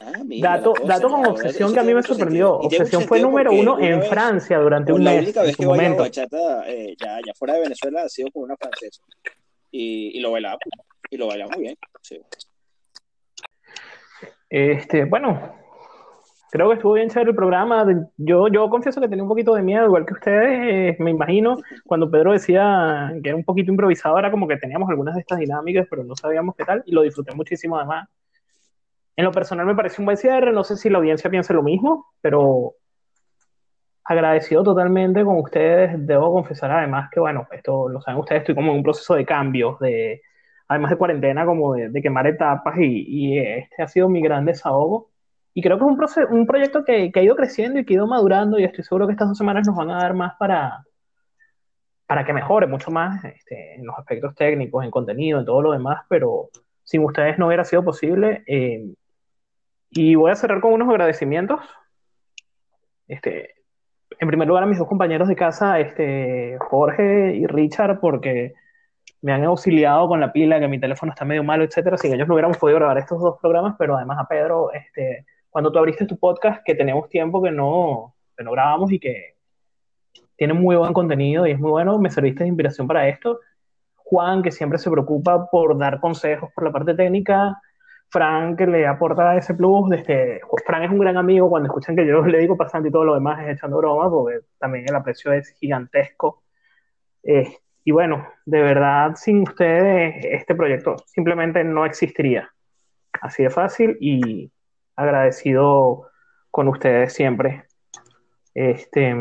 Ah, 0.00 0.12
dato, 0.40 0.74
dato 0.84 1.08
con 1.08 1.26
obsesión 1.26 1.72
que 1.72 1.80
a 1.80 1.82
mí 1.82 1.94
me 1.94 2.02
sorprendió. 2.02 2.54
Obsesión 2.54 3.02
fue 3.02 3.20
número 3.20 3.52
uno 3.52 3.78
en 3.80 4.02
Francia 4.04 4.58
durante 4.58 4.92
un 4.92 5.02
mes. 5.02 5.14
La 5.14 5.20
única 5.20 5.42
vez 5.42 5.56
que 5.56 5.66
momento. 5.66 6.02
bachata, 6.02 6.68
eh, 6.68 6.94
ya, 6.98 7.18
ya, 7.26 7.32
fuera 7.34 7.54
de 7.54 7.60
Venezuela, 7.60 8.02
ha 8.02 8.08
sido 8.08 8.30
con 8.30 8.44
una 8.44 8.56
francesa. 8.56 9.02
Y, 9.70 10.16
y 10.16 10.20
lo 10.20 10.32
bailaba. 10.32 10.58
Y 11.10 11.16
lo 11.16 11.26
bailaba 11.26 11.50
muy 11.54 11.62
bien. 11.62 11.76
Sí. 12.02 12.20
Este, 14.48 15.04
bueno, 15.04 15.56
creo 16.50 16.68
que 16.68 16.74
estuvo 16.74 16.94
bien 16.94 17.08
chévere 17.08 17.30
el 17.30 17.36
programa. 17.36 17.86
Yo, 18.16 18.48
yo 18.48 18.68
confieso 18.70 19.00
que 19.00 19.08
tenía 19.08 19.22
un 19.22 19.28
poquito 19.28 19.54
de 19.54 19.62
miedo, 19.62 19.84
igual 19.86 20.06
que 20.06 20.14
ustedes, 20.14 20.94
eh, 20.94 20.96
me 21.00 21.10
imagino, 21.10 21.56
cuando 21.84 22.10
Pedro 22.10 22.32
decía 22.32 23.12
que 23.22 23.28
era 23.28 23.36
un 23.36 23.44
poquito 23.44 23.70
improvisado, 23.70 24.18
era 24.18 24.30
como 24.30 24.48
que 24.48 24.56
teníamos 24.56 24.88
algunas 24.88 25.14
de 25.14 25.20
estas 25.20 25.38
dinámicas, 25.38 25.86
pero 25.88 26.04
no 26.04 26.14
sabíamos 26.16 26.54
qué 26.56 26.64
tal, 26.64 26.82
y 26.86 26.92
lo 26.92 27.02
disfruté 27.02 27.34
muchísimo 27.34 27.76
además. 27.76 28.08
En 29.16 29.24
lo 29.24 29.32
personal 29.32 29.66
me 29.66 29.74
parece 29.74 30.00
un 30.00 30.06
buen 30.06 30.16
cierre, 30.16 30.52
no 30.52 30.62
sé 30.62 30.76
si 30.76 30.90
la 30.90 30.98
audiencia 30.98 31.30
piensa 31.30 31.54
lo 31.54 31.62
mismo, 31.62 32.06
pero 32.20 32.74
agradecido 34.06 34.62
totalmente 34.62 35.24
con 35.24 35.38
ustedes. 35.38 35.94
Debo 36.06 36.32
confesar 36.32 36.70
además 36.70 37.10
que, 37.10 37.20
bueno, 37.20 37.46
esto 37.50 37.88
lo 37.88 38.00
saben 38.00 38.20
ustedes, 38.20 38.42
estoy 38.42 38.54
como 38.54 38.72
en 38.72 38.78
un 38.78 38.82
proceso 38.82 39.14
de 39.14 39.24
cambios, 39.26 39.78
de, 39.80 40.22
además 40.68 40.90
de 40.90 40.96
cuarentena, 40.98 41.44
como 41.46 41.74
de, 41.74 42.02
quemar 42.02 42.26
etapas, 42.26 42.74
y, 42.78 43.38
este 43.38 43.82
ha 43.82 43.88
sido 43.88 44.08
mi 44.08 44.20
gran 44.22 44.44
desahogo. 44.44 45.10
Y 45.56 45.62
creo 45.62 45.78
que 45.78 45.84
es 45.84 45.90
un, 45.90 45.96
proceso, 45.96 46.28
un 46.28 46.46
proyecto 46.46 46.84
que, 46.84 47.10
que, 47.10 47.18
ha 47.18 47.22
ido 47.22 47.34
creciendo 47.34 47.80
y 47.80 47.86
que 47.86 47.94
ha 47.94 47.96
ido 47.96 48.06
madurando, 48.06 48.58
y 48.58 48.64
estoy 48.64 48.84
seguro 48.84 49.06
que 49.06 49.12
estas 49.12 49.28
dos 49.28 49.38
semanas 49.38 49.66
nos 49.66 49.74
van 49.74 49.88
a 49.88 49.96
dar 49.96 50.12
más 50.12 50.34
para, 50.38 50.84
para 52.06 52.26
que 52.26 52.34
mejore 52.34 52.66
mucho 52.66 52.90
más 52.90 53.24
este, 53.24 53.76
en 53.76 53.86
los 53.86 53.98
aspectos 53.98 54.34
técnicos, 54.34 54.84
en 54.84 54.90
contenido, 54.90 55.38
en 55.38 55.46
todo 55.46 55.62
lo 55.62 55.72
demás, 55.72 56.04
pero 56.10 56.50
sin 56.82 57.02
ustedes 57.04 57.38
no 57.38 57.46
hubiera 57.46 57.64
sido 57.64 57.82
posible. 57.82 58.44
Eh, 58.46 58.84
y 59.92 60.14
voy 60.14 60.30
a 60.30 60.36
cerrar 60.36 60.60
con 60.60 60.74
unos 60.74 60.90
agradecimientos. 60.90 61.60
Este, 63.08 63.54
en 64.18 64.28
primer 64.28 64.46
lugar 64.46 64.64
a 64.64 64.66
mis 64.66 64.78
dos 64.78 64.86
compañeros 64.86 65.26
de 65.26 65.36
casa, 65.36 65.80
este, 65.80 66.58
Jorge 66.68 67.34
y 67.34 67.46
Richard, 67.46 67.98
porque 68.00 68.52
me 69.22 69.32
han 69.32 69.42
auxiliado 69.44 70.06
con 70.06 70.20
la 70.20 70.34
pila, 70.34 70.60
que 70.60 70.68
mi 70.68 70.78
teléfono 70.78 71.12
está 71.12 71.24
medio 71.24 71.42
malo, 71.42 71.64
etcétera. 71.64 71.96
Sin 71.96 72.12
ellos 72.12 72.28
no 72.28 72.34
hubiéramos 72.34 72.58
podido 72.58 72.78
grabar 72.78 72.98
estos 72.98 73.22
dos 73.22 73.38
programas, 73.40 73.74
pero 73.78 73.96
además 73.96 74.18
a 74.20 74.28
Pedro, 74.28 74.70
este, 74.74 75.24
cuando 75.56 75.72
tú 75.72 75.78
abriste 75.78 76.04
tu 76.04 76.18
podcast, 76.18 76.62
que 76.66 76.74
tenemos 76.74 77.08
tiempo 77.08 77.42
que 77.42 77.50
no, 77.50 78.14
que 78.36 78.44
no 78.44 78.50
grabamos 78.52 78.92
y 78.92 78.98
que 78.98 79.36
tiene 80.36 80.52
muy 80.52 80.76
buen 80.76 80.92
contenido 80.92 81.46
y 81.46 81.52
es 81.52 81.58
muy 81.58 81.70
bueno, 81.70 81.98
me 81.98 82.10
serviste 82.10 82.44
de 82.44 82.48
inspiración 82.48 82.86
para 82.86 83.08
esto. 83.08 83.40
Juan, 83.94 84.42
que 84.42 84.50
siempre 84.50 84.78
se 84.78 84.90
preocupa 84.90 85.48
por 85.50 85.78
dar 85.78 85.98
consejos 85.98 86.50
por 86.54 86.62
la 86.62 86.72
parte 86.72 86.92
técnica, 86.92 87.58
Frank 88.10 88.60
le 88.60 88.86
aporta 88.86 89.34
ese 89.34 89.54
plus. 89.54 89.88
Desde, 89.88 90.42
Frank 90.66 90.84
es 90.84 90.90
un 90.90 90.98
gran 90.98 91.16
amigo 91.16 91.48
cuando 91.48 91.68
escuchan 91.68 91.96
que 91.96 92.06
yo 92.06 92.20
le 92.20 92.38
digo 92.38 92.54
pasando 92.58 92.90
y 92.90 92.92
todo 92.92 93.06
lo 93.06 93.14
demás 93.14 93.42
es 93.42 93.56
echando 93.56 93.78
broma, 93.78 94.10
porque 94.10 94.40
también 94.58 94.84
el 94.86 94.94
aprecio 94.94 95.32
es 95.32 95.48
gigantesco. 95.58 96.42
Eh, 97.22 97.50
y 97.82 97.92
bueno, 97.92 98.28
de 98.44 98.60
verdad, 98.60 99.14
sin 99.14 99.40
ustedes 99.40 100.22
este 100.22 100.54
proyecto 100.54 100.96
simplemente 101.06 101.64
no 101.64 101.86
existiría. 101.86 102.52
Así 103.22 103.42
de 103.42 103.48
fácil 103.48 103.96
y 104.02 104.52
agradecido 104.96 106.08
con 106.50 106.68
ustedes 106.68 107.12
siempre 107.12 107.64
este, 108.54 109.14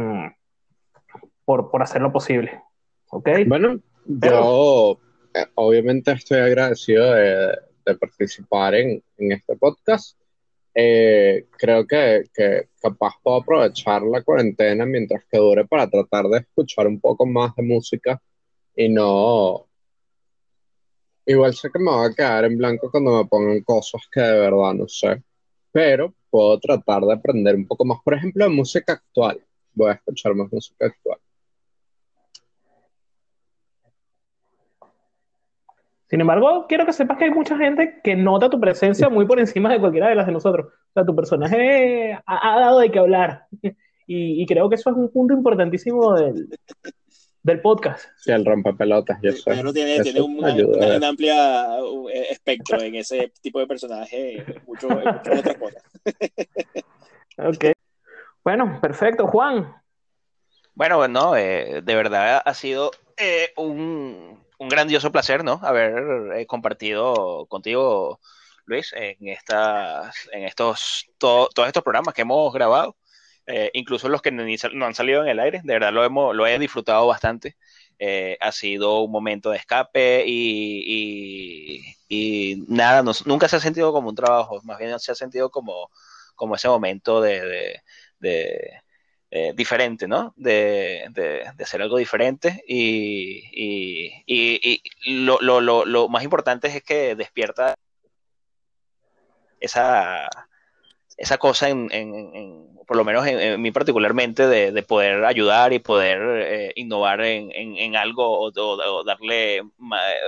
por, 1.44 1.70
por 1.70 1.84
hacerlo 1.84 2.12
posible. 2.12 2.62
¿Ok? 3.10 3.30
Bueno, 3.46 3.80
yo 4.06 5.00
eh, 5.34 5.46
obviamente 5.56 6.12
estoy 6.14 6.40
agradecido 6.40 7.14
de 7.14 7.56
de 7.86 7.96
participar 7.96 8.76
en, 8.76 9.04
en 9.18 9.32
este 9.32 9.56
podcast. 9.56 10.20
Eh, 10.74 11.48
creo 11.58 11.88
que, 11.88 12.24
que, 12.34 12.68
capaz 12.82 13.14
puedo 13.24 13.38
aprovechar 13.38 14.02
la 14.02 14.22
cuarentena 14.24 14.86
mientras 14.86 15.24
que 15.26 15.38
dure 15.38 15.66
para 15.66 15.90
tratar 15.90 16.26
de 16.26 16.40
escuchar 16.40 16.88
un 16.88 17.00
poco 17.00 17.26
más 17.26 17.56
de 17.56 17.64
música 17.64 18.22
y 18.76 18.90
no... 18.90 19.68
Igual 21.28 21.56
sé 21.56 21.70
que 21.72 21.80
me 21.80 21.90
va 21.90 22.06
a 22.06 22.14
quedar 22.14 22.46
en 22.46 22.58
blanco 22.58 22.92
cuando 22.92 23.18
me 23.18 23.28
pongan 23.28 23.62
cosas 23.62 24.02
que 24.12 24.20
de 24.20 24.40
verdad 24.40 24.74
no 24.74 24.88
sé, 24.88 25.24
pero 25.76 26.14
puedo 26.30 26.58
tratar 26.58 27.02
de 27.02 27.14
aprender 27.14 27.54
un 27.54 27.68
poco 27.68 27.84
más, 27.84 27.98
por 28.02 28.14
ejemplo, 28.14 28.46
de 28.46 28.50
música 28.50 28.94
actual. 28.94 29.42
Voy 29.74 29.90
a 29.90 29.96
escuchar 29.96 30.34
más 30.34 30.50
música 30.50 30.86
actual. 30.86 31.18
Sin 36.06 36.22
embargo, 36.22 36.66
quiero 36.70 36.86
que 36.86 36.94
sepas 36.94 37.18
que 37.18 37.26
hay 37.26 37.32
mucha 37.32 37.58
gente 37.58 38.00
que 38.02 38.16
nota 38.16 38.50
tu 38.50 38.58
presencia 38.58 39.10
muy 39.10 39.26
por 39.26 39.38
encima 39.38 39.70
de 39.70 39.82
cualquiera 39.82 40.08
de 40.08 40.16
las 40.16 40.26
de 40.26 40.32
nosotros. 40.32 40.68
O 40.68 40.94
sea, 40.94 41.06
tu 41.06 41.14
personaje 41.14 42.18
ha, 42.26 42.60
dado 42.62 42.80
de 42.80 42.90
qué 42.90 43.00
hablar. 43.00 43.48
Y, 44.08 44.46
creo 44.46 44.70
que 44.70 44.76
eso 44.76 44.92
es 44.92 44.96
un 44.96 45.10
punto 45.10 45.34
importantísimo 45.34 46.14
del, 46.14 46.48
del 47.46 47.62
podcast. 47.62 48.08
Sí, 48.18 48.32
el 48.32 48.44
rompepelotas, 48.44 49.20
yo 49.22 49.32
tiene, 49.72 50.02
tiene 50.02 50.20
un, 50.20 50.44
una, 50.44 51.08
amplia 51.08 51.78
eh, 52.12 52.28
espectro 52.32 52.82
en 52.82 52.96
ese 52.96 53.32
tipo 53.40 53.60
de 53.60 53.68
personaje, 53.68 54.44
mucho, 54.66 54.90
muchas 54.90 55.40
otras 55.40 55.58
cosas. 55.58 55.84
ok. 57.38 57.66
Bueno, 58.44 58.80
perfecto. 58.82 59.28
Juan. 59.28 59.76
Bueno, 60.74 60.98
bueno, 60.98 61.38
eh, 61.38 61.82
de 61.84 61.96
verdad 61.96 62.42
ha 62.44 62.54
sido 62.56 62.90
eh, 63.16 63.54
un, 63.58 64.44
un 64.58 64.68
grandioso 64.68 65.12
placer, 65.12 65.44
¿no? 65.44 65.60
Haber 65.62 66.40
eh, 66.40 66.48
compartido 66.48 67.46
contigo, 67.46 68.20
Luis, 68.66 68.92
en 68.94 69.28
estas, 69.28 70.16
en 70.32 70.46
estos, 70.46 71.06
todos 71.20 71.52
estos 71.68 71.84
programas 71.84 72.16
que 72.16 72.24
hemos 72.24 72.52
grabado, 72.52 72.96
eh, 73.48 73.72
incluso 73.74 74.10
los 74.10 74.22
que 74.22 74.32
no, 74.32 74.44
han 74.86 74.96
salido 74.96 75.24
en 75.24 75.30
el 75.30 75.40
aire, 75.40 75.62
de 75.64 75.74
verdad 75.74 75.94
lo 75.94 76.04
hemos, 76.04 76.36
lo 76.36 76.48
he 76.48 76.60
disfrutado 76.60 77.08
bastante. 77.08 77.58
Eh, 78.00 78.38
ha 78.42 78.52
sido 78.52 79.02
un 79.02 79.12
momento 79.12 79.52
de 79.52 79.58
escape 79.58 80.26
y, 80.28 81.82
nada, 82.68 83.04
nunca 83.26 83.48
se 83.48 83.56
ha 83.58 83.60
sentido 83.60 83.94
como 83.94 84.10
un 84.10 84.16
trabajo, 84.16 84.62
más 84.64 84.78
bien 84.80 85.00
se 85.00 85.12
ha 85.12 85.16
sentido 85.16 85.50
como, 85.50 85.90
como 86.36 86.56
ese 86.56 86.68
momento 86.68 87.22
de 87.22 87.82
eh, 89.38 89.54
diferente, 89.54 90.08
¿no? 90.08 90.34
De, 90.38 91.08
de, 91.10 91.44
hacer 91.62 91.82
algo 91.82 91.98
diferente 91.98 92.64
y, 92.68 94.24
lo, 95.08 96.10
más 96.10 96.24
importante 96.24 96.70
es 96.70 96.82
que 96.84 97.16
despierta 97.16 97.76
esa, 99.60 100.30
esa 101.18 101.38
cosa, 101.38 101.70
en, 101.70 101.88
por 102.88 102.98
lo 102.98 103.04
menos 103.04 103.26
en, 103.28 103.62
mí 103.62 103.72
particularmente, 103.72 104.48
de, 104.48 104.72
de, 104.72 104.84
poder 104.84 105.26
ayudar 105.26 105.74
y 105.74 105.80
poder 105.80 106.20
eh, 106.48 106.74
innovar 106.76 107.22
en, 107.22 107.96
algo 107.96 108.40
o, 108.40 109.04
darle, 109.04 109.62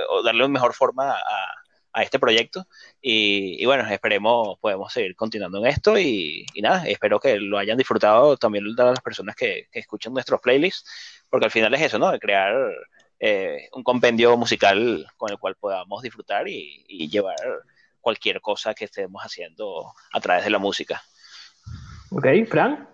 o 0.10 0.24
darle 0.24 0.44
una 0.44 0.54
mejor 0.54 0.74
forma 0.74 1.12
a, 1.12 1.58
a 1.98 2.04
este 2.04 2.20
proyecto. 2.20 2.68
Y, 3.02 3.66
bueno, 3.66 3.88
esperemos, 3.90 4.58
podemos 4.60 4.94
seguir 4.94 5.16
continuando 5.16 5.58
en 5.60 5.68
esto 5.68 5.98
y, 5.98 6.46
nada, 6.62 6.88
espero 6.88 7.20
que 7.20 7.38
lo 7.38 7.58
hayan 7.58 7.78
disfrutado 7.78 8.38
también 8.38 8.66
las 8.76 9.02
personas 9.02 9.36
que, 9.36 9.68
que 9.72 9.80
escuchan 9.80 10.14
nuestros 10.14 10.40
playlists, 10.42 11.26
porque 11.30 11.46
al 11.46 11.52
final 11.52 11.74
es 11.74 11.82
eso, 11.82 12.00
¿no? 12.00 12.12
De 12.12 12.20
crear 12.20 12.56
eh, 13.20 13.68
un 13.74 13.84
compendio 13.84 14.38
musical 14.38 15.08
con 15.18 15.32
el 15.32 15.40
cual 15.40 15.56
podamos 15.56 16.04
disfrutar 16.04 16.48
y, 16.48 16.86
llevar 17.10 17.36
cualquier 18.02 18.42
cosa 18.42 18.74
que 18.74 18.86
estemos 18.86 19.22
haciendo 19.22 19.94
a 20.14 20.20
través 20.20 20.44
de 20.44 20.50
la 20.50 20.60
música. 20.60 21.02
Ok, 22.12 22.26
Fran. 22.48 22.90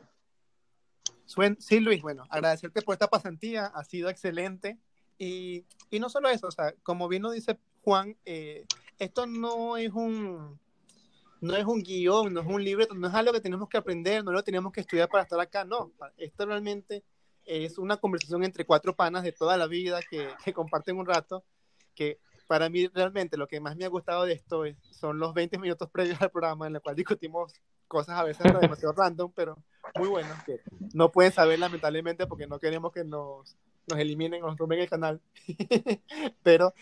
Sí, 1.60 1.80
Luis, 1.80 2.02
bueno, 2.02 2.26
agradecerte 2.30 2.82
por 2.82 2.94
esta 2.94 3.08
pasantía, 3.08 3.66
ha 3.66 3.84
sido 3.84 4.10
excelente. 4.10 4.78
Y, 5.18 5.66
y 5.90 6.00
no 6.00 6.10
solo 6.10 6.30
eso, 6.30 6.48
o 6.48 6.52
sea, 6.52 6.74
como 6.84 7.08
bien 7.08 7.24
lo 7.24 7.32
dice 7.32 7.58
Juan, 7.82 8.18
eh, 8.26 8.66
esto 9.00 9.26
no 9.26 9.78
es 9.78 9.92
un 9.92 10.60
no 11.42 11.56
es 11.58 11.66
un 11.66 11.84
guion, 11.84 12.34
no 12.34 12.40
es 12.40 12.48
un 12.48 12.64
libreto, 12.64 12.94
no 12.94 13.08
es 13.10 13.14
algo 13.14 13.34
que 13.34 13.42
tenemos 13.42 13.68
que 13.68 13.78
aprender, 13.78 14.24
no 14.24 14.32
lo 14.32 14.44
tenemos 14.44 14.72
que 14.72 14.80
estudiar 14.80 15.10
para 15.10 15.24
estar 15.24 15.40
acá, 15.40 15.66
no. 15.66 15.92
Esto 16.18 16.46
realmente 16.46 17.04
es 17.44 17.78
una 17.78 17.98
conversación 17.98 18.46
entre 18.46 18.66
cuatro 18.66 18.96
panas 18.96 19.24
de 19.24 19.34
toda 19.34 19.58
la 19.58 19.68
vida 19.68 20.00
que, 20.10 20.30
que 20.44 20.54
comparten 20.54 20.98
un 20.98 21.06
rato, 21.06 21.44
que 21.94 22.20
para 22.48 22.70
mí 22.70 22.88
realmente 22.88 23.38
lo 23.38 23.48
que 23.48 23.60
más 23.60 23.76
me 23.76 23.86
ha 23.86 23.90
gustado 23.90 24.26
de 24.26 24.34
esto 24.34 24.65
es, 24.65 24.78
son 24.91 25.20
los 25.20 25.34
20 25.34 25.57
minutos 25.57 25.90
previos 25.90 26.22
al 26.22 26.32
programa 26.32 26.68
en 26.68 26.76
el 26.76 26.82
cual 26.82 26.95
discutimos 26.95 27.53
cosas 27.88 28.18
a 28.18 28.24
veces 28.24 28.52
demasiado 28.60 28.94
random, 28.94 29.32
pero 29.36 29.57
muy 29.95 30.07
buenas, 30.07 30.44
que 30.44 30.60
no 30.94 31.11
pueden 31.11 31.32
saber 31.32 31.60
lamentablemente 31.60 32.26
porque 32.28 32.48
no 32.48 32.60
queremos 32.60 32.91
que 32.91 33.03
nos 33.03 33.56
nos 33.88 33.99
eliminen, 33.99 34.41
nos 34.41 34.57
rompen 34.57 34.80
el 34.80 34.89
canal. 34.89 35.22
Pero 36.43 36.73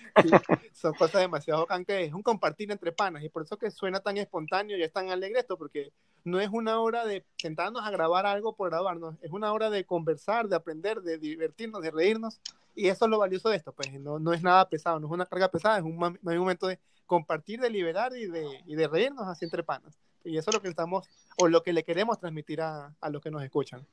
son 0.74 0.94
cosas 0.94 1.22
demasiado 1.22 1.68
que 1.86 2.04
es 2.04 2.14
un 2.14 2.22
compartir 2.22 2.72
entre 2.72 2.92
panas 2.92 3.24
y 3.24 3.30
por 3.30 3.44
eso 3.44 3.58
que 3.58 3.72
suena 3.72 4.00
tan 4.00 4.18
espontáneo 4.18 4.78
y 4.78 4.84
es 4.84 4.92
tan 4.92 5.10
alegre 5.10 5.40
esto, 5.40 5.58
porque 5.58 5.92
no 6.24 6.40
es 6.40 6.50
una 6.50 6.80
hora 6.80 7.06
de 7.06 7.26
sentarnos 7.38 7.84
a 7.84 7.92
grabar 7.92 8.26
algo 8.26 8.56
por 8.56 8.70
grabarnos, 8.70 9.16
es 9.22 9.32
una 9.32 9.52
hora 9.52 9.70
de 9.70 9.86
conversar, 9.86 10.48
de 10.48 10.56
aprender, 10.56 11.02
de 11.02 11.18
divertirnos, 11.18 11.82
de 11.82 11.92
reírnos 11.92 12.40
y 12.76 12.88
eso 12.88 13.06
es 13.06 13.12
lo 13.12 13.20
valioso 13.20 13.50
de 13.50 13.58
esto, 13.58 13.74
pues 13.74 13.92
no, 13.94 14.20
no 14.20 14.34
es 14.34 14.42
nada 14.42 14.68
pesado, 14.70 15.00
no 15.00 15.08
es 15.08 15.14
una 15.14 15.26
carga 15.26 15.50
pesada, 15.50 15.78
es 15.78 15.84
un, 15.84 15.98
momento 15.98 16.68
de 16.68 16.80
compartir, 17.06 17.60
de 17.60 17.70
liberar 17.70 18.16
y 18.16 18.28
de, 18.28 18.46
y 18.66 18.76
de 18.76 18.88
reírnos 18.88 19.28
así 19.28 19.46
entre 19.46 19.64
panas. 19.64 19.98
Y 20.24 20.38
eso 20.38 20.52
es 20.52 20.56
lo 20.56 20.62
que 20.62 20.70
estamos, 20.70 21.10
o 21.38 21.48
lo 21.48 21.64
que 21.64 21.74
le 21.74 21.84
queremos 21.84 22.20
transmitir 22.20 22.62
a, 22.62 22.94
a 23.02 23.10
los 23.10 23.22
que 23.22 23.32
nos 23.32 23.44
escuchan. 23.44 23.86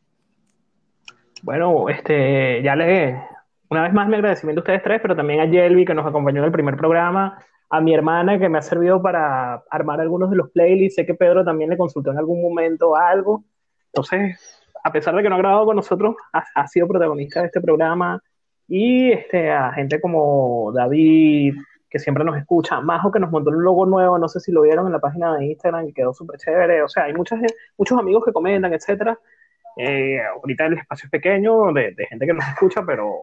Bueno, 1.42 1.88
este, 1.88 2.62
ya 2.62 2.74
le, 2.74 3.20
una 3.70 3.82
vez 3.82 3.92
más 3.92 4.08
mi 4.08 4.14
agradecimiento 4.14 4.60
a 4.60 4.62
ustedes 4.62 4.82
tres, 4.82 5.00
pero 5.00 5.14
también 5.14 5.40
a 5.40 5.46
Yelvi 5.46 5.84
que 5.84 5.94
nos 5.94 6.06
acompañó 6.06 6.38
en 6.40 6.46
el 6.46 6.52
primer 6.52 6.76
programa, 6.76 7.38
a 7.70 7.80
mi 7.80 7.94
hermana 7.94 8.38
que 8.38 8.48
me 8.48 8.58
ha 8.58 8.62
servido 8.62 9.00
para 9.02 9.62
armar 9.70 10.00
algunos 10.00 10.30
de 10.30 10.36
los 10.36 10.50
playlists, 10.50 10.96
sé 10.96 11.06
que 11.06 11.14
Pedro 11.14 11.44
también 11.44 11.70
le 11.70 11.76
consultó 11.76 12.10
en 12.10 12.18
algún 12.18 12.42
momento 12.42 12.96
algo, 12.96 13.44
entonces, 13.92 14.62
a 14.82 14.92
pesar 14.92 15.14
de 15.14 15.22
que 15.22 15.28
no 15.28 15.36
ha 15.36 15.38
grabado 15.38 15.66
con 15.66 15.76
nosotros, 15.76 16.16
ha, 16.32 16.66
sido 16.66 16.88
protagonista 16.88 17.40
de 17.40 17.46
este 17.46 17.60
programa, 17.60 18.22
y 18.66 19.12
este, 19.12 19.50
a 19.50 19.72
gente 19.72 20.00
como 20.00 20.72
David, 20.74 21.54
que 21.90 21.98
siempre 21.98 22.24
nos 22.24 22.36
escucha, 22.36 22.80
Majo 22.80 23.10
que 23.10 23.18
nos 23.18 23.30
montó 23.30 23.50
un 23.50 23.62
logo 23.64 23.86
nuevo, 23.86 24.18
no 24.18 24.28
sé 24.28 24.40
si 24.40 24.52
lo 24.52 24.62
vieron 24.62 24.86
en 24.86 24.92
la 24.92 24.98
página 24.98 25.36
de 25.36 25.46
Instagram, 25.46 25.86
que 25.86 25.94
quedó 25.94 26.12
súper 26.12 26.38
chévere, 26.38 26.82
o 26.82 26.88
sea, 26.88 27.04
hay 27.04 27.14
muchas, 27.14 27.40
muchos 27.76 27.98
amigos 27.98 28.24
que 28.24 28.32
comentan, 28.32 28.72
etcétera, 28.72 29.18
eh, 29.78 30.20
ahorita 30.20 30.66
el 30.66 30.74
espacio 30.74 31.06
es 31.06 31.10
pequeño 31.10 31.72
de, 31.72 31.94
gente 32.08 32.26
que 32.26 32.34
nos 32.34 32.46
escucha, 32.48 32.82
pero 32.84 33.22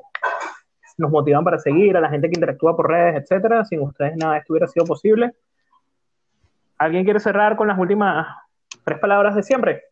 nos 0.97 1.11
motivan 1.11 1.43
para 1.43 1.59
seguir, 1.59 1.97
a 1.97 1.99
la 1.99 2.09
gente 2.09 2.29
que 2.29 2.37
interactúa 2.37 2.77
por 2.77 2.89
redes, 2.89 3.21
etcétera. 3.23 3.65
Sin 3.65 3.81
ustedes 3.81 4.15
nada 4.15 4.33
de 4.33 4.39
esto 4.39 4.53
hubiera 4.53 4.67
sido 4.67 4.85
posible. 4.85 5.33
¿Alguien 6.77 7.03
quiere 7.03 7.19
cerrar 7.19 7.57
con 7.57 7.67
las 7.67 7.77
últimas 7.77 8.27
tres 8.85 8.99
palabras 8.99 9.35
de 9.35 9.43
siempre? 9.43 9.83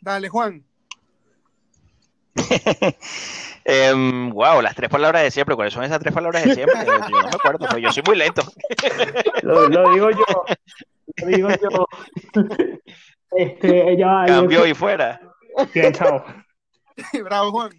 Dale, 0.00 0.28
Juan. 0.28 0.64
wow, 4.32 4.58
em, 4.58 4.62
las 4.62 4.74
tres 4.74 4.90
palabras 4.90 5.22
de 5.22 5.30
siempre. 5.30 5.54
¿Cuáles 5.54 5.72
son 5.72 5.84
esas 5.84 6.00
tres 6.00 6.12
palabras 6.12 6.44
de 6.44 6.54
siempre? 6.54 6.84
Yo, 6.84 6.98
no 6.98 7.08
me 7.08 7.28
acuerdo, 7.28 7.78
yo 7.78 7.92
soy 7.92 8.02
muy 8.04 8.16
lento. 8.16 8.42
lo, 9.42 9.68
lo 9.68 9.90
digo 9.92 10.10
yo. 10.10 10.44
Lo 11.16 11.26
digo 11.28 11.48
yo. 11.50 11.86
Este, 13.36 13.92
ella, 13.92 14.24
Cambió 14.26 14.66
y 14.66 14.74
fuera. 14.74 15.20
Bien, 15.74 15.92
chao. 15.92 16.24
Bravo, 17.24 17.50
Juan. 17.50 17.70